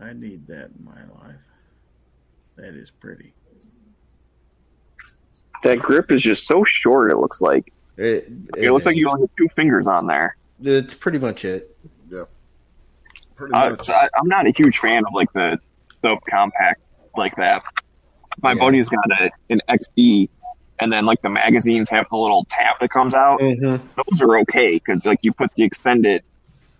I 0.00 0.12
need 0.12 0.46
that 0.48 0.70
in 0.78 0.84
my 0.84 1.00
life. 1.24 1.36
That 2.56 2.74
is 2.74 2.90
pretty. 2.90 3.32
That 5.62 5.78
grip 5.78 6.12
is 6.12 6.22
just 6.22 6.46
so 6.46 6.64
short. 6.64 7.10
It 7.10 7.16
looks 7.16 7.40
like 7.40 7.72
it, 7.96 8.28
it 8.56 8.70
looks 8.70 8.86
like 8.86 8.96
you 8.96 9.08
only 9.08 9.22
have 9.22 9.30
two 9.36 9.48
fingers 9.54 9.86
on 9.86 10.06
there. 10.06 10.36
That's 10.60 10.94
pretty 10.94 11.18
much 11.18 11.44
it. 11.44 11.76
Yeah. 12.10 12.24
Pretty 13.36 13.54
I, 13.54 13.70
much. 13.70 13.88
I, 13.88 14.08
I'm 14.18 14.28
not 14.28 14.46
a 14.46 14.50
huge 14.50 14.78
fan 14.78 15.04
of 15.06 15.14
like 15.14 15.32
the 15.32 15.58
subcompact 16.02 16.74
like 17.16 17.36
that. 17.36 17.62
My 18.42 18.52
Yeah. 18.52 18.58
buddy's 18.58 18.88
got 18.88 19.04
a, 19.20 19.30
an 19.48 19.60
XD, 19.68 20.28
and 20.80 20.92
then 20.92 21.06
like 21.06 21.22
the 21.22 21.30
magazines 21.30 21.88
have 21.90 22.08
the 22.10 22.16
little 22.18 22.44
tab 22.48 22.74
that 22.80 22.90
comes 22.90 23.14
out. 23.14 23.40
Mm-hmm. 23.40 23.86
Those 24.10 24.20
are 24.22 24.38
okay 24.40 24.74
because 24.74 25.06
like 25.06 25.20
you 25.22 25.32
put 25.32 25.50
the 25.54 25.62
extended 25.64 26.22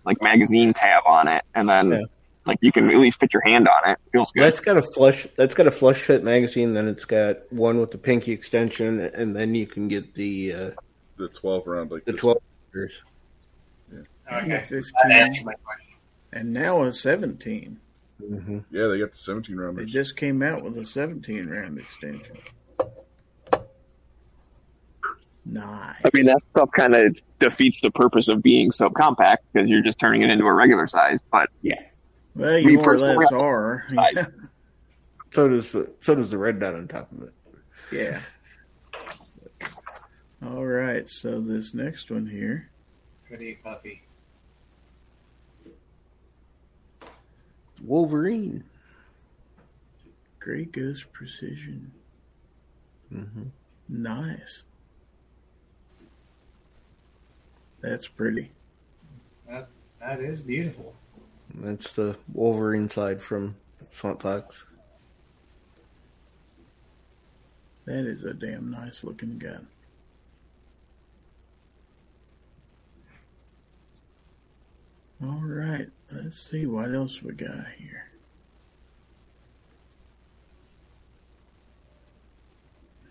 like 0.05 0.21
magazine 0.21 0.73
tab 0.73 1.01
on 1.07 1.27
it, 1.27 1.43
and 1.55 1.67
then 1.67 1.91
Yeah. 1.91 1.99
Like 2.47 2.57
you 2.61 2.71
can 2.71 2.89
at 2.89 2.97
least 2.97 3.19
fit 3.19 3.33
your 3.33 3.41
hand 3.43 3.67
on 3.67 3.91
it. 3.91 3.97
Feels 4.11 4.31
good. 4.31 4.43
That's 4.43 4.59
got 4.59 4.77
a 4.77 4.81
flush. 4.81 5.27
That's 5.35 5.53
got 5.55 5.67
a 5.67 5.71
flush 5.71 6.01
fit 6.01 6.23
magazine. 6.23 6.73
Then 6.73 6.87
it's 6.87 7.05
got 7.05 7.51
one 7.51 7.79
with 7.79 7.91
the 7.91 7.97
pinky 7.97 8.31
extension, 8.31 8.99
and 8.99 9.35
then 9.35 9.55
you 9.55 9.65
can 9.67 9.87
get 9.87 10.13
the 10.13 10.53
uh, 10.53 10.71
the 11.17 11.27
12 11.29 11.67
round 11.67 11.91
like 11.91 12.05
the 12.05 12.11
this. 12.13 12.21
twelve. 12.21 12.37
years. 12.73 13.01
Okay. 13.93 14.03
Yeah, 14.47 14.57
That 14.57 14.65
15. 14.67 14.91
answers 15.11 15.45
my 15.45 15.53
question. 15.63 15.93
And 16.33 16.51
now 16.51 16.81
a 16.83 16.91
17. 16.91 17.79
Mm-hmm. 18.21 18.59
Yeah, 18.71 18.87
they 18.87 18.97
got 18.97 19.11
the 19.11 19.17
17 19.17 19.55
round. 19.57 19.77
They 19.77 19.85
just 19.85 20.15
came 20.17 20.41
out 20.41 20.63
with 20.63 20.77
a 20.77 20.85
17 20.85 21.47
round 21.47 21.77
extension. 21.79 22.37
Nice. 25.47 25.95
I 26.03 26.09
mean, 26.13 26.25
that 26.25 26.39
stuff 26.51 26.69
kind 26.75 26.95
of 26.95 27.15
defeats 27.39 27.79
the 27.81 27.91
purpose 27.91 28.29
of 28.29 28.41
being 28.41 28.71
so 28.71 28.89
compact 28.89 29.45
because 29.53 29.69
you're 29.69 29.83
just 29.83 29.99
turning 29.99 30.23
it 30.23 30.29
into 30.31 30.45
a 30.45 30.53
regular 30.53 30.87
size. 30.87 31.19
But 31.31 31.49
well, 32.35 32.57
you 32.59 32.77
more 32.77 32.93
or 32.93 32.99
less 32.99 33.31
I- 33.31 33.35
are. 33.35 33.85
I- 33.97 34.25
So 35.33 35.49
does 35.49 35.73
the, 35.73 35.91
so 35.99 36.15
does 36.15 36.29
the 36.29 36.37
red 36.37 36.61
dot 36.61 36.75
on 36.75 36.87
top 36.87 37.11
of 37.11 37.23
it. 37.23 37.33
yeah. 37.91 38.21
All 40.45 40.65
right. 40.65 41.09
So 41.09 41.41
this 41.41 41.73
next 41.73 42.09
one 42.09 42.25
here. 42.25 42.69
Goody 43.29 43.55
puppy. 43.61 44.03
Wolverine. 47.83 48.63
Great 50.39 50.71
Goose 50.71 51.05
Precision. 51.11 51.91
Mm-hmm. 53.13 53.43
Nice. 53.89 54.63
That's 57.81 58.07
pretty. 58.07 58.51
That 59.49 59.67
that 59.99 60.21
is 60.21 60.41
beautiful. 60.41 60.95
That's 61.59 61.93
the 61.93 62.17
Wolverine 62.33 62.89
side 62.89 63.21
from 63.21 63.55
Swamp 63.91 64.21
Fox. 64.21 64.63
That 67.85 68.05
is 68.05 68.23
a 68.23 68.33
damn 68.33 68.71
nice 68.71 69.03
looking 69.03 69.37
gun. 69.37 69.67
All 75.23 75.41
right, 75.41 75.87
let's 76.11 76.39
see 76.39 76.65
what 76.65 76.93
else 76.93 77.21
we 77.21 77.31
got 77.33 77.67
here. 77.77 78.09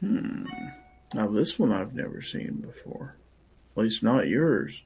Hmm. 0.01 0.45
Now 1.15 1.29
this 1.29 1.59
one 1.59 1.73
I've 1.73 1.95
never 1.95 2.21
seen 2.21 2.57
before. 2.57 3.16
At 3.77 3.85
least 3.85 4.03
not 4.03 4.29
yours. 4.29 4.83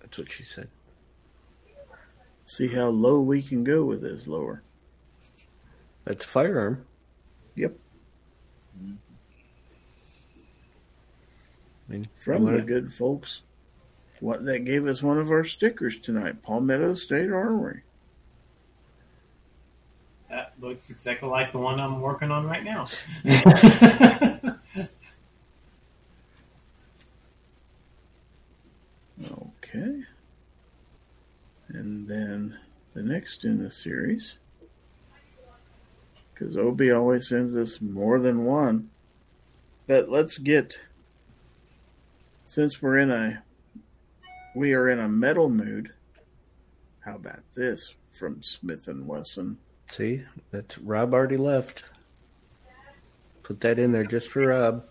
That's 0.00 0.18
what 0.18 0.30
she 0.30 0.42
said. 0.42 0.68
See 2.48 2.66
how 2.66 2.86
low 2.88 3.20
we 3.20 3.42
can 3.42 3.62
go 3.62 3.84
with 3.84 4.00
this 4.00 4.26
lower. 4.26 4.62
That's 6.06 6.24
a 6.24 6.28
firearm. 6.28 6.86
Yep. 7.56 7.74
I 8.80 8.92
mean, 11.88 12.08
From 12.16 12.46
the 12.46 12.62
good 12.62 12.90
folks. 12.90 13.42
What 14.20 14.46
that 14.46 14.60
gave 14.60 14.86
us 14.86 15.02
one 15.02 15.18
of 15.18 15.30
our 15.30 15.44
stickers 15.44 15.98
tonight, 15.98 16.42
Palmetto 16.42 16.94
State 16.94 17.30
Armory. 17.30 17.82
That 20.30 20.54
looks 20.58 20.88
exactly 20.88 21.28
like 21.28 21.52
the 21.52 21.58
one 21.58 21.78
I'm 21.78 22.00
working 22.00 22.30
on 22.30 22.46
right 22.46 22.64
now. 22.64 22.88
Okay. 29.68 30.02
And 31.68 32.08
then 32.08 32.58
the 32.94 33.02
next 33.02 33.44
in 33.44 33.62
the 33.62 33.70
series, 33.70 34.36
because 36.32 36.56
Obi 36.56 36.90
always 36.90 37.28
sends 37.28 37.54
us 37.56 37.80
more 37.80 38.18
than 38.18 38.44
one. 38.44 38.90
But 39.86 40.08
let's 40.10 40.36
get, 40.38 40.78
since 42.44 42.82
we're 42.82 42.98
in 42.98 43.10
a, 43.10 43.42
we 44.54 44.74
are 44.74 44.88
in 44.88 44.98
a 44.98 45.08
metal 45.08 45.48
mood. 45.48 45.92
How 47.00 47.16
about 47.16 47.40
this 47.54 47.94
from 48.12 48.42
Smith 48.42 48.88
and 48.88 49.06
Wesson? 49.06 49.58
See, 49.88 50.24
that's 50.50 50.78
Rob 50.78 51.14
already 51.14 51.38
left. 51.38 51.84
Put 53.42 53.60
that 53.60 53.78
in 53.78 53.92
there 53.92 54.04
just 54.04 54.28
for 54.28 54.48
Rob. 54.48 54.82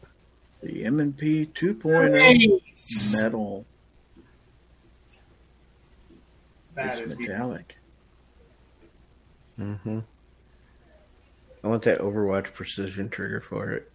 The 0.61 0.85
M&P 0.85 1.45
2.0 1.53 3.21
metal. 3.21 3.65
That 6.73 6.99
it's 6.99 7.11
is 7.11 7.13
beautiful. 7.13 7.59
Metallic. 9.57 9.79
Mm-hmm. 9.79 9.99
I 11.63 11.67
want 11.67 11.83
that 11.83 11.99
Overwatch 11.99 12.53
precision 12.53 13.09
trigger 13.09 13.41
for 13.41 13.71
it. 13.71 13.91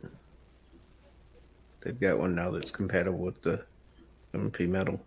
They've 1.80 1.98
got 1.98 2.18
one 2.18 2.34
now 2.34 2.50
that's 2.50 2.70
compatible 2.70 3.18
with 3.18 3.42
the 3.42 3.64
MP 4.34 4.68
metal. 4.68 5.00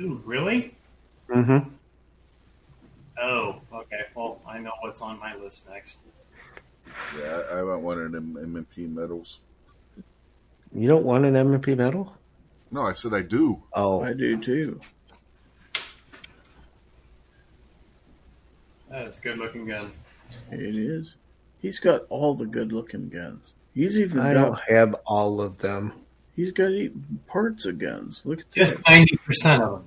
Ooh, 0.00 0.20
really? 0.24 0.74
Mm-hmm. 1.28 1.70
Oh, 3.18 3.60
okay. 3.72 4.02
Well, 4.14 4.40
I 4.46 4.58
know 4.58 4.72
what's 4.80 5.00
on 5.00 5.18
my 5.18 5.34
list 5.36 5.68
next. 5.70 5.98
Yeah, 7.18 7.42
I, 7.50 7.58
I 7.58 7.62
want 7.62 7.82
one 7.82 8.00
of 8.00 8.12
them 8.12 8.36
MMP 8.38 8.88
medals. 8.88 9.40
You 10.74 10.88
don't 10.88 11.04
want 11.04 11.24
an 11.24 11.34
MP 11.34 11.76
medal? 11.76 12.14
No, 12.70 12.82
I 12.82 12.92
said 12.92 13.14
I 13.14 13.22
do. 13.22 13.62
Oh, 13.72 14.02
I 14.02 14.12
do 14.12 14.36
too. 14.38 14.80
That 18.90 19.06
is 19.06 19.18
a 19.18 19.20
good 19.22 19.38
looking 19.38 19.66
gun. 19.66 19.92
It 20.50 20.76
is. 20.76 21.14
He's 21.58 21.78
got 21.80 22.02
all 22.08 22.34
the 22.34 22.46
good 22.46 22.72
looking 22.72 23.08
guns. 23.08 23.52
He's 23.74 23.98
even 23.98 24.20
I 24.20 24.34
got 24.34 24.44
don't 24.44 24.60
have 24.68 24.94
all 25.06 25.40
of 25.40 25.58
them. 25.58 25.92
he's 26.34 26.52
got 26.52 26.70
even 26.70 27.20
parts 27.26 27.64
of 27.66 27.78
guns. 27.78 28.22
Look 28.24 28.40
at 28.40 28.50
Just 28.52 28.78
ninety 28.88 29.16
percent 29.18 29.62
of 29.62 29.82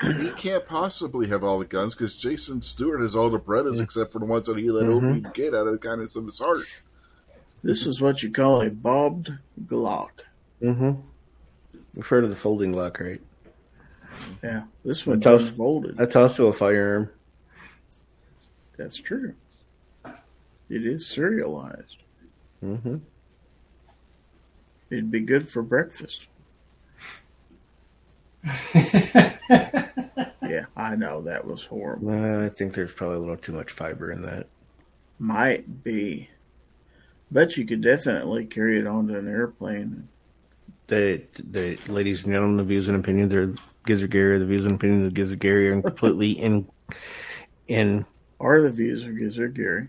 them. 0.00 0.20
He 0.22 0.30
can't 0.30 0.64
possibly 0.64 1.26
have 1.28 1.44
all 1.44 1.58
the 1.58 1.66
guns 1.66 1.94
because 1.94 2.16
Jason 2.16 2.62
Stewart 2.62 3.00
has 3.02 3.14
all 3.14 3.28
the 3.28 3.38
Berettas 3.38 3.80
except 3.82 4.12
for 4.12 4.18
the 4.18 4.24
ones 4.24 4.46
that 4.46 4.56
he 4.56 4.70
let 4.70 4.86
Mhm. 4.86 4.96
open 4.96 5.30
get 5.34 5.54
out 5.54 5.66
of 5.66 5.72
the 5.72 5.78
kindness 5.78 6.16
of 6.16 6.24
his 6.24 6.38
heart. 6.38 6.64
This 7.62 7.86
is 7.86 8.00
what 8.00 8.22
you 8.22 8.32
call 8.32 8.62
a 8.62 8.70
bobbed 8.70 9.30
Glock. 9.66 10.20
Mm-hmm. 10.62 10.92
You've 11.94 12.06
heard 12.06 12.24
of 12.24 12.30
the 12.30 12.36
folding 12.36 12.72
lock, 12.72 12.98
right? 12.98 13.20
Yeah, 14.42 14.64
this 14.84 15.06
one's 15.06 15.24
That's 15.24 15.32
also- 15.42 15.50
unfolded. 15.50 15.96
That's 15.98 16.16
also 16.16 16.46
a 16.46 16.52
firearm. 16.54 17.10
That's 18.80 18.96
true. 18.96 19.34
It 20.70 20.86
is 20.86 21.06
serialized. 21.06 21.98
Mm-hmm. 22.64 22.96
It'd 24.90 25.10
be 25.10 25.20
good 25.20 25.48
for 25.48 25.62
breakfast. 25.62 26.26
Yeah, 30.50 30.66
I 30.76 30.96
know 30.96 31.20
that 31.22 31.46
was 31.46 31.64
horrible. 31.64 32.10
Uh, 32.10 32.44
I 32.44 32.48
think 32.48 32.74
there's 32.74 32.92
probably 32.92 33.18
a 33.18 33.20
little 33.20 33.36
too 33.36 33.52
much 33.52 33.70
fiber 33.70 34.10
in 34.10 34.22
that. 34.22 34.48
Might 35.20 35.84
be. 35.84 36.28
But 37.30 37.56
you 37.56 37.64
could 37.64 37.82
definitely 37.82 38.46
carry 38.46 38.80
it 38.80 38.86
onto 38.88 39.16
an 39.16 39.28
airplane. 39.28 40.08
The, 40.88 41.22
the 41.38 41.78
ladies 41.86 42.24
and 42.24 42.32
gentlemen, 42.32 42.56
the 42.56 42.64
views 42.64 42.88
and 42.88 42.96
opinions 42.96 43.32
are 43.32 43.54
Gizzard 43.86 44.10
Gary. 44.10 44.40
The 44.40 44.44
views 44.44 44.64
and 44.64 44.74
opinions 44.74 45.06
of 45.06 45.14
Gizzard 45.14 45.38
Gary 45.38 45.68
are 45.70 45.80
completely 45.80 46.32
in 46.32 46.66
in 47.68 48.04
Or 48.40 48.62
the 48.62 48.70
views 48.70 49.04
of 49.04 49.18
Gizzard 49.18 49.54
Gary. 49.54 49.88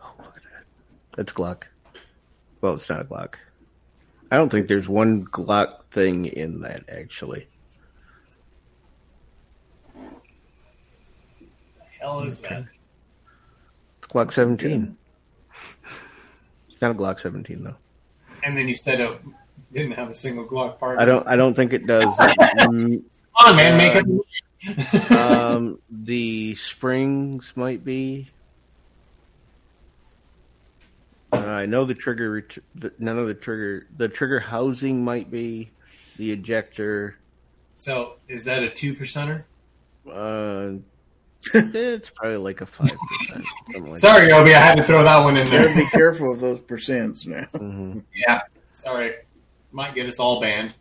Oh, 0.00 0.14
look 0.16 0.36
at 0.36 0.42
that. 0.44 0.64
That's 1.16 1.32
Glock. 1.32 1.64
Well, 2.60 2.74
it's 2.74 2.88
not 2.88 3.00
a 3.00 3.04
Glock. 3.04 3.34
I 4.30 4.36
don't 4.36 4.48
think 4.48 4.68
there's 4.68 4.88
one 4.88 5.26
Glock 5.26 5.86
thing 5.90 6.26
in 6.26 6.60
that 6.60 6.84
actually. 6.88 7.48
The 9.92 10.00
hell 11.98 12.22
is 12.22 12.40
that? 12.42 12.66
It's 13.98 14.06
Glock 14.06 14.30
17. 14.30 14.96
It's 16.68 16.80
not 16.80 16.92
a 16.92 16.94
Glock 16.94 17.18
17 17.18 17.64
though. 17.64 17.74
And 18.44 18.56
then 18.56 18.68
you 18.68 18.76
said 18.76 19.00
it 19.00 19.20
didn't 19.72 19.92
have 19.92 20.10
a 20.10 20.14
single 20.14 20.44
Glock 20.44 20.78
part. 20.78 21.00
I 21.00 21.04
don't. 21.04 21.26
I 21.26 21.34
don't 21.34 21.54
think 21.54 21.72
it 21.72 21.88
does. 21.88 22.16
Come 22.18 23.04
on, 23.34 23.56
man, 23.56 23.76
make 23.76 23.96
uh, 23.96 24.04
it. 24.06 24.06
Um, 25.10 25.78
the 25.90 26.54
springs 26.54 27.52
might 27.56 27.84
be. 27.84 28.30
Uh, 31.32 31.38
I 31.38 31.66
know 31.66 31.84
the 31.84 31.94
trigger. 31.94 32.46
the- 32.74 32.92
None 32.98 33.18
of 33.18 33.26
the 33.26 33.34
trigger. 33.34 33.86
The 33.96 34.08
trigger 34.08 34.40
housing 34.40 35.04
might 35.04 35.30
be. 35.30 35.70
The 36.16 36.32
ejector. 36.32 37.18
So 37.76 38.14
is 38.28 38.44
that 38.46 38.62
a 38.62 38.70
two 38.70 38.94
percenter? 38.94 39.44
Uh, 40.10 40.78
it's 41.54 42.10
probably 42.10 42.38
like 42.38 42.60
a 42.62 42.66
five 42.66 42.90
percent. 43.18 43.98
Sorry, 43.98 44.32
Obi, 44.32 44.54
I 44.54 44.60
had 44.60 44.76
to 44.76 44.84
throw 44.84 45.02
that 45.04 45.22
one 45.22 45.36
in 45.36 45.48
there. 45.50 45.74
be 45.74 45.84
careful 45.90 46.32
of 46.32 46.40
those 46.40 46.60
percents 46.60 47.26
now. 47.26 47.44
hmm 47.58 47.98
yeah, 48.14 48.42
sorry, 48.72 49.14
might 49.72 49.94
get 49.94 50.06
us 50.06 50.18
all 50.18 50.40
banned. 50.40 50.72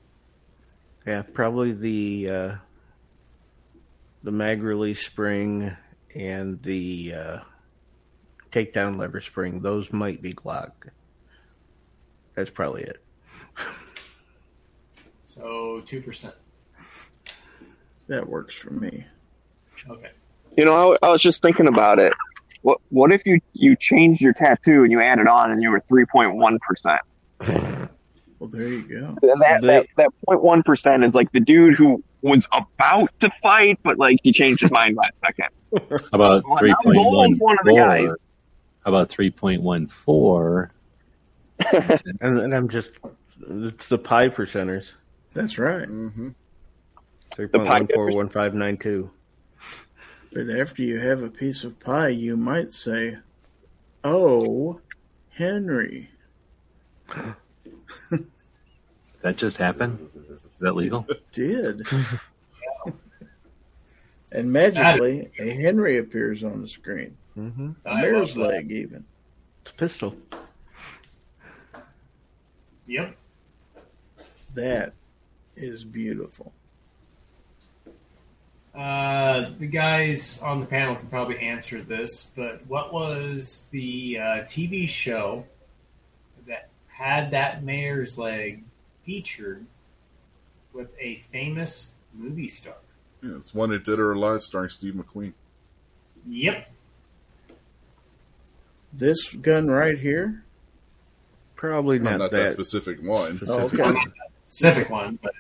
Yeah, 1.06 1.22
probably 1.24 1.74
the 1.74 2.30
uh, 2.30 2.56
the 4.26 4.32
mag 4.32 4.64
release 4.64 5.06
spring 5.06 5.78
and 6.16 6.62
the 6.64 7.14
uh, 7.14 7.40
takedown 8.52 8.98
lever 8.98 9.22
spring. 9.22 9.62
Those 9.62 9.94
might 9.94 10.22
be 10.22 10.34
Glock. 10.34 10.72
That's 12.34 12.50
probably 12.50 12.84
it. 12.84 13.02
So 15.24 15.84
two 15.86 16.02
percent. 16.02 16.34
That 18.08 18.28
works 18.28 18.56
for 18.56 18.72
me. 18.72 19.06
Okay. 19.90 20.12
You 20.58 20.66
know, 20.66 20.94
I, 20.94 21.08
I 21.08 21.10
was 21.10 21.22
just 21.22 21.42
thinking 21.42 21.68
about 21.68 22.00
it. 22.00 22.14
What 22.62 22.80
what 22.90 23.12
if 23.12 23.26
you 23.26 23.42
you 23.54 23.76
changed 23.76 24.22
your 24.22 24.34
tattoo 24.34 24.84
and 24.84 24.92
you 24.92 25.02
added 25.02 25.28
on 25.28 25.52
and 25.52 25.62
you 25.62 25.70
were 25.70 25.84
three 25.88 26.06
point 26.06 26.36
one 26.36 26.58
percent? 26.68 27.02
Well, 28.40 28.50
there 28.50 28.68
you 28.68 28.82
go. 28.84 29.16
That 29.22 29.60
They- 29.62 29.68
that 29.68 29.88
that 29.98 30.10
point 30.26 30.42
one 30.44 30.64
percent 30.64 31.04
is 31.04 31.16
like 31.16 31.32
the 31.32 31.40
dude 31.40 31.76
who 31.76 32.04
was 32.22 32.48
about 32.52 33.18
to 33.22 33.30
fight, 33.42 33.80
but 33.84 33.98
like 33.98 34.20
he 34.24 34.32
changed 34.32 34.62
his 34.62 34.72
mind 34.72 34.98
last 34.98 35.14
second. 35.26 35.50
How 35.90 36.08
about 36.14 36.44
Well, 36.48 36.58
three 36.58 36.70
now 36.72 36.76
point 36.84 36.98
one 36.98 37.04
Gold's 37.14 37.40
one 37.40 37.58
of 37.60 37.66
the 37.66 37.74
guys. 37.76 38.08
four? 38.10 38.18
How 38.86 38.92
about 38.92 39.10
three 39.10 39.32
point 39.32 39.62
one 39.62 39.88
four? 39.88 40.72
And, 42.22 42.38
and 42.40 42.54
I'm 42.54 42.68
just, 42.68 42.92
it's 43.48 43.88
the 43.90 43.98
pi 43.98 44.28
percenters. 44.30 44.94
That's 45.34 45.58
right. 45.58 45.88
Mm-hmm. 45.88 46.30
Three 47.34 47.46
The 47.48 47.60
point 47.60 47.68
pi 47.68 47.80
one 47.80 47.88
four 47.88 48.12
one 48.16 48.30
five 48.30 48.54
nine 48.54 48.78
two. 48.78 49.10
But 50.34 50.50
after 50.50 50.82
you 50.82 51.00
have 51.00 51.24
a 51.24 51.30
piece 51.30 51.64
of 51.64 51.80
pie, 51.80 52.10
you 52.10 52.36
might 52.36 52.74
say, 52.74 53.18
"Oh, 54.04 54.82
Henry." 55.30 56.10
That 59.26 59.38
just 59.38 59.58
happened. 59.58 60.08
Is 60.30 60.46
that 60.60 60.76
legal? 60.76 61.04
It 61.10 61.32
Did. 61.32 61.88
and 64.32 64.54
magically, 64.54 65.32
a 65.40 65.50
Henry 65.50 65.98
appears 65.98 66.44
on 66.44 66.62
the 66.62 66.68
screen. 66.68 67.18
Mm-hmm. 67.36 67.72
A 67.86 67.90
I 67.90 68.02
mare's 68.02 68.38
love 68.38 68.50
that. 68.50 68.56
leg, 68.58 68.72
even. 68.72 69.04
It's 69.64 69.72
a 69.72 69.74
pistol. 69.74 70.16
Yep. 72.86 73.16
That 74.54 74.94
is 75.56 75.84
beautiful. 75.84 76.54
Uh, 78.76 79.50
the 79.58 79.66
guys 79.66 80.40
on 80.44 80.60
the 80.60 80.68
panel 80.68 80.98
can 80.98 81.08
probably 81.08 81.40
answer 81.40 81.82
this, 81.82 82.32
but 82.36 82.64
what 82.68 82.94
was 82.94 83.68
the 83.72 84.20
uh, 84.20 84.24
TV 84.44 84.88
show 84.88 85.46
that 85.46 85.55
had 86.98 87.32
that 87.32 87.64
mare's 87.64 88.18
leg 88.18 88.64
featured 89.06 89.66
with 90.74 90.90
a 91.00 91.24
famous 91.32 91.92
movie 92.14 92.50
star? 92.50 92.76
Yeah, 93.22 93.36
it's 93.38 93.54
Wanted 93.54 93.84
Dead 93.84 94.00
or 94.00 94.14
Alive, 94.14 94.42
starring 94.42 94.70
Steve 94.70 94.94
McQueen. 94.94 95.34
Yep. 96.28 96.72
This 98.94 99.28
gun 99.34 99.68
right 99.68 99.98
here. 99.98 100.44
Probably 101.56 102.00
Not, 102.00 102.12
not, 102.12 102.18
not 102.20 102.32
that 102.32 102.38
that. 102.38 102.52
specific 102.52 103.02
one. 103.02 103.40
Oh, 103.48 103.68
specific. 103.68 103.80
okay. 103.88 104.00
Pacific 104.50 104.90
one, 104.90 105.20
but 105.22 105.34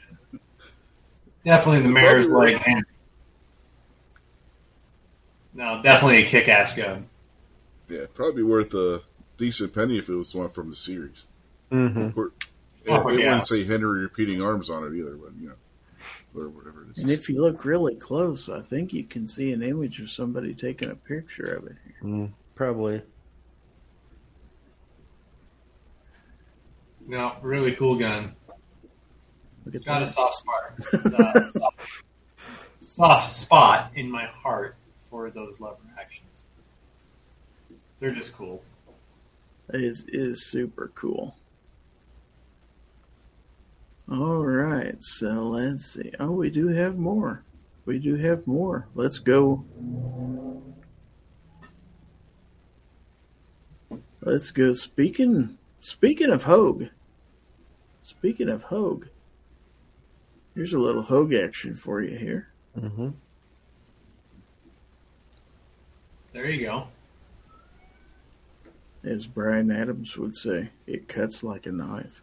definitely 1.45 1.83
the 1.83 1.89
mare's 1.89 2.27
leg. 2.27 2.57
hand. 2.57 2.85
No, 5.53 5.81
definitely 5.81 6.23
a 6.23 6.27
kick-ass 6.27 6.75
gun. 6.75 7.07
Yeah, 7.87 8.05
probably 8.13 8.43
worth 8.43 8.73
a 8.73 9.01
decent 9.37 9.73
penny 9.73 9.97
if 9.97 10.09
it 10.09 10.15
was 10.15 10.35
one 10.35 10.49
from 10.49 10.69
the 10.69 10.75
series. 10.75 11.25
Mm-hmm. 11.71 12.19
Or- 12.19 12.27
It, 12.27 12.89
Oh, 12.91 13.07
it 13.07 13.19
yeah. 13.19 13.29
wouldn't 13.29 13.47
say 13.47 13.63
Henry 13.65 14.01
repeating 14.01 14.41
arms 14.43 14.69
on 14.69 14.83
it 14.83 14.95
either, 14.97 15.15
but 15.15 15.31
you 15.39 15.47
know, 15.47 16.39
or 16.39 16.49
whatever 16.49 16.83
it 16.83 16.91
is. 16.97 17.01
And 17.03 17.09
if 17.11 17.27
you 17.29 17.41
look 17.41 17.65
really 17.65 17.95
close, 17.95 18.47
I 18.47 18.61
think 18.61 18.93
you 18.93 19.03
can 19.03 19.27
see 19.27 19.51
an 19.53 19.63
image 19.63 19.99
of 19.99 20.11
somebody 20.11 20.53
taking 20.53 20.91
a 20.91 20.95
picture 20.95 21.45
of 21.55 21.65
it 21.65 21.75
here. 21.83 21.95
Mm, 22.03 22.31
probably. 22.53 23.01
No, 27.07 27.35
really 27.41 27.71
cool 27.73 27.95
gun. 27.95 28.35
Look 29.65 29.75
at 29.75 29.85
Got 29.85 30.03
a 30.03 30.07
soft 30.07 30.35
spot. 30.35 30.73
Uh, 31.17 31.49
soft, 31.49 32.03
soft 32.81 33.31
spot 33.31 33.91
in 33.95 34.09
my 34.11 34.25
heart 34.25 34.75
for 35.09 35.29
those 35.31 35.59
lever 35.59 35.77
actions. 35.99 36.43
They're 37.99 38.11
just 38.13 38.33
cool. 38.35 38.61
It 39.73 39.81
is, 39.81 40.03
it 40.03 40.13
is 40.15 40.45
super 40.45 40.91
cool. 40.93 41.35
All 44.11 44.45
right, 44.45 44.95
so 45.03 45.27
let's 45.27 45.93
see. 45.93 46.11
Oh, 46.19 46.31
we 46.31 46.51
do 46.51 46.67
have 46.67 46.97
more. 46.97 47.43
We 47.85 47.97
do 47.97 48.15
have 48.15 48.45
more. 48.45 48.87
Let's 48.93 49.17
go. 49.17 49.63
Let's 54.21 54.51
go. 54.51 54.73
Speaking 54.73 55.57
speaking 55.79 56.29
of 56.29 56.43
Hogue. 56.43 56.85
Speaking 58.01 58.49
of 58.49 58.63
Hogue. 58.63 59.07
Here's 60.53 60.73
a 60.73 60.79
little 60.79 61.03
Hogue 61.03 61.33
action 61.33 61.75
for 61.75 62.01
you 62.01 62.17
here. 62.17 62.47
Mm-hmm. 62.77 63.09
There 66.31 66.49
you 66.49 66.65
go. 66.65 66.87
As 69.03 69.25
Bryan 69.25 69.71
Adams 69.71 70.17
would 70.17 70.35
say, 70.35 70.69
it 70.87 71.07
cuts 71.07 71.43
like 71.43 71.65
a 71.65 71.71
knife. 71.71 72.21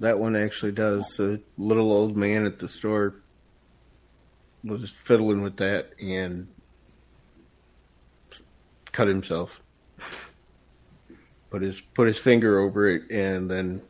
That 0.00 0.18
one 0.18 0.34
actually 0.34 0.72
does. 0.72 1.06
The 1.16 1.40
little 1.58 1.92
old 1.92 2.16
man 2.16 2.46
at 2.46 2.58
the 2.58 2.68
store 2.68 3.16
was 4.64 4.90
fiddling 4.90 5.42
with 5.42 5.58
that 5.58 5.90
and 6.00 6.48
cut 8.92 9.08
himself. 9.08 9.60
Put 11.50 11.62
his 11.62 11.80
put 11.80 12.08
his 12.08 12.18
finger 12.18 12.60
over 12.60 12.88
it 12.88 13.10
and 13.10 13.50
then 13.50 13.82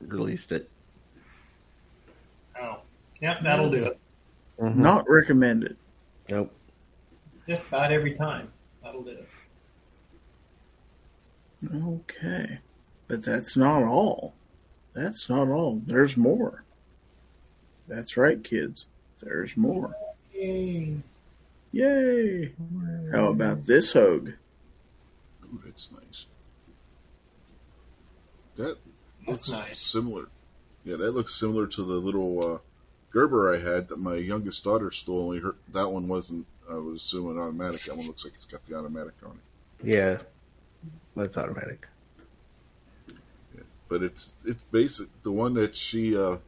released 0.00 0.52
it. 0.52 0.68
Oh, 2.60 2.80
yep, 3.22 3.42
that'll 3.42 3.70
do 3.70 3.78
it. 3.78 3.98
Mm-hmm. 4.60 4.82
Not 4.82 5.08
recommended. 5.08 5.76
Nope. 6.28 6.52
Just 7.48 7.68
about 7.68 7.92
every 7.92 8.14
time. 8.14 8.52
That'll 8.82 9.02
do 9.02 9.10
it. 9.10 9.28
Okay. 11.74 12.58
But 13.08 13.22
that's 13.22 13.56
not 13.56 13.82
all. 13.82 14.34
That's 14.96 15.28
not 15.28 15.48
all. 15.48 15.82
There's 15.84 16.16
more. 16.16 16.64
That's 17.86 18.16
right, 18.16 18.42
kids. 18.42 18.86
There's 19.22 19.54
more. 19.54 19.94
Yay. 20.32 20.96
Yay! 21.70 22.52
How 23.12 23.28
about 23.28 23.66
this 23.66 23.92
hogue? 23.92 24.30
Ooh, 25.44 25.60
that's 25.66 25.92
nice. 25.92 26.26
That 28.56 28.78
That's 29.28 29.50
nice. 29.50 29.78
similar. 29.78 30.28
Yeah, 30.84 30.96
that 30.96 31.10
looks 31.10 31.34
similar 31.34 31.66
to 31.66 31.82
the 31.82 31.94
little 31.94 32.54
uh, 32.54 32.58
Gerber 33.12 33.54
I 33.54 33.58
had 33.58 33.88
that 33.88 33.98
my 33.98 34.14
youngest 34.14 34.64
daughter 34.64 34.90
stole. 34.90 35.24
Only 35.24 35.40
her, 35.40 35.56
that 35.74 35.90
one 35.90 36.08
wasn't. 36.08 36.46
I 36.70 36.76
was 36.76 37.02
assuming 37.02 37.38
automatic. 37.38 37.82
That 37.82 37.98
one 37.98 38.06
looks 38.06 38.24
like 38.24 38.32
it's 38.34 38.46
got 38.46 38.64
the 38.64 38.78
automatic 38.78 39.12
on 39.22 39.32
it. 39.32 39.86
Yeah. 39.86 40.18
That's 41.14 41.36
automatic. 41.36 41.86
But 43.88 44.02
it's 44.02 44.36
it's 44.44 44.64
basic. 44.64 45.08
The 45.22 45.32
one 45.32 45.54
that 45.54 45.74
she 45.74 46.16
uh, 46.16 46.38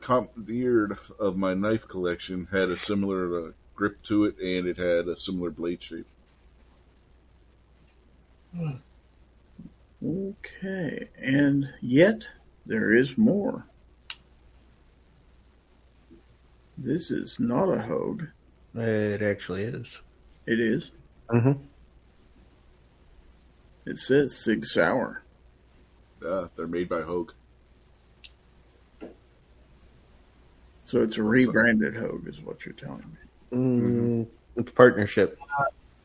commandeered 0.00 0.96
of 1.18 1.36
my 1.36 1.54
knife 1.54 1.86
collection 1.88 2.48
had 2.50 2.68
a 2.68 2.76
similar 2.76 3.48
uh, 3.48 3.52
grip 3.74 4.02
to 4.04 4.24
it, 4.24 4.38
and 4.38 4.66
it 4.66 4.76
had 4.76 5.08
a 5.08 5.16
similar 5.16 5.50
blade 5.50 5.82
shape. 5.82 6.06
Okay. 10.04 11.08
And 11.16 11.70
yet, 11.80 12.26
there 12.66 12.94
is 12.94 13.16
more. 13.16 13.66
This 16.76 17.10
is 17.10 17.38
not 17.38 17.68
a 17.68 17.82
hogue. 17.82 18.24
It 18.74 19.22
actually 19.22 19.62
is. 19.62 20.00
It 20.46 20.58
is. 20.58 20.90
Mm-hmm. 21.28 21.62
It 23.86 23.98
says 23.98 24.36
Sig 24.36 24.64
Sauer. 24.66 25.21
Uh, 26.24 26.48
they're 26.56 26.66
made 26.66 26.88
by 26.88 27.00
Hogue. 27.02 27.32
So 30.84 31.02
it's 31.02 31.16
a 31.16 31.22
rebranded 31.22 31.96
hogue, 31.96 32.28
is 32.28 32.40
what 32.42 32.66
you're 32.66 32.74
telling 32.74 32.98
me. 32.98 33.56
Mm, 33.56 34.26
It's 34.56 34.70
partnership. 34.72 35.38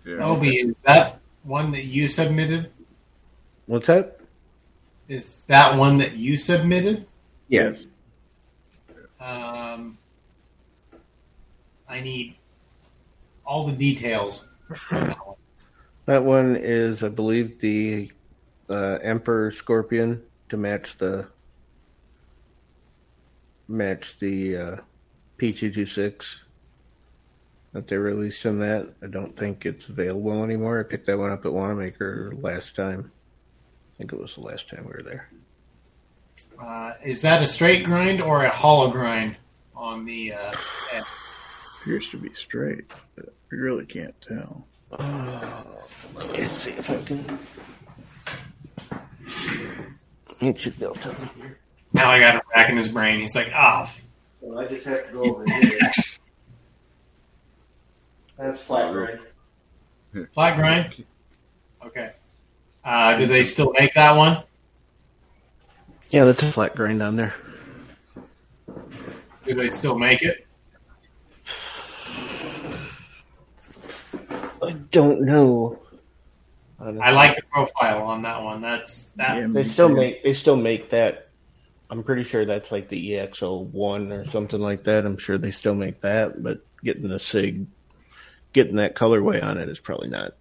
Yeah. 0.05 0.23
Obi, 0.25 0.49
is 0.59 0.81
that 0.83 1.19
one 1.43 1.71
that 1.73 1.85
you 1.85 2.07
submitted? 2.07 2.71
What's 3.65 3.87
that? 3.87 4.21
Is 5.09 5.41
that 5.47 5.77
one 5.77 5.97
that 5.97 6.15
you 6.15 6.37
submitted? 6.37 7.05
Yes. 7.49 7.83
Um, 9.19 9.97
I 11.89 11.99
need 11.99 12.35
all 13.45 13.65
the 13.67 13.73
details. 13.73 14.47
on 14.91 15.07
that 15.07 15.27
one. 15.27 15.35
That 16.05 16.23
one 16.23 16.55
is, 16.55 17.03
I 17.03 17.09
believe, 17.09 17.59
the 17.59 18.09
uh, 18.69 18.99
Emperor 19.01 19.51
Scorpion 19.51 20.23
to 20.49 20.57
match 20.57 20.97
the 20.97 21.27
match 23.67 24.17
the 24.19 24.57
uh, 24.57 24.75
P226 25.37 26.37
that 27.73 27.87
they 27.87 27.97
released 27.97 28.45
in 28.45 28.59
that. 28.59 28.87
I 29.03 29.07
don't 29.07 29.35
think 29.35 29.65
it's 29.65 29.89
available 29.89 30.43
anymore. 30.43 30.79
I 30.79 30.83
picked 30.83 31.07
that 31.07 31.17
one 31.17 31.31
up 31.31 31.45
at 31.45 31.51
Wanenmacher 31.51 32.41
last 32.41 32.75
time. 32.75 33.11
I 33.93 33.97
think 33.97 34.13
it 34.13 34.19
was 34.19 34.35
the 34.35 34.41
last 34.41 34.69
time 34.69 34.85
we 34.85 34.91
were 34.91 35.03
there. 35.03 35.29
Uh, 36.61 36.93
is 37.03 37.21
that 37.23 37.43
a 37.43 37.47
straight 37.47 37.83
grind 37.83 38.21
or 38.21 38.43
a 38.43 38.49
hollow 38.49 38.89
grind 38.89 39.35
on 39.75 40.05
the? 40.05 40.33
Uh. 40.33 40.53
Appears 41.81 42.09
to 42.09 42.17
be 42.17 42.33
straight, 42.33 42.91
but 43.15 43.33
we 43.49 43.57
really 43.57 43.85
can't 43.85 44.13
tell. 44.19 44.67
Let 44.99 46.31
me 46.33 46.43
see 46.43 46.71
if 46.71 46.89
I 46.89 47.01
can. 47.03 47.39
It 50.41 50.59
should 50.59 50.77
be 50.77 50.85
able 50.85 50.95
to 50.95 51.13
here. 51.35 51.59
now 51.93 52.09
I 52.09 52.19
got 52.19 52.35
it 52.35 52.43
back 52.55 52.69
in 52.69 52.77
his 52.77 52.89
brain. 52.89 53.19
He's 53.19 53.35
like, 53.35 53.51
ah, 53.55 53.83
f- 53.83 54.05
Well, 54.41 54.59
I 54.59 54.67
just 54.67 54.85
have 54.85 55.07
to 55.07 55.13
go 55.13 55.21
over 55.23 55.45
here. 55.45 55.79
That's 58.37 58.61
flat 58.61 58.91
grind. 58.93 59.19
flat 60.33 60.57
grind. 60.57 61.05
Okay. 61.85 62.11
Uh, 62.85 63.17
do 63.17 63.25
they 63.25 63.43
still 63.43 63.71
make 63.79 63.93
that 63.95 64.15
one? 64.15 64.43
Yeah, 66.11 66.23
that's 66.25 66.43
a 66.43 66.51
flat 66.51 66.75
grind 66.75 67.01
on 67.01 67.15
there. 67.15 67.33
Do 69.45 69.53
they 69.55 69.69
still 69.71 69.97
make 69.97 70.21
it? 70.21 70.45
I 74.61 74.71
don't 74.91 75.21
know. 75.21 75.79
I 76.79 77.11
like 77.11 77.35
the 77.35 77.41
profile 77.43 78.03
on 78.03 78.21
that 78.21 78.43
one. 78.43 78.61
That's 78.61 79.05
that. 79.15 79.37
Yeah, 79.37 79.47
They 79.49 79.67
still 79.67 79.89
too. 79.89 79.95
make 79.95 80.23
they 80.23 80.33
still 80.33 80.55
make 80.55 80.89
that. 80.91 81.29
I'm 81.89 82.03
pretty 82.03 82.23
sure 82.23 82.45
that's 82.45 82.71
like 82.71 82.89
the 82.89 83.11
EXO 83.13 83.65
one 83.71 84.11
or 84.11 84.25
something 84.25 84.59
like 84.59 84.83
that. 84.83 85.05
I'm 85.05 85.17
sure 85.17 85.37
they 85.37 85.51
still 85.51 85.73
make 85.73 86.01
that, 86.01 86.43
but 86.43 86.59
getting 86.83 87.07
the 87.07 87.19
Sig, 87.19 87.65
getting 88.53 88.75
that 88.75 88.93
colorway 88.95 89.41
on 89.43 89.57
it 89.57 89.69
is 89.69 89.79
probably 89.79 90.09
not. 90.09 90.33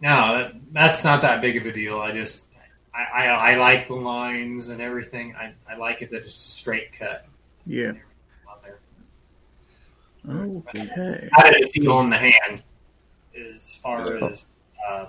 No, 0.00 0.38
that, 0.38 0.52
that's 0.72 1.04
not 1.04 1.20
that 1.22 1.40
big 1.42 1.56
of 1.56 1.66
a 1.66 1.72
deal. 1.72 2.00
I 2.00 2.12
just 2.12 2.46
I, 2.94 3.24
I, 3.24 3.26
I 3.26 3.54
like 3.56 3.88
the 3.88 3.94
lines 3.94 4.68
and 4.68 4.80
everything. 4.80 5.34
I, 5.36 5.52
I 5.68 5.76
like 5.76 6.00
it 6.02 6.10
that 6.12 6.18
it's 6.24 6.34
a 6.34 6.38
straight 6.38 6.92
cut 6.98 7.26
Yeah. 7.66 7.92
on. 10.28 10.62
Okay. 10.68 11.28
How 11.32 11.42
did 11.50 11.62
it 11.62 11.72
feel 11.72 12.00
in 12.00 12.10
the 12.10 12.16
hand 12.16 12.62
as 13.52 13.76
far 13.82 14.00
as 14.24 14.46
uh, 14.88 15.06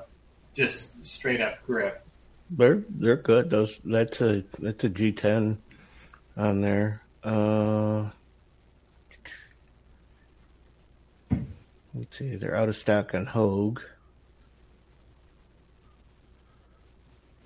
just 0.54 1.06
straight 1.06 1.42
up 1.42 1.64
grip? 1.66 2.06
They're 2.50 2.84
they're 2.90 3.18
good. 3.18 3.50
Those 3.50 3.80
that's 3.84 4.22
a 4.22 4.44
that's 4.60 4.84
a 4.84 4.90
G10 4.90 5.58
on 6.38 6.62
there. 6.62 7.02
Uh, 7.24 8.10
let's 11.94 12.18
see, 12.18 12.36
they're 12.36 12.56
out 12.56 12.70
of 12.70 12.76
stock 12.76 13.16
on 13.16 13.26
Hogue. 13.26 13.80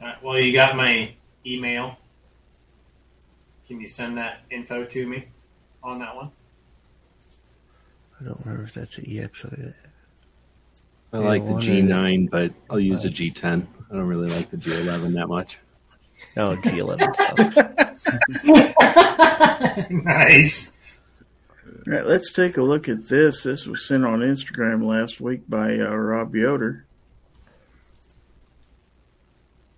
Uh, 0.01 0.13
well, 0.21 0.39
you 0.39 0.53
got 0.53 0.75
my 0.75 1.13
email. 1.45 1.97
Can 3.67 3.81
you 3.81 3.87
send 3.87 4.17
that 4.17 4.41
info 4.49 4.85
to 4.85 5.07
me 5.07 5.27
on 5.83 5.99
that 5.99 6.15
one? 6.15 6.31
I 8.19 8.25
don't 8.25 8.39
remember 8.39 8.63
if 8.63 8.73
that's 8.73 8.97
a 8.97 9.01
EXO. 9.01 9.73
I 11.13 11.19
like 11.19 11.45
the 11.45 11.53
G9, 11.53 12.29
but 12.29 12.51
I'll 12.69 12.79
use 12.79 13.05
a 13.05 13.09
G10. 13.09 13.65
I 13.89 13.93
don't 13.93 14.07
really 14.07 14.29
like 14.29 14.49
the 14.49 14.57
G11 14.57 15.13
that 15.13 15.27
much. 15.27 15.59
Oh, 16.35 16.55
G11 16.63 17.03
nice. 20.03 20.73
All 21.65 21.93
right, 21.93 22.05
let's 22.05 22.33
take 22.33 22.57
a 22.57 22.61
look 22.61 22.89
at 22.89 23.07
this. 23.07 23.43
This 23.43 23.65
was 23.65 23.87
sent 23.87 24.05
on 24.05 24.19
Instagram 24.19 24.85
last 24.85 25.21
week 25.21 25.47
by 25.47 25.79
uh, 25.79 25.95
Rob 25.95 26.35
Yoder. 26.35 26.85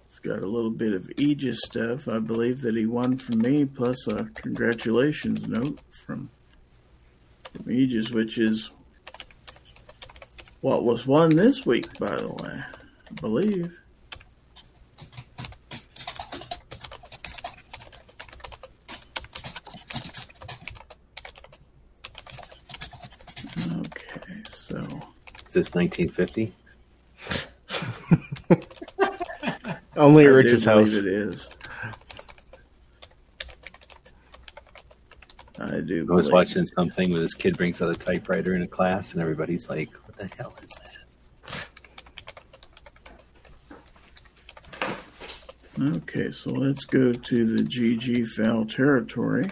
It's 0.08 0.18
got 0.20 0.44
a 0.44 0.48
little 0.48 0.72
bit 0.72 0.94
of 0.94 1.12
Aegis 1.18 1.60
stuff. 1.64 2.08
I 2.08 2.18
believe 2.20 2.62
that 2.62 2.76
he 2.76 2.88
won 2.88 3.18
from 3.18 3.40
me, 3.40 3.66
plus 3.66 4.08
a 4.08 4.26
congratulations 4.34 5.48
note 5.48 5.80
from, 5.92 6.30
from 7.54 7.72
Aegis, 7.72 8.10
which 8.10 8.40
is 8.40 8.72
what 10.62 10.84
was 10.84 11.06
won 11.08 11.36
this 11.36 11.66
week, 11.66 11.98
by 12.00 12.16
the 12.16 12.28
way. 12.30 12.62
I 12.64 13.14
believe. 13.22 13.72
Okay, 23.86 24.42
so 24.50 24.78
Is 25.48 25.54
this 25.54 25.74
1950? 25.74 26.54
Only 29.96 30.24
I 30.24 30.28
at 30.28 30.32
do 30.32 30.36
Rich's 30.36 30.66
house. 30.66 30.94
it 30.94 31.06
is. 31.06 31.48
I 35.60 35.82
do. 35.82 36.08
I 36.10 36.14
was 36.16 36.28
believe- 36.28 36.34
watching 36.34 36.66
something 36.66 37.10
where 37.12 37.20
this 37.20 37.34
kid 37.34 37.58
brings 37.58 37.82
out 37.82 37.90
a 37.90 37.96
typewriter 38.00 38.56
in 38.56 38.62
a 38.62 38.68
class, 38.68 39.12
and 39.14 39.22
everybody's 39.22 39.70
like, 39.70 39.90
"What 40.06 40.09
the 40.20 40.30
hell 40.38 40.56
is 40.62 40.78
that?" 40.84 40.96
Okay, 45.98 46.30
so 46.32 46.52
let's 46.52 46.84
go 46.86 47.14
to 47.14 47.46
the 47.58 47.64
GG 47.64 48.28
fowl 48.28 48.66
territory. 48.66 49.46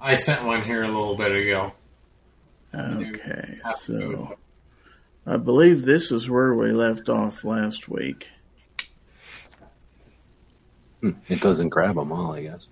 I 0.00 0.14
sent 0.14 0.44
one 0.44 0.62
here 0.64 0.84
a 0.84 0.86
little 0.86 1.16
bit 1.16 1.32
ago. 1.34 1.72
Okay, 2.74 3.58
so 3.80 4.36
I 5.26 5.36
believe 5.36 5.82
this 5.84 6.12
is 6.12 6.30
where 6.30 6.54
we 6.54 6.70
left 6.70 7.08
off 7.08 7.44
last 7.44 7.88
week. 7.88 8.28
Hmm, 11.00 11.10
It 11.28 11.40
doesn't 11.40 11.68
grab 11.70 11.96
them 11.96 12.12
all, 12.12 12.32
I 12.32 12.42
guess. 12.42 12.68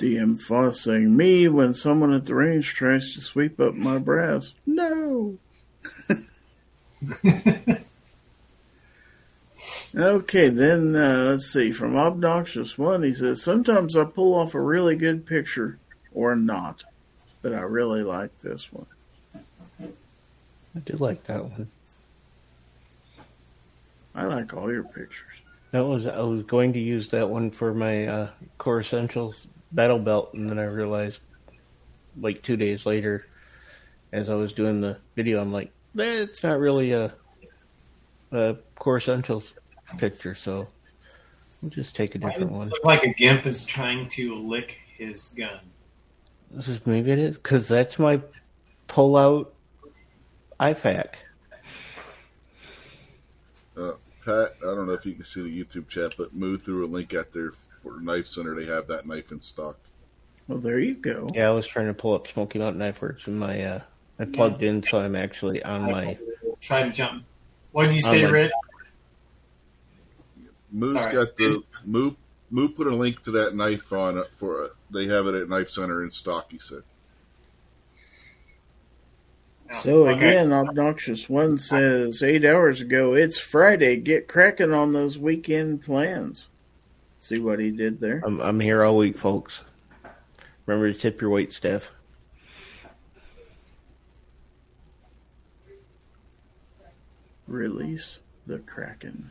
DM 0.00 0.40
Foss 0.40 0.80
saying, 0.80 1.14
Me 1.14 1.46
when 1.48 1.74
someone 1.74 2.14
at 2.14 2.24
the 2.24 2.34
range 2.34 2.74
tries 2.74 3.12
to 3.14 3.20
sweep 3.20 3.60
up 3.60 3.74
my 3.74 3.98
brass. 3.98 4.54
No. 4.64 5.38
okay, 9.94 10.48
then 10.48 10.96
uh, 10.96 11.24
let's 11.28 11.52
see. 11.52 11.70
From 11.70 11.96
Obnoxious 11.96 12.78
One, 12.78 13.02
he 13.02 13.12
says, 13.12 13.42
Sometimes 13.42 13.94
I 13.94 14.04
pull 14.04 14.34
off 14.34 14.54
a 14.54 14.60
really 14.60 14.96
good 14.96 15.26
picture 15.26 15.78
or 16.12 16.34
not, 16.34 16.84
but 17.42 17.52
I 17.52 17.60
really 17.60 18.02
like 18.02 18.30
this 18.40 18.72
one. 18.72 18.86
I 19.82 20.78
do 20.78 20.96
like 20.96 21.24
that 21.24 21.44
one. 21.44 21.68
I 24.14 24.24
like 24.24 24.54
all 24.54 24.72
your 24.72 24.84
pictures. 24.84 25.26
That 25.72 25.84
was 25.84 26.06
I 26.06 26.20
was 26.20 26.42
going 26.44 26.72
to 26.72 26.80
use 26.80 27.10
that 27.10 27.28
one 27.28 27.50
for 27.50 27.74
my 27.74 28.06
uh, 28.06 28.30
Core 28.58 28.80
Essentials 28.80 29.46
battle 29.72 29.98
belt, 29.98 30.34
and 30.34 30.48
then 30.48 30.58
I 30.58 30.64
realized, 30.64 31.20
like 32.20 32.42
two 32.42 32.56
days 32.56 32.86
later, 32.86 33.26
as 34.12 34.28
I 34.28 34.34
was 34.34 34.52
doing 34.52 34.80
the 34.80 34.98
video, 35.16 35.40
I'm 35.40 35.52
like, 35.52 35.70
that's 35.94 36.42
not 36.42 36.58
really 36.58 36.92
a, 36.92 37.14
a 38.32 38.56
Core 38.76 38.98
Essentials 38.98 39.54
picture, 39.98 40.34
so 40.34 40.68
we'll 41.60 41.70
just 41.70 41.96
take 41.96 42.14
a 42.14 42.18
different 42.18 42.52
one. 42.52 42.68
Look 42.68 42.84
like 42.84 43.02
a 43.04 43.12
gimp 43.12 43.46
is 43.46 43.64
trying 43.64 44.08
to 44.10 44.34
lick 44.36 44.78
his 44.96 45.28
gun. 45.36 45.60
This 46.50 46.68
is 46.68 46.84
maybe 46.86 47.12
it 47.12 47.18
is 47.18 47.36
because 47.36 47.68
that's 47.68 47.98
my 47.98 48.20
pull 48.88 49.16
out 49.16 49.54
IFAC. 50.58 51.14
Uh, 53.76 53.92
Pat, 54.30 54.54
I 54.62 54.74
don't 54.74 54.86
know 54.86 54.92
if 54.92 55.04
you 55.06 55.14
can 55.14 55.24
see 55.24 55.42
the 55.42 55.64
YouTube 55.64 55.88
chat, 55.88 56.14
but 56.16 56.32
Moo 56.32 56.56
threw 56.56 56.84
a 56.84 56.86
link 56.86 57.14
out 57.14 57.32
there 57.32 57.50
for 57.52 58.00
Knife 58.00 58.26
Center. 58.26 58.54
They 58.54 58.66
have 58.66 58.86
that 58.88 59.06
knife 59.06 59.32
in 59.32 59.40
stock. 59.40 59.76
Well, 60.46 60.58
there 60.58 60.78
you 60.78 60.94
go. 60.94 61.28
Yeah, 61.34 61.48
I 61.48 61.50
was 61.52 61.66
trying 61.66 61.86
to 61.88 61.94
pull 61.94 62.14
up 62.14 62.26
Smoky 62.28 62.58
Mountain 62.58 62.78
Knife 62.78 63.00
Works, 63.02 63.26
and 63.26 63.38
my 63.38 63.62
uh, 63.64 63.80
I 64.18 64.24
plugged 64.26 64.62
in, 64.62 64.82
so 64.82 65.00
I'm 65.00 65.16
actually 65.16 65.62
on 65.62 65.82
my. 65.82 66.18
Try 66.60 66.82
to 66.84 66.90
jump. 66.90 67.24
What 67.72 67.86
did 67.86 67.96
you 67.96 68.04
on 68.06 68.10
say, 68.12 68.24
my- 68.24 68.30
Rick? 68.30 68.52
Moo's 70.72 71.02
Sorry. 71.02 71.14
got 71.14 71.36
the 71.36 71.62
Moo. 71.84 72.12
Moo 72.52 72.68
put 72.68 72.86
a 72.88 72.90
link 72.94 73.22
to 73.22 73.30
that 73.32 73.54
knife 73.54 73.92
on 73.92 74.16
it 74.18 74.32
for 74.32 74.64
it. 74.64 74.72
They 74.90 75.06
have 75.06 75.26
it 75.26 75.34
at 75.34 75.48
Knife 75.48 75.68
Center 75.68 76.02
in 76.04 76.10
stock. 76.10 76.50
He 76.50 76.58
said. 76.58 76.82
So 79.70 80.08
Okay. 80.08 80.28
again, 80.30 80.52
Obnoxious 80.52 81.28
One 81.28 81.56
says 81.56 82.22
eight 82.22 82.44
hours 82.44 82.80
ago, 82.80 83.14
it's 83.14 83.38
Friday. 83.38 83.96
Get 83.96 84.28
cracking 84.28 84.72
on 84.72 84.92
those 84.92 85.18
weekend 85.18 85.82
plans. 85.82 86.48
See 87.18 87.38
what 87.38 87.60
he 87.60 87.70
did 87.70 88.00
there? 88.00 88.22
I'm 88.26 88.40
I'm 88.40 88.60
here 88.60 88.82
all 88.82 88.96
week, 88.96 89.16
folks. 89.16 89.62
Remember 90.66 90.92
to 90.92 90.98
tip 90.98 91.20
your 91.20 91.30
wait 91.30 91.52
staff. 91.52 91.90
Release 97.46 98.18
the 98.46 98.58
Kraken. 98.60 99.30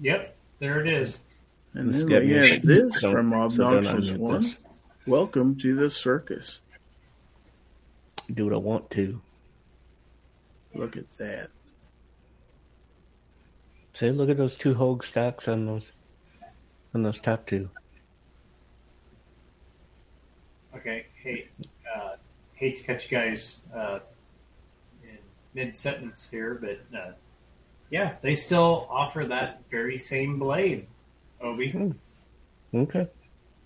Yep, 0.00 0.36
there 0.58 0.80
it 0.80 0.88
is. 0.88 1.20
And 1.74 1.92
then 1.92 2.06
we 2.06 2.30
have 2.30 2.62
this 2.62 3.00
from 3.00 3.30
don't 3.30 3.34
Obnoxious 3.34 4.10
unmute 4.10 4.16
One. 4.18 4.42
this. 4.42 4.56
Welcome 5.06 5.56
to 5.58 5.74
the 5.74 5.90
circus. 5.90 6.60
Do 8.32 8.44
what 8.44 8.54
I 8.54 8.58
want 8.58 8.90
to. 8.90 9.20
Look 10.72 10.96
at 10.96 11.10
that. 11.18 11.50
Say, 13.92 14.10
look 14.12 14.30
at 14.30 14.36
those 14.36 14.56
two 14.56 14.74
hog 14.74 15.04
stocks 15.04 15.48
on 15.48 15.66
those 15.66 15.92
on 16.94 17.02
those 17.02 17.20
top 17.20 17.46
two. 17.46 17.68
Okay, 20.76 21.06
hey, 21.22 21.48
uh, 21.94 22.16
hate 22.54 22.76
to 22.76 22.84
cut 22.84 23.04
you 23.04 23.16
guys 23.16 23.62
uh, 23.74 23.98
in 25.02 25.18
mid 25.54 25.76
sentence 25.76 26.28
here, 26.30 26.54
but 26.60 26.98
uh, 26.98 27.12
yeah, 27.90 28.14
they 28.22 28.34
still 28.34 28.86
offer 28.90 29.24
that 29.26 29.62
very 29.70 29.98
same 29.98 30.38
blade, 30.38 30.86
Obi. 31.44 31.70
Hmm. 31.70 31.90
Okay. 32.74 33.06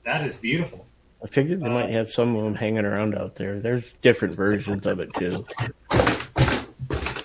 That 0.05 0.25
is 0.25 0.37
beautiful. 0.37 0.85
I 1.23 1.27
figured 1.29 1.61
they 1.61 1.69
might 1.69 1.89
uh, 1.91 1.93
have 1.93 2.13
some 2.13 2.37
of 2.37 2.45
them 2.45 2.55
hanging 2.55 2.85
around 2.85 3.15
out 3.17 3.37
there. 3.37 3.59
There's 3.61 3.93
different 4.03 4.35
versions 4.35 4.87
of 4.87 5.01
it 5.01 5.13
too. 5.15 5.47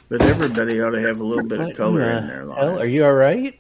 But 0.10 0.22
everybody 0.22 0.80
ought 0.82 0.92
to 0.92 1.02
have 1.02 1.20
a 1.20 1.24
little 1.24 1.46
bit 1.46 1.60
of 1.60 1.76
color 1.76 2.02
in 2.02 2.28
the 2.28 2.28
their 2.28 2.40
hell? 2.40 2.48
life. 2.50 2.80
Are 2.82 2.86
you 2.86 3.06
all 3.06 3.14
right? 3.14 3.60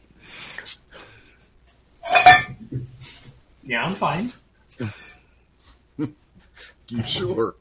Yeah, 3.63 3.85
I'm 3.85 3.95
fine. 3.95 4.31
You 6.89 7.01
sure? 7.03 7.55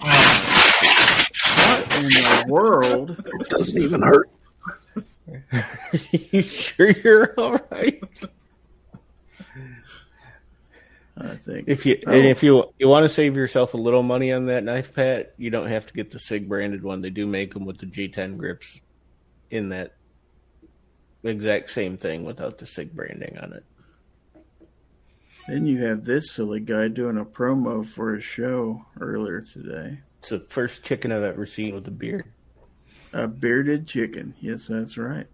What 0.00 1.96
in 1.98 2.04
the 2.04 2.44
world? 2.48 3.10
It 3.40 3.48
doesn't 3.48 3.82
even 3.82 4.02
hurt. 4.02 4.30
you 6.10 6.42
sure 6.42 6.90
you're 6.90 7.34
all 7.38 7.58
right? 7.70 8.02
I 11.16 11.36
think 11.36 11.68
If 11.68 11.86
you 11.86 11.98
and 12.06 12.26
if 12.26 12.42
you 12.42 12.64
you 12.78 12.88
want 12.88 13.04
to 13.04 13.08
save 13.08 13.36
yourself 13.36 13.74
a 13.74 13.76
little 13.76 14.02
money 14.02 14.32
on 14.32 14.46
that 14.46 14.64
knife, 14.64 14.92
Pat, 14.92 15.34
you 15.38 15.48
don't 15.48 15.68
have 15.68 15.86
to 15.86 15.94
get 15.94 16.10
the 16.10 16.18
Sig 16.18 16.48
branded 16.48 16.82
one. 16.82 17.02
They 17.02 17.10
do 17.10 17.26
make 17.26 17.54
them 17.54 17.64
with 17.64 17.78
the 17.78 17.86
G10 17.86 18.36
grips 18.36 18.80
in 19.50 19.68
that 19.68 19.94
exact 21.22 21.70
same 21.70 21.96
thing 21.96 22.24
without 22.24 22.58
the 22.58 22.66
Sig 22.66 22.92
branding 22.94 23.38
on 23.38 23.52
it. 23.52 23.64
Then 25.46 25.66
you 25.66 25.84
have 25.84 26.04
this 26.04 26.32
silly 26.32 26.60
guy 26.60 26.88
doing 26.88 27.18
a 27.18 27.24
promo 27.24 27.86
for 27.86 28.14
a 28.14 28.20
show 28.20 28.84
earlier 29.00 29.42
today. 29.42 30.00
It's 30.18 30.30
the 30.30 30.40
first 30.40 30.84
chicken 30.84 31.12
I've 31.12 31.22
ever 31.22 31.46
seen 31.46 31.74
with 31.74 31.86
a 31.86 31.90
beard. 31.90 32.24
A 33.14 33.28
bearded 33.28 33.86
chicken. 33.86 34.34
Yes, 34.40 34.66
that's 34.66 34.98
right. 34.98 35.28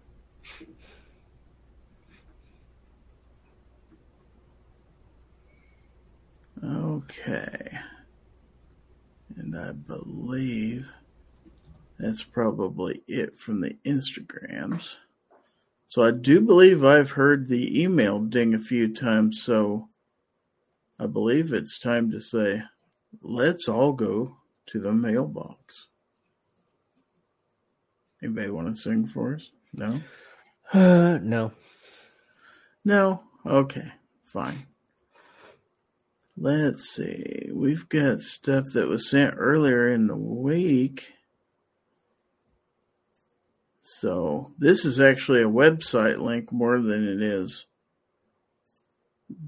Okay. 6.63 7.79
And 9.35 9.57
I 9.57 9.71
believe 9.71 10.87
that's 11.97 12.21
probably 12.21 13.01
it 13.07 13.39
from 13.39 13.61
the 13.61 13.75
Instagrams. 13.83 14.97
So 15.87 16.03
I 16.03 16.11
do 16.11 16.39
believe 16.39 16.83
I've 16.83 17.09
heard 17.09 17.47
the 17.47 17.81
email 17.81 18.19
ding 18.19 18.53
a 18.53 18.59
few 18.59 18.93
times, 18.93 19.41
so 19.41 19.89
I 20.99 21.07
believe 21.07 21.51
it's 21.51 21.79
time 21.79 22.11
to 22.11 22.19
say, 22.19 22.61
let's 23.23 23.67
all 23.67 23.91
go 23.91 24.37
to 24.67 24.79
the 24.79 24.93
mailbox. 24.93 25.87
Anybody 28.23 28.49
want 28.49 28.75
to 28.75 28.81
sing 28.81 29.07
for 29.07 29.35
us? 29.35 29.49
No? 29.73 30.01
Uh, 30.73 31.19
no. 31.21 31.51
No? 32.85 33.23
Okay, 33.45 33.91
fine. 34.25 34.65
Let's 36.37 36.89
see. 36.89 37.49
We've 37.51 37.87
got 37.89 38.21
stuff 38.21 38.65
that 38.73 38.87
was 38.87 39.09
sent 39.09 39.35
earlier 39.37 39.91
in 39.91 40.07
the 40.07 40.15
week. 40.15 41.13
So, 43.81 44.51
this 44.57 44.85
is 44.85 44.99
actually 44.99 45.41
a 45.41 45.49
website 45.49 46.19
link 46.19 46.51
more 46.51 46.79
than 46.79 47.07
it 47.07 47.21
is 47.21 47.65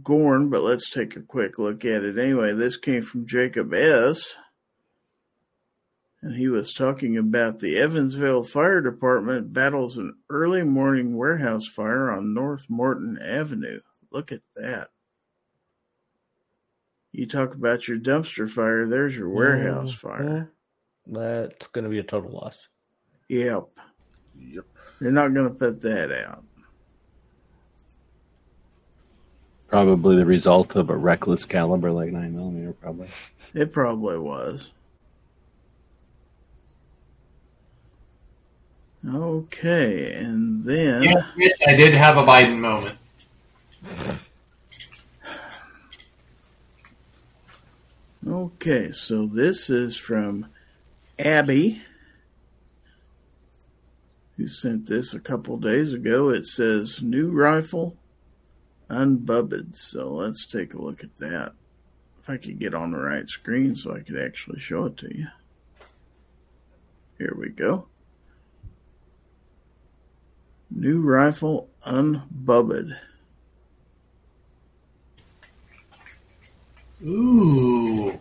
Gorn, 0.04 0.50
but 0.50 0.62
let's 0.62 0.90
take 0.90 1.16
a 1.16 1.22
quick 1.22 1.58
look 1.58 1.86
at 1.86 2.04
it. 2.04 2.18
Anyway, 2.18 2.54
this 2.54 2.78
came 2.78 3.02
from 3.02 3.26
Jacob 3.26 3.74
S. 3.74 4.36
And 6.24 6.38
he 6.38 6.48
was 6.48 6.74
talking 6.74 7.18
about 7.18 7.60
the 7.60 7.78
Evansville 7.78 8.44
Fire 8.44 8.80
Department 8.80 9.52
battles 9.52 9.98
an 9.98 10.16
early 10.30 10.64
morning 10.64 11.18
warehouse 11.18 11.68
fire 11.68 12.10
on 12.12 12.34
North 12.34 12.70
Morton 12.70 13.20
Avenue. 13.22 13.82
Look 14.10 14.32
at 14.32 14.40
that. 14.56 14.88
You 17.12 17.28
talk 17.28 17.54
about 17.54 17.90
your 17.90 18.00
dumpster 18.00 18.50
fire, 18.50 18.88
there's 18.88 19.18
your 19.18 19.30
warehouse 19.30 19.91
Mhm. 19.91 19.95
fire. 19.95 20.52
That's 21.06 21.68
going 21.68 21.84
to 21.84 21.90
be 21.90 22.00
a 22.00 22.04
total 22.04 22.32
loss. 22.32 22.70
Yep. 23.28 23.66
Yep. 24.40 24.66
They're 25.02 25.12
not 25.12 25.34
going 25.34 25.50
to 25.50 25.54
put 25.54 25.82
that 25.82 26.10
out. 26.26 26.45
Probably 29.68 30.16
the 30.16 30.26
result 30.26 30.78
of 30.78 30.90
a 30.90 30.95
reckless 30.95 31.44
caliber 31.44 31.91
like 31.91 32.14
9 32.14 32.34
millimeter, 32.34 32.72
probably. 32.74 33.10
It 33.54 33.74
probably 33.74 34.18
was. 34.18 34.72
Okay, 39.08 40.14
and 40.14 40.64
then 40.64 41.04
Yeah, 41.04 41.26
I 41.68 41.76
did 41.76 41.94
have 41.94 42.18
a 42.18 42.24
Biden 42.24 42.58
moment. 42.60 42.98
Okay, 48.26 48.92
so 48.94 49.26
this 49.26 49.70
is 49.70 49.98
from 49.98 50.48
Abby, 51.20 51.82
who 54.38 54.48
sent 54.48 54.86
this 54.86 55.14
a 55.14 55.20
couple 55.20 55.58
days 55.58 55.92
ago. 55.92 56.30
It 56.30 56.46
says 56.46 57.02
new 57.02 57.30
rifle, 57.32 57.98
unbubbed. 58.90 59.76
So 59.76 60.14
let's 60.14 60.46
take 60.46 60.74
a 60.74 60.82
look 60.82 61.04
at 61.04 61.18
that. 61.20 61.52
If 62.22 62.30
I 62.30 62.38
could 62.38 62.58
get 62.58 62.74
on 62.74 62.92
the 62.92 63.00
right 63.00 63.28
screen 63.28 63.76
so 63.76 63.94
I 63.94 64.00
could 64.00 64.18
actually 64.18 64.62
show 64.62 64.86
it 64.86 64.96
to 64.98 65.14
you. 65.14 65.28
Here 67.18 67.36
we 67.38 67.50
go. 67.50 67.88
New 70.76 71.02
rifle, 71.02 71.70
unbubbed. 71.86 72.95
Ooh. 77.06 78.20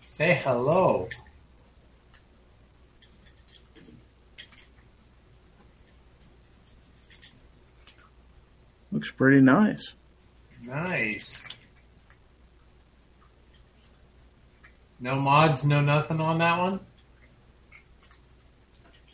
Say 0.00 0.40
hello. 0.42 1.08
Looks 8.90 9.10
pretty 9.10 9.42
nice. 9.42 9.92
Nice. 10.64 11.46
No 14.98 15.16
mods, 15.16 15.66
no 15.66 15.82
nothing 15.82 16.18
on 16.18 16.38
that 16.38 16.58
one? 16.58 16.80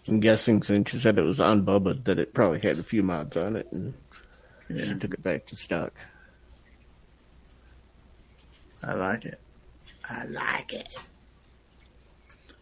I'm 0.08 0.20
guessing 0.20 0.62
since 0.62 0.92
you 0.92 0.98
said 0.98 1.18
it 1.18 1.22
was 1.22 1.38
unbubbed 1.40 2.04
that 2.06 2.18
it 2.18 2.34
probably 2.34 2.58
had 2.60 2.78
a 2.78 2.82
few 2.82 3.02
mods 3.02 3.36
on 3.36 3.56
it 3.56 3.68
and 3.70 3.94
Yeah. 4.68 4.84
she 4.86 4.94
took 4.94 5.14
it 5.14 5.22
back 5.22 5.46
to 5.46 5.56
stock. 5.56 5.92
I 8.84 8.94
like 8.94 9.24
it. 9.24 9.38
I 10.10 10.24
like 10.24 10.72
it. 10.72 10.88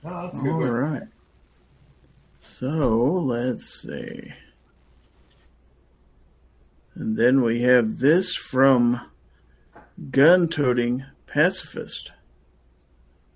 Oh, 0.04 0.22
that's 0.26 0.40
a 0.40 0.42
good 0.42 0.50
All 0.52 0.58
one. 0.58 0.70
right. 0.70 1.02
So 2.38 2.68
let's 3.24 3.82
see. 3.82 4.32
And 6.94 7.16
then 7.16 7.42
we 7.42 7.62
have 7.62 7.98
this 7.98 8.34
from 8.36 9.00
Gun 10.10 10.48
Toting 10.48 11.04
Pacifist. 11.26 12.12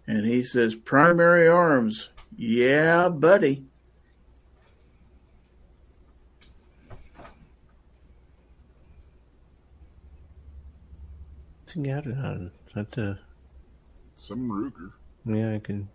And 0.06 0.26
he 0.26 0.42
says, 0.42 0.74
Primary 0.74 1.48
arms. 1.48 2.10
Yeah, 2.36 3.08
buddy. 3.08 3.64
He 11.74 11.82
got 11.82 12.06
it 12.06 12.16
on? 12.16 12.50
That's 12.74 12.96
a. 12.98 13.18
Some 14.16 14.48
Ruger. 14.50 14.92
Yeah, 15.26 15.54
I 15.54 15.58
can 15.58 15.88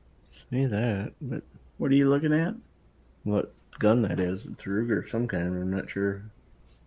see 0.52 0.66
that, 0.66 1.14
but 1.22 1.44
What 1.78 1.92
are 1.92 1.96
you 1.96 2.10
looking 2.10 2.34
at? 2.34 2.54
what 3.24 3.54
gun 3.80 4.02
that 4.04 4.20
is? 4.20 4.46
It's 4.46 4.66
a 4.66 4.70
Ruger 4.70 5.04
of 5.04 5.10
some 5.10 5.28
kind. 5.28 5.46
I'm 5.56 5.72
not 5.72 5.90
sure 5.90 6.24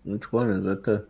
which 0.04 0.32
one. 0.32 0.50
Is 0.50 0.64
that 0.64 0.84
the. 0.84 1.06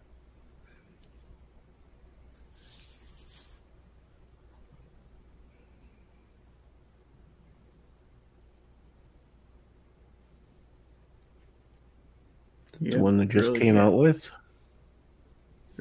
The 12.80 12.90
Yeah, 12.90 12.98
one 12.98 13.18
that 13.18 13.26
just 13.28 13.48
really 13.48 13.60
came 13.60 13.74
can't- 13.74 13.86
out 13.86 13.94
with? 13.96 14.30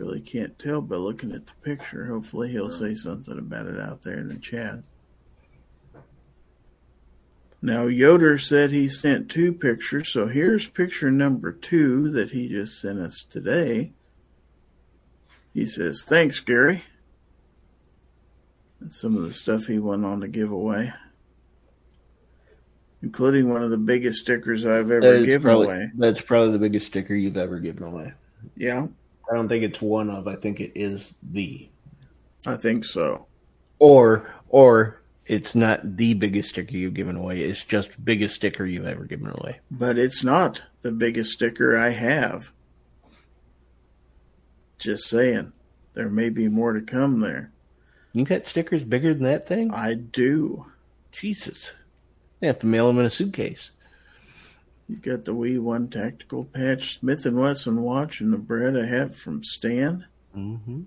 Really 0.02 0.20
can't 0.20 0.58
tell 0.58 0.82
by 0.82 0.96
looking 0.96 1.32
at 1.32 1.46
the 1.46 1.54
picture. 1.62 2.08
Hopefully, 2.08 2.50
he'll 2.50 2.72
say 2.72 2.96
something 2.96 3.38
about 3.38 3.68
it 3.68 3.80
out 3.80 4.02
there 4.02 4.18
in 4.18 4.30
the 4.30 4.38
chat. 4.38 4.80
Now, 7.62 7.86
Yoder 7.86 8.40
said 8.40 8.72
he 8.72 8.90
sent 8.90 9.30
two 9.30 9.54
pictures, 9.54 10.10
so 10.10 10.26
here's 10.26 10.68
picture 10.68 11.12
number 11.12 11.52
two 11.52 12.10
that 12.14 12.32
he 12.32 12.50
just 12.50 12.82
sent 12.82 12.98
us 12.98 13.24
today. 13.30 13.92
He 15.54 15.68
says, 15.68 16.04
Thanks, 16.04 16.40
Gary. 16.40 16.84
That's 18.80 19.00
some 19.00 19.16
of 19.16 19.24
the 19.24 19.34
stuff 19.34 19.66
he 19.66 19.78
went 19.78 20.04
on 20.04 20.22
to 20.22 20.28
give 20.28 20.50
away, 20.50 20.92
including 23.04 23.50
one 23.50 23.62
of 23.62 23.70
the 23.70 23.78
biggest 23.78 24.22
stickers 24.22 24.66
I've 24.66 24.90
ever 24.90 25.24
given 25.24 25.42
probably, 25.44 25.66
away. 25.68 25.92
That's 25.96 26.22
probably 26.22 26.54
the 26.54 26.60
biggest 26.60 26.88
sticker 26.88 27.14
you've 27.14 27.38
ever 27.38 27.60
given 27.60 27.84
away. 27.84 28.14
Yeah, 28.56 28.88
I 29.32 29.36
don't 29.36 29.48
think 29.48 29.64
it's 29.64 29.82
one 29.82 30.10
of. 30.10 30.28
I 30.28 30.36
think 30.36 30.60
it 30.60 30.74
is 30.76 31.16
the. 31.32 31.70
I 32.46 32.58
think 32.58 32.84
so. 32.84 33.28
Or 33.80 34.30
or 34.50 35.02
it's 35.26 35.56
not 35.56 35.96
the 35.98 36.14
biggest 36.16 36.50
sticker 36.50 36.76
you've 36.76 36.94
given 36.96 37.16
away. 37.16 37.42
It's 37.42 37.64
just 37.64 38.04
biggest 38.04 38.36
sticker 38.36 38.66
you've 38.66 38.86
ever 38.86 39.06
given 39.06 39.28
away. 39.28 39.60
but 39.70 39.98
it's 39.98 40.24
not 40.24 40.62
the 40.82 40.92
biggest 40.92 41.32
sticker 41.32 41.78
I 41.78 41.90
have. 41.90 42.52
Just 44.80 45.08
saying, 45.08 45.54
there 45.94 46.10
may 46.10 46.30
be 46.30 46.48
more 46.48 46.74
to 46.74 46.82
come 46.82 47.20
there. 47.20 47.52
You 48.14 48.26
got 48.26 48.46
stickers 48.46 48.84
bigger 48.84 49.14
than 49.14 49.24
that 49.24 49.48
thing? 49.48 49.72
I 49.72 49.94
do. 49.94 50.66
Jesus. 51.12 51.74
You 52.42 52.48
have 52.48 52.60
to 52.60 52.66
mail 52.66 52.88
them 52.88 53.00
in 53.00 53.06
a 53.06 53.10
suitcase. 53.10 53.72
You 54.92 54.98
got 54.98 55.24
the 55.24 55.34
Wii 55.34 55.58
One 55.58 55.88
tactical 55.88 56.44
patch, 56.44 57.00
Smith 57.00 57.26
and 57.26 57.40
Wesson 57.40 57.82
watch, 57.82 58.20
and 58.20 58.34
the 58.34 58.38
bread 58.38 58.76
I 58.78 58.86
have 58.86 59.16
from 59.16 59.42
Stan. 59.42 60.06
Mm-hmm. 60.36 60.82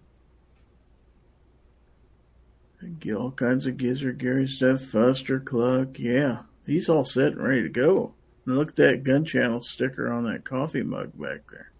Get 3.00 3.16
all 3.16 3.30
kinds 3.30 3.64
of 3.64 3.78
Gizzard 3.78 4.18
Gary 4.18 4.46
stuff, 4.46 4.80
Fuster, 4.80 5.42
Cluck. 5.42 5.98
Yeah, 5.98 6.40
he's 6.66 6.90
all 6.90 7.04
set 7.04 7.32
and 7.32 7.42
ready 7.42 7.62
to 7.62 7.70
go. 7.70 8.12
And 8.44 8.56
look 8.56 8.68
at 8.68 8.76
that 8.76 9.04
gun 9.04 9.24
channel 9.24 9.62
sticker 9.62 10.12
on 10.12 10.24
that 10.24 10.44
coffee 10.44 10.82
mug 10.82 11.12
back 11.18 11.50
there. 11.50 11.72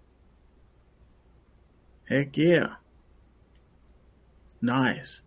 Heck 2.09 2.39
yeah. 2.39 2.77
Nice. 4.63 5.21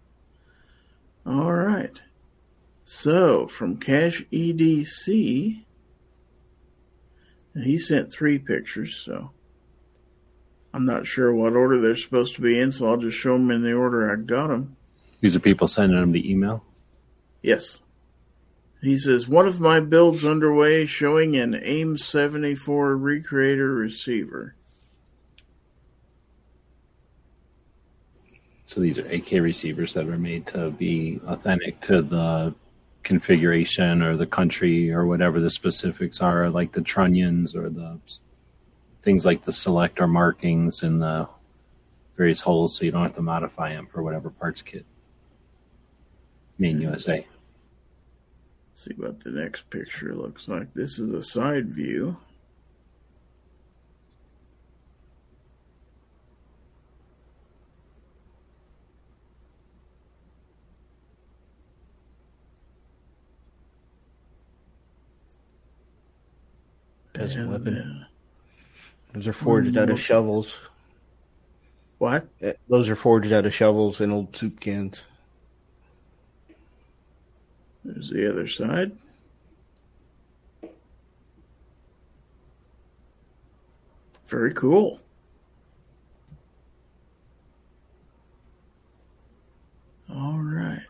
All 1.27 1.53
right. 1.53 2.01
So 2.85 3.45
from 3.47 3.77
Cash 3.77 4.25
EDC, 4.33 5.63
and 7.57 7.65
he 7.65 7.79
sent 7.79 8.11
three 8.11 8.37
pictures, 8.37 8.95
so 9.03 9.31
I'm 10.75 10.85
not 10.85 11.07
sure 11.07 11.33
what 11.33 11.55
order 11.55 11.81
they're 11.81 11.95
supposed 11.95 12.35
to 12.35 12.41
be 12.41 12.59
in, 12.59 12.71
so 12.71 12.87
I'll 12.87 12.97
just 12.97 13.17
show 13.17 13.33
them 13.33 13.49
in 13.49 13.63
the 13.63 13.73
order 13.73 14.11
I 14.11 14.15
got 14.15 14.49
them. 14.49 14.77
These 15.21 15.35
are 15.35 15.39
people 15.39 15.67
sending 15.67 15.99
them 15.99 16.11
the 16.11 16.31
email. 16.31 16.63
Yes. 17.41 17.79
He 18.83 18.99
says, 18.99 19.27
one 19.27 19.47
of 19.47 19.59
my 19.59 19.79
builds 19.79 20.23
underway 20.23 20.85
showing 20.85 21.35
an 21.35 21.59
AIM 21.63 21.97
74 21.97 22.95
recreator 22.95 23.75
receiver. 23.75 24.53
So 28.67 28.81
these 28.81 28.99
are 28.99 29.07
AK 29.07 29.31
receivers 29.31 29.95
that 29.95 30.07
are 30.07 30.19
made 30.19 30.45
to 30.47 30.69
be 30.69 31.19
authentic 31.25 31.81
to 31.81 32.03
the 32.03 32.53
configuration 33.07 34.01
or 34.01 34.17
the 34.17 34.25
country 34.25 34.91
or 34.91 35.05
whatever 35.05 35.39
the 35.39 35.49
specifics 35.49 36.19
are, 36.19 36.49
like 36.49 36.73
the 36.73 36.81
trunnions 36.81 37.55
or 37.55 37.69
the 37.69 37.97
things 39.01 39.25
like 39.25 39.45
the 39.45 39.51
selector 39.53 40.07
markings 40.07 40.83
and 40.83 41.01
the 41.01 41.25
various 42.17 42.41
holes, 42.41 42.75
so 42.75 42.83
you 42.83 42.91
don't 42.91 43.03
have 43.03 43.15
to 43.15 43.21
modify 43.21 43.69
them 43.69 43.87
for 43.87 44.03
whatever 44.03 44.29
parts 44.29 44.61
kit. 44.61 44.85
Made 46.59 46.75
in 46.75 46.81
USA. 46.81 47.25
See 48.73 48.93
what 48.97 49.21
the 49.21 49.31
next 49.31 49.69
picture 49.69 50.13
looks 50.13 50.49
like. 50.49 50.73
This 50.73 50.99
is 50.99 51.13
a 51.13 51.23
side 51.23 51.73
view. 51.73 52.17
As 67.27 67.35
a 67.35 67.45
weapon. 67.45 68.05
Those 69.11 69.27
are 69.27 69.33
forged 69.33 69.75
out 69.75 69.89
of 69.89 69.99
shovels. 69.99 70.61
what? 71.97 72.25
Eh, 72.41 72.53
Those 72.69 72.87
are 72.87 72.95
forged 72.95 73.33
out 73.33 73.45
of 73.45 73.53
shovels 73.53 73.99
and 73.99 74.13
old 74.13 74.33
soup 74.33 74.61
cans. 74.61 75.01
There's 77.83 78.09
the 78.09 78.29
other 78.29 78.47
side. 78.47 78.93
Very 84.27 84.53
cool. 84.53 85.01
All 90.09 90.39
right. 90.39 90.86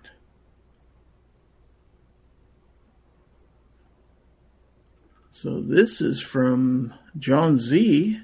So 5.40 5.62
this 5.62 6.02
is 6.02 6.20
from 6.20 6.96
John 7.20 7.60
Z. 7.60 8.20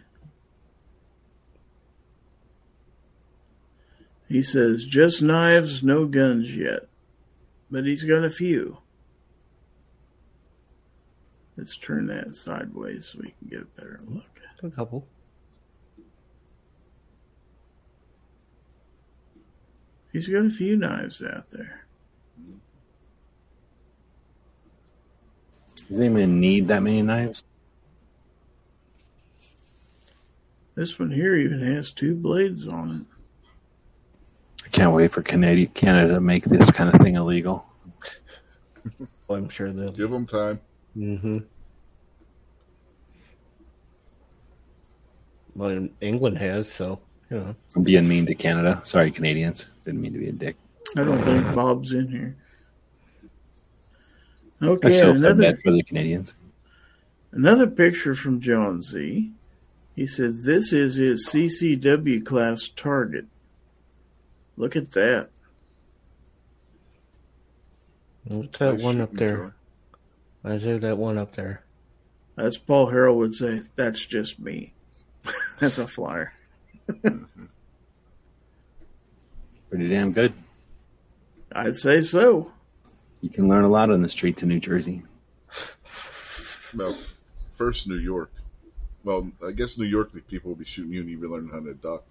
He 4.27 4.41
says, 4.41 4.83
just 4.83 5.21
knives, 5.21 5.83
no 5.83 6.07
guns 6.07 6.55
yet. 6.55 6.87
But 7.69 7.85
he's 7.85 8.03
got 8.03 8.23
a 8.23 8.31
few. 8.31 8.79
Let's 11.55 11.77
turn 11.77 12.07
that 12.07 12.33
sideways 12.33 13.05
so 13.05 13.19
we 13.21 13.35
can 13.37 13.47
get 13.47 13.61
a 13.61 13.79
better 13.79 13.99
look. 14.07 14.41
A 14.63 14.71
couple. 14.71 15.05
He's 20.11 20.27
got 20.27 20.45
a 20.45 20.49
few 20.49 20.77
knives 20.77 21.21
out 21.21 21.51
there. 21.51 21.85
Does 25.89 25.99
anyone 25.99 26.39
need 26.39 26.67
that 26.69 26.81
many 26.81 27.01
knives? 27.01 27.43
This 30.75 30.97
one 30.97 31.11
here 31.11 31.35
even 31.35 31.59
has 31.59 31.91
two 31.91 32.15
blades 32.15 32.67
on 32.67 33.07
it. 33.43 33.45
I 34.65 34.69
can't 34.69 34.93
wait 34.93 35.11
for 35.11 35.21
Canada, 35.21 35.67
Canada 35.67 36.15
to 36.15 36.21
make 36.21 36.45
this 36.45 36.71
kind 36.71 36.93
of 36.93 36.99
thing 37.01 37.15
illegal. 37.15 37.65
Well, 39.29 39.37
I'm 39.37 39.47
sure 39.47 39.71
they'll. 39.71 39.93
Give 39.93 40.11
them 40.11 40.25
time. 40.25 40.59
Mm-hmm. 40.97 41.37
Well, 45.55 45.87
England 46.01 46.37
has, 46.39 46.69
so 46.69 46.99
you 47.29 47.37
know. 47.37 47.55
I'm 47.75 47.83
being 47.83 48.07
mean 48.07 48.25
to 48.25 48.35
Canada. 48.35 48.81
Sorry, 48.83 49.11
Canadians. 49.11 49.67
Didn't 49.85 50.01
mean 50.01 50.11
to 50.11 50.19
be 50.19 50.27
a 50.27 50.33
dick. 50.33 50.57
I 50.97 51.03
don't 51.05 51.23
think 51.23 51.55
Bob's 51.55 51.93
in 51.93 52.07
here. 52.09 52.35
I 54.63 54.67
Okay, 54.67 54.91
still 54.91 55.13
feel 55.13 55.15
another 55.17 55.51
bad 55.51 55.61
for 55.61 55.71
the 55.71 55.83
Canadians. 55.83 56.33
Another 57.31 57.67
picture 57.67 58.15
from 58.15 58.39
John 58.39 58.81
Z. 58.81 59.31
He 59.95 60.07
says 60.07 60.43
this 60.43 60.71
is 60.73 60.95
his 60.95 61.27
CCW 61.27 62.25
class 62.25 62.69
target. 62.75 63.25
Look 64.55 64.75
at 64.75 64.91
that. 64.91 65.29
What's 68.25 68.57
that 68.59 68.75
Nice 68.75 68.83
one 68.83 69.01
up 69.01 69.11
shooting, 69.11 69.27
there? 69.27 69.37
Troy. 69.37 69.49
Why 70.43 70.51
is 70.53 70.63
there 70.63 70.79
that 70.79 70.97
one 70.97 71.17
up 71.17 71.33
there? 71.35 71.63
As 72.37 72.57
Paul 72.57 72.87
Harrell 72.87 73.15
would 73.15 73.35
say, 73.35 73.61
that's 73.75 74.05
just 74.05 74.39
me. 74.39 74.73
that's 75.59 75.77
a 75.77 75.87
flyer. 75.87 76.33
Pretty 79.69 79.89
damn 79.89 80.13
good. 80.13 80.33
I'd 81.51 81.77
say 81.77 82.01
so. 82.01 82.51
You 83.23 83.29
can 83.29 83.47
learn 83.47 83.63
a 83.63 83.69
lot 83.69 83.89
on 83.89 84.01
the 84.01 84.09
streets 84.09 84.41
of 84.41 84.49
New 84.49 84.59
Jersey. 84.59 85.01
Well, 86.75 86.93
first 87.53 87.87
New 87.87 87.95
York. 87.97 88.31
Well, 89.05 89.31
I 89.47 89.53
guess 89.53 89.77
New 89.77 89.85
York 89.85 90.11
people 90.27 90.49
will 90.49 90.57
be 90.57 90.65
shooting 90.65 90.91
you 90.91 90.99
and 90.99 91.09
you 91.09 91.17
be 91.17 91.27
learning 91.27 91.49
how 91.49 91.61
to 91.61 91.73
duck. 91.73 92.03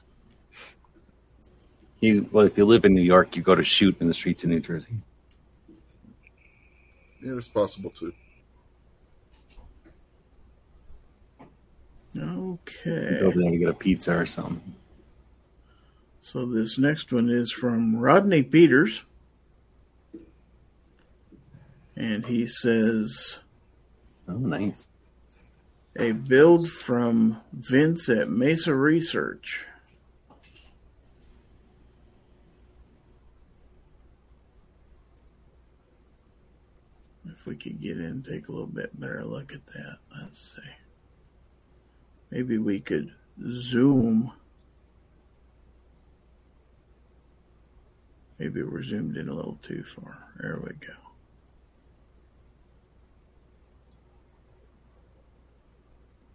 You, 2.00 2.26
well, 2.32 2.46
if 2.46 2.56
you 2.56 2.64
live 2.64 2.86
in 2.86 2.94
New 2.94 3.02
York, 3.02 3.36
you 3.36 3.42
go 3.42 3.54
to 3.54 3.62
shoot 3.62 3.94
in 4.00 4.06
the 4.06 4.14
streets 4.14 4.42
of 4.42 4.48
New 4.48 4.60
Jersey. 4.60 4.94
Yeah, 7.22 7.36
it's 7.36 7.46
possible 7.46 7.90
too. 7.90 8.14
You 12.14 12.20
go 12.22 12.58
Okay. 12.78 13.20
over 13.20 13.38
there 13.38 13.50
to 13.50 13.58
get 13.58 13.68
a 13.68 13.74
pizza 13.74 14.16
or 14.16 14.24
something. 14.24 14.62
So 16.22 16.46
this 16.46 16.78
next 16.78 17.12
one 17.12 17.28
is 17.28 17.52
from 17.52 17.96
Rodney 17.96 18.42
Peters. 18.42 19.04
And 22.02 22.26
he 22.26 22.48
says, 22.48 23.38
Oh, 24.28 24.32
nice. 24.32 24.88
a 25.96 26.10
build 26.10 26.68
from 26.68 27.40
Vince 27.52 28.08
at 28.08 28.28
Mesa 28.28 28.74
Research. 28.74 29.64
If 37.24 37.46
we 37.46 37.54
could 37.54 37.80
get 37.80 37.98
in 37.98 38.04
and 38.04 38.24
take 38.24 38.48
a 38.48 38.50
little 38.52 38.66
bit 38.66 38.98
better 38.98 39.24
look 39.24 39.52
at 39.52 39.64
that, 39.66 39.98
let's 40.20 40.56
see. 40.56 40.70
Maybe 42.32 42.58
we 42.58 42.80
could 42.80 43.12
zoom. 43.46 44.32
Maybe 48.40 48.64
we're 48.64 48.82
zoomed 48.82 49.16
in 49.16 49.28
a 49.28 49.34
little 49.34 49.60
too 49.62 49.84
far. 49.84 50.18
There 50.40 50.60
we 50.64 50.72
go. 50.84 51.01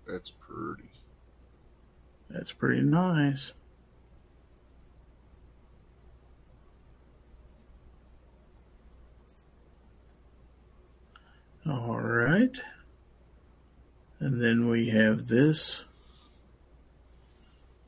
That's 0.08 0.32
pretty. 0.32 0.90
That's 2.30 2.52
pretty 2.54 2.82
nice. 2.82 3.54
All 11.68 12.00
right. 12.00 12.58
And 14.20 14.42
then 14.42 14.70
we 14.70 14.90
have 14.90 15.28
this. 15.28 15.84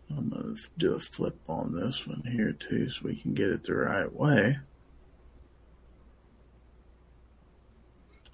I'm 0.09 0.29
going 0.29 0.55
to 0.55 0.61
do 0.77 0.95
a 0.95 0.99
flip 0.99 1.37
on 1.47 1.73
this 1.73 2.05
one 2.05 2.23
here 2.29 2.51
too 2.51 2.89
so 2.89 3.01
we 3.05 3.15
can 3.15 3.33
get 3.33 3.49
it 3.49 3.63
the 3.63 3.75
right 3.75 4.11
way. 4.11 4.57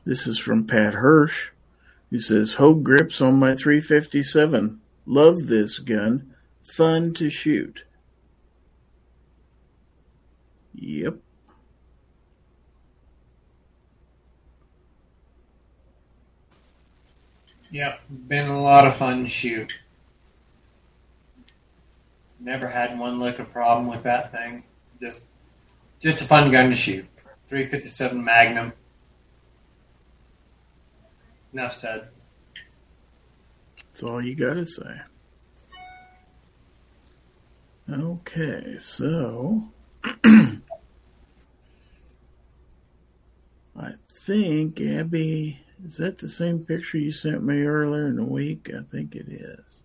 This 0.06 0.26
is 0.26 0.40
from 0.40 0.66
Pat 0.66 0.96
Hirsch. 0.96 1.50
He 2.10 2.20
says, 2.20 2.54
Hogue 2.54 2.84
grips 2.84 3.22
on 3.22 3.36
my 3.36 3.56
357. 3.56 4.80
Love 5.06 5.48
this 5.48 5.80
gun. 5.80 6.34
Fun 6.64 7.14
to 7.16 7.30
shoot. 7.30 7.84
Yep. 10.74 11.18
Yep, 17.72 18.00
been 18.28 18.48
a 18.48 18.62
lot 18.62 18.88
of 18.88 18.96
fun 18.96 19.24
to 19.24 19.30
shoot. 19.30 19.80
Never 22.40 22.70
had 22.70 22.98
one 22.98 23.20
lick 23.20 23.40
of 23.40 23.52
problem 23.52 23.88
with 23.88 24.04
that 24.04 24.32
thing. 24.32 24.64
Just, 25.02 25.24
just 26.00 26.22
a 26.22 26.26
fun 26.26 26.52
gun 26.52 26.70
to 26.70 26.76
shoot. 26.76 27.06
357 27.50 28.24
Magnum. 28.24 28.74
Enough 31.56 31.74
said. 31.74 32.08
That's 33.78 34.04
all 34.04 34.22
you 34.22 34.36
got 34.36 34.56
to 34.56 34.66
say. 34.66 35.00
Okay, 37.90 38.76
so 38.78 39.64
I 40.04 40.60
think 44.12 44.82
Abby 44.82 45.62
is 45.86 45.96
that 45.96 46.18
the 46.18 46.28
same 46.28 46.66
picture 46.66 46.98
you 46.98 47.14
sent 47.14 47.42
me 47.42 47.64
earlier 47.64 48.08
in 48.08 48.18
the 48.18 48.26
week? 48.26 48.70
I 48.78 48.82
think 48.92 49.16
it 49.16 49.30
is. 49.30 49.80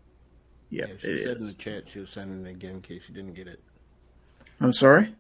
Yep, 0.71 0.89
yeah, 0.89 0.95
she 0.99 1.07
it 1.13 1.23
said 1.23 1.37
is. 1.37 1.41
in 1.41 1.47
the 1.47 1.53
chat 1.53 1.87
she 1.89 2.01
was 2.01 2.11
sending 2.11 2.45
it 2.45 2.51
again 2.51 2.75
in 2.77 2.83
case 2.83 3.03
you 3.09 3.15
didn't 3.15 3.35
get 3.35 3.47
it. 3.47 3.63
I'm 4.61 4.73
sorry. 4.73 5.15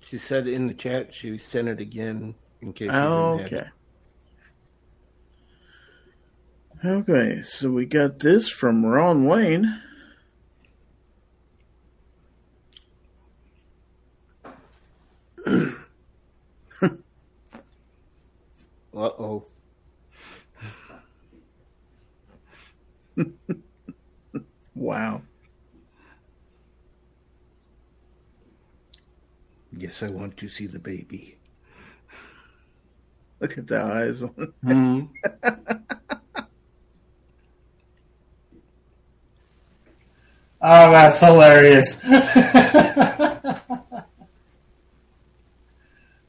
She 0.00 0.18
said 0.18 0.46
in 0.46 0.68
the 0.68 0.74
chat 0.74 1.12
she 1.12 1.36
sent 1.38 1.66
it 1.66 1.80
again 1.80 2.36
in 2.60 2.72
case 2.72 2.92
you 3.00 3.02
Oh, 3.02 3.08
didn't 3.08 3.40
have 3.40 3.46
okay. 3.52 3.68
Okay, 6.84 7.42
so 7.42 7.70
we 7.72 7.86
got 7.86 8.20
this 8.20 8.48
from 8.48 8.86
Ron 8.86 9.24
Wayne. 9.24 9.82
Uh 18.94 19.10
oh. 19.18 19.44
Wow. 24.74 25.22
Yes, 29.76 30.02
I 30.02 30.08
want 30.08 30.36
to 30.38 30.48
see 30.48 30.66
the 30.66 30.78
baby. 30.78 31.36
Look 33.40 33.58
at 33.58 33.66
the 33.66 33.80
eyes 33.80 34.22
on 34.22 34.34
it. 34.62 35.98
Oh, 40.60 40.90
that's 40.90 41.20
hilarious. 41.20 42.02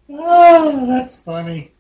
oh, 0.10 0.86
that's 0.88 1.20
funny. 1.20 1.72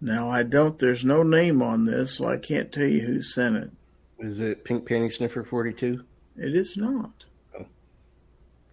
Now 0.00 0.30
I 0.30 0.42
don't. 0.42 0.78
There's 0.78 1.04
no 1.04 1.22
name 1.22 1.62
on 1.62 1.84
this, 1.84 2.12
so 2.12 2.28
I 2.28 2.38
can't 2.38 2.72
tell 2.72 2.86
you 2.86 3.00
who 3.00 3.20
sent 3.20 3.56
it. 3.56 3.70
Is 4.18 4.40
it 4.40 4.64
Pink 4.64 4.88
Panty 4.88 5.12
Sniffer 5.12 5.44
42? 5.44 6.02
It 6.38 6.54
is 6.54 6.76
not. 6.76 7.24
Oh. 7.58 7.66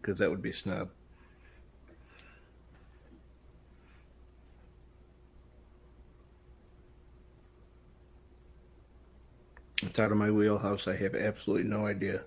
Because 0.01 0.19
that 0.19 0.29
would 0.29 0.41
be 0.41 0.51
snub. 0.51 0.89
It's 9.85 9.99
out 9.99 10.11
of 10.11 10.17
my 10.17 10.31
wheelhouse. 10.31 10.87
I 10.87 10.95
have 10.95 11.15
absolutely 11.15 11.67
no 11.69 11.85
idea. 11.85 12.21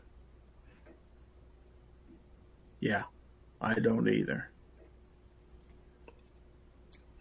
Yeah, 2.81 3.05
I 3.61 3.75
don't 3.75 4.09
either. 4.09 4.51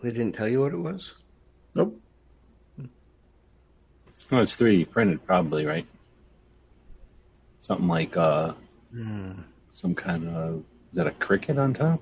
They 0.02 0.12
didn't 0.12 0.34
tell 0.34 0.48
you 0.48 0.62
what 0.62 0.74
it 0.74 0.78
was? 0.78 1.16
Nope. 1.74 2.00
Oh, 4.32 4.40
it's 4.40 4.56
3D 4.56 4.90
printed, 4.90 5.26
probably, 5.26 5.66
right? 5.66 5.86
Something 7.62 7.88
like 7.88 8.16
uh, 8.18 8.54
Hmm. 8.92 9.34
some 9.72 9.96
kind 9.96 10.28
of. 10.30 10.58
Is 10.92 10.98
that 10.98 11.08
a 11.08 11.12
cricket 11.12 11.58
on 11.58 11.74
top? 11.74 12.02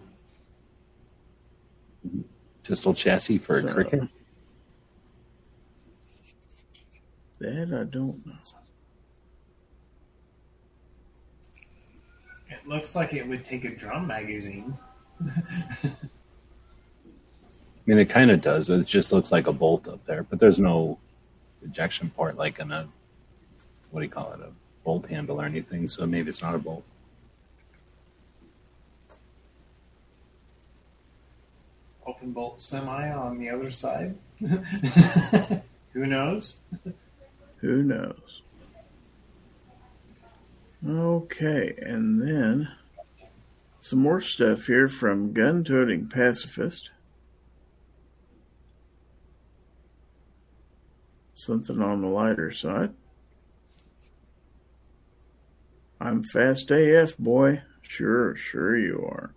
Pistol 2.63 2.93
chassis 2.93 3.37
for 3.37 3.57
a 3.59 3.73
cricket? 3.73 4.03
That 7.43 7.77
I 7.77 7.83
don't 7.83 8.25
know. 8.25 8.33
It 12.47 12.65
looks 12.65 12.95
like 12.95 13.13
it 13.13 13.27
would 13.27 13.43
take 13.43 13.65
a 13.65 13.75
drum 13.75 14.07
magazine. 14.07 14.77
I 15.21 15.91
mean, 17.85 17.99
it 17.99 18.09
kind 18.09 18.31
of 18.31 18.41
does. 18.41 18.69
It 18.69 18.87
just 18.87 19.11
looks 19.11 19.29
like 19.33 19.47
a 19.47 19.51
bolt 19.51 19.89
up 19.89 20.05
there, 20.05 20.23
but 20.23 20.39
there's 20.39 20.57
no 20.57 20.99
ejection 21.61 22.11
port 22.15 22.37
like 22.37 22.59
in 22.59 22.71
a 22.71 22.87
what 23.91 23.99
do 23.99 24.05
you 24.05 24.09
call 24.09 24.31
it, 24.31 24.39
a 24.39 24.51
bolt 24.85 25.09
handle 25.09 25.41
or 25.41 25.45
anything. 25.45 25.89
So 25.89 26.05
maybe 26.05 26.29
it's 26.29 26.41
not 26.41 26.55
a 26.55 26.59
bolt. 26.59 26.85
Open 32.07 32.31
bolt 32.31 32.63
semi 32.63 33.11
on 33.11 33.37
the 33.37 33.49
other 33.49 33.69
side. 33.69 34.15
Who 34.39 36.05
knows? 36.05 36.59
Who 37.63 37.81
knows? 37.81 38.41
Okay, 40.85 41.73
and 41.77 42.21
then 42.21 42.67
some 43.79 43.99
more 43.99 44.19
stuff 44.19 44.65
here 44.65 44.89
from 44.89 45.31
Gun 45.31 45.63
Toting 45.63 46.09
Pacifist. 46.09 46.91
Something 51.35 51.81
on 51.81 52.01
the 52.01 52.09
lighter 52.09 52.51
side. 52.51 52.93
I'm 56.01 56.25
fast 56.25 56.69
AF, 56.69 57.17
boy. 57.17 57.61
Sure, 57.81 58.35
sure 58.35 58.77
you 58.77 59.05
are. 59.07 59.33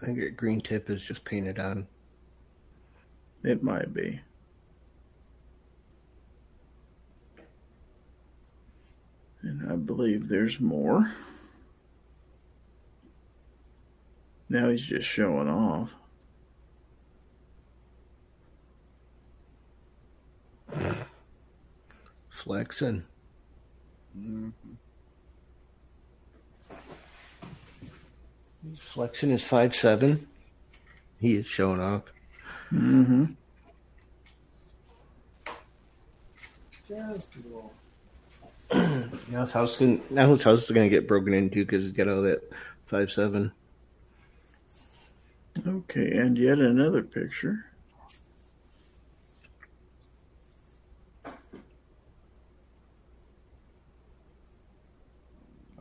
I 0.00 0.06
think 0.06 0.18
that 0.20 0.36
green 0.36 0.60
tip 0.60 0.88
is 0.88 1.02
just 1.02 1.24
painted 1.24 1.58
on. 1.58 1.86
It 3.44 3.62
might 3.62 3.92
be. 3.92 4.20
And 9.42 9.70
I 9.70 9.76
believe 9.76 10.28
there's 10.28 10.60
more. 10.60 11.12
Now 14.48 14.68
he's 14.68 14.84
just 14.84 15.06
showing 15.06 15.48
off. 15.48 15.94
Flexing. 22.30 23.04
Mm-hmm. 24.18 24.74
Mhm. 28.66 28.78
Flexing 28.78 29.30
is 29.30 29.42
five 29.44 29.74
seven. 29.74 30.26
He 31.18 31.36
is 31.36 31.46
showing 31.46 31.80
off. 31.80 32.02
Mm-hmm. 32.72 33.24
Just 36.88 37.28
a 37.36 37.38
little. 37.48 37.72
Now 39.30 39.42
his 39.42 39.52
house 39.52 39.76
can 39.76 40.00
now 40.10 40.30
his 40.32 40.42
house 40.42 40.64
is 40.64 40.70
gonna 40.70 40.88
get 40.88 41.08
broken 41.08 41.34
into 41.34 41.64
because 41.64 41.84
he's 41.84 41.92
got 41.92 42.08
all 42.08 42.22
that 42.22 42.40
five 42.86 43.10
seven. 43.10 43.52
Okay, 45.66 46.12
and 46.12 46.38
yet 46.38 46.58
another 46.58 47.02
picture. 47.02 47.66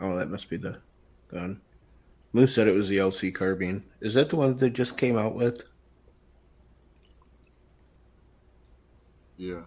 Oh, 0.02 0.18
that 0.18 0.30
must 0.30 0.50
be 0.50 0.58
the 0.58 0.78
gun. 1.32 1.62
Moose 2.32 2.54
said 2.54 2.68
it 2.68 2.76
was 2.76 2.90
the 2.90 2.98
LC 2.98 3.34
carbine. 3.34 3.84
Is 4.02 4.14
that 4.14 4.30
the 4.30 4.36
one 4.36 4.50
that 4.52 4.60
they 4.60 4.70
just 4.70 4.98
came 4.98 5.18
out 5.18 5.36
with? 5.36 5.64
Yeah. 9.38 9.64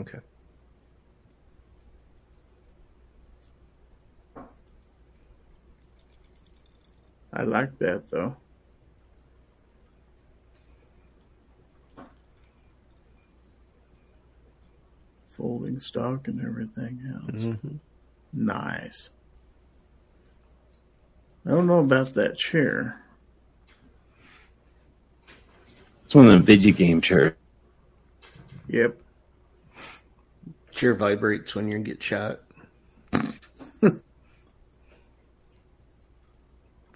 Okay. 0.00 0.20
I 7.32 7.42
like 7.42 7.78
that 7.80 8.08
though. 8.10 8.36
Folding 15.30 15.80
stock 15.80 16.28
and 16.28 16.40
everything 16.40 17.00
else. 17.12 17.42
Mhm. 17.42 17.80
Nice. 18.32 19.10
I 21.46 21.50
don't 21.50 21.66
know 21.66 21.80
about 21.80 22.14
that 22.14 22.38
chair. 22.38 23.02
It's 26.04 26.14
one 26.14 26.28
of 26.28 26.32
the 26.32 26.38
video 26.38 26.72
game 26.72 27.00
chairs. 27.00 27.34
Yep. 28.68 28.96
Chair 30.72 30.94
vibrates 30.94 31.54
when 31.54 31.68
you 31.70 31.78
get 31.80 32.02
shot. 32.02 32.40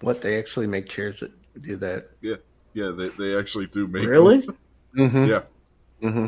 what 0.01 0.21
they 0.21 0.39
actually 0.39 0.67
make 0.67 0.89
chairs 0.89 1.19
that 1.19 1.31
do 1.61 1.75
that? 1.77 2.09
Yeah. 2.21 2.35
Yeah. 2.73 2.89
They, 2.89 3.09
they 3.09 3.37
actually 3.37 3.67
do 3.67 3.87
make 3.87 4.03
them. 4.03 4.11
Really? 4.11 4.47
Mm-hmm. 4.97 5.25
Yeah. 5.25 5.41
Mm-hmm. 6.01 6.25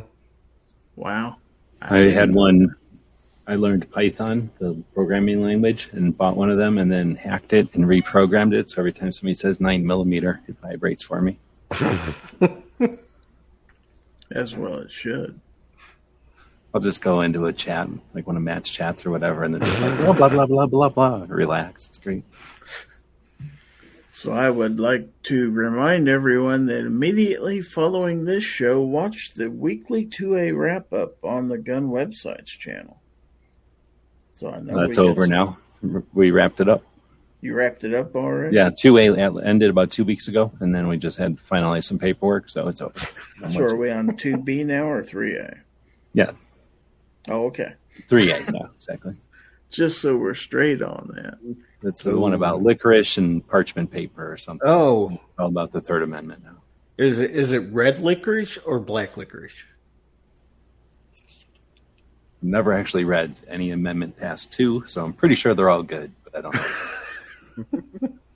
Wow. 0.96 1.38
I 1.82 1.98
had 2.10 2.32
one. 2.32 2.76
I 3.52 3.56
learned 3.56 3.92
Python, 3.92 4.50
the 4.60 4.82
programming 4.94 5.44
language, 5.44 5.90
and 5.92 6.18
bought 6.18 6.38
one 6.38 6.50
of 6.50 6.58
them, 6.58 6.78
and 6.78 6.90
then 6.90 7.18
hacked 7.18 7.52
it 7.52 7.68
and 7.74 7.84
reprogrammed 7.84 8.54
it. 8.54 8.70
So 8.70 8.80
every 8.80 8.94
time 8.94 9.12
somebody 9.12 9.36
says 9.36 9.60
nine 9.60 9.86
millimeter, 9.86 10.40
it 10.48 10.56
vibrates 10.62 11.04
for 11.04 11.20
me. 11.20 11.38
As 14.32 14.56
well 14.56 14.76
it 14.76 14.90
should. 14.90 15.38
I'll 16.74 16.80
just 16.80 17.02
go 17.02 17.20
into 17.20 17.48
a 17.48 17.52
chat, 17.52 17.90
like 18.14 18.26
one 18.26 18.38
of 18.38 18.42
match 18.42 18.72
chats 18.72 19.06
or 19.06 19.12
whatever, 19.12 19.44
and 19.44 19.54
then 19.54 19.68
just 19.68 19.82
like 19.82 19.98
blah 20.06 20.14
blah 20.14 20.30
blah 20.30 20.46
blah 20.46 20.68
blah 20.68 20.88
blah. 20.88 21.26
Relax, 21.28 21.90
it's 21.90 21.98
great. 21.98 22.24
So 24.12 24.32
I 24.32 24.50
would 24.50 24.80
like 24.80 25.10
to 25.24 25.52
remind 25.52 26.08
everyone 26.08 26.68
that 26.68 26.86
immediately 26.86 27.60
following 27.60 28.24
this 28.24 28.46
show, 28.46 28.80
watch 28.80 29.34
the 29.34 29.52
weekly 29.52 30.06
2A 30.06 30.58
wrap 30.58 30.94
up 30.94 31.22
on 31.22 31.50
the 31.50 31.58
Gun 31.58 31.90
Websites 31.90 32.58
channel. 32.58 33.01
So 34.42 34.50
I 34.50 34.60
know 34.60 34.88
That's 34.88 34.98
over 34.98 35.22
some- 35.28 35.30
now. 35.30 35.58
We 36.14 36.32
wrapped 36.32 36.62
it 36.62 36.68
up. 36.68 36.84
You 37.42 37.54
wrapped 37.54 37.84
it 37.84 37.94
up 37.94 38.16
already? 38.16 38.56
Yeah, 38.56 38.72
two 38.76 38.98
A 38.98 39.16
ended 39.16 39.70
about 39.70 39.92
two 39.92 40.04
weeks 40.04 40.28
ago, 40.28 40.52
and 40.60 40.74
then 40.74 40.88
we 40.88 40.98
just 40.98 41.18
had 41.20 41.38
to 41.38 41.44
finalize 41.44 41.84
some 41.84 42.00
paperwork, 42.00 42.50
so 42.50 42.68
it's 42.68 42.82
over. 42.82 42.94
So 43.00 43.14
much- 43.48 43.58
are 43.58 43.76
we 43.76 43.92
on 43.92 44.10
2B 44.18 44.66
now 44.66 44.86
or 44.90 45.04
3A? 45.04 45.60
Yeah, 46.14 46.32
Oh, 47.30 47.46
okay. 47.48 47.74
three 48.08 48.32
A. 48.32 48.40
Yeah, 48.40 48.68
exactly. 48.76 49.16
Just 49.70 50.02
so 50.02 50.18
we're 50.18 50.34
straight 50.34 50.82
on 50.82 51.12
that. 51.16 51.38
That's 51.84 52.04
the 52.04 52.18
one 52.18 52.34
about 52.34 52.64
licorice 52.64 53.18
and 53.20 53.48
parchment 53.48 53.92
paper 53.92 54.32
or 54.32 54.38
something. 54.38 54.68
Oh, 54.68 55.20
all 55.38 55.48
about 55.48 55.72
the 55.72 55.82
Third 55.82 56.02
Amendment 56.02 56.44
now. 56.44 56.58
is 56.98 57.20
it 57.20 57.30
is 57.32 57.52
it 57.52 57.60
red 57.72 58.00
licorice 58.00 58.58
or 58.66 58.80
black 58.80 59.18
licorice? 59.18 59.64
Never 62.42 62.74
actually 62.74 63.04
read 63.04 63.36
any 63.48 63.72
amendment 63.72 64.18
past 64.18 64.52
two, 64.52 64.84
so 64.88 65.04
I'm 65.04 65.14
pretty 65.14 65.36
sure 65.36 65.54
they're 65.54 65.70
all 65.70 65.84
good, 65.84 66.12
but 66.24 66.36
I 66.36 66.42
don't 66.42 66.56
know. 68.02 68.10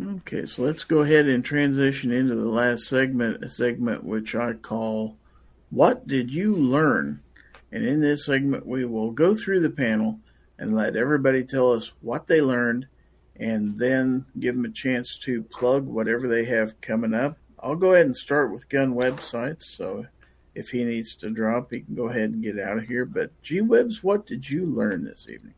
Okay, 0.00 0.46
so 0.46 0.62
let's 0.62 0.84
go 0.84 1.02
ahead 1.02 1.28
and 1.28 1.44
transition 1.44 2.12
into 2.12 2.34
the 2.34 2.48
last 2.48 2.84
segment, 2.84 3.44
a 3.44 3.48
segment 3.48 4.02
which 4.02 4.34
I 4.34 4.54
call 4.54 5.16
What 5.68 6.08
Did 6.08 6.32
You 6.32 6.56
Learn? 6.56 7.20
And 7.70 7.84
in 7.84 8.00
this 8.00 8.24
segment, 8.24 8.66
we 8.66 8.86
will 8.86 9.10
go 9.10 9.34
through 9.34 9.60
the 9.60 9.70
panel 9.70 10.18
and 10.58 10.74
let 10.74 10.96
everybody 10.96 11.44
tell 11.44 11.72
us 11.72 11.92
what 12.00 12.26
they 12.26 12.40
learned 12.40 12.86
and 13.36 13.78
then 13.78 14.24
give 14.40 14.54
them 14.54 14.64
a 14.64 14.70
chance 14.70 15.18
to 15.18 15.42
plug 15.44 15.84
whatever 15.84 16.26
they 16.26 16.46
have 16.46 16.80
coming 16.80 17.12
up. 17.12 17.36
I'll 17.60 17.76
go 17.76 17.92
ahead 17.92 18.06
and 18.06 18.16
start 18.16 18.50
with 18.50 18.70
gun 18.70 18.94
websites. 18.94 19.64
So 19.64 20.06
if 20.54 20.68
he 20.70 20.84
needs 20.84 21.14
to 21.16 21.30
drop, 21.30 21.70
he 21.70 21.80
can 21.80 21.94
go 21.94 22.08
ahead 22.08 22.30
and 22.30 22.42
get 22.42 22.58
out 22.60 22.78
of 22.78 22.84
here. 22.84 23.04
But 23.04 23.30
G 23.42 23.60
Webs, 23.60 24.02
what 24.02 24.26
did 24.26 24.48
you 24.48 24.66
learn 24.66 25.04
this 25.04 25.26
evening? 25.28 25.54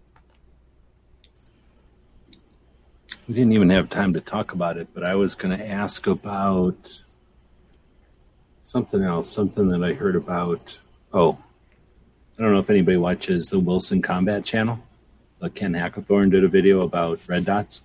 We 3.27 3.35
didn't 3.35 3.53
even 3.53 3.71
have 3.71 3.89
time 3.89 4.13
to 4.13 4.21
talk 4.21 4.53
about 4.53 4.77
it, 4.77 4.89
but 4.93 5.03
I 5.03 5.15
was 5.15 5.35
going 5.35 5.57
to 5.57 5.67
ask 5.67 6.07
about 6.07 7.03
something 8.63 9.03
else, 9.03 9.31
something 9.31 9.69
that 9.69 9.83
I 9.83 9.95
heard 9.95 10.15
about. 10.15 10.79
Oh, 11.13 11.39
I 12.39 12.43
don't 12.43 12.53
know 12.53 12.59
if 12.59 12.69
anybody 12.71 12.97
watches 12.99 13.49
the 13.49 13.59
Wilson 13.59 14.03
Combat 14.03 14.45
channel. 14.45 14.79
but 15.45 15.55
Ken 15.55 15.75
Hackathorn 15.75 16.31
did 16.31 16.43
a 16.43 16.49
video 16.49 16.81
about 16.81 17.21
red 17.27 17.45
dots. 17.45 17.83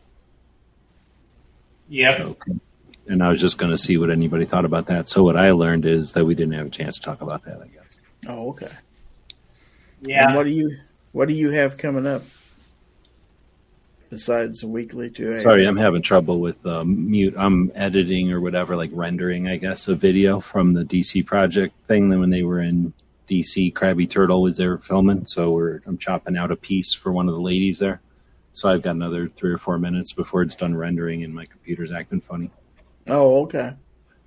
Yeah. 1.90 2.16
So, 2.16 2.38
and 3.10 3.24
I 3.24 3.30
was 3.30 3.42
just 3.42 3.58
going 3.58 3.72
to 3.72 3.78
see 3.78 3.98
what 3.98 4.12
anybody 4.12 4.46
thought 4.46 4.66
about 4.66 4.86
that. 4.86 5.10
So 5.10 5.24
what 5.24 5.36
I 5.36 5.52
learned 5.52 5.86
is 5.86 6.14
that 6.14 6.24
we 6.24 6.36
didn't 6.36 6.54
have 6.54 6.68
a 6.68 6.70
chance 6.70 6.96
to 6.98 7.02
talk 7.02 7.22
about 7.22 7.44
that. 7.44 7.60
I 7.60 7.68
guess. 7.68 7.98
Oh, 8.28 8.50
okay. 8.50 8.70
Yeah. 10.02 10.28
And 10.28 10.36
what 10.36 10.46
do 10.46 10.52
you 10.52 10.78
what 11.12 11.28
do 11.28 11.34
you 11.34 11.50
have 11.50 11.78
coming 11.78 12.06
up 12.06 12.22
besides 14.12 14.64
weekly 14.64 15.10
two? 15.10 15.38
Sorry, 15.40 15.66
I'm 15.66 15.76
having 15.76 16.04
trouble 16.04 16.40
with 16.40 16.64
um, 16.66 17.10
mute. 17.10 17.34
I'm 17.36 17.72
editing 17.74 18.32
or 18.32 18.40
whatever, 18.40 18.78
like 18.78 18.92
rendering, 18.94 19.50
I 19.50 19.58
guess, 19.58 19.88
a 19.88 19.96
video 19.96 20.40
from 20.40 20.74
the 20.74 20.86
DC 20.86 21.26
project 21.26 21.74
thing. 21.88 22.08
Then 22.08 22.20
when 22.20 22.30
they 22.30 22.44
were 22.44 22.62
in 22.62 22.94
DC, 23.28 23.74
Krabby 23.74 24.10
Turtle 24.10 24.44
was 24.44 24.56
there 24.58 24.78
filming, 24.78 25.26
so 25.26 25.50
we're 25.50 25.82
I'm 25.88 25.98
chopping 25.98 26.38
out 26.38 26.52
a 26.52 26.56
piece 26.56 26.94
for 26.94 27.12
one 27.12 27.28
of 27.28 27.34
the 27.34 27.42
ladies 27.42 27.80
there. 27.80 28.02
So 28.54 28.70
I've 28.70 28.82
got 28.84 28.96
another 28.96 29.28
three 29.28 29.52
or 29.52 29.58
four 29.58 29.80
minutes 29.80 30.14
before 30.14 30.44
it's 30.44 30.56
done 30.56 30.76
rendering, 30.76 31.24
and 31.24 31.34
my 31.34 31.46
computer's 31.46 31.92
acting 31.92 32.22
funny. 32.22 32.52
Oh, 33.10 33.44
okay. 33.44 33.74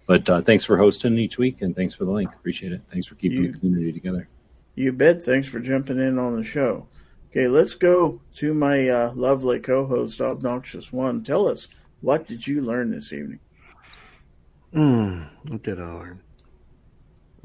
But 0.06 0.28
uh, 0.28 0.40
thanks 0.42 0.64
for 0.64 0.76
hosting 0.76 1.16
each 1.18 1.38
week, 1.38 1.62
and 1.62 1.74
thanks 1.76 1.94
for 1.94 2.04
the 2.04 2.10
link. 2.10 2.30
Appreciate 2.34 2.72
it. 2.72 2.82
Thanks 2.92 3.06
for 3.06 3.14
keeping 3.14 3.44
You- 3.44 3.52
the 3.52 3.60
community 3.60 3.92
together. 3.92 4.28
You 4.74 4.92
bet. 4.92 5.22
Thanks 5.22 5.46
for 5.48 5.60
jumping 5.60 5.98
in 6.00 6.18
on 6.18 6.34
the 6.36 6.42
show. 6.42 6.86
Okay, 7.30 7.46
let's 7.46 7.74
go 7.74 8.20
to 8.36 8.54
my 8.54 8.88
uh, 8.88 9.12
lovely 9.14 9.60
co-host, 9.60 10.20
Obnoxious 10.20 10.92
One. 10.92 11.22
Tell 11.22 11.46
us 11.46 11.68
what 12.00 12.26
did 12.26 12.46
you 12.46 12.62
learn 12.62 12.90
this 12.90 13.12
evening? 13.12 13.38
Hmm, 14.72 15.22
what 15.48 15.62
did 15.62 15.78
I 15.80 15.84
learn? 15.92 16.20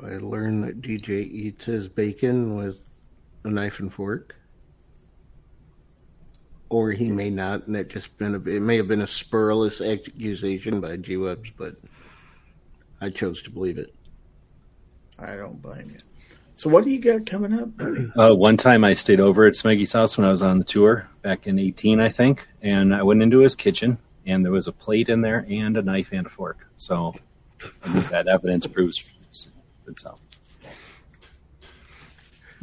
I 0.02 0.18
learned 0.18 0.64
that 0.64 0.82
DJ 0.82 1.30
eats 1.30 1.66
his 1.66 1.88
bacon 1.88 2.56
with 2.56 2.78
a 3.44 3.50
knife 3.50 3.80
and 3.80 3.92
fork. 3.94 4.36
Or 6.70 6.92
he 6.92 7.10
may 7.10 7.30
not, 7.30 7.68
and 7.68 7.76
it 7.78 7.90
just 7.90 8.18
been 8.18 8.36
a, 8.36 8.40
it 8.50 8.62
may 8.62 8.78
have 8.78 8.88
been 8.88 9.02
a 9.02 9.08
spurless 9.08 9.82
accusation 9.82 10.82
by 10.82 10.98
G 10.98 11.16
Webs, 11.16 11.50
but 11.58 11.76
I 13.00 13.10
chose 13.10 13.42
to 13.44 13.52
believe 13.52 13.78
it. 13.78 13.94
I 15.18 15.36
don't 15.36 15.62
blame 15.62 15.90
you. 15.90 15.98
So, 16.56 16.70
what 16.70 16.84
do 16.84 16.90
you 16.90 17.00
got 17.00 17.26
coming 17.26 17.54
up. 17.54 17.70
Uh, 18.18 18.34
one 18.34 18.58
time 18.58 18.84
I 18.84 18.94
stayed 18.94 19.20
over 19.20 19.46
at 19.46 19.54
Smeggy's 19.54 19.94
house 19.94 20.18
when 20.18 20.26
I 20.26 20.32
was 20.32 20.42
on 20.42 20.58
the 20.58 20.66
tour 20.66 21.08
back 21.22 21.46
in 21.46 21.60
18, 21.60 22.00
I 22.00 22.10
think, 22.10 22.48
and 22.64 22.96
I 22.96 23.04
went 23.04 23.22
into 23.22 23.40
his 23.40 23.54
kitchen 23.54 24.00
and 24.26 24.44
there 24.44 24.52
was 24.52 24.68
a 24.68 24.72
plate 24.72 25.10
in 25.10 25.22
there 25.22 25.46
and 25.50 25.78
a 25.78 25.82
knife 25.82 26.10
and 26.12 26.28
a 26.28 26.30
fork. 26.30 26.68
So 26.76 27.16
I 27.84 27.94
think 27.94 28.10
that 28.10 28.28
evidence 28.28 28.68
proves 28.68 29.04
itself. 29.88 30.20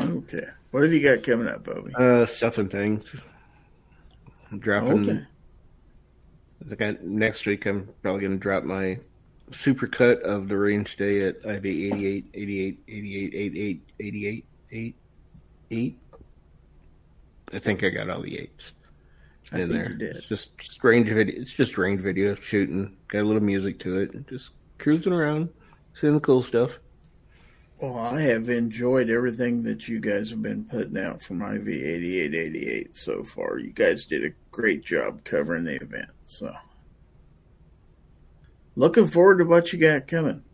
Okay, 0.00 0.48
what 0.70 0.82
have 0.82 0.92
you 0.92 1.00
got 1.00 1.22
coming 1.22 1.48
up, 1.48 1.64
Bobby? 1.64 1.92
Uh, 1.94 2.26
stuff 2.26 2.58
and 2.58 2.70
things. 2.70 3.14
Dropping. 4.58 5.10
Okay. 5.10 5.26
I 6.64 6.68
think 6.68 6.82
I, 6.82 6.96
next 7.02 7.46
week 7.46 7.66
I'm 7.66 7.88
probably 8.02 8.22
going 8.22 8.32
to 8.32 8.38
drop 8.38 8.64
my 8.64 8.98
supercut 9.50 10.20
of 10.22 10.48
the 10.48 10.56
range 10.56 10.96
day 10.96 11.22
at 11.22 11.36
IV 11.44 11.66
88, 11.66 12.30
88, 12.34 12.78
88, 12.88 13.34
88, 13.34 13.82
88, 14.00 14.46
8, 14.72 14.96
8. 15.70 15.98
I 17.52 17.58
think 17.58 17.84
I 17.84 17.90
got 17.90 18.10
all 18.10 18.22
the 18.22 18.38
eights 18.38 18.72
I 19.52 19.60
in 19.60 19.68
think 19.68 19.98
there. 19.98 20.10
It's 20.10 20.26
just, 20.26 20.56
just 20.58 20.82
range 20.82 21.08
video. 21.08 21.40
It's 21.40 21.52
just 21.52 21.76
range 21.76 22.00
video 22.00 22.34
shooting. 22.34 22.96
Got 23.08 23.20
a 23.20 23.24
little 23.24 23.42
music 23.42 23.78
to 23.80 23.98
it. 23.98 24.26
Just 24.26 24.52
cruising 24.78 25.12
around, 25.12 25.50
seeing 25.94 26.14
the 26.14 26.20
cool 26.20 26.42
stuff. 26.42 26.78
Well, 27.78 27.98
I 27.98 28.22
have 28.22 28.48
enjoyed 28.48 29.10
everything 29.10 29.62
that 29.64 29.88
you 29.88 30.00
guys 30.00 30.30
have 30.30 30.40
been 30.40 30.64
putting 30.64 30.96
out 30.96 31.20
from 31.20 31.42
IV 31.42 31.68
8888 31.68 32.96
so 32.96 33.22
far. 33.22 33.58
You 33.58 33.72
guys 33.72 34.04
did 34.06 34.24
a 34.24 34.30
great 34.54 34.84
job 34.84 35.24
covering 35.24 35.64
the 35.64 35.74
event. 35.74 36.10
So, 36.26 36.54
looking 38.76 39.08
forward 39.08 39.38
to 39.38 39.44
what 39.44 39.72
you 39.72 39.80
got 39.80 40.06
coming. 40.06 40.44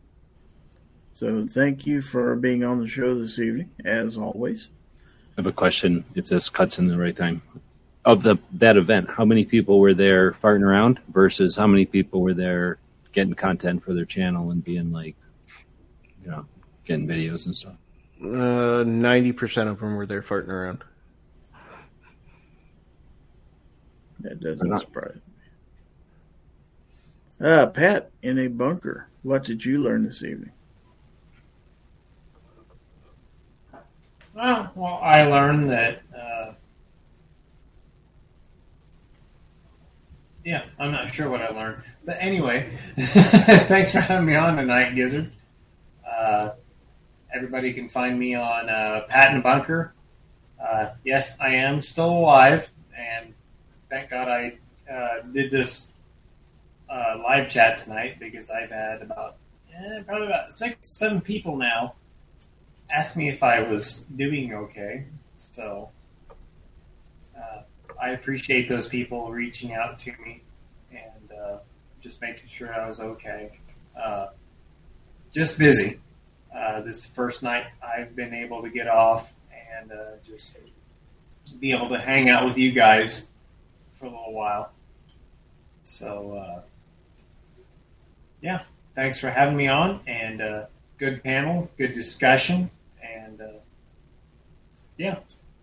So, 1.13 1.47
thank 1.47 1.87
you 1.87 2.01
for 2.01 2.35
being 2.35 2.65
on 2.65 2.81
the 2.81 2.89
show 2.89 3.15
this 3.15 3.39
evening, 3.39 3.71
as 3.85 4.17
always. 4.17 4.69
I 5.37 5.43
have 5.43 5.47
a 5.47 5.53
question 5.53 6.07
if 6.15 6.29
this 6.29 6.49
cuts 6.49 6.79
in 6.79 6.89
the 6.89 6.97
right 6.97 7.17
time. 7.17 7.43
Of 8.07 8.23
the 8.23 8.39
that 8.53 8.79
event, 8.79 9.11
how 9.11 9.27
many 9.27 9.45
people 9.45 9.79
were 9.79 9.93
there 9.93 10.33
farting 10.33 10.63
around 10.63 10.99
versus 11.13 11.55
how 11.55 11.67
many 11.67 11.85
people 11.85 12.23
were 12.23 12.33
there 12.33 12.79
getting 13.13 13.35
content 13.35 13.85
for 13.85 13.93
their 13.93 14.07
channel 14.07 14.51
and 14.51 14.65
being 14.65 14.91
like, 14.91 15.17
you 16.25 16.31
know, 16.31 16.47
getting 16.87 17.07
videos 17.07 17.45
and 17.45 17.55
stuff? 17.55 17.75
Uh, 18.23 18.85
90% 18.85 19.69
of 19.69 19.81
them 19.81 19.97
were 19.97 20.07
there 20.07 20.23
farting 20.23 20.49
around. 20.49 20.85
That 24.23 24.41
doesn't 24.41 24.79
surprise 24.79 25.15
me. 25.15 25.21
Uh, 27.47 27.67
Pat, 27.67 28.11
in 28.23 28.39
a 28.39 28.49
bunker, 28.49 29.09
what 29.23 29.45
did 29.45 29.65
you 29.65 29.79
learn 29.79 30.05
this 30.05 30.23
evening? 30.23 30.53
Oh, 34.37 34.71
well, 34.75 35.01
I 35.03 35.25
learned 35.25 35.71
that. 35.71 36.03
Uh, 36.17 36.53
yeah, 40.45 40.65
I'm 40.79 40.93
not 40.93 41.13
sure 41.13 41.29
what 41.31 41.41
I 41.43 41.49
learned, 41.49 41.83
but 42.05 42.17
anyway, 42.21 42.71
thanks 42.99 43.93
for 43.93 44.01
having 44.01 44.27
me 44.27 44.37
on 44.37 44.57
tonight, 44.57 44.95
Gizzard. 44.95 45.33
Uh, 46.07 46.51
everybody 47.35 47.73
can 47.73 47.89
find 47.89 48.19
me 48.19 48.35
on 48.35 48.69
uh, 48.69 49.03
Pat 49.09 49.33
and 49.33 49.43
Bunker. 49.43 49.95
Uh, 50.63 50.91
yes, 51.05 51.39
I 51.41 51.55
am 51.55 51.83
still 51.83 52.11
alive, 52.11 52.71
and 52.97 53.35
thank 53.91 54.09
God 54.09 54.29
I 54.29 54.59
uh, 54.91 55.23
did 55.33 55.51
this 55.51 55.89
uh, 56.89 57.19
live 57.23 57.51
chat 57.51 57.79
tonight 57.79 58.19
because 58.19 58.49
I've 58.49 58.71
had 58.71 59.03
about 59.03 59.37
eh, 59.75 60.03
probably 60.07 60.29
about 60.29 60.57
six, 60.57 60.89
seven 60.89 61.21
people 61.21 61.57
now 61.57 61.95
ask 62.93 63.17
me 63.17 63.29
if 63.29 63.43
I 63.43 63.61
was 63.63 64.05
doing 64.17 64.55
okay. 64.55 65.05
So 65.37 65.91
uh, 67.37 67.63
I 68.01 68.11
appreciate 68.11 68.69
those 68.69 68.89
people 68.89 69.31
reaching 69.31 69.75
out 69.75 69.99
to 70.01 70.13
me 70.25 70.43
and 70.91 71.39
uh, 71.39 71.59
just 72.01 72.21
making 72.21 72.49
sure 72.49 72.73
I 72.73 72.89
was 72.89 73.01
okay. 73.01 73.59
Uh, 74.01 74.29
just 75.33 75.59
busy. 75.59 76.01
Uh, 76.55 76.81
this 76.81 77.09
first 77.09 77.43
night 77.43 77.67
I've 77.83 78.15
been 78.17 78.35
able 78.35 78.63
to 78.63 78.71
get 78.71 78.89
off 78.89 79.33
and 79.79 79.93
just 80.25 80.59
be 81.59 81.73
able 81.73 81.89
to 81.89 81.99
hang 81.99 82.29
out 82.29 82.45
with 82.45 82.59
you 82.59 82.73
guys 82.73 83.29
for 84.01 84.07
a 84.07 84.09
little 84.09 84.33
while. 84.33 84.73
So, 85.83 86.33
uh, 86.33 86.63
yeah, 88.41 88.63
thanks 88.95 89.19
for 89.19 89.31
having 89.31 89.57
me 89.57 89.69
on 89.69 90.01
and 90.07 90.41
uh, 90.41 90.65
good 90.97 91.23
panel, 91.23 91.71
good 91.77 91.95
discussion. 91.95 92.71
And 93.03 93.41
uh, 93.41 93.59
yeah, 94.97 95.19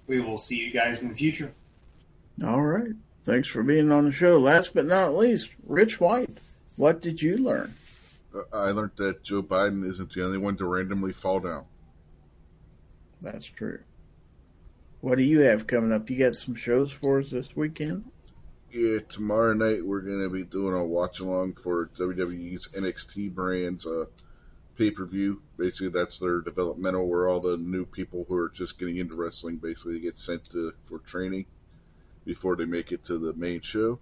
we 0.05 0.21
will 0.21 0.37
see 0.37 0.57
you 0.57 0.71
guys 0.71 1.01
in 1.01 1.09
the 1.09 1.15
future. 1.15 1.51
All 2.45 2.61
right. 2.61 2.91
Thanks 3.23 3.47
for 3.47 3.63
being 3.63 3.91
on 3.91 4.05
the 4.05 4.11
show. 4.11 4.37
Last 4.37 4.73
but 4.73 4.85
not 4.85 5.15
least, 5.15 5.49
Rich 5.65 5.99
White, 5.99 6.29
what 6.75 7.01
did 7.01 7.21
you 7.21 7.37
learn? 7.37 7.75
Uh, 8.33 8.41
I 8.53 8.69
learned 8.69 8.91
that 8.97 9.23
Joe 9.23 9.41
Biden 9.41 9.83
isn't 9.85 10.13
the 10.13 10.23
only 10.23 10.37
one 10.37 10.55
to 10.57 10.65
randomly 10.65 11.11
fall 11.11 11.39
down. 11.39 11.65
That's 13.21 13.47
true. 13.47 13.79
What 15.01 15.17
do 15.17 15.23
you 15.23 15.39
have 15.39 15.65
coming 15.65 15.91
up? 15.91 16.09
You 16.09 16.19
got 16.19 16.35
some 16.35 16.53
shows 16.53 16.91
for 16.91 17.19
us 17.19 17.31
this 17.31 17.55
weekend? 17.55 18.05
Yeah, 18.71 18.99
tomorrow 19.07 19.53
night 19.53 19.85
we're 19.85 20.01
going 20.01 20.21
to 20.21 20.29
be 20.29 20.43
doing 20.43 20.73
a 20.73 20.85
watch 20.85 21.21
along 21.21 21.53
for 21.53 21.89
WWE's 21.97 22.67
NXT 22.75 23.33
brands 23.33 23.85
uh, 23.85 24.05
pay 24.77 24.91
per 24.91 25.05
view. 25.05 25.41
Basically, 25.57 25.89
that's 25.89 26.19
their 26.19 26.41
developmental 26.41 27.07
where 27.07 27.29
all 27.29 27.39
the 27.39 27.57
new 27.57 27.85
people 27.85 28.25
who 28.27 28.35
are 28.35 28.49
just 28.49 28.77
getting 28.77 28.97
into 28.97 29.17
wrestling 29.17 29.57
basically 29.57 30.01
get 30.01 30.17
sent 30.17 30.43
to 30.51 30.73
for 30.83 30.99
training 30.99 31.45
before 32.25 32.57
they 32.57 32.65
make 32.65 32.91
it 32.91 33.05
to 33.05 33.17
the 33.17 33.33
main 33.33 33.61
show. 33.61 33.99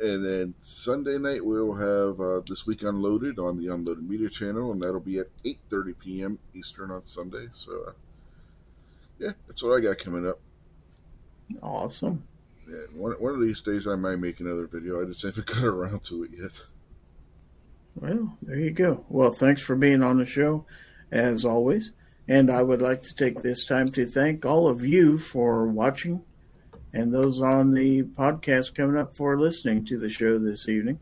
And 0.00 0.24
then 0.24 0.54
Sunday 0.60 1.18
night 1.18 1.44
we'll 1.44 1.74
have 1.74 2.20
uh, 2.20 2.40
this 2.48 2.66
week 2.66 2.82
unloaded 2.82 3.38
on 3.38 3.58
the 3.58 3.72
Unloaded 3.72 4.08
Media 4.08 4.28
channel, 4.28 4.72
and 4.72 4.82
that'll 4.82 4.98
be 5.00 5.18
at 5.18 5.28
8:30 5.44 5.98
p.m. 5.98 6.38
Eastern 6.54 6.90
on 6.90 7.04
Sunday. 7.04 7.48
So, 7.52 7.84
uh, 7.86 7.92
yeah, 9.18 9.32
that's 9.46 9.62
what 9.62 9.76
I 9.76 9.80
got 9.80 9.98
coming 9.98 10.26
up. 10.26 10.40
Awesome. 11.62 12.29
Yeah, 12.70 12.78
one, 12.94 13.12
one 13.12 13.34
of 13.34 13.40
these 13.40 13.62
days 13.62 13.88
I 13.88 13.96
might 13.96 14.16
make 14.16 14.38
another 14.38 14.66
video. 14.66 15.02
I 15.02 15.06
just 15.06 15.22
haven't 15.22 15.46
got 15.46 15.64
around 15.64 16.04
to 16.04 16.22
it 16.24 16.30
yet. 16.38 16.62
Well, 17.96 18.36
there 18.42 18.58
you 18.58 18.70
go. 18.70 19.04
Well, 19.08 19.32
thanks 19.32 19.60
for 19.60 19.74
being 19.74 20.02
on 20.02 20.18
the 20.18 20.26
show, 20.26 20.64
as 21.10 21.44
always. 21.44 21.90
And 22.28 22.50
I 22.50 22.62
would 22.62 22.80
like 22.80 23.02
to 23.04 23.14
take 23.14 23.42
this 23.42 23.66
time 23.66 23.88
to 23.88 24.06
thank 24.06 24.46
all 24.46 24.68
of 24.68 24.84
you 24.84 25.18
for 25.18 25.66
watching 25.66 26.22
and 26.92 27.12
those 27.12 27.40
on 27.40 27.72
the 27.72 28.02
podcast 28.02 28.74
coming 28.74 28.96
up 28.96 29.14
for 29.14 29.38
listening 29.38 29.84
to 29.86 29.98
the 29.98 30.08
show 30.08 30.38
this 30.38 30.68
evening. 30.68 31.00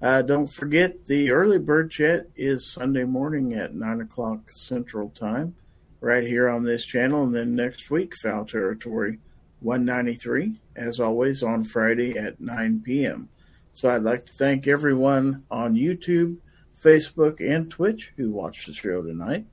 Uh, 0.00 0.22
don't 0.22 0.46
forget 0.46 1.06
the 1.06 1.30
early 1.30 1.58
bird 1.58 1.90
chat 1.90 2.28
is 2.36 2.70
Sunday 2.72 3.04
morning 3.04 3.54
at 3.54 3.74
9 3.74 4.00
o'clock 4.00 4.50
Central 4.50 5.10
Time, 5.10 5.56
right 6.00 6.24
here 6.24 6.48
on 6.48 6.62
this 6.62 6.84
channel. 6.84 7.24
And 7.24 7.34
then 7.34 7.56
next 7.56 7.90
week, 7.90 8.14
Fowl 8.16 8.44
Territory 8.44 9.18
193, 9.60 10.54
as 10.76 11.00
always, 11.00 11.42
on 11.42 11.64
Friday 11.64 12.16
at 12.16 12.40
9 12.40 12.82
p.m. 12.84 13.28
So 13.72 13.88
I'd 13.88 14.02
like 14.02 14.26
to 14.26 14.32
thank 14.32 14.66
everyone 14.66 15.44
on 15.50 15.74
YouTube, 15.74 16.38
Facebook, 16.82 17.40
and 17.40 17.70
Twitch 17.70 18.12
who 18.16 18.30
watched 18.30 18.66
the 18.66 18.72
show 18.72 19.02
tonight. 19.02 19.46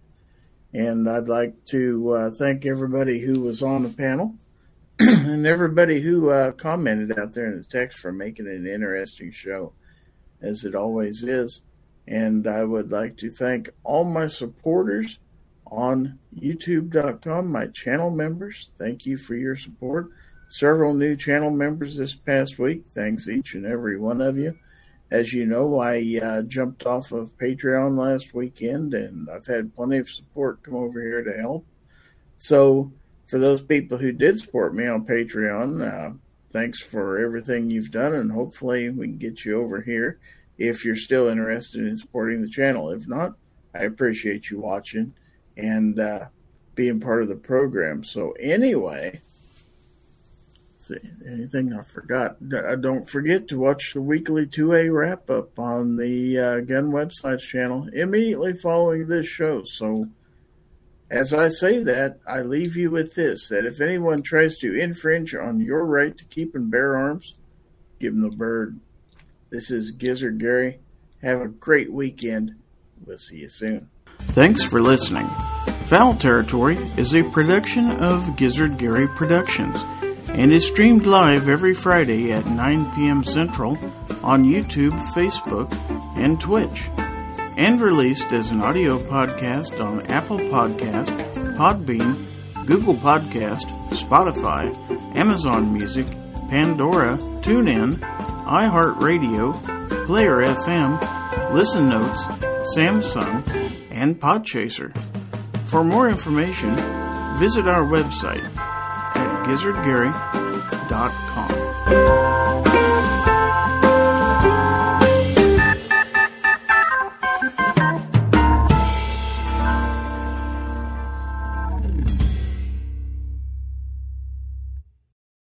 And 0.73 1.09
I'd 1.09 1.29
like 1.29 1.63
to 1.65 2.11
uh, 2.11 2.31
thank 2.31 2.65
everybody 2.65 3.19
who 3.19 3.41
was 3.41 3.63
on 3.63 3.83
the 3.83 3.89
panel 3.89 4.35
and 4.99 5.45
everybody 5.45 6.01
who 6.01 6.29
uh, 6.29 6.51
commented 6.51 7.17
out 7.17 7.33
there 7.33 7.51
in 7.51 7.57
the 7.57 7.63
text 7.63 7.99
for 7.99 8.11
making 8.11 8.47
it 8.47 8.55
an 8.55 8.67
interesting 8.67 9.31
show, 9.31 9.73
as 10.41 10.65
it 10.65 10.75
always 10.75 11.23
is. 11.23 11.61
And 12.07 12.47
I 12.47 12.63
would 12.63 12.91
like 12.91 13.17
to 13.17 13.29
thank 13.29 13.69
all 13.83 14.03
my 14.03 14.27
supporters 14.27 15.19
on 15.75 16.19
youtube.com, 16.39 17.51
my 17.51 17.67
channel 17.67 18.09
members. 18.09 18.71
Thank 18.79 19.05
you 19.05 19.17
for 19.17 19.35
your 19.35 19.55
support. 19.55 20.09
Several 20.47 20.93
new 20.93 21.15
channel 21.15 21.51
members 21.51 21.97
this 21.97 22.15
past 22.15 22.57
week. 22.59 22.85
Thanks 22.89 23.27
each 23.27 23.55
and 23.55 23.65
every 23.65 23.99
one 23.99 24.21
of 24.21 24.37
you. 24.37 24.57
As 25.11 25.33
you 25.33 25.45
know, 25.45 25.79
I 25.79 26.19
uh, 26.21 26.41
jumped 26.43 26.85
off 26.85 27.11
of 27.11 27.37
Patreon 27.37 27.97
last 27.97 28.33
weekend 28.33 28.93
and 28.93 29.29
I've 29.29 29.45
had 29.45 29.75
plenty 29.75 29.97
of 29.97 30.09
support 30.09 30.63
come 30.63 30.75
over 30.75 31.01
here 31.01 31.23
to 31.23 31.37
help. 31.37 31.65
So, 32.37 32.91
for 33.25 33.39
those 33.39 33.61
people 33.61 33.97
who 33.97 34.11
did 34.11 34.39
support 34.39 34.75
me 34.75 34.85
on 34.87 35.05
Patreon, 35.05 35.81
uh, 35.81 36.13
thanks 36.53 36.79
for 36.79 37.17
everything 37.17 37.71
you've 37.71 37.91
done, 37.91 38.13
and 38.13 38.31
hopefully 38.31 38.89
we 38.89 39.07
can 39.07 39.17
get 39.17 39.43
you 39.43 39.59
over 39.59 39.81
here 39.81 40.19
if 40.57 40.85
you're 40.85 40.95
still 40.95 41.27
interested 41.27 41.85
in 41.85 41.97
supporting 41.97 42.41
the 42.41 42.49
channel. 42.49 42.91
If 42.91 43.07
not, 43.07 43.33
I 43.73 43.79
appreciate 43.79 44.49
you 44.49 44.59
watching 44.59 45.13
and 45.57 45.99
uh, 45.99 46.25
being 46.75 46.99
part 46.99 47.21
of 47.21 47.29
the 47.29 47.35
program. 47.35 48.03
So, 48.03 48.31
anyway, 48.33 49.21
see 50.77 50.97
anything 51.25 51.73
I 51.73 51.81
forgot. 51.81 52.37
Uh, 52.53 52.75
don't 52.75 53.09
forget 53.09 53.47
to 53.47 53.59
watch 53.59 53.93
the 53.93 54.01
weekly 54.01 54.45
2A 54.45 54.93
wrap 54.93 55.29
up 55.29 55.57
on 55.57 55.97
the 55.97 56.37
uh, 56.37 56.59
Gun 56.61 56.91
Websites 56.91 57.41
channel 57.41 57.87
immediately 57.93 58.53
following 58.53 59.07
this 59.07 59.27
show. 59.27 59.63
So, 59.63 60.09
as 61.09 61.33
I 61.33 61.49
say 61.49 61.83
that, 61.83 62.19
I 62.27 62.41
leave 62.41 62.75
you 62.75 62.91
with 62.91 63.13
this 63.15 63.49
that 63.49 63.65
if 63.65 63.79
anyone 63.79 64.21
tries 64.21 64.57
to 64.57 64.79
infringe 64.79 65.35
on 65.35 65.59
your 65.59 65.85
right 65.85 66.17
to 66.17 66.25
keep 66.25 66.55
and 66.55 66.69
bear 66.69 66.97
arms, 66.97 67.35
give 67.99 68.13
them 68.13 68.29
the 68.29 68.35
bird. 68.35 68.79
This 69.49 69.71
is 69.71 69.91
Gizzard 69.91 70.39
Gary. 70.39 70.79
Have 71.21 71.41
a 71.41 71.47
great 71.47 71.91
weekend. 71.91 72.55
We'll 73.05 73.17
see 73.17 73.37
you 73.37 73.49
soon. 73.49 73.89
Thanks 74.33 74.63
for 74.63 74.81
listening. 74.81 75.27
Fowl 75.85 76.15
Territory 76.15 76.77
is 76.97 77.13
a 77.13 77.23
production 77.23 77.91
of 77.91 78.35
Gizzard 78.35 78.77
Gary 78.77 79.07
Productions 79.07 79.83
and 80.29 80.51
is 80.51 80.67
streamed 80.67 81.05
live 81.05 81.47
every 81.47 81.73
Friday 81.73 82.33
at 82.33 82.45
9 82.45 82.91
p.m. 82.93 83.23
Central 83.23 83.77
on 84.21 84.43
YouTube, 84.43 84.91
Facebook, 85.13 85.71
and 86.17 86.39
Twitch, 86.41 86.89
and 87.57 87.79
released 87.79 88.33
as 88.33 88.49
an 88.51 88.61
audio 88.61 88.97
podcast 88.97 89.79
on 89.83 90.05
Apple 90.07 90.39
Podcast, 90.39 91.15
Podbean, 91.55 92.25
Google 92.65 92.95
Podcast, 92.95 93.65
Spotify, 93.91 94.75
Amazon 95.15 95.71
Music, 95.71 96.07
Pandora, 96.49 97.17
TuneIn, 97.41 97.99
iHeartRadio, 98.45 100.05
Player 100.05 100.37
FM, 100.37 101.53
Listen 101.53 101.87
Notes, 101.87 102.23
Samsung, 102.75 103.43
and 103.95 104.19
Podchaser. 104.19 104.95
For 105.67 105.83
more 105.83 106.09
information, 106.09 106.75
visit 107.39 107.67
our 107.67 107.83
website 107.83 108.43
at 108.57 109.45
gizzardgary.com. 109.47 112.34